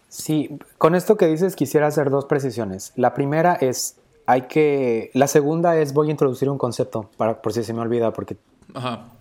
Sí, 0.09 0.59
con 0.79 0.95
esto 0.95 1.17
que 1.17 1.27
dices 1.27 1.55
quisiera 1.55 1.87
hacer 1.87 2.11
dos 2.11 2.25
precisiones. 2.25 2.93
La 2.97 3.15
primera 3.15 3.55
es, 3.55 3.97
hay 4.25 4.43
que, 4.43 5.11
la 5.15 5.29
segunda 5.29 5.77
es, 5.79 5.93
voy 5.93 6.09
a 6.09 6.11
introducir 6.11 6.49
un 6.49 6.59
concepto, 6.59 7.11
para, 7.17 7.43
por 7.43 7.53
si 7.53 7.63
se 7.63 7.73
me 7.75 7.81
olvida, 7.81 8.13
porque 8.13 8.37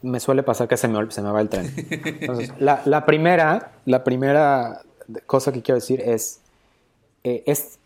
me 0.02 0.20
suele 0.20 0.44
pasar 0.44 0.68
que 0.68 0.78
se 0.78 0.88
me, 0.88 1.12
se 1.12 1.22
me 1.22 1.32
va 1.32 1.42
el 1.42 1.50
tren. 1.50 1.74
Entonces, 2.22 2.54
la, 2.60 3.06
primera, 3.06 3.74
la 3.86 4.04
primera 4.04 4.82
cosa 5.26 5.52
que 5.52 5.62
quiero 5.62 5.76
decir 5.76 6.02
es, 6.02 6.42
eh, 7.24 7.44
es, 7.46 7.80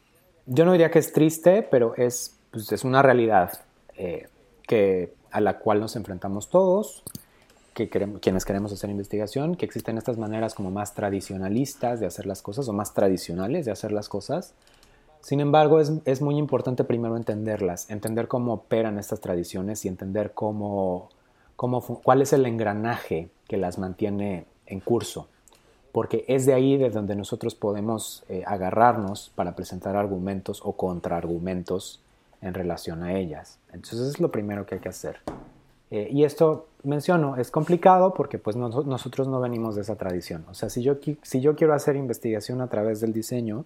yo 0.46 0.66
no 0.66 0.72
diría 0.72 0.92
que 0.92 1.00
es 1.00 1.14
triste, 1.14 1.64
pero 1.64 1.96
es, 1.96 2.36
pues, 2.52 2.72
es 2.72 2.84
una 2.84 3.02
realidad 3.02 3.52
eh, 3.98 4.28
que, 4.68 5.14
a 5.32 5.42
la 5.42 5.60
cual 5.60 5.80
nos 5.80 5.96
enfrentamos 5.96 6.50
todos, 6.50 7.04
que 7.74 7.90
queremos, 7.90 8.20
quienes 8.20 8.46
queremos 8.46 8.74
hacer 8.74 8.90
investigación, 8.90 9.56
que 9.56 9.66
existen 9.66 9.98
estas 9.98 10.18
maneras 10.18 10.56
como 10.56 10.72
más 10.72 10.96
tradicionalistas 10.96 12.00
de 12.00 12.08
hacer 12.08 12.26
las 12.26 12.42
cosas 12.42 12.68
o 12.68 12.74
más 12.74 12.94
tradicionales 12.94 13.66
de 13.66 13.72
hacer 13.72 13.92
las 13.92 14.10
cosas. 14.10 14.54
Sin 15.22 15.40
embargo, 15.42 15.80
es, 15.80 15.92
es 16.06 16.22
muy 16.22 16.38
importante 16.38 16.84
primero 16.84 17.16
entenderlas, 17.18 17.90
entender 17.90 18.28
cómo 18.28 18.54
operan 18.54 18.98
estas 18.98 19.20
tradiciones 19.20 19.84
y 19.86 19.90
entender 19.90 20.32
cómo 20.34 21.10
cuál 22.04 22.22
es 22.22 22.32
el 22.32 22.46
engranaje 22.46 23.30
que 23.48 23.58
las 23.58 23.78
mantiene 23.78 24.46
en 24.66 24.80
curso, 24.80 25.28
porque 25.92 26.24
es 26.28 26.46
de 26.46 26.54
ahí 26.54 26.78
de 26.78 26.90
donde 26.90 27.16
nosotros 27.16 27.54
podemos 27.54 28.24
eh, 28.30 28.44
agarrarnos 28.46 29.32
para 29.36 29.56
presentar 29.56 29.98
argumentos 29.98 30.62
o 30.64 30.74
contraargumentos 30.74 32.02
en 32.42 32.54
relación 32.54 33.04
a 33.04 33.18
ellas. 33.18 33.60
Entonces 33.74 34.00
es 34.02 34.20
lo 34.22 34.32
primero 34.32 34.66
que 34.66 34.76
hay 34.76 34.82
que 34.82 34.90
hacer. 34.90 35.18
Eh, 35.92 36.08
y 36.12 36.24
esto 36.24 36.68
menciono, 36.84 37.36
es 37.36 37.52
complicado 37.52 38.14
porque 38.14 38.38
pues 38.38 38.56
nosotros 38.56 39.28
no 39.28 39.42
venimos 39.42 39.76
de 39.76 39.82
esa 39.82 39.96
tradición. 39.96 40.46
O 40.50 40.54
sea, 40.54 40.70
si 40.70 40.82
yo, 40.82 40.96
si 41.24 41.42
yo 41.42 41.56
quiero 41.56 41.74
hacer 41.74 41.98
investigación 41.98 42.62
a 42.62 42.68
través 42.68 43.02
del 43.02 43.12
diseño, 43.12 43.66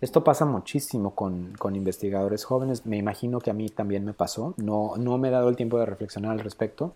esto 0.00 0.22
pasa 0.22 0.44
muchísimo 0.44 1.14
con, 1.14 1.54
con, 1.58 1.74
investigadores 1.74 2.44
jóvenes, 2.44 2.84
me 2.84 2.98
imagino 2.98 3.40
que 3.40 3.50
a 3.50 3.54
mí 3.54 3.70
también 3.70 4.04
me 4.04 4.12
pasó, 4.12 4.52
no, 4.58 4.92
no 4.98 5.16
me 5.16 5.28
he 5.28 5.30
dado 5.30 5.48
el 5.48 5.56
tiempo 5.56 5.78
de 5.78 5.86
reflexionar 5.86 6.32
al 6.32 6.40
respecto, 6.40 6.92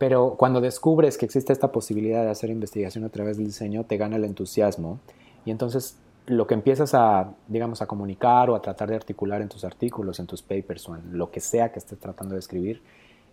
pero 0.00 0.36
cuando 0.38 0.62
descubres 0.62 1.18
que 1.18 1.26
existe 1.26 1.52
esta 1.52 1.72
posibilidad 1.72 2.24
de 2.24 2.30
hacer 2.30 2.48
investigación 2.48 3.04
a 3.04 3.10
través 3.10 3.36
del 3.36 3.44
diseño, 3.44 3.84
te 3.84 3.98
gana 3.98 4.16
el 4.16 4.24
entusiasmo 4.24 4.98
y 5.44 5.50
entonces 5.50 5.98
lo 6.24 6.46
que 6.46 6.54
empiezas 6.54 6.94
a, 6.94 7.34
digamos, 7.48 7.82
a 7.82 7.86
comunicar 7.86 8.48
o 8.48 8.54
a 8.56 8.62
tratar 8.62 8.88
de 8.88 8.96
articular 8.96 9.42
en 9.42 9.50
tus 9.50 9.62
artículos, 9.62 10.18
en 10.18 10.26
tus 10.26 10.40
papers 10.40 10.88
o 10.88 10.96
en 10.96 11.18
lo 11.18 11.30
que 11.30 11.40
sea 11.40 11.70
que 11.70 11.80
estés 11.80 11.98
tratando 11.98 12.32
de 12.32 12.38
escribir, 12.38 12.80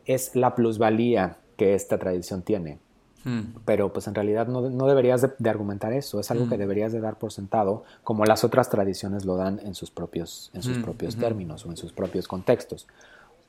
es 0.06 0.36
la 0.36 0.56
plusvalía 0.56 1.38
que 1.56 1.74
esta 1.74 1.98
tradición 1.98 2.42
tiene. 2.42 2.80
Hmm. 3.24 3.54
Pero 3.64 3.94
pues 3.94 4.08
en 4.10 4.16
realidad 4.16 4.48
no, 4.48 4.62
deberías 4.88 5.22
de, 5.22 5.50
argumentar 5.50 5.94
eso, 5.94 6.20
es 6.20 6.30
algo 6.32 6.50
que 6.50 6.58
hmm. 6.58 6.60
deberías 6.60 6.92
de 6.92 7.00
dar 7.00 7.18
por 7.18 7.32
sentado, 7.32 7.86
como 8.04 8.26
las 8.26 8.44
otras 8.44 8.70
tradiciones 8.70 9.24
lo 9.24 9.38
dan 9.38 9.62
en 9.64 9.74
sus 9.74 9.90
propios, 9.90 10.52
en 10.54 10.64
sus 10.64 10.80
hmm. 10.80 10.84
propios 10.84 11.16
términos 11.16 11.66
o 11.66 11.70
en 11.70 11.78
sus 11.78 11.94
propios 11.94 12.28
contextos. 12.28 12.88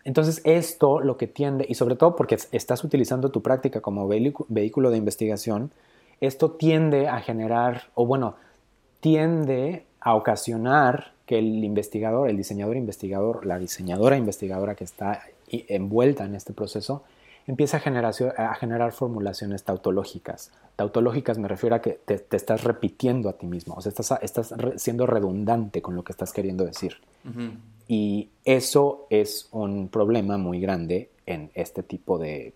Entonces 0.04 0.40
esto 0.44 1.00
lo 1.00 1.16
que 1.16 1.26
tiende, 1.26 1.66
y 1.68 1.74
sobre 1.74 1.96
todo 1.96 2.16
porque 2.16 2.38
estás 2.52 2.84
utilizando 2.84 3.30
tu 3.30 3.42
práctica 3.42 3.80
como 3.80 4.08
vehículo 4.08 4.90
de 4.90 4.96
investigación, 4.96 5.70
esto 6.20 6.52
tiende 6.52 7.08
a 7.08 7.20
generar, 7.20 7.84
o 7.94 8.06
bueno, 8.06 8.36
tiende 9.00 9.84
a 10.00 10.14
ocasionar 10.14 11.12
que 11.26 11.38
el 11.38 11.62
investigador, 11.62 12.30
el 12.30 12.36
diseñador 12.36 12.76
investigador, 12.76 13.44
la 13.44 13.58
diseñadora 13.58 14.16
investigadora 14.16 14.74
que 14.74 14.84
está 14.84 15.22
envuelta 15.50 16.24
en 16.24 16.34
este 16.34 16.52
proceso, 16.52 17.04
empieza 17.46 17.78
a 17.78 17.80
generar, 17.80 18.14
a 18.36 18.54
generar 18.54 18.92
formulaciones 18.92 19.64
tautológicas. 19.64 20.52
Tautológicas 20.76 21.38
me 21.38 21.48
refiero 21.48 21.76
a 21.76 21.82
que 21.82 21.98
te, 22.04 22.24
estás 22.36 22.64
repitiendo 22.64 23.28
a 23.28 23.34
ti 23.34 23.46
mismo, 23.46 23.74
o 23.74 23.80
sea, 23.80 23.90
estás, 23.90 24.18
estás 24.22 24.54
siendo 24.76 25.06
redundante 25.06 25.82
con 25.82 25.96
lo 25.96 26.04
que 26.04 26.12
estás 26.12 26.32
queriendo 26.32 26.64
decir. 26.64 26.96
Y 27.88 28.28
eso 28.44 29.06
es 29.08 29.48
un 29.50 29.88
problema 29.88 30.36
muy 30.36 30.60
grande 30.60 31.10
en 31.24 31.50
este 31.54 31.82
tipo 31.82 32.18
de, 32.18 32.52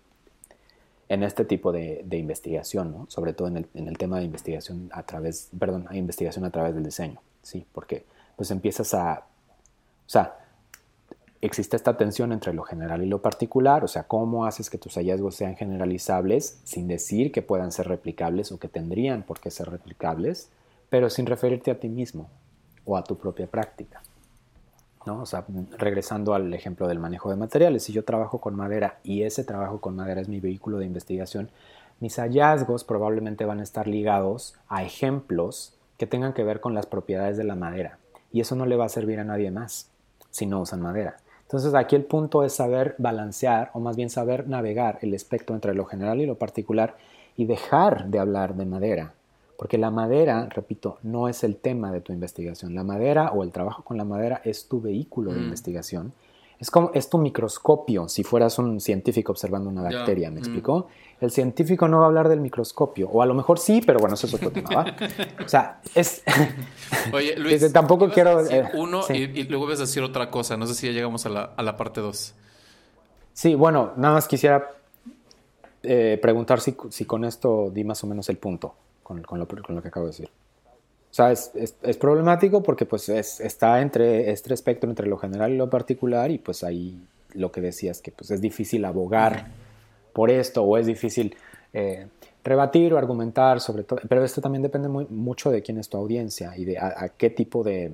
en 1.09 1.23
este 1.23 1.43
tipo 1.43 1.71
de, 1.71 2.05
investigación, 2.11 2.91
¿no? 2.91 3.05
sobre 3.09 3.33
todo 3.33 3.47
en 3.47 3.57
el, 3.57 3.67
en 3.73 3.87
el, 3.87 3.97
tema 3.97 4.19
de 4.19 4.25
investigación 4.25 4.89
a 4.93 5.03
través, 5.03 5.49
perdón, 5.57 5.87
investigación 5.91 6.45
a 6.45 6.51
través 6.51 6.75
del 6.75 6.83
diseño, 6.83 7.19
¿sí? 7.41 7.65
Porque 7.71 8.05
pues 8.35 8.51
empiezas 8.51 8.93
a, 8.93 9.25
o 10.05 10.09
sea, 10.09 10.37
existe 11.41 11.75
esta 11.75 11.97
tensión 11.97 12.31
entre 12.31 12.53
lo 12.53 12.63
general 12.63 13.03
y 13.03 13.07
lo 13.07 13.21
particular, 13.21 13.83
o 13.83 13.87
sea, 13.87 14.03
cómo 14.03 14.45
haces 14.45 14.69
que 14.69 14.77
tus 14.77 14.95
hallazgos 14.95 15.35
sean 15.35 15.55
generalizables 15.55 16.59
sin 16.63 16.87
decir 16.87 17.31
que 17.31 17.41
puedan 17.41 17.71
ser 17.71 17.87
replicables 17.87 18.51
o 18.51 18.59
que 18.59 18.67
tendrían 18.67 19.23
por 19.23 19.39
qué 19.39 19.51
ser 19.51 19.69
replicables, 19.69 20.49
pero 20.89 21.09
sin 21.09 21.25
referirte 21.25 21.71
a 21.71 21.79
ti 21.79 21.89
mismo 21.89 22.29
o 22.85 22.97
a 22.97 23.03
tu 23.03 23.17
propia 23.17 23.47
práctica. 23.47 24.01
O 25.05 25.25
sea, 25.25 25.45
regresando 25.77 26.33
al 26.33 26.53
ejemplo 26.53 26.87
del 26.87 26.99
manejo 26.99 27.29
de 27.29 27.35
materiales, 27.35 27.83
si 27.83 27.93
yo 27.93 28.05
trabajo 28.05 28.39
con 28.39 28.55
madera 28.55 28.99
y 29.03 29.23
ese 29.23 29.43
trabajo 29.43 29.81
con 29.81 29.95
madera 29.95 30.21
es 30.21 30.29
mi 30.29 30.39
vehículo 30.39 30.77
de 30.77 30.85
investigación, 30.85 31.49
mis 31.99 32.17
hallazgos 32.17 32.83
probablemente 32.83 33.45
van 33.45 33.59
a 33.59 33.63
estar 33.63 33.87
ligados 33.87 34.55
a 34.67 34.83
ejemplos 34.83 35.77
que 35.97 36.07
tengan 36.07 36.33
que 36.33 36.43
ver 36.43 36.59
con 36.59 36.73
las 36.73 36.85
propiedades 36.85 37.37
de 37.37 37.43
la 37.43 37.55
madera. 37.55 37.97
Y 38.31 38.41
eso 38.41 38.55
no 38.55 38.65
le 38.65 38.77
va 38.77 38.85
a 38.85 38.89
servir 38.89 39.19
a 39.19 39.23
nadie 39.23 39.51
más 39.51 39.89
si 40.31 40.45
no 40.45 40.61
usan 40.61 40.81
madera. 40.81 41.17
Entonces 41.43 41.75
aquí 41.75 41.95
el 41.95 42.05
punto 42.05 42.43
es 42.43 42.53
saber 42.53 42.95
balancear 42.97 43.69
o 43.73 43.79
más 43.79 43.95
bien 43.95 44.09
saber 44.09 44.47
navegar 44.47 44.97
el 45.01 45.13
espectro 45.13 45.53
entre 45.53 45.75
lo 45.75 45.85
general 45.85 46.19
y 46.19 46.25
lo 46.25 46.35
particular 46.35 46.95
y 47.35 47.45
dejar 47.45 48.07
de 48.07 48.19
hablar 48.19 48.55
de 48.55 48.65
madera. 48.65 49.13
Porque 49.63 49.77
la 49.77 49.91
madera, 49.91 50.49
repito, 50.49 50.97
no 51.03 51.29
es 51.29 51.45
el 51.45 51.55
tema 51.55 51.93
de 51.93 52.01
tu 52.01 52.11
investigación. 52.11 52.75
La 52.75 52.83
madera 52.83 53.31
o 53.31 53.43
el 53.43 53.51
trabajo 53.53 53.81
con 53.85 53.95
la 53.95 54.03
madera 54.03 54.41
es 54.43 54.67
tu 54.67 54.81
vehículo 54.81 55.31
de 55.31 55.39
mm. 55.39 55.43
investigación 55.43 56.11
es 56.59 56.69
como, 56.69 56.91
es 56.93 57.09
tu 57.09 57.17
microscopio, 57.17 58.07
si 58.07 58.23
fueras 58.23 58.57
un 58.57 58.79
científico 58.79 59.31
observando 59.31 59.69
una 59.69 59.83
bacteria, 59.83 60.31
¿me 60.31 60.39
explicó? 60.39 60.87
El 61.19 61.31
científico 61.31 61.87
no 61.87 61.99
va 61.99 62.05
a 62.05 62.07
hablar 62.07 62.29
del 62.29 62.39
microscopio, 62.39 63.09
o 63.09 63.21
a 63.21 63.25
lo 63.25 63.33
mejor 63.33 63.59
sí, 63.59 63.81
pero 63.85 63.99
bueno, 63.99 64.15
eso 64.15 64.27
es 64.27 64.33
otro 64.33 64.51
tema, 64.51 64.69
¿va? 64.73 64.95
O 65.43 65.49
sea, 65.49 65.81
es... 65.93 66.23
Oye, 67.13 67.35
Luis, 67.37 67.73
tampoco 67.73 68.09
quiero... 68.09 68.45
Eh, 68.45 68.69
uno 68.75 69.01
y, 69.09 69.43
luego 69.43 69.67
vas 69.67 69.79
a 69.79 69.81
decir 69.81 70.03
otra 70.03 70.29
cosa, 70.29 70.55
no 70.55 70.65
sé 70.67 70.75
si 70.75 70.87
ya 70.87 70.93
llegamos 70.93 71.25
a 71.25 71.29
la, 71.29 71.51
a 71.57 71.63
la 71.63 71.75
parte 71.75 71.99
dos. 71.99 72.33
Sí, 73.33 73.55
bueno, 73.55 73.91
nada 73.97 74.13
más 74.13 74.27
quisiera 74.27 74.69
eh, 75.81 76.17
preguntar 76.21 76.61
si, 76.61 76.77
si, 76.89 77.03
con 77.03 77.25
esto 77.25 77.71
di 77.73 77.83
más 77.83 78.01
o 78.05 78.07
menos 78.07 78.29
el 78.29 78.37
punto, 78.37 78.73
con, 79.03 79.21
con, 79.21 79.39
lo, 79.39 79.47
con 79.47 79.75
lo 79.75 79.81
que 79.81 79.89
acabo 79.89 80.05
de 80.05 80.11
decir. 80.11 80.29
O 81.11 81.15
sea, 81.15 81.31
es, 81.31 81.51
es, 81.53 81.97
problemático 81.97 82.63
porque 82.63 82.87
pues 82.87 83.07
está 83.07 83.81
entre 83.81 84.31
este 84.31 84.51
espectro 84.51 84.89
entre 84.89 85.05
lo 85.05 85.17
general 85.17 85.51
y 85.51 85.57
lo 85.57 85.69
particular 85.69 86.31
y 86.31 86.39
pues 86.39 86.63
ahí 86.63 86.99
lo 87.33 87.51
que 87.51 87.61
decías 87.61 88.01
que 88.01 88.11
pues 88.11 88.31
es 88.31 88.41
difícil 88.41 88.83
abogar 88.83 89.47
por 90.11 90.31
esto 90.31 90.63
o 90.63 90.75
es 90.77 90.87
difícil 90.87 91.35
eh, 91.71 92.07
rebatir 92.43 92.93
o 92.93 92.97
argumentar 92.97 93.59
sobre 93.59 93.83
todo, 93.83 93.99
pero 94.07 94.23
esto 94.23 94.41
también 94.41 94.61
depende 94.61 94.89
muy, 94.89 95.05
mucho 95.05 95.51
de 95.51 95.61
quién 95.61 95.77
es 95.77 95.89
tu 95.89 95.97
audiencia 95.97 96.57
y 96.57 96.65
de 96.65 96.77
a, 96.77 97.09
qué 97.17 97.29
tipo 97.29 97.63
de 97.63 97.91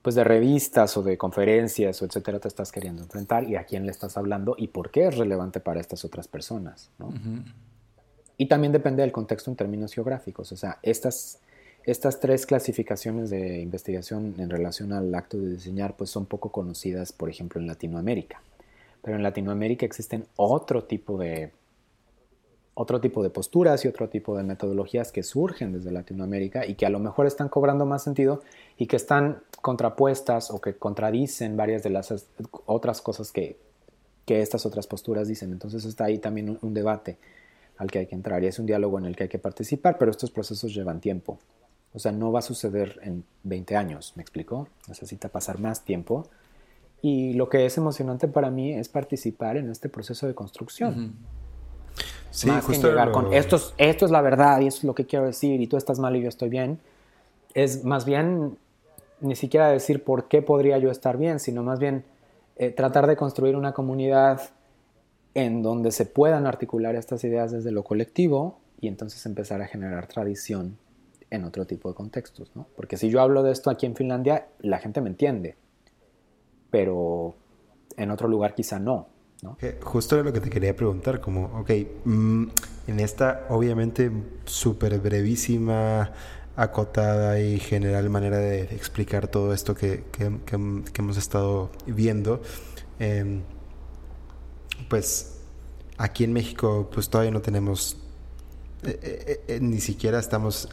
pues 0.00 0.14
de 0.14 0.24
revistas 0.24 0.96
o 0.96 1.02
de 1.02 1.16
conferencias 1.16 2.02
o 2.02 2.04
etcétera 2.04 2.40
te 2.40 2.48
estás 2.48 2.72
queriendo 2.72 3.02
enfrentar 3.02 3.44
y 3.44 3.56
a 3.56 3.64
quién 3.64 3.86
le 3.86 3.92
estás 3.92 4.16
hablando 4.16 4.54
y 4.58 4.68
por 4.68 4.90
qué 4.90 5.06
es 5.06 5.16
relevante 5.16 5.60
para 5.60 5.80
estas 5.80 6.04
otras 6.04 6.28
personas, 6.28 6.90
¿no? 6.98 7.12
Y 8.38 8.46
también 8.46 8.72
depende 8.72 9.02
del 9.02 9.12
contexto 9.12 9.50
en 9.50 9.56
términos 9.56 9.92
geográficos, 9.92 10.52
o 10.52 10.56
sea, 10.56 10.78
estas 10.82 11.40
estas 11.84 12.20
tres 12.20 12.46
clasificaciones 12.46 13.30
de 13.30 13.60
investigación 13.60 14.34
en 14.38 14.50
relación 14.50 14.92
al 14.92 15.12
acto 15.14 15.38
de 15.38 15.50
diseñar 15.50 15.96
pues 15.96 16.10
son 16.10 16.26
poco 16.26 16.52
conocidas, 16.52 17.12
por 17.12 17.28
ejemplo, 17.28 17.60
en 17.60 17.66
Latinoamérica. 17.66 18.40
Pero 19.02 19.16
en 19.16 19.22
Latinoamérica 19.22 19.84
existen 19.84 20.26
otro 20.36 20.84
tipo 20.84 21.18
de 21.18 21.50
otro 22.74 23.00
tipo 23.02 23.22
de 23.22 23.28
posturas 23.28 23.84
y 23.84 23.88
otro 23.88 24.08
tipo 24.08 24.34
de 24.34 24.44
metodologías 24.44 25.12
que 25.12 25.22
surgen 25.22 25.72
desde 25.72 25.90
Latinoamérica 25.90 26.64
y 26.66 26.74
que 26.74 26.86
a 26.86 26.88
lo 26.90 27.00
mejor 27.00 27.26
están 27.26 27.50
cobrando 27.50 27.84
más 27.84 28.02
sentido 28.02 28.42
y 28.78 28.86
que 28.86 28.96
están 28.96 29.42
contrapuestas 29.60 30.50
o 30.50 30.60
que 30.60 30.76
contradicen 30.76 31.56
varias 31.56 31.82
de 31.82 31.90
las 31.90 32.14
otras 32.64 33.02
cosas 33.02 33.30
que, 33.30 33.58
que 34.24 34.40
estas 34.40 34.64
otras 34.64 34.86
posturas 34.86 35.28
dicen. 35.28 35.52
Entonces 35.52 35.84
está 35.84 36.04
ahí 36.04 36.18
también 36.18 36.58
un 36.62 36.72
debate 36.72 37.18
al 37.82 37.90
que 37.90 37.98
hay 37.98 38.06
que 38.06 38.14
entrar 38.14 38.42
y 38.42 38.46
es 38.46 38.58
un 38.58 38.66
diálogo 38.66 38.98
en 38.98 39.06
el 39.06 39.16
que 39.16 39.24
hay 39.24 39.28
que 39.28 39.38
participar, 39.38 39.98
pero 39.98 40.10
estos 40.10 40.30
procesos 40.30 40.72
llevan 40.72 41.00
tiempo. 41.00 41.38
O 41.92 41.98
sea, 41.98 42.12
no 42.12 42.32
va 42.32 42.38
a 42.38 42.42
suceder 42.42 43.00
en 43.02 43.24
20 43.42 43.76
años, 43.76 44.12
¿me 44.16 44.22
explico? 44.22 44.68
Necesita 44.88 45.28
pasar 45.28 45.58
más 45.58 45.84
tiempo. 45.84 46.28
Y 47.02 47.34
lo 47.34 47.48
que 47.48 47.66
es 47.66 47.76
emocionante 47.76 48.28
para 48.28 48.50
mí 48.50 48.72
es 48.72 48.88
participar 48.88 49.56
en 49.56 49.68
este 49.68 49.88
proceso 49.88 50.26
de 50.26 50.34
construcción. 50.34 51.16
Sí, 52.30 52.46
más 52.46 52.64
que 52.64 52.78
llegar 52.78 53.10
con 53.10 53.34
esto 53.34 53.56
es, 53.56 53.74
esto 53.76 54.06
es 54.06 54.10
la 54.10 54.22
verdad 54.22 54.60
y 54.60 54.68
es 54.68 54.84
lo 54.84 54.94
que 54.94 55.04
quiero 55.04 55.26
decir 55.26 55.60
y 55.60 55.66
tú 55.66 55.76
estás 55.76 55.98
mal 55.98 56.16
y 56.16 56.22
yo 56.22 56.28
estoy 56.28 56.48
bien. 56.48 56.78
Es 57.52 57.84
más 57.84 58.06
bien 58.06 58.56
ni 59.20 59.34
siquiera 59.34 59.68
decir 59.68 60.02
por 60.02 60.28
qué 60.28 60.40
podría 60.40 60.78
yo 60.78 60.90
estar 60.90 61.18
bien, 61.18 61.40
sino 61.40 61.62
más 61.62 61.78
bien 61.78 62.04
eh, 62.56 62.70
tratar 62.70 63.06
de 63.06 63.16
construir 63.16 63.56
una 63.56 63.72
comunidad 63.72 64.40
en 65.34 65.62
donde 65.62 65.92
se 65.92 66.06
puedan 66.06 66.46
articular 66.46 66.94
estas 66.94 67.24
ideas 67.24 67.52
desde 67.52 67.72
lo 67.72 67.84
colectivo 67.84 68.60
y 68.80 68.88
entonces 68.88 69.24
empezar 69.26 69.62
a 69.62 69.66
generar 69.66 70.06
tradición 70.06 70.76
en 71.30 71.44
otro 71.44 71.66
tipo 71.66 71.88
de 71.88 71.94
contextos, 71.94 72.50
¿no? 72.54 72.66
Porque 72.76 72.96
si 72.96 73.08
yo 73.08 73.22
hablo 73.22 73.42
de 73.42 73.52
esto 73.52 73.70
aquí 73.70 73.86
en 73.86 73.96
Finlandia, 73.96 74.48
la 74.60 74.78
gente 74.78 75.00
me 75.00 75.08
entiende, 75.08 75.56
pero 76.70 77.34
en 77.96 78.10
otro 78.10 78.28
lugar 78.28 78.54
quizá 78.54 78.78
no, 78.78 79.08
¿no? 79.40 79.56
Justo 79.82 80.16
era 80.16 80.24
lo 80.24 80.32
que 80.32 80.40
te 80.40 80.50
quería 80.50 80.76
preguntar, 80.76 81.20
como, 81.20 81.46
ok, 81.60 81.70
mm, 82.04 82.44
en 82.88 83.00
esta 83.00 83.46
obviamente 83.48 84.10
súper 84.44 84.98
brevísima, 84.98 86.12
acotada 86.56 87.40
y 87.40 87.58
general 87.58 88.10
manera 88.10 88.38
de 88.38 88.62
explicar 88.62 89.28
todo 89.28 89.54
esto 89.54 89.74
que, 89.74 90.04
hemos 90.98 91.16
estado 91.16 91.70
viendo, 91.86 92.42
em, 92.98 93.42
pues 94.88 95.34
aquí 95.98 96.24
en 96.24 96.32
México 96.32 96.90
pues 96.92 97.08
todavía 97.08 97.30
no 97.30 97.40
tenemos 97.40 97.96
eh, 98.84 98.98
eh, 99.02 99.40
eh, 99.46 99.60
ni 99.60 99.80
siquiera 99.80 100.18
estamos 100.18 100.68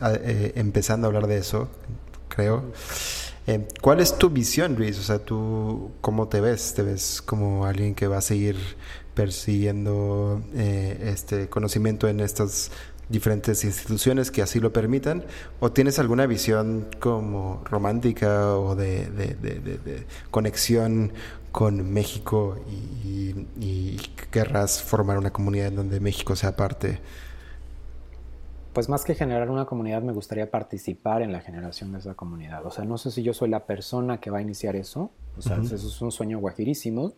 empezando 0.55 1.05
a 1.05 1.09
hablar 1.09 1.27
de 1.27 1.37
eso, 1.37 1.69
creo. 2.27 2.63
¿Cuál 3.81 3.99
es 3.99 4.17
tu 4.17 4.29
visión, 4.29 4.75
Luis? 4.75 4.99
O 4.99 5.03
sea, 5.03 5.19
¿tú 5.19 5.91
cómo 6.01 6.27
te 6.27 6.39
ves? 6.39 6.73
¿Te 6.75 6.83
ves 6.83 7.21
como 7.21 7.65
alguien 7.65 7.95
que 7.95 8.07
va 8.07 8.17
a 8.17 8.21
seguir 8.21 8.57
persiguiendo 9.15 10.43
este 10.55 11.49
conocimiento 11.49 12.07
en 12.07 12.19
estas 12.19 12.71
diferentes 13.09 13.63
instituciones 13.63 14.29
que 14.29 14.43
así 14.43 14.59
lo 14.59 14.71
permitan? 14.71 15.23
¿O 15.59 15.71
tienes 15.71 15.97
alguna 15.97 16.27
visión 16.27 16.87
como 16.99 17.63
romántica 17.65 18.55
o 18.55 18.75
de, 18.75 20.05
conexión 20.29 21.11
con 21.51 21.91
México 21.91 22.57
y, 22.67 23.35
y, 23.59 23.97
querrás 24.31 24.81
formar 24.81 25.17
una 25.17 25.31
comunidad 25.31 25.67
en 25.67 25.75
donde 25.75 25.99
México 25.99 26.35
sea 26.35 26.55
parte? 26.55 26.99
pues 28.73 28.87
más 28.87 29.03
que 29.03 29.15
generar 29.15 29.49
una 29.49 29.65
comunidad, 29.65 30.01
me 30.03 30.13
gustaría 30.13 30.49
participar 30.49 31.21
en 31.21 31.31
la 31.31 31.41
generación 31.41 31.91
de 31.91 31.99
esa 31.99 32.13
comunidad. 32.13 32.65
O 32.65 32.71
sea, 32.71 32.85
no 32.85 32.97
sé 32.97 33.11
si 33.11 33.23
yo 33.23 33.33
soy 33.33 33.49
la 33.49 33.65
persona 33.65 34.19
que 34.19 34.29
va 34.29 34.37
a 34.37 34.41
iniciar 34.41 34.75
eso. 34.75 35.11
O 35.37 35.41
sea, 35.41 35.57
eso 35.57 35.75
es 35.75 36.01
un 36.01 36.11
sueño 36.11 36.39
guajirísimo. 36.39 37.13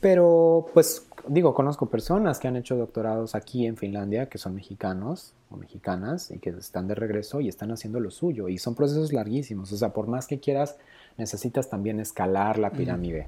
Pero, 0.00 0.66
pues, 0.72 1.08
digo, 1.26 1.52
conozco 1.52 1.90
personas 1.90 2.38
que 2.38 2.48
han 2.48 2.56
hecho 2.56 2.76
doctorados 2.76 3.34
aquí 3.34 3.66
en 3.66 3.76
Finlandia, 3.76 4.28
que 4.28 4.38
son 4.38 4.54
mexicanos 4.54 5.34
o 5.50 5.56
mexicanas 5.56 6.30
y 6.30 6.38
que 6.38 6.50
están 6.50 6.86
de 6.86 6.94
regreso 6.94 7.40
y 7.40 7.48
están 7.48 7.72
haciendo 7.72 7.98
lo 7.98 8.10
suyo. 8.10 8.48
Y 8.48 8.58
son 8.58 8.74
procesos 8.74 9.12
larguísimos. 9.12 9.72
O 9.72 9.76
sea, 9.76 9.92
por 9.92 10.06
más 10.06 10.26
que 10.26 10.38
quieras, 10.38 10.76
necesitas 11.16 11.68
también 11.68 12.00
escalar 12.00 12.58
la 12.58 12.70
pirámide 12.70 13.26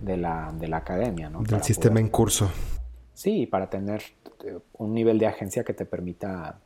de, 0.00 0.16
la, 0.16 0.52
de 0.58 0.68
la 0.68 0.78
academia, 0.78 1.30
¿no? 1.30 1.42
Del 1.42 1.62
sistema 1.62 2.00
en 2.00 2.08
curso. 2.08 2.50
sí, 3.14 3.46
para 3.46 3.70
tener 3.70 4.02
eh, 4.44 4.58
un 4.74 4.94
nivel 4.94 5.18
de 5.18 5.26
agencia 5.26 5.64
que 5.64 5.74
te 5.74 5.84
permita 5.84 6.60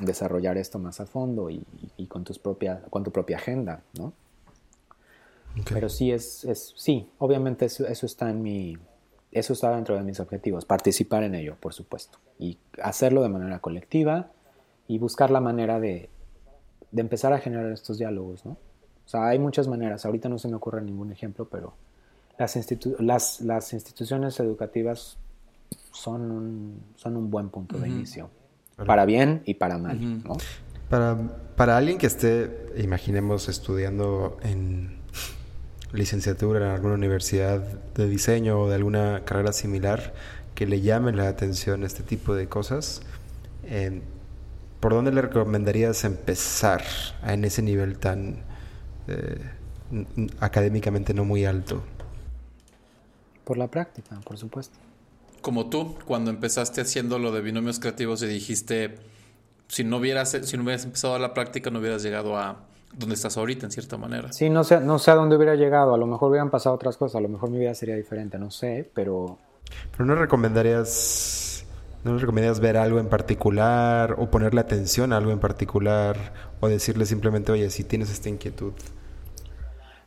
desarrollar 0.00 0.56
esto 0.56 0.78
más 0.78 1.00
a 1.00 1.06
fondo 1.06 1.50
y, 1.50 1.64
con, 2.08 2.24
tus 2.24 2.38
propia, 2.38 2.82
con 2.90 3.04
tu 3.04 3.10
propia 3.10 3.36
agenda, 3.36 3.82
¿no? 3.98 4.12
Pero 5.70 5.90
sí, 5.90 6.10
es, 6.10 6.44
es 6.44 6.72
sí, 6.76 7.10
obviamente 7.18 7.66
eso, 7.66 7.86
eso, 7.86 8.06
está 8.06 8.30
en 8.30 8.42
mi, 8.42 8.78
eso 9.30 9.52
está 9.52 9.74
dentro 9.74 9.94
de 9.94 10.02
mis 10.02 10.18
objetivos, 10.18 10.64
participar 10.64 11.24
en 11.24 11.34
ello, 11.34 11.56
por 11.60 11.74
supuesto, 11.74 12.18
y 12.38 12.56
hacerlo 12.82 13.22
de 13.22 13.28
manera 13.28 13.58
colectiva 13.58 14.30
y 14.88 14.98
buscar 14.98 15.30
la 15.30 15.40
manera 15.40 15.78
de, 15.78 16.08
de 16.90 17.00
empezar 17.02 17.34
a 17.34 17.38
generar 17.38 17.70
estos 17.70 17.98
diálogos, 17.98 18.46
¿no? 18.46 18.56
O 19.12 19.18
sea, 19.18 19.28
hay 19.28 19.38
muchas 19.38 19.68
maneras, 19.68 20.06
ahorita 20.06 20.30
no 20.30 20.38
se 20.38 20.48
me 20.48 20.54
ocurre 20.54 20.80
ningún 20.80 21.12
ejemplo, 21.12 21.46
pero 21.46 21.74
las, 22.38 22.56
las, 22.98 23.42
las 23.42 23.72
instituciones 23.74 24.40
educativas 24.40 25.18
son 25.90 26.30
un, 26.30 26.80
son 26.96 27.18
un 27.18 27.30
buen 27.30 27.50
punto 27.50 27.76
de 27.76 27.90
inicio, 27.90 28.30
para 28.86 29.04
bien 29.04 29.42
y 29.44 29.52
para 29.52 29.76
mal, 29.76 30.24
¿no? 30.24 30.38
Para, 30.88 31.18
para 31.56 31.76
alguien 31.76 31.98
que 31.98 32.06
esté, 32.06 32.72
imaginemos, 32.78 33.50
estudiando 33.50 34.38
en 34.44 34.96
licenciatura 35.92 36.64
en 36.64 36.72
alguna 36.72 36.94
universidad 36.94 37.60
de 37.60 38.08
diseño 38.08 38.60
o 38.60 38.68
de 38.70 38.76
alguna 38.76 39.26
carrera 39.26 39.52
similar 39.52 40.14
que 40.54 40.64
le 40.64 40.80
llame 40.80 41.12
la 41.12 41.28
atención 41.28 41.84
este 41.84 42.02
tipo 42.02 42.34
de 42.34 42.48
cosas, 42.48 43.02
eh, 43.64 44.00
¿por 44.80 44.94
dónde 44.94 45.12
le 45.12 45.20
recomendarías 45.20 46.02
empezar 46.04 46.82
en 47.26 47.44
ese 47.44 47.60
nivel 47.60 47.98
tan 47.98 48.50
eh, 49.08 49.38
académicamente 50.40 51.14
no 51.14 51.24
muy 51.24 51.44
alto? 51.44 51.82
Por 53.44 53.58
la 53.58 53.68
práctica, 53.68 54.20
por 54.24 54.38
supuesto. 54.38 54.78
Como 55.40 55.68
tú, 55.68 55.96
cuando 56.04 56.30
empezaste 56.30 56.80
haciendo 56.80 57.18
lo 57.18 57.32
de 57.32 57.40
binomios 57.40 57.80
creativos 57.80 58.22
y 58.22 58.26
dijiste, 58.26 58.94
si 59.68 59.84
no 59.84 59.96
hubieras, 59.96 60.30
si 60.30 60.56
no 60.56 60.62
hubieras 60.62 60.84
empezado 60.84 61.18
la 61.18 61.34
práctica, 61.34 61.70
no 61.70 61.80
hubieras 61.80 62.02
llegado 62.02 62.38
a 62.38 62.60
donde 62.92 63.14
estás 63.14 63.36
ahorita, 63.36 63.66
en 63.66 63.72
cierta 63.72 63.96
manera. 63.96 64.32
Sí, 64.32 64.50
no 64.50 64.64
sé, 64.64 64.80
no 64.80 64.98
sé 64.98 65.10
a 65.10 65.14
dónde 65.14 65.36
hubiera 65.36 65.54
llegado. 65.54 65.94
A 65.94 65.98
lo 65.98 66.06
mejor 66.06 66.30
hubieran 66.30 66.50
pasado 66.50 66.74
otras 66.74 66.96
cosas. 66.96 67.16
A 67.16 67.20
lo 67.20 67.28
mejor 67.28 67.50
mi 67.50 67.58
vida 67.58 67.74
sería 67.74 67.96
diferente, 67.96 68.38
no 68.38 68.50
sé, 68.50 68.88
pero... 68.94 69.38
Pero 69.90 70.04
no 70.04 70.14
recomendarías... 70.14 71.51
¿No 72.04 72.18
recomendarías 72.18 72.60
ver 72.60 72.76
algo 72.76 72.98
en 72.98 73.08
particular 73.08 74.16
o 74.18 74.30
ponerle 74.30 74.60
atención 74.60 75.12
a 75.12 75.18
algo 75.18 75.30
en 75.30 75.38
particular 75.38 76.16
o 76.60 76.68
decirle 76.68 77.06
simplemente, 77.06 77.52
oye, 77.52 77.70
si 77.70 77.84
tienes 77.84 78.10
esta 78.10 78.28
inquietud, 78.28 78.72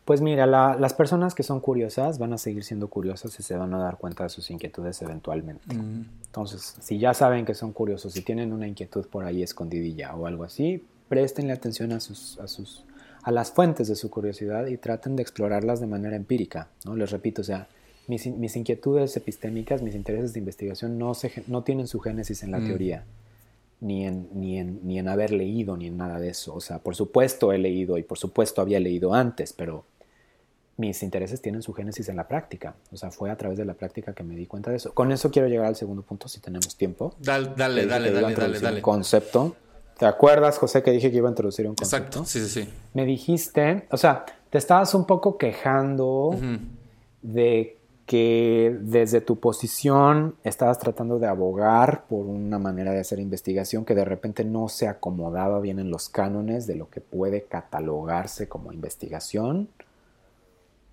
pues 0.06 0.22
mira, 0.22 0.46
las 0.46 0.94
personas 0.94 1.34
que 1.34 1.42
son 1.42 1.60
curiosas 1.60 2.20
van 2.20 2.32
a 2.32 2.38
seguir 2.38 2.64
siendo 2.64 2.90
curiosas 2.90 3.40
y 3.40 3.44
se 3.44 3.58
van 3.58 3.74
a 3.74 3.80
dar 3.80 3.98
cuenta 3.98 4.24
de 4.24 4.30
sus 4.30 4.52
inquietudes 4.52 5.02
eventualmente. 5.02 5.76
Mm. 5.76 6.06
Entonces, 6.28 6.76
si 6.80 7.00
ya 7.00 7.16
saben 7.16 7.44
que 7.44 7.56
son 7.56 7.74
curiosos 7.74 8.16
y 8.16 8.22
tienen 8.22 8.54
una 8.54 8.68
inquietud 8.68 9.08
por 9.08 9.26
ahí 9.26 9.42
escondidilla 9.42 10.16
o 10.16 10.28
algo 10.28 10.44
así, 10.44 10.86
préstenle 11.10 11.54
atención 11.54 11.92
a 11.92 12.00
sus, 12.00 12.40
a 12.40 12.48
sus 12.48 12.86
a 13.24 13.32
las 13.32 13.52
fuentes 13.52 13.88
de 13.88 13.96
su 13.96 14.12
curiosidad 14.12 14.68
y 14.68 14.78
traten 14.78 15.16
de 15.16 15.24
explorarlas 15.24 15.80
de 15.80 15.88
manera 15.88 16.16
empírica. 16.16 16.68
¿no? 16.86 16.96
Les 16.96 17.10
repito, 17.10 17.42
o 17.42 17.44
sea, 17.44 17.68
mis, 18.08 18.28
mis 18.28 18.56
inquietudes 18.56 19.16
epistémicas, 19.18 19.82
mis 19.82 19.96
intereses 19.96 20.34
de 20.34 20.40
investigación 20.40 20.98
no, 20.98 21.14
se, 21.14 21.44
no 21.48 21.64
tienen 21.64 21.88
su 21.88 22.00
génesis 22.00 22.44
en 22.44 22.52
la 22.52 22.60
mm. 22.60 22.68
teoría, 22.68 23.04
ni 23.82 24.06
en, 24.06 24.30
ni, 24.34 24.58
en, 24.58 24.80
ni 24.84 25.00
en 25.00 25.08
haber 25.08 25.32
leído, 25.32 25.78
ni 25.78 25.88
en 25.88 25.98
nada 25.98 26.20
de 26.20 26.30
eso. 26.30 26.54
O 26.54 26.62
sea, 26.62 26.80
por 26.80 26.96
supuesto 26.96 27.52
he 27.52 27.58
leído 27.58 27.98
y 27.98 28.04
por 28.04 28.18
supuesto 28.18 28.62
había 28.62 28.80
leído 28.80 29.14
antes, 29.14 29.54
pero 29.54 29.86
mis 30.78 31.04
intereses 31.04 31.42
tienen 31.42 31.62
su 31.62 31.74
génesis 31.74 32.10
en 32.10 32.18
la 32.18 32.28
práctica. 32.28 32.76
O 32.92 32.98
sea, 32.98 33.12
fue 33.12 33.32
a 33.32 33.38
través 33.38 33.58
de 33.58 33.66
la 33.66 33.76
práctica 33.76 34.14
que 34.14 34.24
me 34.24 34.36
di 34.36 34.46
cuenta 34.46 34.72
de 34.72 34.78
eso. 34.78 34.94
Con 34.94 35.12
eso 35.12 35.32
quiero 35.32 35.48
llegar 35.48 35.68
al 35.68 35.76
segundo 35.76 36.02
punto, 36.02 36.28
si 36.28 36.40
tenemos 36.40 36.76
tiempo. 36.76 37.16
Dale, 37.20 37.52
dale, 37.56 37.86
dale, 37.86 38.12
dale, 38.12 38.36
dale, 38.36 38.60
dale. 38.60 38.82
concepto. 38.82 39.56
¿Te 39.98 40.06
acuerdas, 40.06 40.58
José, 40.58 40.84
que 40.84 40.92
dije 40.92 41.10
que 41.10 41.18
iba 41.18 41.30
a 41.30 41.32
introducir 41.32 41.66
un 41.68 41.76
concepto? 41.76 42.20
Exacto, 42.20 42.26
sí, 42.26 42.42
sí, 42.42 42.64
sí. 42.64 42.70
Me 42.94 43.06
dijiste, 43.06 43.88
o 43.92 43.96
sea, 43.96 44.26
te 44.50 44.58
estabas 44.58 44.94
un 44.94 45.06
poco 45.06 45.38
quejando 45.38 46.38
de 47.22 47.78
que 48.06 48.78
desde 48.82 49.20
tu 49.20 49.40
posición 49.40 50.36
estabas 50.44 50.78
tratando 50.78 51.18
de 51.18 51.28
abogar 51.28 52.06
por 52.08 52.26
una 52.26 52.60
manera 52.60 52.92
de 52.92 53.00
hacer 53.00 53.20
investigación 53.20 53.84
que 53.84 53.96
de 53.96 54.06
repente 54.06 54.46
no 54.46 54.70
se 54.70 54.88
acomodaba 54.88 55.60
bien 55.60 55.80
en 55.80 55.90
los 55.90 56.10
cánones 56.10 56.68
de 56.68 56.76
lo 56.76 56.90
que 56.90 57.02
puede 57.02 57.46
catalogarse 57.46 58.48
como 58.48 58.72
investigación 58.72 59.70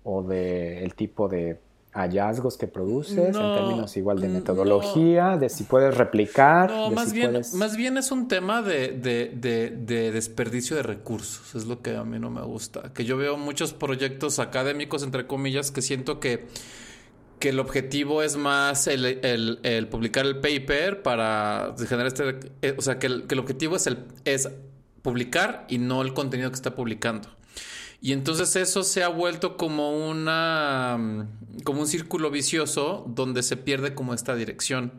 o 0.03 0.23
del 0.23 0.83
el 0.83 0.95
tipo 0.95 1.29
de 1.29 1.59
hallazgos 1.93 2.57
que 2.57 2.67
produces 2.67 3.17
en 3.17 3.33
términos 3.33 3.95
igual 3.97 4.19
de 4.19 4.27
metodología, 4.27 5.37
de 5.37 5.49
si 5.49 5.63
puedes 5.63 5.95
replicar. 5.95 6.71
No, 6.71 6.89
más, 6.89 7.13
bien, 7.13 7.39
más 7.53 7.77
bien 7.77 7.97
es 7.97 8.11
un 8.11 8.27
tema 8.27 8.61
de, 8.63 8.89
de, 8.93 10.11
desperdicio 10.11 10.75
de 10.75 10.83
recursos, 10.83 11.53
es 11.55 11.65
lo 11.65 11.81
que 11.81 11.95
a 11.95 12.03
mí 12.03 12.19
no 12.19 12.31
me 12.31 12.41
gusta. 12.41 12.91
Que 12.93 13.05
yo 13.05 13.17
veo 13.17 13.37
muchos 13.37 13.73
proyectos 13.73 14.39
académicos, 14.39 15.03
entre 15.03 15.27
comillas, 15.27 15.71
que 15.71 15.83
siento 15.83 16.19
que, 16.19 16.47
que 17.43 17.49
el 17.49 17.59
objetivo 17.59 18.23
es 18.23 18.37
más 18.37 18.87
el, 18.87 19.89
publicar 19.91 20.25
el 20.25 20.37
paper 20.39 21.01
para 21.01 21.75
generar 21.77 22.07
este... 22.07 22.39
Eh, 22.61 22.73
o 22.77 22.81
sea, 22.81 22.99
que 22.99 23.07
el, 23.07 23.27
que 23.27 23.35
el 23.35 23.39
objetivo 23.39 23.75
es, 23.75 23.85
el, 23.85 24.05
es 24.23 24.47
publicar 25.01 25.65
y 25.67 25.77
no 25.77 26.01
el 26.03 26.13
contenido 26.13 26.49
que 26.51 26.55
está 26.55 26.73
publicando. 26.73 27.27
Y 27.99 28.13
entonces 28.13 28.55
eso 28.55 28.83
se 28.83 29.03
ha 29.03 29.09
vuelto 29.09 29.57
como 29.57 29.91
una 29.91 31.27
como 31.65 31.81
un 31.81 31.87
círculo 31.87 32.31
vicioso 32.31 33.03
donde 33.09 33.43
se 33.43 33.57
pierde 33.57 33.93
como 33.93 34.13
esta 34.13 34.35
dirección 34.35 34.93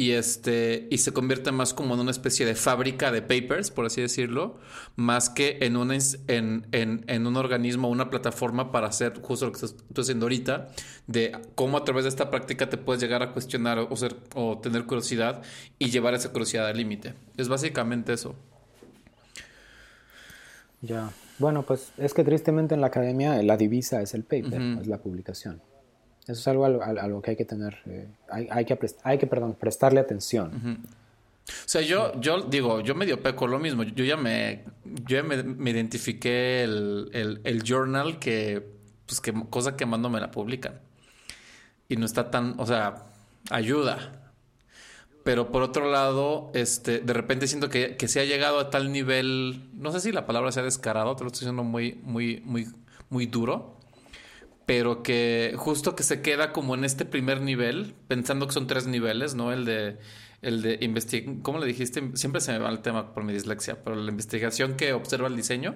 y 0.00 0.12
este 0.12 0.88
y 0.90 0.96
se 0.96 1.12
convierte 1.12 1.52
más 1.52 1.74
como 1.74 1.92
en 1.92 2.00
una 2.00 2.10
especie 2.10 2.46
de 2.46 2.54
fábrica 2.54 3.12
de 3.12 3.20
papers, 3.20 3.70
por 3.70 3.84
así 3.84 4.00
decirlo, 4.00 4.56
más 4.96 5.28
que 5.28 5.58
en 5.60 5.76
un 5.76 5.92
en, 5.92 6.66
en, 6.72 7.04
en 7.06 7.26
un 7.26 7.36
organismo, 7.36 7.90
una 7.90 8.08
plataforma 8.08 8.72
para 8.72 8.86
hacer 8.86 9.20
justo 9.20 9.44
lo 9.44 9.52
que 9.52 9.66
estás 9.66 9.76
haciendo 9.94 10.24
ahorita, 10.24 10.68
de 11.06 11.36
cómo 11.54 11.76
a 11.76 11.84
través 11.84 12.04
de 12.04 12.08
esta 12.08 12.30
práctica 12.30 12.70
te 12.70 12.78
puedes 12.78 13.02
llegar 13.02 13.22
a 13.22 13.32
cuestionar 13.34 13.78
o, 13.78 13.94
ser, 13.94 14.16
o 14.34 14.56
tener 14.56 14.86
curiosidad 14.86 15.42
y 15.78 15.90
llevar 15.90 16.14
esa 16.14 16.32
curiosidad 16.32 16.68
al 16.68 16.78
límite. 16.78 17.12
Es 17.36 17.48
básicamente 17.48 18.14
eso. 18.14 18.34
Ya. 20.80 21.10
Bueno, 21.38 21.62
pues 21.62 21.92
es 21.98 22.14
que 22.14 22.24
tristemente 22.24 22.74
en 22.74 22.80
la 22.80 22.86
academia 22.86 23.42
la 23.42 23.58
divisa 23.58 24.00
es 24.00 24.14
el 24.14 24.22
paper, 24.24 24.62
es 24.80 24.86
la 24.86 24.96
publicación. 24.96 25.60
Eso 26.30 26.40
es 26.40 26.48
algo 26.48 26.64
a 26.64 27.08
lo, 27.08 27.20
que 27.20 27.32
hay 27.32 27.36
que 27.36 27.44
tener, 27.44 27.78
eh, 27.86 28.06
hay, 28.30 28.64
que, 28.64 28.78
hay 29.02 29.18
que 29.18 29.26
prestarle 29.26 29.98
atención. 29.98 30.78
O 31.48 31.68
sea, 31.68 31.80
yo, 31.80 32.18
yo 32.20 32.42
digo, 32.42 32.80
yo 32.80 32.94
medio 32.94 33.20
peco 33.20 33.48
lo 33.48 33.58
mismo. 33.58 33.82
Yo 33.82 34.04
ya 34.04 34.16
me, 34.16 34.64
yo 34.84 35.24
me, 35.24 35.70
identifiqué 35.70 36.62
el, 36.62 37.40
el, 37.42 37.62
journal 37.64 38.20
que, 38.20 38.64
pues 39.06 39.20
que 39.20 39.32
cosa 39.50 39.76
que 39.76 39.86
mando 39.86 40.08
me 40.08 40.20
la 40.20 40.30
publican. 40.30 40.80
Y 41.88 41.96
no 41.96 42.06
está 42.06 42.30
tan, 42.30 42.54
o 42.58 42.66
sea, 42.66 43.06
ayuda. 43.50 44.32
Pero 45.24 45.50
por 45.50 45.62
otro 45.62 45.90
lado, 45.90 46.52
este, 46.54 47.00
de 47.00 47.12
repente 47.12 47.48
siento 47.48 47.68
que, 47.68 47.96
que 47.96 48.06
se 48.06 48.20
ha 48.20 48.24
llegado 48.24 48.60
a 48.60 48.70
tal 48.70 48.92
nivel, 48.92 49.68
no 49.74 49.90
sé 49.90 49.98
si 49.98 50.12
la 50.12 50.26
palabra 50.26 50.52
se 50.52 50.60
ha 50.60 50.62
descarado, 50.62 51.16
te 51.16 51.24
lo 51.24 51.28
estoy 51.28 51.40
diciendo 51.40 51.64
muy, 51.64 52.00
muy, 52.04 52.40
muy, 52.44 52.68
muy 53.08 53.26
duro, 53.26 53.79
pero 54.66 55.02
que 55.02 55.54
justo 55.56 55.96
que 55.96 56.02
se 56.02 56.22
queda 56.22 56.52
como 56.52 56.74
en 56.74 56.84
este 56.84 57.04
primer 57.04 57.40
nivel, 57.40 57.94
pensando 58.08 58.46
que 58.46 58.52
son 58.52 58.66
tres 58.66 58.86
niveles, 58.86 59.34
¿no? 59.34 59.52
El 59.52 59.64
de, 59.64 59.98
el 60.42 60.62
de 60.62 60.78
investigar, 60.80 61.36
¿cómo 61.42 61.58
le 61.58 61.66
dijiste? 61.66 62.10
Siempre 62.14 62.40
se 62.40 62.52
me 62.52 62.58
va 62.58 62.70
el 62.70 62.80
tema 62.80 63.12
por 63.12 63.24
mi 63.24 63.32
dislexia, 63.32 63.82
pero 63.82 63.96
la 63.96 64.10
investigación 64.10 64.76
que 64.76 64.92
observa 64.92 65.28
el 65.28 65.36
diseño 65.36 65.74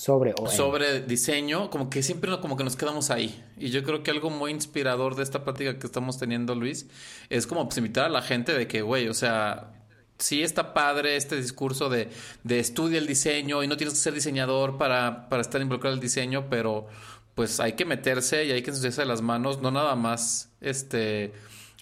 sobre 0.00 0.32
sobre 0.48 1.02
diseño, 1.02 1.68
como 1.68 1.90
que 1.90 2.02
siempre 2.02 2.30
como 2.40 2.56
que 2.56 2.64
nos 2.64 2.74
quedamos 2.74 3.10
ahí. 3.10 3.44
Y 3.58 3.68
yo 3.68 3.84
creo 3.84 4.02
que 4.02 4.10
algo 4.10 4.30
muy 4.30 4.50
inspirador 4.50 5.14
de 5.14 5.22
esta 5.22 5.44
plática 5.44 5.78
que 5.78 5.86
estamos 5.86 6.18
teniendo, 6.18 6.54
Luis, 6.54 6.88
es 7.28 7.46
como 7.46 7.64
pues, 7.66 7.76
invitar 7.76 8.06
a 8.06 8.08
la 8.08 8.22
gente 8.22 8.54
de 8.54 8.66
que, 8.66 8.80
güey, 8.80 9.08
o 9.08 9.14
sea, 9.14 9.72
sí 10.20 10.42
está 10.42 10.72
padre 10.74 11.16
este 11.16 11.36
discurso 11.36 11.88
de, 11.88 12.10
de 12.44 12.60
estudia 12.60 12.98
el 12.98 13.06
diseño 13.06 13.62
y 13.62 13.68
no 13.68 13.76
tienes 13.76 13.94
que 13.94 14.00
ser 14.00 14.14
diseñador 14.14 14.78
para, 14.78 15.28
para 15.28 15.42
estar 15.42 15.60
involucrado 15.60 15.94
en 15.94 15.98
el 15.98 16.02
diseño, 16.02 16.48
pero 16.48 16.86
pues 17.34 17.60
hay 17.60 17.72
que 17.72 17.84
meterse 17.84 18.44
y 18.44 18.52
hay 18.52 18.62
que 18.62 18.70
ensuciarse 18.70 19.04
las 19.04 19.22
manos, 19.22 19.60
no 19.60 19.70
nada 19.70 19.96
más 19.96 20.50
este 20.60 21.32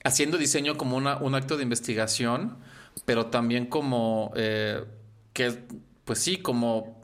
haciendo 0.04 0.38
diseño 0.38 0.76
como 0.76 0.96
una, 0.96 1.18
un 1.18 1.34
acto 1.34 1.56
de 1.56 1.62
investigación, 1.62 2.58
pero 3.04 3.26
también 3.26 3.66
como 3.66 4.32
eh, 4.36 4.84
que, 5.32 5.58
pues 6.04 6.18
sí, 6.18 6.38
como 6.38 7.02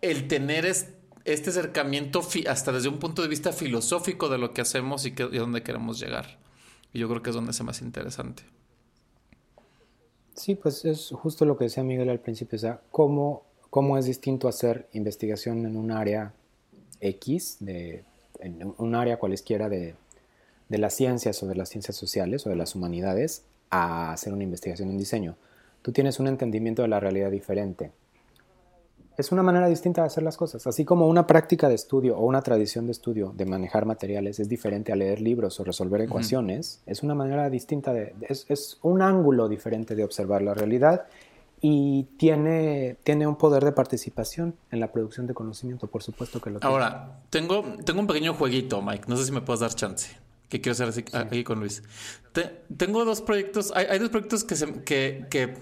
el 0.00 0.28
tener 0.28 0.66
este 0.66 1.50
acercamiento 1.50 2.26
hasta 2.48 2.72
desde 2.72 2.88
un 2.88 2.98
punto 2.98 3.22
de 3.22 3.28
vista 3.28 3.52
filosófico 3.52 4.28
de 4.28 4.38
lo 4.38 4.52
que 4.52 4.60
hacemos 4.60 5.04
y, 5.04 5.12
que, 5.12 5.24
a 5.24 5.28
dónde 5.28 5.62
queremos 5.62 5.98
llegar. 5.98 6.38
Y 6.92 7.00
yo 7.00 7.08
creo 7.08 7.22
que 7.22 7.30
es 7.30 7.36
donde 7.36 7.50
es 7.50 7.62
más 7.62 7.82
interesante. 7.82 8.44
Sí, 10.38 10.54
pues 10.54 10.84
es 10.84 11.10
justo 11.10 11.44
lo 11.44 11.58
que 11.58 11.64
decía 11.64 11.82
Miguel 11.82 12.08
al 12.08 12.20
principio, 12.20 12.54
o 12.54 12.60
sea, 12.60 12.80
cómo, 12.92 13.42
es 13.98 14.04
distinto 14.04 14.46
hacer 14.46 14.86
investigación 14.92 15.66
en 15.66 15.76
un 15.76 15.90
área 15.90 16.32
X, 17.00 17.56
de, 17.58 18.04
en 18.38 18.72
un 18.78 18.94
área 18.94 19.18
cualesquiera 19.18 19.68
de, 19.68 19.96
de 20.68 20.78
las 20.78 20.94
ciencias 20.94 21.42
o 21.42 21.48
de 21.48 21.56
las 21.56 21.68
ciencias 21.68 21.96
sociales 21.96 22.46
o 22.46 22.50
de 22.50 22.56
las 22.56 22.76
humanidades 22.76 23.42
a 23.70 24.12
hacer 24.12 24.32
una 24.32 24.44
investigación 24.44 24.90
en 24.90 24.98
diseño. 24.98 25.34
Tú 25.82 25.90
tienes 25.90 26.20
un 26.20 26.28
entendimiento 26.28 26.82
de 26.82 26.88
la 26.88 27.00
realidad 27.00 27.32
diferente. 27.32 27.90
Es 29.18 29.32
una 29.32 29.42
manera 29.42 29.66
distinta 29.66 30.02
de 30.02 30.06
hacer 30.06 30.22
las 30.22 30.36
cosas. 30.36 30.66
Así 30.68 30.84
como 30.84 31.08
una 31.08 31.26
práctica 31.26 31.68
de 31.68 31.74
estudio 31.74 32.16
o 32.16 32.24
una 32.24 32.40
tradición 32.40 32.86
de 32.86 32.92
estudio 32.92 33.34
de 33.36 33.46
manejar 33.46 33.84
materiales 33.84 34.38
es 34.38 34.48
diferente 34.48 34.92
a 34.92 34.96
leer 34.96 35.20
libros 35.20 35.58
o 35.58 35.64
resolver 35.64 36.00
ecuaciones, 36.00 36.80
es 36.86 37.02
una 37.02 37.16
manera 37.16 37.50
distinta, 37.50 37.92
de, 37.92 38.14
es, 38.22 38.46
es, 38.48 38.78
un 38.82 39.02
ángulo 39.02 39.48
diferente 39.48 39.96
de 39.96 40.04
observar 40.04 40.42
la 40.42 40.54
realidad 40.54 41.06
y 41.60 42.04
tiene, 42.16 42.96
tiene 43.02 43.26
un 43.26 43.34
poder 43.34 43.64
de 43.64 43.72
participación 43.72 44.54
en 44.70 44.78
la 44.78 44.92
producción 44.92 45.26
de 45.26 45.34
conocimiento, 45.34 45.88
por 45.88 46.04
supuesto 46.04 46.40
que 46.40 46.50
lo 46.50 46.60
tiene. 46.60 46.72
Ahora, 46.72 47.20
tengo, 47.28 47.64
tengo 47.84 47.98
un 47.98 48.06
pequeño 48.06 48.34
jueguito, 48.34 48.80
Mike. 48.80 49.06
No 49.08 49.16
sé 49.16 49.24
si 49.24 49.32
me 49.32 49.40
puedes 49.40 49.58
dar 49.58 49.74
chance 49.74 50.16
que 50.48 50.60
quiero 50.60 50.74
hacer 50.74 50.88
así, 50.88 51.04
aquí 51.12 51.42
con 51.42 51.58
Luis. 51.58 51.82
tengo 52.76 53.04
dos 53.04 53.20
proyectos, 53.20 53.72
hay, 53.74 53.86
hay 53.86 53.98
dos 53.98 54.10
proyectos 54.10 54.44
que 54.44 54.54
se, 54.54 54.72
que, 54.84 55.26
que 55.28 55.54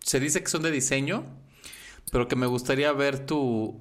se 0.00 0.18
dice 0.18 0.42
que 0.42 0.48
son 0.48 0.62
de 0.62 0.72
diseño, 0.72 1.24
pero 2.10 2.28
que 2.28 2.36
me 2.36 2.46
gustaría 2.46 2.92
ver 2.92 3.26
tu, 3.26 3.80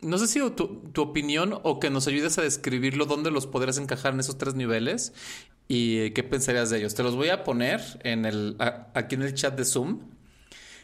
no 0.00 0.18
sé 0.18 0.26
si 0.26 0.40
tu, 0.50 0.66
tu, 0.92 1.02
opinión 1.02 1.58
o 1.62 1.80
que 1.80 1.90
nos 1.90 2.06
ayudes 2.06 2.38
a 2.38 2.42
describirlo, 2.42 3.06
dónde 3.06 3.30
los 3.30 3.46
podrías 3.46 3.78
encajar 3.78 4.14
en 4.14 4.20
esos 4.20 4.38
tres 4.38 4.54
niveles 4.54 5.12
y 5.66 6.10
qué 6.12 6.22
pensarías 6.22 6.70
de 6.70 6.78
ellos. 6.78 6.94
Te 6.94 7.02
los 7.02 7.16
voy 7.16 7.30
a 7.30 7.44
poner 7.44 7.80
en 8.04 8.24
el, 8.24 8.56
aquí 8.58 9.16
en 9.16 9.22
el 9.22 9.34
chat 9.34 9.56
de 9.56 9.64
Zoom. 9.64 10.00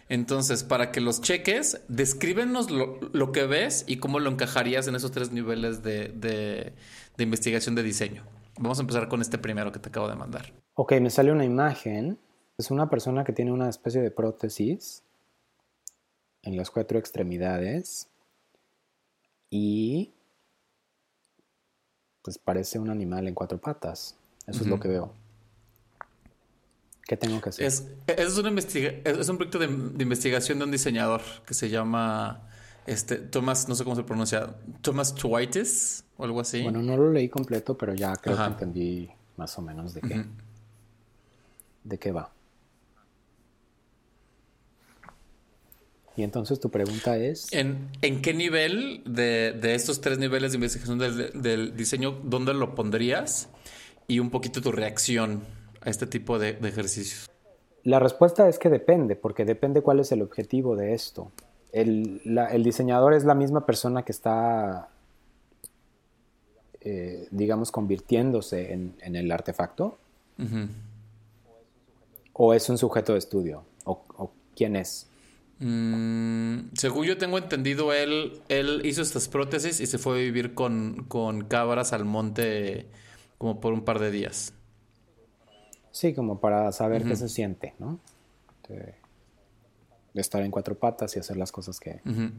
Entonces, 0.09 0.65
para 0.65 0.93
que 0.93 1.01
los 1.01 1.23
cheques, 1.23 1.81
descríbenos 1.89 2.71
lo, 2.71 3.01
lo 3.13 3.33
que 3.33 3.47
ves 3.47 3.85
y 3.87 3.97
cómo 3.97 4.21
lo 4.21 4.31
encajarías 4.31 4.87
en 4.87 4.97
esos 4.97 5.13
tres 5.13 5.33
niveles 5.33 5.83
de, 5.83 6.09
de, 6.09 6.75
de 7.17 7.25
investigación 7.25 7.75
de 7.75 7.83
diseño. 7.83 8.25
Vamos 8.59 8.79
a 8.79 8.83
empezar 8.83 9.09
con 9.09 9.23
este 9.23 9.39
primero 9.39 9.73
que 9.73 9.79
te 9.79 9.89
acabo 9.89 10.09
de 10.09 10.17
mandar. 10.17 10.53
Ok, 10.75 10.93
me 11.01 11.09
sale 11.09 11.33
una 11.33 11.45
imagen. 11.45 12.19
Es 12.59 12.71
una 12.71 12.91
persona 12.91 13.25
que 13.25 13.33
tiene 13.33 13.51
una 13.51 13.69
especie 13.69 14.03
de 14.03 14.11
prótesis 14.11 15.04
en 16.45 16.57
las 16.57 16.71
cuatro 16.71 16.99
extremidades 16.99 18.09
y 19.51 20.12
pues 22.23 22.39
parece 22.39 22.79
un 22.79 22.91
animal 22.91 23.29
en 23.29 23.35
cuatro 23.35 23.59
patas. 23.59 24.16
Eso 24.47 24.62
es 24.62 24.66
lo 24.66 24.79
que 24.79 24.89
veo. 24.89 25.12
¿Qué 27.07 27.16
tengo 27.16 27.41
que 27.41 27.51
hacer? 27.51 27.66
Es, 27.66 27.87
es, 28.07 28.39
una 28.39 28.49
es 28.59 29.29
un 29.29 29.37
proyecto 29.37 29.59
de, 29.59 29.66
de, 29.66 30.03
investigación 30.03 30.59
de 30.59 30.65
un 30.65 30.71
diseñador 30.71 31.21
que 31.47 31.53
se 31.53 31.69
llama 31.69 32.49
este, 32.87 33.16
Thomas, 33.16 33.69
no 33.69 33.75
sé 33.75 33.85
cómo 33.85 33.97
se 33.97 34.03
pronuncia, 34.05 34.55
Thomas 34.81 35.15
Twitis 35.15 36.05
o 36.16 36.25
algo 36.25 36.41
así. 36.41 36.62
Bueno, 36.62 36.83
no 36.83 36.97
lo 36.97 37.12
leí 37.12 37.29
completo, 37.29 37.77
pero 37.77 37.95
ya 37.95 38.16
creo 38.16 38.37
Ajá. 38.37 38.47
que 38.47 38.53
entendí 38.53 39.11
más 39.37 39.59
o 39.59 39.62
menos 39.62 39.93
de 39.95 40.01
qué, 40.01 40.15
uh 40.15 40.23
-huh. 40.23 40.27
de 41.85 41.99
qué 41.99 42.12
va. 42.12 42.31
Y 46.16 46.23
entonces 46.23 46.61
tu 46.61 46.70
pregunta 46.70 47.16
es... 47.16 47.53
¿En, 47.53 47.89
en 48.03 48.23
qué 48.23 48.35
nivel 48.35 49.03
de, 49.05 49.53
de, 49.53 49.74
estos 49.74 50.01
tres 50.01 50.19
niveles 50.19 50.53
de 50.53 50.57
investigación 50.57 50.99
del, 50.99 51.43
del, 51.43 51.77
diseño, 51.77 52.20
dónde 52.23 52.55
lo 52.55 52.74
pondrías? 52.74 53.49
Y 54.07 54.20
un 54.20 54.31
poquito 54.31 54.61
tu 54.61 54.70
reacción 54.70 55.43
a 55.81 55.91
este 55.91 56.07
tipo 56.07 56.39
de, 56.39 56.53
de 56.53 56.69
ejercicios. 56.69 57.28
La 57.82 57.99
respuesta 57.99 58.49
es 58.49 58.59
que 58.59 58.70
depende, 58.70 59.16
porque 59.16 59.45
depende 59.45 59.82
cuál 59.82 60.01
es 60.01 60.12
el 60.12 60.23
objetivo 60.23 60.77
de 60.77 60.95
esto. 60.95 61.32
El, 61.73 62.20
la, 62.24 62.47
el, 62.47 62.62
diseñador 62.62 63.15
es 63.15 63.24
la 63.24 63.35
misma 63.35 63.66
persona 63.66 64.05
que 64.05 64.12
está, 64.12 64.89
eh, 66.81 67.27
digamos, 67.32 67.73
convirtiéndose 67.73 68.73
en, 68.73 68.95
en 69.01 69.16
el 69.16 69.32
artefacto. 69.32 69.99
Uh 70.39 70.43
-huh. 70.43 70.69
¿O 72.35 72.55
es 72.55 72.69
un 72.69 72.78
sujeto 72.78 73.12
de 73.12 73.19
estudio? 73.19 73.65
¿O, 73.85 74.03
o 74.16 74.31
quién 74.55 74.77
es? 74.77 75.09
Mm, 75.61 76.71
según 76.75 77.07
yo 77.07 77.17
tengo 77.17 77.39
entendido, 77.39 77.93
él, 77.93 78.43
él 78.49 78.83
hizo 78.85 79.03
estas 79.03 79.29
prótesis 79.29 79.81
y 79.81 79.87
se 79.87 79.99
fue 79.99 80.15
a 80.15 80.19
vivir 80.19 80.55
con, 80.55 81.05
con 81.09 81.45
cabras 81.45 81.93
al 81.93 82.05
monte 82.05 82.89
como 83.39 83.61
por 83.61 83.73
un 83.73 83.85
par 83.85 83.99
de 83.99 84.11
días. 84.11 84.53
Sí, 85.91 86.13
como 86.13 86.41
para 86.41 86.73
saber 86.73 87.03
uh 87.03 87.05
-huh. 87.05 87.09
qué 87.11 87.17
se 87.17 87.29
siente, 87.29 87.75
¿no? 87.79 88.01
De, 88.69 88.95
de 90.13 90.21
estar 90.21 90.43
en 90.43 90.51
cuatro 90.51 90.77
patas 90.77 91.15
y 91.17 91.21
hacer 91.21 91.37
las 91.37 91.53
cosas 91.53 91.79
que, 91.79 92.01
uh 92.05 92.09
-huh. 92.09 92.33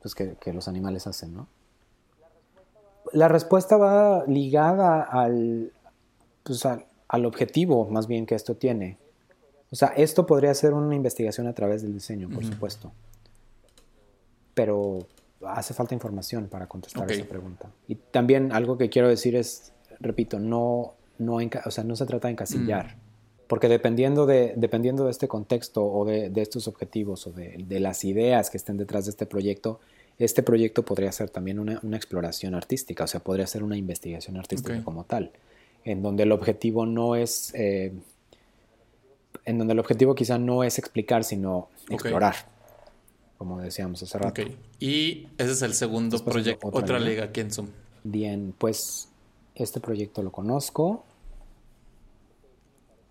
pues 0.00 0.14
que, 0.14 0.36
que, 0.36 0.52
los 0.52 0.68
animales 0.68 1.06
hacen, 1.06 1.34
¿no? 1.34 1.48
La 3.12 3.28
respuesta 3.28 3.76
va 3.76 4.24
ligada 4.26 5.02
al, 5.02 5.72
pues 6.44 6.64
al, 6.64 6.86
al, 7.08 7.24
objetivo 7.24 7.88
más 7.88 8.06
bien 8.06 8.26
que 8.26 8.34
esto 8.34 8.56
tiene. 8.56 8.98
O 9.70 9.76
sea, 9.76 9.88
esto 9.96 10.26
podría 10.26 10.54
ser 10.54 10.72
una 10.74 10.94
investigación 10.94 11.46
a 11.46 11.52
través 11.52 11.82
del 11.82 11.92
diseño, 11.92 12.28
por 12.28 12.38
uh 12.38 12.46
-huh. 12.46 12.52
supuesto. 12.52 12.92
Pero 14.54 15.06
hace 15.44 15.74
falta 15.74 15.94
información 15.94 16.48
para 16.48 16.66
contestar 16.66 17.04
okay. 17.04 17.18
esa 17.18 17.28
pregunta. 17.28 17.70
Y 17.88 17.96
también 17.96 18.52
algo 18.52 18.78
que 18.78 18.88
quiero 18.88 19.08
decir 19.08 19.36
es, 19.36 19.72
repito, 20.00 20.38
no, 20.38 20.94
no, 21.18 21.38
o 21.64 21.70
sea, 21.70 21.84
no 21.84 21.96
se 21.96 22.06
trata 22.06 22.28
de 22.28 22.32
encasillar. 22.32 22.96
Mm. 22.96 23.00
Porque 23.46 23.68
dependiendo 23.68 24.26
de, 24.26 24.54
dependiendo 24.56 25.04
de 25.04 25.10
este 25.12 25.28
contexto 25.28 25.84
o 25.84 26.04
de, 26.04 26.30
de 26.30 26.42
estos 26.42 26.66
objetivos 26.66 27.26
o 27.26 27.32
de, 27.32 27.64
de, 27.66 27.80
las 27.80 28.04
ideas 28.04 28.50
que 28.50 28.56
estén 28.56 28.76
detrás 28.76 29.04
de 29.04 29.10
este 29.10 29.24
proyecto, 29.24 29.78
este 30.18 30.42
proyecto 30.42 30.84
podría 30.84 31.12
ser 31.12 31.30
también 31.30 31.60
una, 31.60 31.78
una 31.82 31.96
exploración 31.96 32.54
artística, 32.54 33.04
o 33.04 33.06
sea, 33.06 33.20
podría 33.20 33.46
ser 33.46 33.62
una 33.62 33.76
investigación 33.76 34.36
artística 34.36 34.72
okay. 34.72 34.82
como 34.82 35.04
tal, 35.04 35.30
en 35.84 36.02
donde 36.02 36.24
el 36.24 36.32
objetivo 36.32 36.86
no 36.86 37.14
es, 37.14 37.52
eh, 37.54 37.92
en 39.44 39.58
donde 39.58 39.72
el 39.72 39.78
objetivo 39.78 40.14
quizá 40.14 40.38
no 40.38 40.64
es 40.64 40.78
explicar, 40.78 41.24
sino 41.24 41.68
okay. 41.84 41.94
explorar, 41.94 42.34
como 43.38 43.60
decíamos 43.60 44.02
hace 44.02 44.18
rato. 44.18 44.42
Okay. 44.42 44.56
Y 44.80 45.28
ese 45.38 45.52
es 45.52 45.62
el 45.62 45.74
segundo 45.74 46.24
proyecto, 46.24 46.68
otra, 46.68 46.80
otra 46.80 46.98
liga 46.98 47.24
aquí 47.24 47.40
en 47.40 47.50
Zoom. 47.50 47.68
Bien, 48.04 48.54
pues 48.56 49.08
este 49.54 49.80
proyecto 49.80 50.22
lo 50.22 50.30
conozco, 50.30 51.04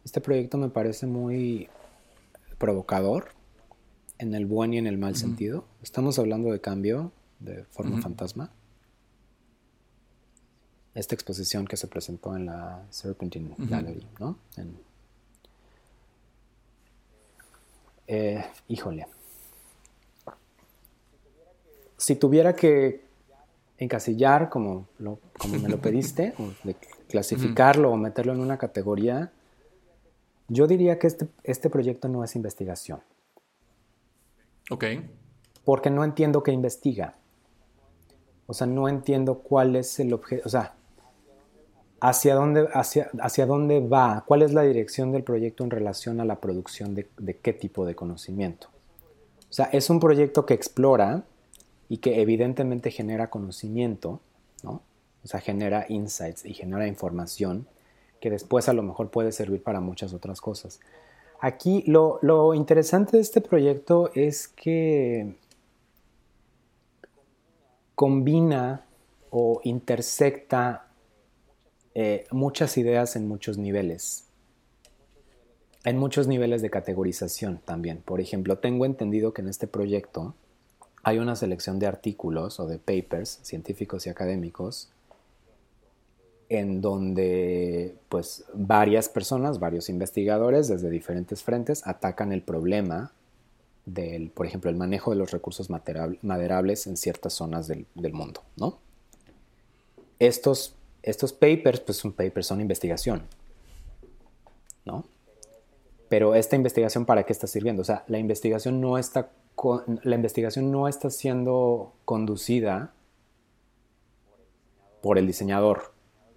este 0.03 0.21
proyecto 0.21 0.57
me 0.57 0.69
parece 0.69 1.07
muy 1.07 1.67
provocador 2.57 3.31
en 4.19 4.33
el 4.33 4.45
buen 4.45 4.73
y 4.73 4.77
en 4.77 4.87
el 4.87 4.97
mal 4.97 5.11
uh 5.11 5.15
-huh. 5.15 5.19
sentido. 5.19 5.65
Estamos 5.81 6.19
hablando 6.19 6.51
de 6.51 6.61
cambio 6.61 7.11
de 7.39 7.65
forma 7.65 7.95
uh 7.95 7.99
-huh. 7.99 8.03
fantasma. 8.03 8.51
Esta 10.93 11.15
exposición 11.15 11.67
que 11.67 11.75
se 11.75 11.87
presentó 11.87 12.35
en 12.35 12.45
la 12.45 12.85
Serpentine 12.89 13.49
uh 13.49 13.55
-huh. 13.57 13.69
Gallery, 13.69 14.07
¿no? 14.19 14.37
En, 14.55 14.77
eh, 18.07 18.45
híjole. 18.67 19.07
Si 21.97 22.15
tuviera 22.15 22.55
que 22.55 23.01
encasillar, 23.77 24.49
como, 24.49 24.87
lo, 24.99 25.19
como 25.37 25.59
me 25.59 25.69
lo 25.69 25.79
pediste, 25.79 26.33
o 26.39 26.51
de 26.63 26.75
clasificarlo 27.09 27.91
o 27.91 27.97
meterlo 27.97 28.33
en 28.33 28.39
una 28.39 28.57
categoría, 28.57 29.31
yo 30.47 30.67
diría 30.67 30.99
que 30.99 31.07
este, 31.07 31.27
este 31.43 31.69
proyecto 31.69 32.07
no 32.07 32.23
es 32.23 32.35
investigación. 32.35 33.01
Ok. 34.69 34.85
Porque 35.63 35.89
no 35.89 36.03
entiendo 36.03 36.43
qué 36.43 36.51
investiga. 36.51 37.15
O 38.47 38.53
sea, 38.53 38.67
no 38.67 38.87
entiendo 38.87 39.39
cuál 39.39 39.75
es 39.75 39.99
el 39.99 40.13
objeto. 40.13 40.43
O 40.45 40.49
sea, 40.49 40.75
hacia 41.99 42.35
dónde, 42.35 42.67
hacia, 42.73 43.09
hacia 43.19 43.45
dónde 43.45 43.79
va, 43.79 44.23
cuál 44.27 44.41
es 44.41 44.53
la 44.53 44.63
dirección 44.63 45.11
del 45.11 45.23
proyecto 45.23 45.63
en 45.63 45.71
relación 45.71 46.19
a 46.19 46.25
la 46.25 46.39
producción 46.39 46.93
de, 46.95 47.09
de 47.17 47.37
qué 47.37 47.53
tipo 47.53 47.85
de 47.85 47.95
conocimiento. 47.95 48.67
O 49.49 49.53
sea, 49.53 49.65
es 49.71 49.89
un 49.89 49.99
proyecto 49.99 50.45
que 50.45 50.53
explora 50.53 51.23
y 51.87 51.97
que 51.97 52.21
evidentemente 52.21 52.91
genera 52.91 53.29
conocimiento, 53.29 54.19
¿no? 54.63 54.81
O 55.23 55.27
sea, 55.27 55.39
genera 55.39 55.85
insights 55.89 56.45
y 56.45 56.53
genera 56.53 56.87
información 56.87 57.67
que 58.19 58.29
después 58.29 58.69
a 58.69 58.73
lo 58.73 58.83
mejor 58.83 59.09
puede 59.09 59.31
servir 59.31 59.63
para 59.63 59.79
muchas 59.79 60.13
otras 60.13 60.41
cosas. 60.41 60.79
Aquí 61.39 61.83
lo, 61.87 62.19
lo 62.21 62.53
interesante 62.53 63.17
de 63.17 63.23
este 63.23 63.41
proyecto 63.41 64.11
es 64.13 64.47
que 64.47 65.35
combina 67.93 68.85
o 69.29 69.61
intersecta 69.63 70.84
eh, 71.95 72.25
muchas 72.29 72.77
ideas 72.77 73.15
en 73.15 73.27
muchos 73.27 73.57
niveles. 73.57 74.25
En 75.85 75.97
muchos 75.97 76.27
niveles 76.27 76.61
de 76.61 76.69
categorización 76.69 77.61
también. 77.63 78.01
Por 78.03 78.19
ejemplo, 78.19 78.57
tengo 78.57 78.85
entendido 78.85 79.33
que 79.33 79.41
en 79.41 79.47
este 79.47 79.65
proyecto 79.65 80.35
hay 81.03 81.19
una 81.19 81.35
selección 81.35 81.79
de 81.79 81.87
artículos 81.87 82.59
o 82.59 82.67
de 82.67 82.79
papers 82.79 83.39
científicos 83.43 84.05
y 84.05 84.09
académicos 84.09 84.89
en 86.49 86.81
donde 86.81 87.95
pues 88.09 88.45
varias 88.53 89.09
personas, 89.09 89.59
varios 89.59 89.89
investigadores 89.89 90.67
desde 90.67 90.89
diferentes 90.89 91.43
frentes 91.43 91.85
atacan 91.87 92.31
el 92.31 92.41
problema 92.41 93.13
del, 93.85 94.31
por 94.31 94.47
ejemplo, 94.47 94.69
el 94.69 94.75
manejo 94.75 95.11
de 95.11 95.17
los 95.17 95.31
recursos 95.31 95.69
maderables 95.69 96.87
en 96.87 96.97
ciertas 96.97 97.33
zonas 97.33 97.67
del, 97.67 97.85
del 97.95 98.13
mundo, 98.13 98.41
¿no? 98.57 98.79
Estos, 100.19 100.75
estos 101.05 101.33
papers, 101.33 101.79
pues 101.79 101.97
son 101.97 102.13
papers, 102.13 102.47
son 102.47 102.59
investigación, 102.59 103.23
¿no? 104.85 105.05
Pero 106.09 106.35
esta 106.35 106.55
investigación, 106.55 107.05
¿para 107.05 107.23
qué 107.23 107.33
está 107.33 107.47
sirviendo? 107.47 107.83
O 107.83 107.85
sea, 107.85 108.03
la 108.07 108.17
investigación 108.17 108.81
no 108.81 108.97
está, 108.97 109.31
la 110.03 110.15
investigación 110.15 110.71
no 110.71 110.87
está 110.87 111.09
siendo 111.09 111.93
conducida 112.05 112.93
por 115.01 115.17
el 115.17 115.27
diseñador. 115.27 115.93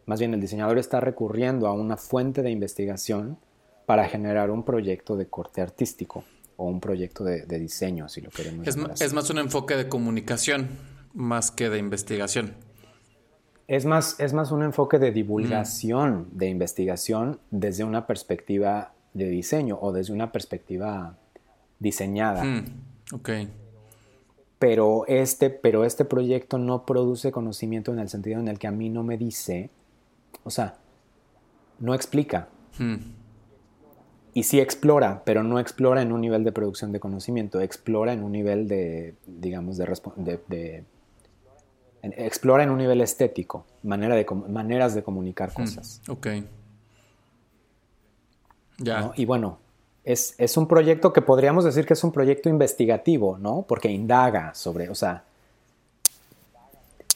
Más 0.07 0.20
bien, 0.20 0.35
el 0.35 0.40
diseñador 0.40 0.78
está 0.78 1.01
recurriendo 1.01 1.66
a 1.66 1.73
una 1.73 1.97
fuente 1.97 2.43
de 2.43 2.51
investigación 2.51 3.39
para 3.86 4.07
generar 4.07 4.51
un 4.51 4.65
proyecto 4.65 5.16
de 5.16 5.28
corte 5.28 5.61
artístico 5.62 6.24
o 6.57 6.66
un 6.66 6.81
proyecto 6.81 7.24
de, 7.24 7.47
diseño, 7.59 8.09
si 8.09 8.20
lo 8.20 8.31
queremos 8.31 8.66
es, 8.66 8.77
es 9.01 9.12
más 9.12 9.31
un 9.31 9.39
enfoque 9.39 9.77
de 9.77 9.89
comunicación 9.89 10.69
más 11.15 11.51
que 11.51 11.70
de 11.70 11.78
investigación. 11.78 12.68
Es 13.69 13.85
más, 13.85 14.19
es 14.19 14.32
más 14.32 14.51
un 14.51 14.62
enfoque 14.62 14.99
de 14.99 15.12
divulgación 15.12 16.23
mm. 16.32 16.39
de 16.39 16.49
investigación 16.49 17.39
desde 17.51 17.85
una 17.85 18.07
perspectiva 18.07 18.93
de 19.12 19.28
diseño 19.28 19.78
o 19.81 19.93
desde 19.93 20.15
una 20.15 20.32
perspectiva 20.32 21.16
diseñada. 21.78 22.45
Mm, 22.45 22.65
ok. 23.12 23.31
Pero 24.59 25.07
este, 25.07 25.51
pero 25.51 25.85
este 25.85 26.05
proyecto 26.05 26.59
no 26.59 26.85
produce 26.85 27.31
conocimiento 27.31 27.93
en 27.93 27.99
el 27.99 28.09
sentido 28.09 28.40
en 28.40 28.49
el 28.49 28.59
que 28.59 28.66
a 28.66 28.73
mí 28.73 28.89
no 28.89 29.05
me 29.05 29.19
dice, 29.19 29.70
o 30.45 30.51
sea, 30.51 30.77
no 31.78 31.95
explica. 31.95 32.49
Mm. 32.78 32.97
Y 34.32 34.45
sí 34.45 34.61
explora, 34.61 35.23
pero 35.24 35.43
no 35.43 35.59
explora 35.59 36.01
en 36.01 36.12
un 36.12 36.20
nivel 36.20 36.45
de 36.45 36.53
producción 36.53 36.93
de 36.93 37.01
conocimiento, 37.01 37.61
explora 37.61 38.12
en 38.12 38.23
un 38.23 38.32
nivel 38.32 38.66
de, 38.66 39.15
digamos, 39.27 39.77
de, 39.77 40.39
de, 40.49 40.85
explora 42.02 42.62
en 42.62 42.70
un 42.70 42.78
nivel 42.78 43.00
estético, 43.00 43.66
manera 43.82 44.14
de, 44.14 44.26
maneras 44.48 44.94
de 44.94 45.02
comunicar 45.02 45.50
mm, 45.50 45.54
cosas. 45.54 46.02
ok. 46.08 46.26
Ya. 48.78 49.12
Y 49.16 49.24
bueno, 49.24 49.58
es, 50.04 50.34
es, 50.38 50.56
un 50.56 50.68
proyecto 50.68 51.12
que 51.12 51.20
podríamos 51.20 51.64
decir 51.64 51.84
que 51.84 51.94
es 51.94 52.04
un 52.04 52.12
proyecto 52.12 52.48
investigativo, 52.48 53.36
¿no? 53.38 53.64
Porque 53.66 53.90
indaga 53.90 54.54
sobre, 54.54 54.88
o 54.88 54.94
sea, 54.94 55.24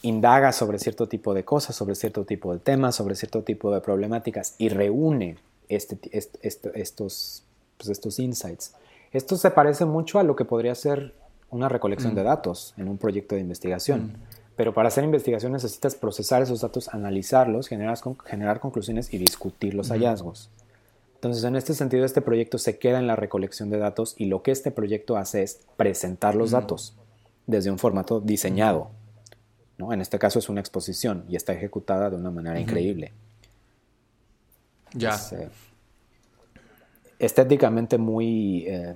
indaga 0.02 0.52
sobre 0.52 0.78
cierto 0.78 1.06
tipo 1.09 1.32
de 1.32 1.44
cosas, 1.44 1.76
sobre 1.76 1.94
cierto 1.94 2.24
tipo 2.24 2.52
de 2.52 2.59
temas, 2.59 2.96
sobre 2.96 3.14
cierto 3.14 3.42
tipo 3.42 3.72
de 3.72 3.80
problemáticas 3.80 4.54
y 4.59 4.68
reúne 4.68 5.36
este, 5.68 5.98
estos, 6.12 7.44
pues 7.76 7.88
estos 7.88 8.18
insights. 8.18 8.74
Esto 9.12 9.36
se 9.36 9.50
parece 9.50 9.84
mucho 9.84 10.18
a 10.18 10.22
lo 10.22 10.36
que 10.36 10.44
podría 10.44 10.74
ser 10.74 11.14
una 11.50 11.68
recolección 11.68 12.14
de 12.14 12.22
mm. 12.22 12.24
datos 12.24 12.74
en 12.76 12.88
un 12.88 12.98
proyecto 12.98 13.34
de 13.34 13.42
investigación. 13.42 14.06
Mm. 14.06 14.41
Pero 14.62 14.72
para 14.72 14.86
hacer 14.86 15.02
investigación 15.02 15.51
necesitas 15.51 15.97
procesar 15.97 16.40
esos 16.40 16.60
datos, 16.60 16.89
analizarlos, 16.94 17.66
generar, 17.66 17.98
generar 18.24 18.60
conclusiones 18.60 19.12
y 19.12 19.18
discutir 19.18 19.74
los 19.74 19.89
hallazgos. 19.89 20.51
Entonces, 21.16 21.43
en 21.43 21.56
este 21.56 21.74
sentido, 21.74 22.05
este 22.05 22.22
proyecto 22.22 22.59
se 22.59 22.78
queda 22.78 23.01
en 23.01 23.09
la 23.09 23.16
recolección 23.16 23.70
de 23.70 23.78
datos 23.78 24.14
y 24.18 24.26
lo 24.26 24.44
que 24.44 24.52
este 24.52 24.70
proyecto 24.70 25.16
hace 25.16 25.43
es 25.43 25.62
presentar 25.76 26.36
los 26.36 26.52
datos 26.52 26.94
desde 27.48 27.72
un 27.72 27.78
formato 27.80 28.20
diseñado. 28.20 28.93
¿no? 29.78 29.93
En 29.93 30.01
este 30.01 30.20
caso 30.20 30.39
es 30.39 30.48
una 30.48 30.60
exposición 30.60 31.24
y 31.28 31.34
está 31.34 31.52
ejecutada 31.52 32.09
de 32.09 32.14
una 32.14 32.30
manera 32.30 32.60
increíble. 32.60 33.12
Ya. 34.94 35.18
Eh, 35.32 35.48
estéticamente 37.18 37.98
muy, 37.98 38.64
eh, 38.68 38.94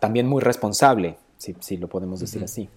también 0.00 0.26
muy 0.26 0.42
responsable, 0.42 1.16
si, 1.38 1.76
lo 1.76 1.86
podemos 1.86 2.18
decir 2.18 2.42
así. 2.42 2.68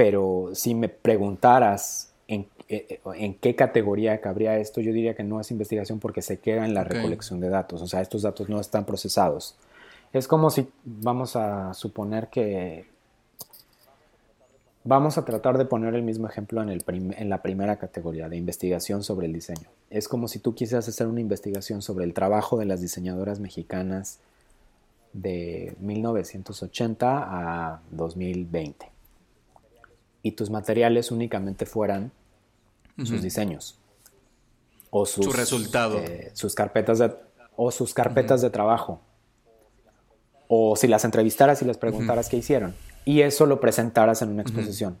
Pero 0.00 0.48
si 0.54 0.74
me 0.74 0.88
preguntaras 0.88 2.10
en, 2.26 2.46
eh, 2.70 3.00
en, 3.16 3.34
qué 3.34 3.54
categoría 3.54 4.18
cabría 4.22 4.56
esto, 4.56 4.80
yo 4.80 4.94
diría 4.94 5.12
que 5.12 5.24
no 5.24 5.38
es 5.40 5.50
investigación 5.50 6.00
porque 6.00 6.22
se 6.22 6.38
queda 6.38 6.64
en 6.64 6.72
la 6.72 6.84
recolección 6.84 7.38
de 7.38 7.50
datos. 7.50 7.82
O 7.82 7.86
sea, 7.86 8.00
estos 8.00 8.22
datos 8.22 8.48
no 8.48 8.58
están 8.60 8.86
procesados. 8.86 9.56
Es 10.14 10.26
como 10.26 10.48
si, 10.48 10.66
vamos 10.84 11.36
a 11.36 11.74
suponer 11.74 12.28
que 12.28 12.86
Vamos 14.84 15.18
a 15.18 15.26
tratar 15.26 15.58
de 15.58 15.66
poner 15.66 15.94
el 15.94 16.02
mismo 16.02 16.26
ejemplo 16.26 16.62
en, 16.62 16.70
el 16.70 16.82
en, 16.88 17.28
la 17.28 17.42
primera 17.42 17.76
categoría 17.76 18.30
de 18.30 18.38
investigación 18.38 19.02
sobre 19.02 19.26
el 19.26 19.34
diseño. 19.34 19.68
Es 19.90 20.08
como 20.08 20.28
si 20.28 20.38
tú 20.38 20.54
quisieras 20.54 20.88
hacer 20.88 21.08
una 21.08 21.20
investigación 21.20 21.82
sobre 21.82 22.06
el 22.06 22.14
trabajo 22.14 22.56
de 22.56 22.64
las 22.64 22.80
diseñadoras 22.80 23.38
mexicanas 23.38 24.18
de 25.12 25.74
1980 25.78 27.18
a 27.28 27.82
2020 27.90 28.99
y 30.22 30.32
tus 30.32 30.50
materiales 30.50 31.10
únicamente 31.10 31.66
fueran 31.66 32.12
sus 33.04 33.22
diseños 33.22 33.78
o 34.90 35.06
sus 35.06 35.24
Su 35.24 35.32
resultado 35.32 35.98
eh, 35.98 36.30
sus 36.34 36.54
carpetas 36.54 36.98
de, 36.98 37.14
o 37.56 37.70
sus 37.70 37.94
carpetas 37.94 38.42
de 38.42 38.50
trabajo 38.50 39.00
o 40.48 40.76
si 40.76 40.88
las 40.88 41.04
entrevistaras 41.04 41.62
y 41.62 41.64
les 41.64 41.78
preguntaras 41.78 42.28
qué 42.28 42.36
hicieron 42.36 42.74
y 43.04 43.22
eso 43.22 43.46
lo 43.46 43.60
presentaras 43.60 44.22
en 44.22 44.30
una 44.30 44.42
exposición. 44.42 44.98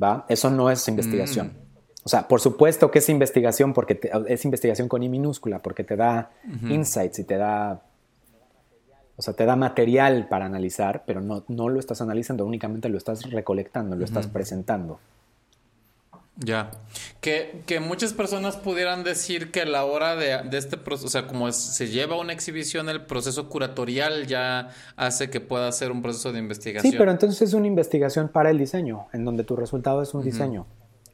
¿Va? 0.00 0.26
Eso 0.28 0.50
no 0.50 0.70
es 0.70 0.86
investigación. 0.88 1.48
Mm. 1.48 1.66
O 2.04 2.08
sea, 2.08 2.28
por 2.28 2.40
supuesto 2.40 2.90
que 2.90 3.00
es 3.00 3.08
investigación 3.08 3.72
porque 3.72 3.98
es 4.28 4.44
investigación 4.44 4.88
con 4.88 5.02
I 5.02 5.08
minúscula, 5.08 5.60
porque 5.60 5.82
te 5.82 5.96
da 5.96 6.30
insights 6.68 7.18
y 7.18 7.24
te 7.24 7.36
da, 7.36 7.82
o 9.16 9.22
sea, 9.22 9.34
te 9.34 9.44
da 9.44 9.56
material 9.56 10.28
para 10.28 10.46
analizar, 10.46 11.04
pero 11.06 11.20
no, 11.20 11.44
no 11.48 11.68
lo 11.68 11.80
estás 11.80 12.00
analizando, 12.00 12.44
únicamente 12.44 12.88
lo 12.88 12.98
estás 12.98 13.30
recolectando, 13.30 13.96
lo 13.96 14.04
estás 14.04 14.26
presentando. 14.26 14.98
Ya. 16.38 16.70
Que, 17.22 17.62
que, 17.66 17.80
muchas 17.80 18.12
personas 18.12 18.56
pudieran 18.56 19.04
decir 19.04 19.50
que 19.50 19.62
a 19.62 19.64
la 19.64 19.84
hora 19.84 20.16
de, 20.16 20.42
este 20.52 20.76
proceso, 20.76 21.06
o 21.06 21.10
sea, 21.10 21.26
como 21.26 21.50
se 21.50 21.88
lleva 21.88 22.18
una 22.18 22.32
exhibición, 22.34 22.90
el 22.90 23.06
proceso 23.06 23.48
curatorial 23.48 24.26
ya 24.26 24.68
hace 24.96 25.30
que 25.30 25.40
pueda 25.40 25.72
ser 25.72 25.90
un 25.90 26.02
proceso 26.02 26.32
de 26.32 26.38
investigación. 26.38 26.92
Sí, 26.92 26.98
pero 26.98 27.10
entonces 27.10 27.40
es 27.40 27.54
una 27.54 27.66
investigación 27.66 28.28
para 28.28 28.50
el 28.50 28.58
diseño, 28.58 29.06
en 29.14 29.24
donde 29.24 29.44
tu 29.44 29.56
resultado 29.56 30.02
es 30.02 30.12
un 30.12 30.22
diseño. 30.22 30.66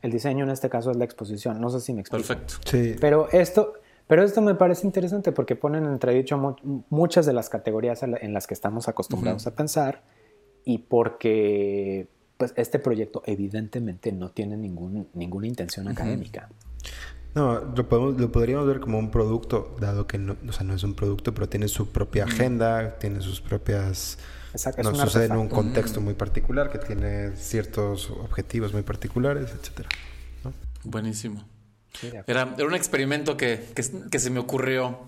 El 0.02 0.10
diseño 0.10 0.44
en 0.44 0.50
este 0.50 0.68
caso 0.68 0.90
es 0.90 0.96
la 0.96 1.04
exposición. 1.04 1.60
No 1.60 1.70
sé 1.70 1.80
si 1.80 1.92
me 1.92 2.00
explico. 2.00 2.26
Perfecto. 2.26 2.54
Sí. 2.68 2.96
Pero 3.00 3.28
esto, 3.30 3.74
pero 4.12 4.24
esto 4.24 4.42
me 4.42 4.54
parece 4.54 4.86
interesante 4.86 5.32
porque 5.32 5.56
ponen 5.56 5.86
entredicho 5.86 6.36
muchas 6.90 7.24
de 7.24 7.32
las 7.32 7.48
categorías 7.48 8.02
en 8.02 8.34
las 8.34 8.46
que 8.46 8.52
estamos 8.52 8.86
acostumbrados 8.86 9.46
a 9.46 9.54
pensar 9.54 10.02
y 10.66 10.76
porque 10.76 12.08
pues 12.36 12.52
este 12.58 12.78
proyecto 12.78 13.22
evidentemente 13.24 14.12
no 14.12 14.28
tiene 14.30 14.58
ningún, 14.58 15.08
ninguna 15.14 15.46
intención 15.46 15.88
académica. 15.88 16.50
No, 17.34 17.60
lo, 17.74 17.88
podemos, 17.88 18.20
lo 18.20 18.30
podríamos 18.30 18.66
ver 18.66 18.80
como 18.80 18.98
un 18.98 19.10
producto, 19.10 19.74
dado 19.80 20.06
que 20.06 20.18
no, 20.18 20.36
o 20.46 20.52
sea, 20.52 20.66
no 20.66 20.74
es 20.74 20.84
un 20.84 20.92
producto, 20.92 21.32
pero 21.32 21.48
tiene 21.48 21.66
su 21.68 21.90
propia 21.90 22.24
agenda, 22.24 22.98
tiene 22.98 23.22
sus 23.22 23.40
propias... 23.40 24.18
Exacto, 24.52 24.82
no 24.82 24.94
sucede 24.94 25.24
en 25.24 25.36
un 25.38 25.48
contexto 25.48 26.02
muy 26.02 26.12
particular, 26.12 26.70
que 26.70 26.76
tiene 26.76 27.34
ciertos 27.36 28.10
objetivos 28.10 28.74
muy 28.74 28.82
particulares, 28.82 29.54
etcétera. 29.58 29.88
Buenísimo. 30.84 31.51
Era, 32.26 32.54
era, 32.56 32.66
un 32.66 32.74
experimento 32.74 33.36
que, 33.36 33.68
que, 33.74 33.84
que 34.10 34.18
se 34.18 34.30
me 34.30 34.40
ocurrió, 34.40 35.00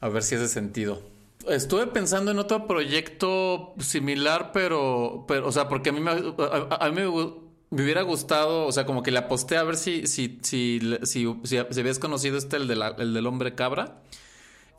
a 0.00 0.08
ver 0.08 0.22
si 0.22 0.34
hace 0.34 0.48
sentido. 0.48 1.02
Estuve 1.48 1.86
pensando 1.86 2.30
en 2.30 2.38
otro 2.38 2.66
proyecto 2.66 3.74
similar, 3.78 4.50
pero, 4.52 5.24
pero 5.26 5.48
o 5.48 5.52
sea, 5.52 5.68
porque 5.68 5.90
a 5.90 5.92
mí 5.92 6.00
me, 6.00 6.10
a, 6.10 6.90
mí 6.90 7.00
me, 7.00 7.06
hubiera 7.70 8.02
gustado, 8.02 8.66
o 8.66 8.72
sea, 8.72 8.84
como 8.84 9.02
que 9.02 9.10
le 9.10 9.18
aposté 9.18 9.56
a 9.56 9.62
ver 9.62 9.76
si, 9.76 10.06
si, 10.06 10.38
si, 10.42 10.80
si, 11.04 11.26
si, 11.44 11.56
habías 11.56 11.98
conocido 11.98 12.36
este, 12.36 12.56
el, 12.56 12.68
de 12.68 12.94
el 12.98 13.14
del 13.14 13.26
hombre 13.26 13.54
cabra. 13.54 14.02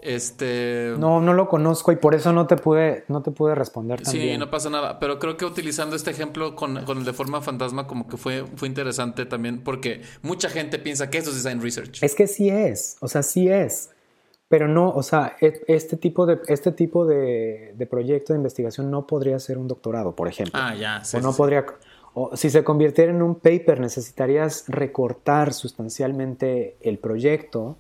Este. 0.02 0.94
No, 0.98 1.20
no 1.20 1.34
lo 1.34 1.50
conozco 1.50 1.92
y 1.92 1.98
por 1.98 2.16
eso 2.16 2.32
no 2.32 2.48
te 2.48 2.56
pude, 2.56 3.04
no 3.10 3.22
te 3.22 3.32
pude 3.32 3.54
responder 3.54 4.06
Sí, 4.06 4.38
no 4.38 4.50
pasa 4.50 4.70
nada. 4.70 5.00
Pero 5.00 5.20
creo 5.20 5.36
que 5.36 5.46
utilizando 5.46 5.96
este 5.96 6.12
ejemplo 6.12 6.56
con, 6.56 6.86
con, 6.86 7.00
el 7.00 7.06
de 7.06 7.14
forma 7.14 7.42
fantasma, 7.42 7.86
como 7.86 8.08
que 8.08 8.18
fue, 8.18 8.46
fue 8.56 8.68
interesante 8.68 9.26
también, 9.26 9.62
porque 9.64 10.02
mucha 10.22 10.50
gente 10.50 10.80
piensa 10.80 11.10
que 11.10 11.18
eso 11.18 11.32
es 11.32 11.44
design 11.44 11.62
research. 11.62 12.02
Es 12.02 12.16
que 12.16 12.28
sí 12.28 12.50
es. 12.50 12.98
O 13.02 13.08
sea, 13.08 13.24
sí 13.24 13.50
es. 13.50 13.90
Pero 14.48 14.68
no, 14.68 14.90
o 14.90 15.04
sea, 15.04 15.36
e, 15.42 15.62
este 15.68 15.98
tipo 15.98 16.26
de, 16.26 16.40
este 16.48 16.72
tipo 16.72 17.06
de, 17.06 17.88
proyecto 17.90 18.34
de 18.34 18.38
investigación 18.38 18.90
no 18.90 19.06
podría 19.06 19.38
ser 19.40 19.58
un 19.58 19.68
doctorado, 19.68 20.16
por 20.16 20.28
ejemplo. 20.28 20.60
Ah, 20.62 20.76
ya. 20.76 21.04
o 21.14 21.20
no 21.20 21.34
podría. 21.34 21.66
O 22.14 22.36
si 22.36 22.50
se 22.50 22.64
convirtiera 22.64 23.12
en 23.12 23.22
un 23.22 23.36
paper, 23.36 23.80
necesitarías 23.80 24.64
recortar 24.68 25.54
sustancialmente 25.54 26.78
el 26.82 26.98
proyecto 26.98 27.78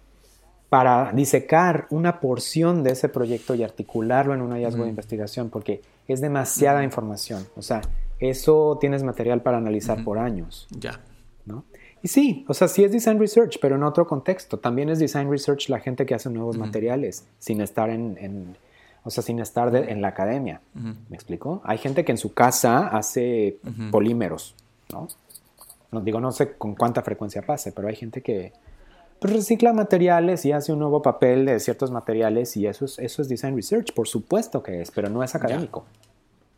para 0.69 1.11
disecar 1.13 1.87
una 1.89 2.19
porción 2.19 2.83
de 2.83 2.91
ese 2.91 3.09
proyecto 3.09 3.55
y 3.55 3.63
articularlo 3.63 4.33
en 4.35 4.41
un 4.41 4.51
hallazgo 4.51 4.83
de 4.83 4.89
investigación, 4.89 5.49
porque 5.49 5.81
es 6.07 6.21
demasiada 6.21 6.83
información. 6.83 7.47
O 7.55 7.61
sea, 7.61 7.81
eso 8.19 8.77
tienes 8.79 9.03
material 9.03 9.41
para 9.41 9.57
analizar 9.57 10.03
por 10.03 10.19
años. 10.19 10.67
Ya. 10.69 10.99
¿no? 11.45 11.65
Y 12.01 12.07
sí, 12.07 12.45
o 12.47 12.53
sea, 12.53 12.67
sí 12.67 12.83
es 12.83 12.91
design 12.91 13.19
research, 13.19 13.57
pero 13.61 13.75
en 13.75 13.83
otro 13.83 14.07
contexto. 14.07 14.59
También 14.59 14.89
es 14.89 14.99
design 14.99 15.29
research 15.29 15.69
la 15.69 15.79
gente 15.79 16.05
que 16.05 16.15
hace 16.15 16.29
nuevos 16.29 16.57
materiales, 16.57 17.27
sin 17.39 17.61
estar 17.61 17.89
en, 17.89 18.55
o 19.03 19.09
sea, 19.09 19.23
sin 19.23 19.39
estar 19.39 19.75
en 19.75 20.01
la 20.01 20.09
academia. 20.09 20.61
¿Me 20.73 21.15
explico? 21.15 21.61
Hay 21.65 21.77
gente 21.77 22.05
que 22.05 22.11
en 22.11 22.17
su 22.17 22.33
casa 22.33 22.87
hace 22.87 23.57
polímeros, 23.91 24.55
¿no? 24.93 25.07
No 25.91 26.01
digo, 26.01 26.21
no 26.21 26.31
sé 26.31 26.53
con 26.53 26.75
cuánta 26.75 27.01
frecuencia 27.01 27.41
pase, 27.41 27.71
pero 27.71 27.87
hay 27.87 27.95
gente 27.95 28.21
que, 28.21 28.53
pues, 29.19 29.33
recicla 29.33 29.73
materiales 29.73 30.45
y 30.45 30.51
hace 30.51 30.73
un 30.73 30.79
nuevo 30.79 31.01
papel 31.01 31.45
de 31.45 31.59
ciertos 31.59 31.91
materiales 31.91 32.55
y 32.57 32.67
eso 32.67 32.85
es, 32.85 32.99
eso 32.99 33.21
es 33.21 33.29
design 33.29 33.55
research, 33.55 33.93
por 33.93 34.07
supuesto 34.07 34.63
que 34.63 34.81
es, 34.81 34.91
pero 34.91 35.09
no 35.09 35.23
es 35.23 35.35
académico. 35.35 35.85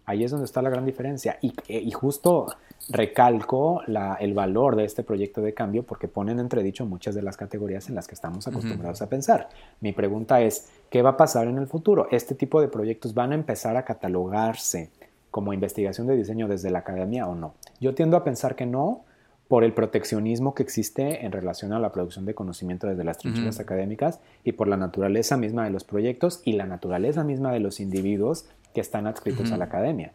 Ahí 0.05 0.23
es 0.23 0.31
donde 0.31 0.45
está 0.45 0.61
la 0.61 0.69
gran 0.69 0.85
diferencia. 0.85 1.37
Y, 1.41 1.53
y 1.67 1.91
justo 1.91 2.47
recalco 2.89 3.81
la, 3.87 4.15
el 4.15 4.33
valor 4.33 4.75
de 4.75 4.85
este 4.85 5.03
proyecto 5.03 5.41
de 5.41 5.53
cambio 5.53 5.83
porque 5.83 6.07
ponen 6.07 6.39
entredicho 6.39 6.85
muchas 6.85 7.15
de 7.15 7.21
las 7.21 7.37
categorías 7.37 7.87
en 7.89 7.95
las 7.95 8.07
que 8.07 8.15
estamos 8.15 8.47
acostumbrados 8.47 9.01
a 9.01 9.07
pensar. 9.07 9.49
Mi 9.79 9.93
pregunta 9.93 10.41
es, 10.41 10.69
¿qué 10.89 11.01
va 11.01 11.11
a 11.11 11.17
pasar 11.17 11.47
en 11.47 11.57
el 11.57 11.67
futuro? 11.67 12.07
¿Este 12.11 12.35
tipo 12.35 12.59
de 12.61 12.67
proyectos 12.67 13.13
van 13.13 13.31
a 13.31 13.35
empezar 13.35 13.77
a 13.77 13.85
catalogarse 13.85 14.89
como 15.29 15.53
investigación 15.53 16.07
de 16.07 16.17
diseño 16.17 16.47
desde 16.47 16.71
la 16.71 16.79
academia 16.79 17.27
o 17.27 17.35
no? 17.35 17.53
Yo 17.79 17.93
tiendo 17.93 18.17
a 18.17 18.23
pensar 18.23 18.55
que 18.55 18.65
no, 18.65 19.03
por 19.51 19.65
el 19.65 19.73
proteccionismo 19.73 20.55
que 20.55 20.63
existe 20.63 21.25
en 21.25 21.33
relación 21.33 21.73
a 21.73 21.79
la 21.79 21.91
producción 21.91 22.25
de 22.25 22.33
conocimiento 22.33 22.87
desde 22.87 23.03
las 23.03 23.17
trincheras 23.17 23.59
académicas 23.59 24.21
y 24.45 24.53
por 24.53 24.69
la 24.69 24.77
naturaleza 24.77 25.35
misma 25.35 25.65
de 25.65 25.71
los 25.71 25.83
proyectos 25.83 26.41
y 26.45 26.53
la 26.53 26.65
naturaleza 26.65 27.25
misma 27.25 27.51
de 27.51 27.59
los 27.59 27.81
individuos 27.81 28.45
que 28.73 28.79
están 28.79 29.07
adscritos 29.07 29.51
a 29.51 29.57
la 29.57 29.65
academia 29.65 30.13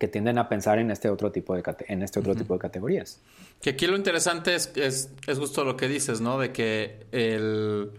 que 0.00 0.08
tienden 0.08 0.38
a 0.38 0.48
pensar 0.48 0.78
en 0.78 0.90
este 0.90 1.10
otro 1.10 1.30
tipo 1.30 1.54
de, 1.54 1.62
en 1.88 2.02
este 2.02 2.20
otro 2.20 2.34
tipo 2.34 2.54
de 2.54 2.58
categorías. 2.58 3.20
Que 3.60 3.68
aquí 3.68 3.86
lo 3.86 3.98
interesante 3.98 4.54
es, 4.54 4.72
es, 4.76 5.12
es, 5.26 5.38
justo 5.38 5.62
lo 5.64 5.76
que 5.76 5.86
dices, 5.86 6.22
¿no? 6.22 6.38
De 6.38 6.50
que 6.50 7.04
el, 7.12 7.90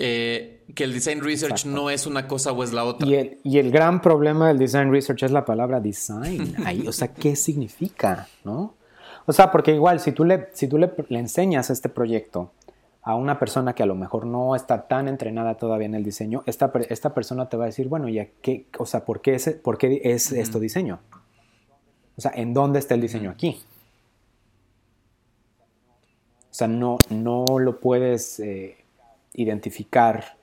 eh, 0.00 0.64
que 0.74 0.82
el 0.82 0.92
design 0.92 1.22
research 1.22 1.64
no 1.64 1.90
es 1.90 2.08
una 2.08 2.26
cosa 2.26 2.50
o 2.50 2.64
es 2.64 2.72
la 2.72 2.82
otra. 2.82 3.06
Y 3.06 3.14
el, 3.14 3.38
y 3.44 3.58
el, 3.58 3.70
gran 3.70 4.02
problema 4.02 4.48
del 4.48 4.58
design 4.58 4.90
research 4.90 5.22
es 5.22 5.30
la 5.30 5.44
palabra 5.44 5.78
design. 5.78 6.56
Ahí, 6.66 6.88
o 6.88 6.92
sea, 6.92 7.14
¿qué 7.14 7.36
significa? 7.36 8.26
¿no? 8.42 8.74
O 9.26 9.32
sea, 9.32 9.50
porque 9.50 9.74
igual, 9.74 10.00
si 10.00 10.12
tú 10.12 10.24
le, 10.24 10.48
si 10.52 10.68
tú 10.68 10.78
le, 10.78 10.92
le 11.08 11.18
enseñas 11.18 11.70
este 11.70 11.88
proyecto 11.88 12.50
a 13.02 13.14
una 13.14 13.38
persona 13.38 13.74
que 13.74 13.82
a 13.82 13.86
lo 13.86 13.94
mejor 13.94 14.26
no 14.26 14.56
está 14.56 14.88
tan 14.88 15.08
entrenada 15.08 15.56
todavía 15.56 15.86
en 15.86 15.94
el 15.94 16.04
diseño, 16.04 16.42
esta, 16.46 16.72
esta 16.88 17.14
persona 17.14 17.48
te 17.48 17.56
va 17.56 17.64
a 17.64 17.66
decir, 17.66 17.88
bueno, 17.88 18.08
¿y 18.08 18.26
qué, 18.40 18.66
o 18.78 18.86
sea, 18.86 19.04
¿por 19.04 19.20
qué 19.20 19.34
es, 19.34 19.50
por 19.62 19.76
qué 19.78 20.00
es 20.04 20.32
esto 20.32 20.58
diseño? 20.58 21.00
O 22.16 22.20
sea, 22.20 22.32
¿en 22.34 22.54
dónde 22.54 22.78
está 22.78 22.94
el 22.94 23.00
diseño 23.00 23.30
aquí? 23.30 23.60
O 26.50 26.54
sea, 26.54 26.68
no, 26.68 26.98
no 27.10 27.44
lo 27.58 27.80
puedes 27.80 28.40
eh, 28.40 28.76
identificar 29.34 30.38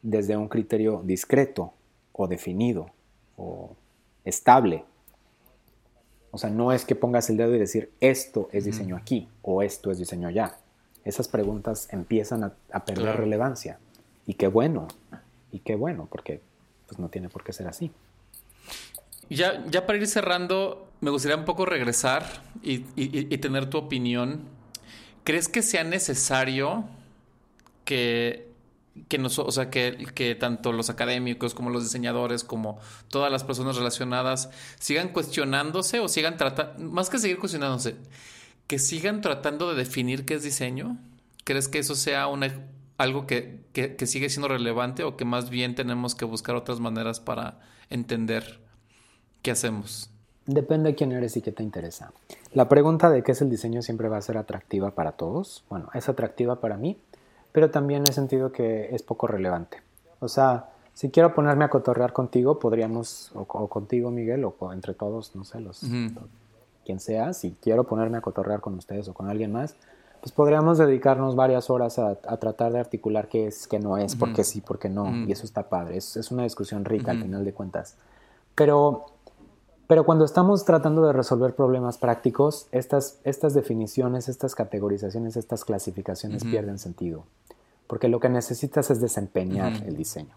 desde 0.00 0.36
un 0.36 0.48
criterio 0.48 1.02
discreto 1.04 1.72
o 2.12 2.28
definido 2.28 2.86
o 3.36 3.74
estable. 4.24 4.84
O 6.34 6.38
sea, 6.38 6.50
no 6.50 6.72
es 6.72 6.84
que 6.84 6.94
pongas 6.94 7.30
el 7.30 7.36
dedo 7.36 7.54
y 7.54 7.58
decir, 7.58 7.90
esto 8.00 8.48
es 8.52 8.64
diseño 8.64 8.96
aquí 8.96 9.28
o 9.42 9.62
esto 9.62 9.90
es 9.90 9.98
diseño 9.98 10.28
allá 10.28 10.56
esas 11.04 11.28
preguntas 11.28 11.88
empiezan 11.90 12.44
a, 12.44 12.84
perder 12.84 13.16
relevancia. 13.16 13.78
Y 14.26 14.34
qué 14.34 14.48
bueno, 14.48 14.88
y 15.52 15.58
qué 15.60 15.74
bueno, 15.74 16.08
porque 16.10 16.40
pues 16.86 16.98
no 16.98 17.08
tiene 17.08 17.28
por 17.28 17.44
qué 17.44 17.52
ser 17.52 17.68
así. 17.68 17.92
Ya, 19.28 19.64
ya 19.66 19.86
para 19.86 19.98
ir 19.98 20.06
cerrando, 20.06 20.88
me 21.00 21.10
gustaría 21.10 21.36
un 21.36 21.44
poco 21.44 21.66
regresar 21.66 22.24
y, 22.62 22.78
tener 23.38 23.68
tu 23.68 23.78
opinión. 23.78 24.42
¿Crees 25.24 25.48
que 25.48 25.62
sea 25.62 25.84
necesario 25.84 26.84
que, 27.84 28.48
que, 29.08 29.18
o 29.20 29.50
sea, 29.50 29.70
que, 29.70 30.06
que, 30.14 30.34
tanto 30.34 30.72
los 30.72 30.90
académicos 30.90 31.54
como 31.54 31.70
los 31.70 31.82
diseñadores, 31.82 32.44
como 32.44 32.78
todas 33.08 33.30
las 33.30 33.44
personas 33.44 33.76
relacionadas, 33.76 34.50
sigan 34.78 35.08
cuestionándose 35.08 36.00
o 36.00 36.08
sigan 36.08 36.36
tratando, 36.36 36.82
más 36.84 37.10
que 37.10 37.18
seguir 37.18 37.38
cuestionándose, 37.38 37.96
que 38.66 38.78
sigan 38.78 39.20
tratando 39.20 39.70
de 39.70 39.76
definir 39.76 40.24
qué 40.24 40.34
es 40.34 40.42
diseño? 40.42 40.98
¿Crees 41.44 41.68
que 41.68 41.78
eso 41.78 41.94
sea 41.94 42.28
una, 42.28 42.52
algo 42.96 43.26
que, 43.26 43.60
que, 43.72 44.06
sigue 44.06 44.30
siendo 44.30 44.48
relevante 44.48 45.02
o 45.04 45.16
que 45.16 45.24
más 45.24 45.50
bien 45.50 45.74
tenemos 45.74 46.14
que 46.14 46.24
buscar 46.24 46.56
otras 46.56 46.80
maneras 46.80 47.20
para 47.20 47.60
entender 47.90 48.60
qué 49.42 49.50
hacemos? 49.50 50.10
Depende 50.46 50.90
de 50.90 50.94
quién 50.94 51.12
eres 51.12 51.36
y 51.36 51.42
qué 51.42 51.52
te 51.52 51.62
interesa. 51.62 52.12
La 52.52 52.68
pregunta 52.68 53.10
de 53.10 53.22
qué 53.22 53.32
es 53.32 53.40
el 53.40 53.50
diseño 53.50 53.82
siempre 53.82 54.08
va 54.08 54.18
a 54.18 54.22
ser 54.22 54.36
atractiva 54.36 54.92
para 54.92 55.12
todos. 55.12 55.64
Bueno, 55.68 55.88
es 55.94 56.08
atractiva 56.08 56.60
para 56.60 56.76
mí, 56.76 56.98
pero 57.54 57.70
también 57.70 58.02
he 58.02 58.12
sentido 58.12 58.50
que 58.50 58.92
es 58.92 59.04
poco 59.04 59.28
relevante. 59.28 59.76
O 60.18 60.26
sea, 60.26 60.70
si 60.92 61.10
quiero 61.10 61.34
ponerme 61.34 61.64
a 61.64 61.70
cotorrear 61.70 62.12
contigo, 62.12 62.58
podríamos, 62.58 63.30
o, 63.32 63.44
contigo, 63.44 64.10
Miguel, 64.10 64.44
o 64.44 64.72
entre 64.72 64.92
todos, 64.92 65.36
no 65.36 65.44
sé, 65.44 65.60
los, 65.60 65.80
quien 66.84 66.98
sea, 66.98 67.32
si 67.32 67.56
quiero 67.62 67.84
ponerme 67.84 68.18
a 68.18 68.22
cotorrear 68.22 68.60
con 68.60 68.74
ustedes 68.74 69.06
o 69.06 69.14
con 69.14 69.28
alguien 69.28 69.52
más, 69.52 69.76
pues 70.20 70.32
podríamos 70.32 70.78
dedicarnos 70.78 71.36
varias 71.36 71.70
horas 71.70 72.00
a, 72.00 72.16
tratar 72.16 72.72
de 72.72 72.80
articular 72.80 73.28
qué 73.28 73.46
es, 73.46 73.68
qué 73.68 73.78
no 73.78 73.98
es, 73.98 74.16
por 74.16 74.32
qué 74.32 74.42
sí, 74.42 74.60
por 74.60 74.80
qué 74.80 74.88
no, 74.88 75.14
y 75.14 75.30
eso 75.30 75.44
está 75.44 75.68
padre, 75.68 75.98
es, 75.98 76.16
es 76.16 76.32
una 76.32 76.42
discusión 76.42 76.84
rica 76.84 77.12
al 77.12 77.22
final 77.22 77.44
de 77.44 77.52
cuentas. 77.52 77.94
Pero, 78.56 79.06
pero 79.86 80.04
cuando 80.04 80.24
estamos 80.24 80.64
tratando 80.64 81.06
de 81.06 81.12
resolver 81.12 81.54
problemas 81.54 81.98
prácticos, 81.98 82.66
estas, 82.72 83.20
estas 83.22 83.54
definiciones, 83.54 84.28
estas 84.28 84.56
categorizaciones, 84.56 85.36
estas 85.36 85.64
clasificaciones 85.64 86.42
pierden 86.42 86.80
sentido, 86.80 87.26
porque 87.86 88.08
lo 88.08 88.20
que 88.20 88.28
necesitas 88.28 88.90
es 88.90 89.00
desempeñar 89.00 89.84
el 89.86 89.96
diseño. 89.96 90.34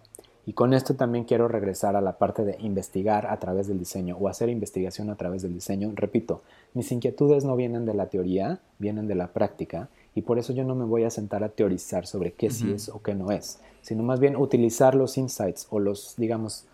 Y 0.48 0.53
con 0.53 0.74
esto 0.74 0.95
también 0.95 1.26
quiero 1.26 1.49
regresar 1.49 1.98
a 1.98 2.02
la 2.02 2.18
parte 2.18 2.45
de 2.45 2.56
investigar 2.60 3.28
a 3.28 3.38
través 3.38 3.68
del 3.68 3.80
diseño 3.80 4.15
o 4.18 4.30
hacer 4.30 4.48
investigación 4.48 5.10
a 5.10 5.18
través 5.18 5.41
del 5.41 5.53
diseño. 5.53 5.91
Repito, 5.94 6.41
mis 6.74 6.90
inquietudes 6.94 7.44
no 7.44 7.57
vienen 7.57 7.86
de 7.86 7.94
la 7.94 8.06
teoría, 8.06 8.61
vienen 8.80 9.07
de 9.07 9.15
la 9.15 9.34
práctica 9.34 9.90
y 10.15 10.22
por 10.22 10.40
eso 10.40 10.53
yo 10.53 10.64
no 10.64 10.74
me 10.74 10.86
voy 10.86 11.03
a 11.03 11.10
sentar 11.10 11.44
a 11.44 11.49
teorizar 11.49 12.07
sobre 12.07 12.32
qué 12.32 12.49
sí 12.49 12.72
es 12.72 12.88
o 12.88 13.02
qué 13.02 13.14
no 13.14 13.32
es, 13.32 13.60
sino 13.82 14.03
más 14.03 14.22
bien 14.22 14.38
utilizar 14.38 14.95
los 14.95 15.18
insights 15.18 15.68
o 15.69 15.80
los, 15.80 16.15
digamos, 16.15 16.65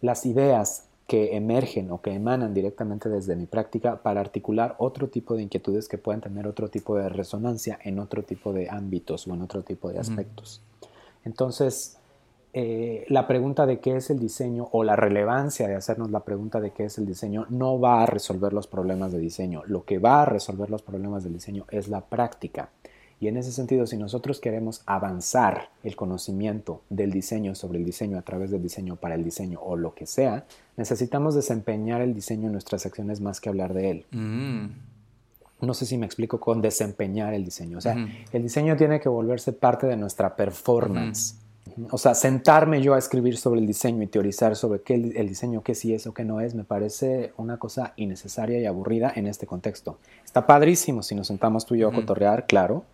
las 0.00 0.24
ideas 0.24 0.87
que 1.08 1.34
emergen 1.34 1.90
o 1.90 2.02
que 2.02 2.12
emanan 2.12 2.52
directamente 2.52 3.08
desde 3.08 3.34
mi 3.34 3.46
práctica 3.46 4.02
para 4.02 4.20
articular 4.20 4.76
otro 4.78 5.08
tipo 5.08 5.34
de 5.34 5.42
inquietudes 5.42 5.88
que 5.88 5.96
puedan 5.96 6.20
tener 6.20 6.46
otro 6.46 6.68
tipo 6.68 6.96
de 6.96 7.08
resonancia 7.08 7.78
en 7.82 7.98
otro 7.98 8.24
tipo 8.24 8.52
de 8.52 8.68
ámbitos 8.68 9.26
o 9.26 9.32
en 9.32 9.40
otro 9.40 9.62
tipo 9.62 9.90
de 9.90 10.00
aspectos. 10.00 10.60
Entonces, 11.24 11.96
eh, 12.52 13.06
la 13.08 13.26
pregunta 13.26 13.64
de 13.64 13.80
qué 13.80 13.96
es 13.96 14.10
el 14.10 14.18
diseño 14.18 14.68
o 14.70 14.84
la 14.84 14.96
relevancia 14.96 15.66
de 15.66 15.76
hacernos 15.76 16.10
la 16.10 16.20
pregunta 16.20 16.60
de 16.60 16.72
qué 16.72 16.84
es 16.84 16.98
el 16.98 17.06
diseño 17.06 17.46
no 17.48 17.80
va 17.80 18.02
a 18.02 18.06
resolver 18.06 18.52
los 18.52 18.66
problemas 18.66 19.10
de 19.10 19.18
diseño. 19.18 19.62
Lo 19.64 19.84
que 19.86 19.98
va 19.98 20.20
a 20.20 20.24
resolver 20.26 20.68
los 20.68 20.82
problemas 20.82 21.24
del 21.24 21.32
diseño 21.32 21.64
es 21.70 21.88
la 21.88 22.02
práctica. 22.02 22.68
Y 23.20 23.26
en 23.26 23.36
ese 23.36 23.50
sentido, 23.50 23.86
si 23.86 23.96
nosotros 23.96 24.40
queremos 24.40 24.82
avanzar 24.86 25.70
el 25.82 25.96
conocimiento 25.96 26.82
del 26.88 27.10
diseño 27.10 27.54
sobre 27.54 27.78
el 27.78 27.84
diseño 27.84 28.16
a 28.16 28.22
través 28.22 28.50
del 28.50 28.62
diseño 28.62 28.96
para 28.96 29.16
el 29.16 29.24
diseño 29.24 29.60
o 29.60 29.76
lo 29.76 29.94
que 29.94 30.06
sea, 30.06 30.46
necesitamos 30.76 31.34
desempeñar 31.34 32.00
el 32.00 32.14
diseño 32.14 32.46
en 32.46 32.52
nuestras 32.52 32.86
acciones 32.86 33.20
más 33.20 33.40
que 33.40 33.48
hablar 33.48 33.74
de 33.74 33.90
él. 33.90 34.06
Mm. 34.12 34.66
No 35.60 35.74
sé 35.74 35.86
si 35.86 35.98
me 35.98 36.06
explico 36.06 36.38
con 36.38 36.62
desempeñar 36.62 37.34
el 37.34 37.44
diseño. 37.44 37.78
O 37.78 37.80
sea, 37.80 37.96
el 38.32 38.42
diseño 38.42 38.76
tiene 38.76 39.00
que 39.00 39.08
volverse 39.08 39.52
parte 39.52 39.88
de 39.88 39.96
nuestra 39.96 40.36
performance. 40.36 41.34
O 41.90 41.98
sea, 41.98 42.14
sentarme 42.14 42.80
yo 42.80 42.94
a 42.94 42.98
escribir 42.98 43.36
sobre 43.36 43.60
el 43.60 43.66
diseño 43.66 44.02
y 44.02 44.06
teorizar 44.06 44.54
sobre 44.54 44.82
qué 44.82 44.94
el, 44.94 45.28
diseño, 45.28 45.62
qué 45.62 45.74
sí 45.74 45.94
es 45.94 46.06
o 46.06 46.14
qué 46.14 46.24
no 46.24 46.40
es, 46.40 46.54
me 46.54 46.62
parece 46.62 47.32
una 47.36 47.58
cosa 47.58 47.92
innecesaria 47.96 48.60
y 48.60 48.66
aburrida 48.66 49.12
en 49.14 49.26
este 49.26 49.46
contexto. 49.46 49.98
Está 50.24 50.46
padrísimo 50.46 51.02
si 51.02 51.16
nos 51.16 51.26
sentamos 51.26 51.66
tú 51.66 51.74
y 51.74 51.80
yo 51.80 51.88
a 51.88 51.92
cotorrear, 51.92 52.46
claro, 52.46 52.84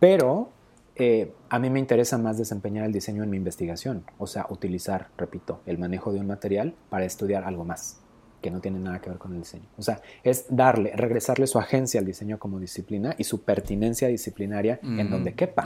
pero 0.00 0.50
eh, 0.96 1.32
a 1.48 1.58
mí 1.58 1.70
me 1.70 1.78
interesa 1.78 2.18
más 2.18 2.36
desempeñar 2.36 2.84
el 2.84 2.92
diseño 2.92 3.22
en 3.22 3.30
mi 3.30 3.36
investigación, 3.36 4.04
o 4.18 4.26
sea, 4.26 4.46
utilizar, 4.50 5.08
repito, 5.16 5.60
el 5.66 5.78
manejo 5.78 6.12
de 6.12 6.20
un 6.20 6.26
material 6.26 6.74
para 6.88 7.04
estudiar 7.04 7.44
algo 7.44 7.64
más 7.64 8.00
que 8.40 8.50
no 8.50 8.60
tiene 8.60 8.78
nada 8.78 9.00
que 9.00 9.10
ver 9.10 9.18
con 9.18 9.34
el 9.34 9.40
diseño. 9.40 9.66
O 9.76 9.82
sea, 9.82 10.00
es 10.24 10.46
darle, 10.48 10.92
regresarle 10.96 11.46
su 11.46 11.58
agencia 11.58 12.00
al 12.00 12.06
diseño 12.06 12.38
como 12.38 12.58
disciplina 12.58 13.14
y 13.18 13.24
su 13.24 13.42
pertinencia 13.42 14.08
disciplinaria 14.08 14.80
en 14.82 15.10
donde 15.10 15.34
quepa. 15.34 15.62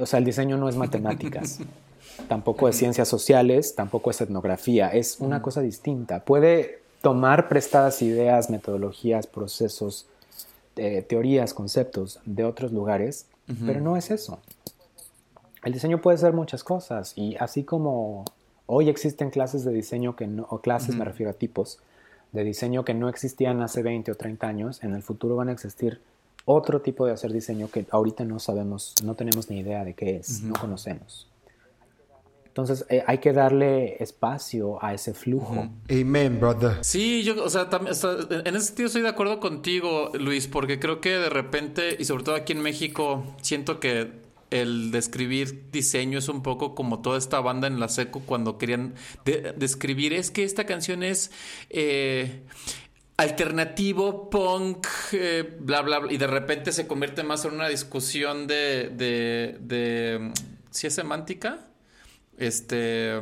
O 0.00 0.06
sea, 0.06 0.18
el 0.18 0.24
diseño 0.24 0.56
no 0.56 0.68
es 0.68 0.76
matemáticas, 0.76 1.60
tampoco 2.28 2.68
es 2.68 2.76
ciencias 2.76 3.08
sociales, 3.08 3.74
tampoco 3.74 4.10
es 4.10 4.20
etnografía, 4.20 4.88
es 4.88 5.20
una 5.20 5.40
cosa 5.40 5.60
distinta. 5.60 6.24
Puede 6.24 6.82
tomar 7.00 7.48
prestadas 7.48 8.02
ideas, 8.02 8.50
metodologías, 8.50 9.26
procesos, 9.26 10.08
eh, 10.76 11.02
teorías, 11.02 11.54
conceptos 11.54 12.20
de 12.24 12.44
otros 12.44 12.72
lugares, 12.72 13.26
pero 13.66 13.80
no 13.80 13.96
es 13.96 14.10
eso. 14.10 14.38
El 15.64 15.72
diseño 15.72 16.00
puede 16.00 16.18
ser 16.18 16.32
muchas 16.32 16.64
cosas 16.64 17.12
y 17.16 17.36
así 17.36 17.62
como 17.62 18.24
hoy 18.66 18.88
existen 18.88 19.30
clases 19.30 19.64
de 19.64 19.72
diseño 19.72 20.16
que 20.16 20.26
no, 20.26 20.46
o 20.50 20.58
clases 20.58 20.96
me 20.96 21.04
refiero 21.04 21.30
a 21.30 21.34
tipos 21.34 21.78
de 22.32 22.42
diseño 22.42 22.84
que 22.84 22.94
no 22.94 23.08
existían 23.08 23.62
hace 23.62 23.82
20 23.82 24.10
o 24.12 24.14
30 24.14 24.46
años, 24.46 24.82
en 24.82 24.94
el 24.94 25.02
futuro 25.02 25.36
van 25.36 25.48
a 25.48 25.52
existir 25.52 26.00
otro 26.46 26.80
tipo 26.80 27.06
de 27.06 27.12
hacer 27.12 27.32
diseño 27.32 27.70
que 27.70 27.86
ahorita 27.90 28.24
no 28.24 28.38
sabemos, 28.38 28.94
no 29.04 29.14
tenemos 29.14 29.48
ni 29.50 29.60
idea 29.60 29.84
de 29.84 29.94
qué 29.94 30.16
es, 30.16 30.42
no 30.42 30.54
conocemos. 30.54 31.28
Entonces 32.54 32.86
eh, 32.88 33.02
hay 33.08 33.18
que 33.18 33.32
darle 33.32 33.96
espacio 34.00 34.78
a 34.80 34.94
ese 34.94 35.12
flujo. 35.12 35.70
Amen, 35.90 36.38
brother. 36.38 36.84
Sí, 36.84 37.24
yo, 37.24 37.42
o 37.42 37.50
sea, 37.50 37.68
también, 37.68 37.90
o 37.90 37.94
sea, 37.96 38.12
en 38.30 38.54
ese 38.54 38.66
sentido 38.66 38.86
estoy 38.86 39.02
de 39.02 39.08
acuerdo 39.08 39.40
contigo, 39.40 40.12
Luis, 40.14 40.46
porque 40.46 40.78
creo 40.78 41.00
que 41.00 41.10
de 41.18 41.30
repente, 41.30 41.96
y 41.98 42.04
sobre 42.04 42.22
todo 42.22 42.36
aquí 42.36 42.52
en 42.52 42.60
México, 42.60 43.24
siento 43.42 43.80
que 43.80 44.22
el 44.52 44.92
describir 44.92 45.64
diseño 45.72 46.20
es 46.20 46.28
un 46.28 46.44
poco 46.44 46.76
como 46.76 47.02
toda 47.02 47.18
esta 47.18 47.40
banda 47.40 47.66
en 47.66 47.80
la 47.80 47.88
seco 47.88 48.22
cuando 48.24 48.56
querían 48.56 48.94
de- 49.24 49.52
describir, 49.56 50.12
es 50.12 50.30
que 50.30 50.44
esta 50.44 50.64
canción 50.64 51.02
es... 51.02 51.32
eh, 51.70 52.44
alternativo, 53.16 54.28
punk, 54.30 54.86
eh, 55.12 55.56
bla, 55.60 55.82
bla, 55.82 55.98
bla, 56.00 56.12
y 56.12 56.16
de 56.18 56.26
repente 56.26 56.72
se 56.72 56.86
convierte 56.86 57.22
más 57.22 57.44
en 57.44 57.54
una 57.54 57.68
discusión 57.68 58.46
de, 58.46 58.90
de, 58.90 59.56
de 59.60 60.32
si 60.70 60.86
es 60.88 60.94
semántica, 60.94 61.68
este, 62.38 63.12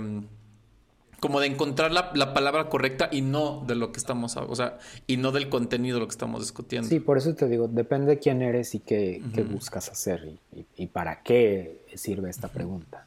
como 1.21 1.39
de 1.41 1.47
encontrar 1.47 1.93
la, 1.93 2.11
la 2.15 2.35
palabra 2.35 2.69
correcta 2.69 3.09
y 3.13 3.23
no 3.23 3.65
de 3.67 3.75
lo 3.77 3.93
que 3.93 3.99
estamos, 3.99 4.37
o 4.37 4.55
sea, 4.57 4.79
y 5.07 5.17
no 5.19 5.31
del 5.33 5.49
contenido 5.49 5.97
de 5.97 6.01
lo 6.01 6.07
que 6.09 6.13
estamos 6.13 6.41
discutiendo. 6.43 6.89
Sí, 6.89 6.99
por 7.01 7.17
eso 7.19 7.35
te 7.35 7.49
digo, 7.49 7.69
depende 7.69 8.07
de 8.09 8.19
quién 8.19 8.43
eres 8.43 8.75
y 8.75 8.81
qué, 8.81 9.23
qué 9.35 9.43
buscas 9.43 9.89
hacer 9.89 10.25
y, 10.53 10.59
y- 10.59 10.67
y 10.77 10.87
para 10.89 11.23
qué 11.23 11.85
sirve 11.95 12.29
esta 12.31 12.49
pregunta. 12.49 13.07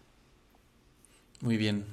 Muy 1.41 1.57
bien. 1.57 1.85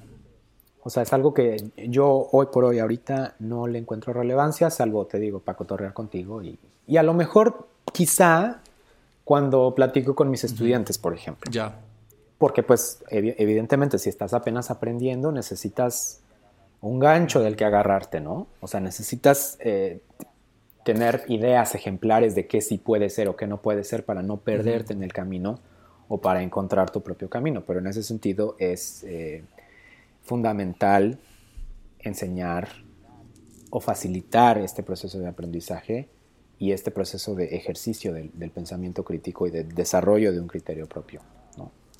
O 0.85 0.89
sea, 0.89 1.03
es 1.03 1.13
algo 1.13 1.33
que 1.33 1.63
yo 1.89 2.27
hoy 2.31 2.47
por 2.51 2.65
hoy 2.65 2.79
ahorita 2.79 3.35
no 3.39 3.67
le 3.67 3.79
encuentro 3.79 4.11
relevancia, 4.13 4.69
salvo, 4.69 5.05
te 5.05 5.17
digo, 5.19 5.39
para 5.39 5.57
cotorrear 5.57 5.93
contigo. 5.93 6.41
Y, 6.43 6.57
y 6.87 6.97
a 6.97 7.03
lo 7.03 7.13
mejor, 7.13 7.67
quizá, 7.93 8.61
cuando 9.23 9.73
platico 9.75 10.13
con 10.15 10.29
mis 10.29 10.43
estudiantes, 10.43 10.97
por 10.97 11.13
ejemplo. 11.13 11.49
Ya. 11.51 11.79
Porque 12.43 12.61
pues 12.61 13.01
evi- 13.09 13.35
evidentemente 13.37 13.97
si 13.97 14.09
estás 14.09 14.33
apenas 14.33 14.69
aprendiendo 14.69 15.31
necesitas 15.31 16.19
un 16.81 16.99
gancho 16.99 17.39
del 17.39 17.55
que 17.55 17.63
agarrarte, 17.63 18.19
¿no? 18.19 18.47
O 18.59 18.67
sea, 18.67 18.81
necesitas 18.81 19.55
eh, 19.61 20.01
tener 20.83 21.23
ideas 21.29 21.73
ejemplares 21.73 22.35
de 22.35 22.45
qué 22.45 22.59
sí 22.59 22.77
puede 22.77 23.09
ser 23.09 23.29
o 23.29 23.37
qué 23.37 23.47
no 23.47 23.61
puede 23.61 23.85
ser 23.85 24.03
para 24.03 24.23
no 24.23 24.35
perderte 24.41 24.91
en 24.91 25.03
el 25.03 25.13
camino 25.13 25.59
o 26.09 26.17
para 26.17 26.43
encontrar 26.43 26.89
tu 26.89 26.99
propio 26.99 27.29
camino. 27.29 27.63
Pero 27.65 27.79
en 27.79 27.87
ese 27.87 28.03
sentido 28.03 28.57
es 28.59 29.05
eh, 29.05 29.45
fundamental 30.23 31.19
enseñar 31.99 32.67
o 33.69 33.79
facilitar 33.79 34.57
este 34.57 34.83
proceso 34.83 35.17
de 35.17 35.29
aprendizaje 35.29 36.09
y 36.59 36.73
este 36.73 36.91
proceso 36.91 37.35
de 37.35 37.55
ejercicio 37.55 38.11
del, 38.11 38.31
del 38.33 38.51
pensamiento 38.51 39.05
crítico 39.05 39.47
y 39.47 39.51
de 39.51 39.63
desarrollo 39.63 40.33
de 40.33 40.41
un 40.41 40.47
criterio 40.47 40.87
propio. 40.87 41.21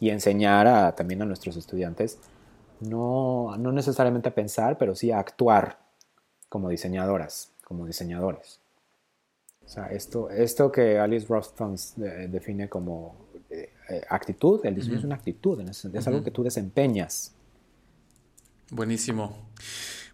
Y 0.03 0.09
enseñar 0.09 0.67
a- 0.67 0.93
también 0.95 1.21
a 1.21 1.25
nuestros 1.25 1.55
estudiantes 1.55 2.17
no, 2.81 3.55
no 3.57 3.71
necesariamente 3.71 4.27
a 4.29 4.35
pensar, 4.35 4.77
pero 4.77 4.95
sí 4.95 5.11
a 5.11 5.19
actuar 5.19 5.77
como 6.49 6.67
diseñadoras, 6.69 7.51
como 7.63 7.85
diseñadores. 7.85 8.59
O 9.65 9.69
sea, 9.69 9.85
esto, 9.91 10.29
esto 10.29 10.71
que 10.73 10.99
Alice 10.99 11.25
Roston 11.27 11.75
eh, 12.03 12.27
define 12.29 12.67
como 12.67 13.15
eh, 13.49 13.69
eh, 13.89 14.01
actitud, 14.09 14.59
el 14.65 14.75
diseño 14.75 14.97
es 14.97 15.05
una 15.05 15.15
actitud, 15.15 15.61
es, 15.61 15.85
es 15.85 16.07
algo 16.07 16.21
que 16.21 16.31
tú 16.31 16.43
desempeñas. 16.43 17.31
Buenísimo. 18.71 19.37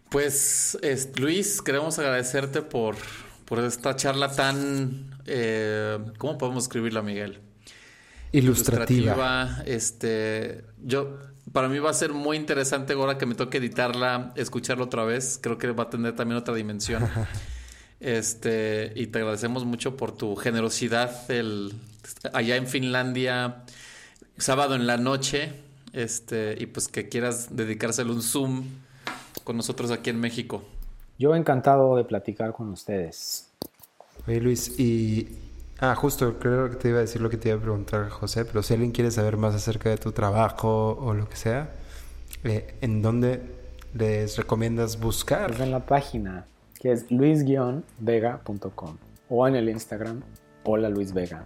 Pues, 0.08 0.78
es- 0.82 1.18
Luis, 1.18 1.60
queremos 1.62 1.98
agradecerte 1.98 2.62
por, 2.62 2.94
por 3.44 3.58
esta 3.58 3.96
charla 3.96 4.30
tan... 4.30 5.18
eh, 5.26 5.98
¿Cómo 6.18 6.38
podemos 6.38 6.64
escribirla, 6.64 7.02
Miguel? 7.02 7.40
Ilustrativa. 8.32 9.62
Este, 9.66 10.64
yo, 10.82 11.18
para 11.52 11.68
mí 11.68 11.78
va 11.78 11.90
a 11.90 11.94
ser 11.94 12.12
muy 12.12 12.36
interesante 12.36 12.92
ahora 12.92 13.18
que 13.18 13.26
me 13.26 13.34
toque 13.34 13.58
editarla, 13.58 14.32
escucharla 14.36 14.84
otra 14.84 15.04
vez. 15.04 15.38
Creo 15.42 15.58
que 15.58 15.70
va 15.72 15.84
a 15.84 15.90
tener 15.90 16.14
también 16.14 16.38
otra 16.38 16.54
dimensión. 16.54 17.08
Este, 17.98 18.92
y 18.96 19.08
te 19.08 19.18
agradecemos 19.18 19.64
mucho 19.64 19.96
por 19.96 20.16
tu 20.16 20.36
generosidad 20.36 21.30
el, 21.30 21.74
allá 22.32 22.56
en 22.56 22.66
Finlandia, 22.66 23.64
sábado 24.38 24.74
en 24.74 24.86
la 24.86 24.96
noche, 24.96 25.52
este, 25.92 26.56
y 26.58 26.66
pues 26.66 26.88
que 26.88 27.08
quieras 27.08 27.54
dedicárselo 27.56 28.14
un 28.14 28.22
Zoom 28.22 28.64
con 29.44 29.56
nosotros 29.56 29.90
aquí 29.90 30.08
en 30.08 30.20
México. 30.20 30.64
Yo 31.18 31.34
encantado 31.34 31.96
de 31.96 32.04
platicar 32.04 32.52
con 32.52 32.70
ustedes. 32.70 33.50
Oye 34.26 34.40
Luis, 34.40 34.78
y... 34.78 35.28
Ah, 35.82 35.94
justo, 35.94 36.38
creo 36.38 36.68
que 36.68 36.76
te 36.76 36.90
iba 36.90 36.98
a 36.98 37.00
decir 37.00 37.22
lo 37.22 37.30
que 37.30 37.38
te 37.38 37.48
iba 37.48 37.56
a 37.56 37.60
preguntar 37.60 38.10
José, 38.10 38.44
pero 38.44 38.62
si 38.62 38.74
alguien 38.74 38.92
quiere 38.92 39.10
saber 39.10 39.38
más 39.38 39.54
acerca 39.54 39.88
de 39.88 39.96
tu 39.96 40.12
trabajo 40.12 40.90
o 41.00 41.14
lo 41.14 41.26
que 41.26 41.36
sea, 41.36 41.70
eh, 42.44 42.74
¿en 42.82 43.00
dónde 43.00 43.40
les 43.94 44.36
recomiendas 44.36 45.00
buscar? 45.00 45.52
Es 45.52 45.60
en 45.60 45.70
la 45.70 45.86
página 45.86 46.44
que 46.78 46.92
es 46.92 47.10
luis-vega.com 47.10 48.96
o 49.30 49.48
en 49.48 49.56
el 49.56 49.70
Instagram, 49.70 50.22
hola 50.64 50.90
Luis 50.90 51.14
Vega. 51.14 51.44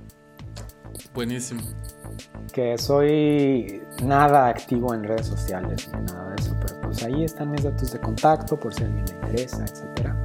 Buenísimo. 1.14 1.62
Que 2.52 2.76
soy 2.76 3.82
nada 4.02 4.48
activo 4.48 4.94
en 4.94 5.04
redes 5.04 5.28
sociales 5.28 5.88
ni 5.92 6.02
nada 6.06 6.30
de 6.30 6.42
eso, 6.42 6.56
pero 6.60 6.80
pues 6.80 7.04
ahí 7.04 7.22
están 7.22 7.52
mis 7.52 7.62
datos 7.62 7.92
de 7.92 8.00
contacto 8.00 8.58
por 8.58 8.74
si 8.74 8.82
a 8.82 8.86
alguien 8.86 9.04
le 9.06 9.12
interesa, 9.12 9.64
etcétera. 9.64 10.24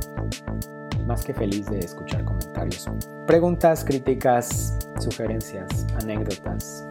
Más 1.10 1.24
que 1.24 1.34
feliz 1.34 1.66
de 1.66 1.80
escuchar 1.80 2.24
comentarios, 2.24 2.86
preguntas, 3.26 3.84
críticas, 3.84 4.78
sugerencias, 5.00 5.68
anécdotas. 6.00 6.86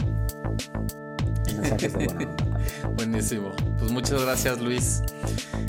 Buenísimo. 2.97 3.53
Pues 3.78 3.93
muchas 3.93 4.20
gracias, 4.20 4.61
Luis. 4.61 5.03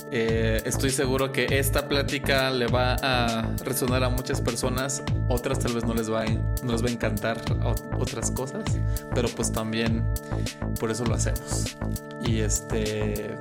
Eh, 0.10 0.64
estoy 0.66 0.90
seguro 0.90 1.32
que 1.32 1.46
esta 1.60 1.88
plática 1.88 2.50
le 2.50 2.66
va 2.66 2.96
a 3.04 3.56
resonar 3.64 4.04
a 4.04 4.10
muchas 4.10 4.42
personas. 4.42 5.04
Otras 5.28 5.60
tal 5.60 5.74
vez 5.74 5.86
no 5.86 5.94
les 5.94 6.12
va 6.12 6.22
a, 6.22 6.26
encantar 6.90 7.40
otras 8.00 8.32
cosas, 8.32 8.64
pero 9.14 9.28
pues 9.30 9.52
también 9.52 10.04
por 10.80 10.90
eso 10.90 11.06
lo 11.06 11.14
hacemos. 11.14 11.78
Y 12.26 12.40
este. 12.40 13.36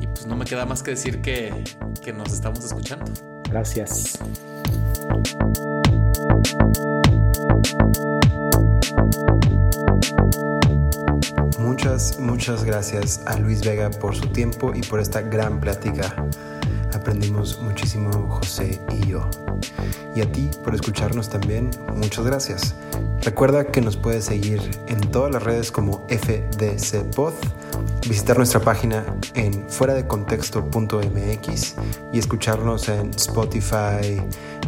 Y 0.00 0.08
pues 0.08 0.26
no 0.26 0.34
me 0.34 0.44
queda 0.44 0.66
más 0.66 0.82
que 0.82 0.90
decir 0.90 1.20
que 1.22 1.52
nos 2.12 2.32
estamos 2.32 2.64
escuchando. 2.64 3.39
Gracias. 3.50 4.18
Muchas, 11.58 12.18
muchas 12.18 12.64
gracias 12.64 13.22
a 13.26 13.36
Luis 13.38 13.60
Vega 13.62 13.90
por 13.90 14.14
su 14.14 14.26
tiempo 14.28 14.72
y 14.74 14.82
por 14.82 15.00
esta 15.00 15.20
gran 15.22 15.60
plática. 15.60 16.14
Aprendimos 16.92 17.60
muchísimo 17.60 18.10
José 18.28 18.80
y 18.92 19.08
yo. 19.08 19.28
Y 20.14 20.20
a 20.20 20.30
ti 20.30 20.50
por 20.62 20.74
escucharnos 20.74 21.28
también, 21.28 21.70
muchas 21.94 22.24
gracias. 22.24 22.74
Recuerda 23.22 23.66
que 23.66 23.80
nos 23.80 23.96
puedes 23.96 24.24
seguir 24.24 24.60
en 24.88 25.00
todas 25.00 25.32
las 25.32 25.42
redes 25.42 25.70
como 25.70 26.06
FDC 26.08 27.14
Pod, 27.14 27.34
visitar 28.08 28.36
nuestra 28.36 28.60
página 28.60 29.04
en 29.34 29.68
fuera 29.68 29.94
de 29.94 30.06
contexto.mx 30.06 31.74
y 32.12 32.18
escucharnos 32.18 32.88
en 32.88 33.10
Spotify, 33.10 34.20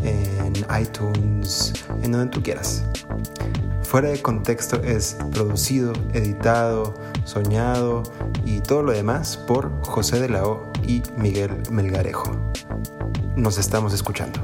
en 0.02 0.52
iTunes, 0.80 1.72
en 2.02 2.12
donde 2.12 2.28
tú 2.28 2.42
quieras. 2.42 2.84
Fuera 3.82 4.08
de 4.08 4.22
contexto 4.22 4.82
es 4.82 5.16
producido, 5.32 5.92
editado, 6.14 6.94
soñado 7.24 8.02
y 8.44 8.60
todo 8.60 8.82
lo 8.82 8.92
demás 8.92 9.36
por 9.36 9.70
José 9.82 10.18
de 10.18 10.28
la 10.28 10.46
O 10.46 10.72
y 10.86 11.02
Miguel 11.16 11.62
Melgarejo. 11.70 12.32
Nos 13.36 13.58
estamos 13.58 13.92
escuchando. 13.92 14.40